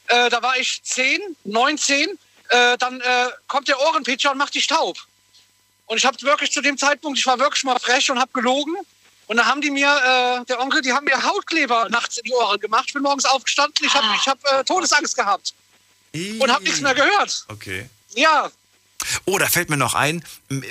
äh, 0.09 0.28
da 0.28 0.43
war 0.43 0.56
ich 0.59 0.82
10, 0.82 1.20
19, 1.44 2.18
äh, 2.48 2.78
dann 2.78 3.01
äh, 3.01 3.31
kommt 3.48 3.68
der 3.68 3.81
Ohrenpitcher 3.81 4.32
und 4.32 4.39
macht 4.39 4.55
dich 4.55 4.66
taub. 4.66 4.97
Und 5.86 5.97
ich 5.97 6.05
habe 6.05 6.20
wirklich 6.22 6.52
zu 6.52 6.60
dem 6.60 6.78
Zeitpunkt, 6.78 7.18
ich 7.18 7.27
war 7.27 7.39
wirklich 7.39 7.64
mal 7.64 7.78
frech 7.78 8.10
und 8.10 8.20
habe 8.20 8.31
gelogen. 8.32 8.77
Und 9.27 9.36
dann 9.36 9.47
haben 9.47 9.60
die 9.60 9.70
mir, 9.70 9.89
äh, 9.89 10.44
der 10.44 10.60
Onkel, 10.60 10.82
die 10.82 10.93
haben 10.93 11.05
mir 11.05 11.22
Hautkleber 11.22 11.89
nachts 11.89 12.18
in 12.18 12.24
die 12.24 12.32
Ohren 12.32 12.59
gemacht. 12.60 12.85
Ich 12.89 12.94
bin 12.94 13.02
morgens 13.02 13.24
aufgestanden, 13.24 13.86
ich 13.86 13.94
habe 13.94 14.06
ich 14.16 14.27
hab, 14.27 14.39
äh, 14.52 14.64
Todesangst 14.64 15.16
gehabt. 15.16 15.55
Und 16.14 16.50
habe 16.52 16.64
nichts 16.64 16.80
mehr 16.80 16.94
gehört. 16.94 17.44
Okay. 17.48 17.88
Ja, 18.14 18.50
Oh, 19.24 19.38
da 19.38 19.46
fällt 19.46 19.70
mir 19.70 19.78
noch 19.78 19.94
ein, 19.94 20.22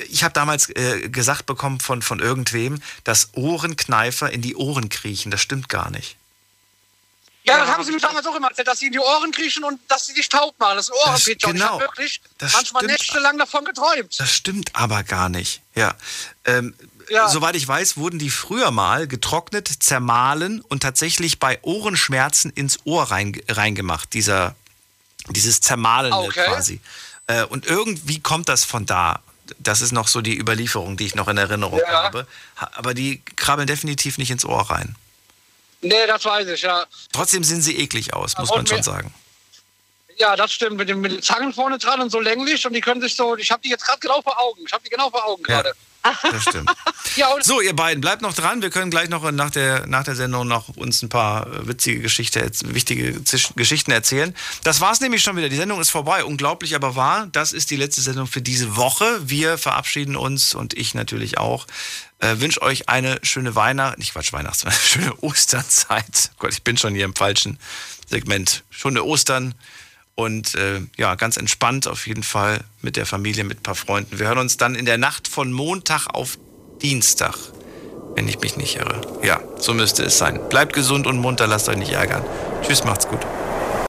ich 0.10 0.24
habe 0.24 0.34
damals 0.34 0.70
äh, 0.70 1.10
gesagt 1.10 1.48
bekommen 1.48 1.80
von, 1.80 2.04
von 2.04 2.20
irgendwem, 2.20 2.80
dass 3.04 3.30
Ohrenkneifer 3.34 4.30
in 4.30 4.44
die 4.44 4.56
Ohren 4.56 4.90
kriechen. 4.90 5.32
Das 5.32 5.42
stimmt 5.42 5.68
gar 5.68 5.90
nicht. 5.90 6.16
ja, 7.44 7.58
das 7.58 7.70
haben 7.70 7.84
sie 7.84 7.92
mir 7.92 8.00
damals 8.00 8.28
auch 8.28 8.36
immer 8.36 8.50
erzählt, 8.50 8.68
dass 8.68 8.78
sie 8.80 8.86
in 8.86 8.92
die 8.92 9.00
Ohren 9.00 9.32
kriechen 9.32 9.64
und 9.64 9.80
dass 9.88 10.06
sie 10.06 10.14
dich 10.14 10.30
taub 10.30 10.54
machen. 10.60 10.76
Das 10.76 10.90
ist 10.90 10.92
ein 10.94 11.10
Ohrenpitcher. 11.10 11.48
Und 11.48 11.56
ich 11.56 11.62
genau. 11.64 11.80
wirklich 11.80 12.22
Das 12.38 12.54
manchmal 12.54 12.84
stimmt. 12.84 13.00
nächtelang 13.00 13.38
davon 13.40 13.66
geträumt. 13.66 14.20
Das 14.20 14.32
stimmt 14.32 14.76
aber 14.76 15.02
gar 15.04 15.30
nicht. 15.30 15.62
Ja. 15.74 15.96
Ähm, 16.46 16.76
Ja. 17.10 17.28
Soweit 17.30 17.56
ich 17.56 17.68
weiß, 17.68 17.98
wurden 17.98 18.20
die 18.20 18.30
früher 18.30 18.70
mal 18.70 19.08
getrocknet, 19.08 19.68
zermahlen 19.68 20.62
und 20.62 20.82
tatsächlich 20.84 21.40
bei 21.40 21.58
Ohrenschmerzen 21.64 22.52
ins 22.52 22.78
Ohr 22.86 23.06
rein, 23.10 23.42
reingemacht. 23.48 24.14
Dieser, 24.14 24.56
dieses 25.28 25.60
Zermahlende 25.62 26.18
Okay. 26.18 26.46
quasi. 26.46 26.80
Äh, 27.28 27.44
und 27.46 27.66
irgendwie 27.66 28.20
kommt 28.20 28.50
das 28.50 28.64
von 28.64 28.86
da. 28.86 29.22
Das 29.58 29.82
ist 29.82 29.92
noch 29.92 30.08
so 30.08 30.22
die 30.22 30.38
Überlieferung, 30.38 30.96
die 30.98 31.06
ich 31.06 31.16
noch 31.16 31.28
in 31.28 31.38
Erinnerung 31.38 31.80
Ja. 31.80 32.04
habe. 32.04 32.28
Ha- 32.58 32.72
Aber 32.76 32.94
die 32.94 33.22
krabbeln 33.36 33.68
definitiv 33.68 34.18
nicht 34.18 34.32
ins 34.32 34.46
Ohr 34.46 34.70
rein. 34.70 34.96
Nee, 35.82 36.06
das 36.08 36.26
weiß 36.26 36.48
ich, 36.50 36.62
ja. 36.62 36.86
Trotzdem 37.14 37.44
sehen 37.44 37.62
sie 37.62 37.78
eklig 37.78 38.14
aus, 38.14 38.38
muss 38.38 38.50
Und 38.52 38.58
man 38.58 38.68
schon 38.68 38.78
mir- 38.78 38.84
sagen. 38.84 39.14
Ja, 40.20 40.36
das 40.36 40.52
stimmt. 40.54 40.78
Mit, 40.78 40.90
dem, 40.90 41.02
mit 41.02 41.12
den 41.12 41.22
Zangen 41.22 41.54
vorne 41.54 41.78
dran 41.78 42.02
und 42.02 42.10
so 42.12 42.20
länglich. 42.20 42.66
Und 42.66 42.74
die 42.74 42.82
können 42.82 43.02
sich 43.02 43.16
so, 43.16 43.36
ich 43.38 43.52
habe 43.52 43.62
die 43.62 43.70
jetzt 43.70 43.86
gerade 43.86 44.00
genau 44.00 44.22
vor 44.22 44.40
Augen. 44.40 44.62
Ich 44.66 44.74
habe 44.74 44.84
die 44.84 44.90
genau 44.90 45.10
vor 45.10 45.26
Augen 45.26 45.44
Ja. 45.48 45.62
gerade. 45.62 45.74
Das 46.32 46.44
stimmt. 46.44 46.70
Ja, 47.16 47.28
So, 47.42 47.60
ihr 47.60 47.76
beiden, 47.76 48.00
bleibt 48.02 48.22
noch 48.22 48.34
dran. 48.34 48.62
Wir 48.62 48.70
können 48.70 48.92
gleich 48.92 49.10
noch 49.10 49.30
nach 49.32 49.50
der, 49.50 49.86
nach 49.88 50.04
der 50.04 50.16
Sendung 50.16 50.48
noch 50.48 50.70
uns 50.78 51.02
ein 51.02 51.10
paar 51.10 51.48
äh, 51.48 51.68
witzige 51.68 52.00
Geschichte, 52.02 52.50
wichtige 52.66 53.24
Zisch- 53.26 53.50
Geschichten 53.56 53.92
erzählen. 53.92 54.34
Das 54.64 54.80
war's 54.80 55.02
nämlich 55.02 55.24
schon 55.24 55.36
wieder. 55.36 55.50
Die 55.50 55.56
Sendung 55.58 55.82
ist 55.82 55.90
vorbei. 55.90 56.24
Unglaublich 56.24 56.76
aber 56.76 56.96
wahr. 56.96 57.28
Das 57.32 57.52
ist 57.52 57.72
die 57.72 57.76
letzte 57.76 58.02
Sendung 58.02 58.28
für 58.28 58.42
diese 58.42 58.76
Woche. 58.78 59.20
Wir 59.28 59.58
verabschieden 59.58 60.16
uns 60.16 60.54
und 60.54 60.74
ich 60.76 60.94
natürlich 60.94 61.38
auch. 61.40 61.66
Äh, 62.20 62.40
wünsche 62.40 62.62
euch 62.62 62.88
eine 62.88 63.20
schöne 63.24 63.56
Weihnacht, 63.56 63.98
nicht 63.98 64.14
Quatsch, 64.14 64.32
Weihnachts, 64.32 64.64
eine 64.64 64.74
schöne 64.88 65.14
Osterzeit. 65.22 66.32
Gott, 66.38 66.54
ich 66.54 66.64
bin 66.64 66.78
schon 66.78 66.94
hier 66.94 67.06
im 67.06 67.16
falschen 67.16 67.58
Segment. 68.08 68.64
Schöne 68.70 69.04
Ostern. 69.04 69.56
Und 70.20 70.54
äh, 70.56 70.82
ja, 70.98 71.16
ganz 71.16 71.38
entspannt 71.38 71.88
auf 71.88 72.06
jeden 72.06 72.24
Fall 72.24 72.60
mit 72.82 72.98
der 72.98 73.06
Familie, 73.06 73.46
mit 73.46 73.60
ein 73.62 73.64
paar 73.64 73.74
Freunden. 73.74 74.20
Wir 74.20 74.28
hören 74.28 74.40
uns 74.40 74.58
dann 74.58 74.76
in 74.76 74.86
der 74.86 74.98
Nacht 74.98 75.30
von 75.30 75.54
Montag 75.54 76.08
auf 76.14 76.38
Dienstag, 76.82 77.38
wenn 78.16 78.28
ich 78.28 78.42
mich 78.42 78.58
nicht 78.58 78.76
irre. 78.76 79.00
Ja, 79.24 79.40
so 79.60 79.74
müsste 79.74 80.04
es 80.04 80.18
sein. 80.18 80.38
Bleibt 80.50 80.74
gesund 80.74 81.08
und 81.08 81.20
munter, 81.20 81.48
lasst 81.48 81.70
euch 81.70 81.78
nicht 81.78 81.94
ärgern. 81.94 82.26
Tschüss, 82.62 82.84
macht's 82.84 83.08
gut. 83.08 83.26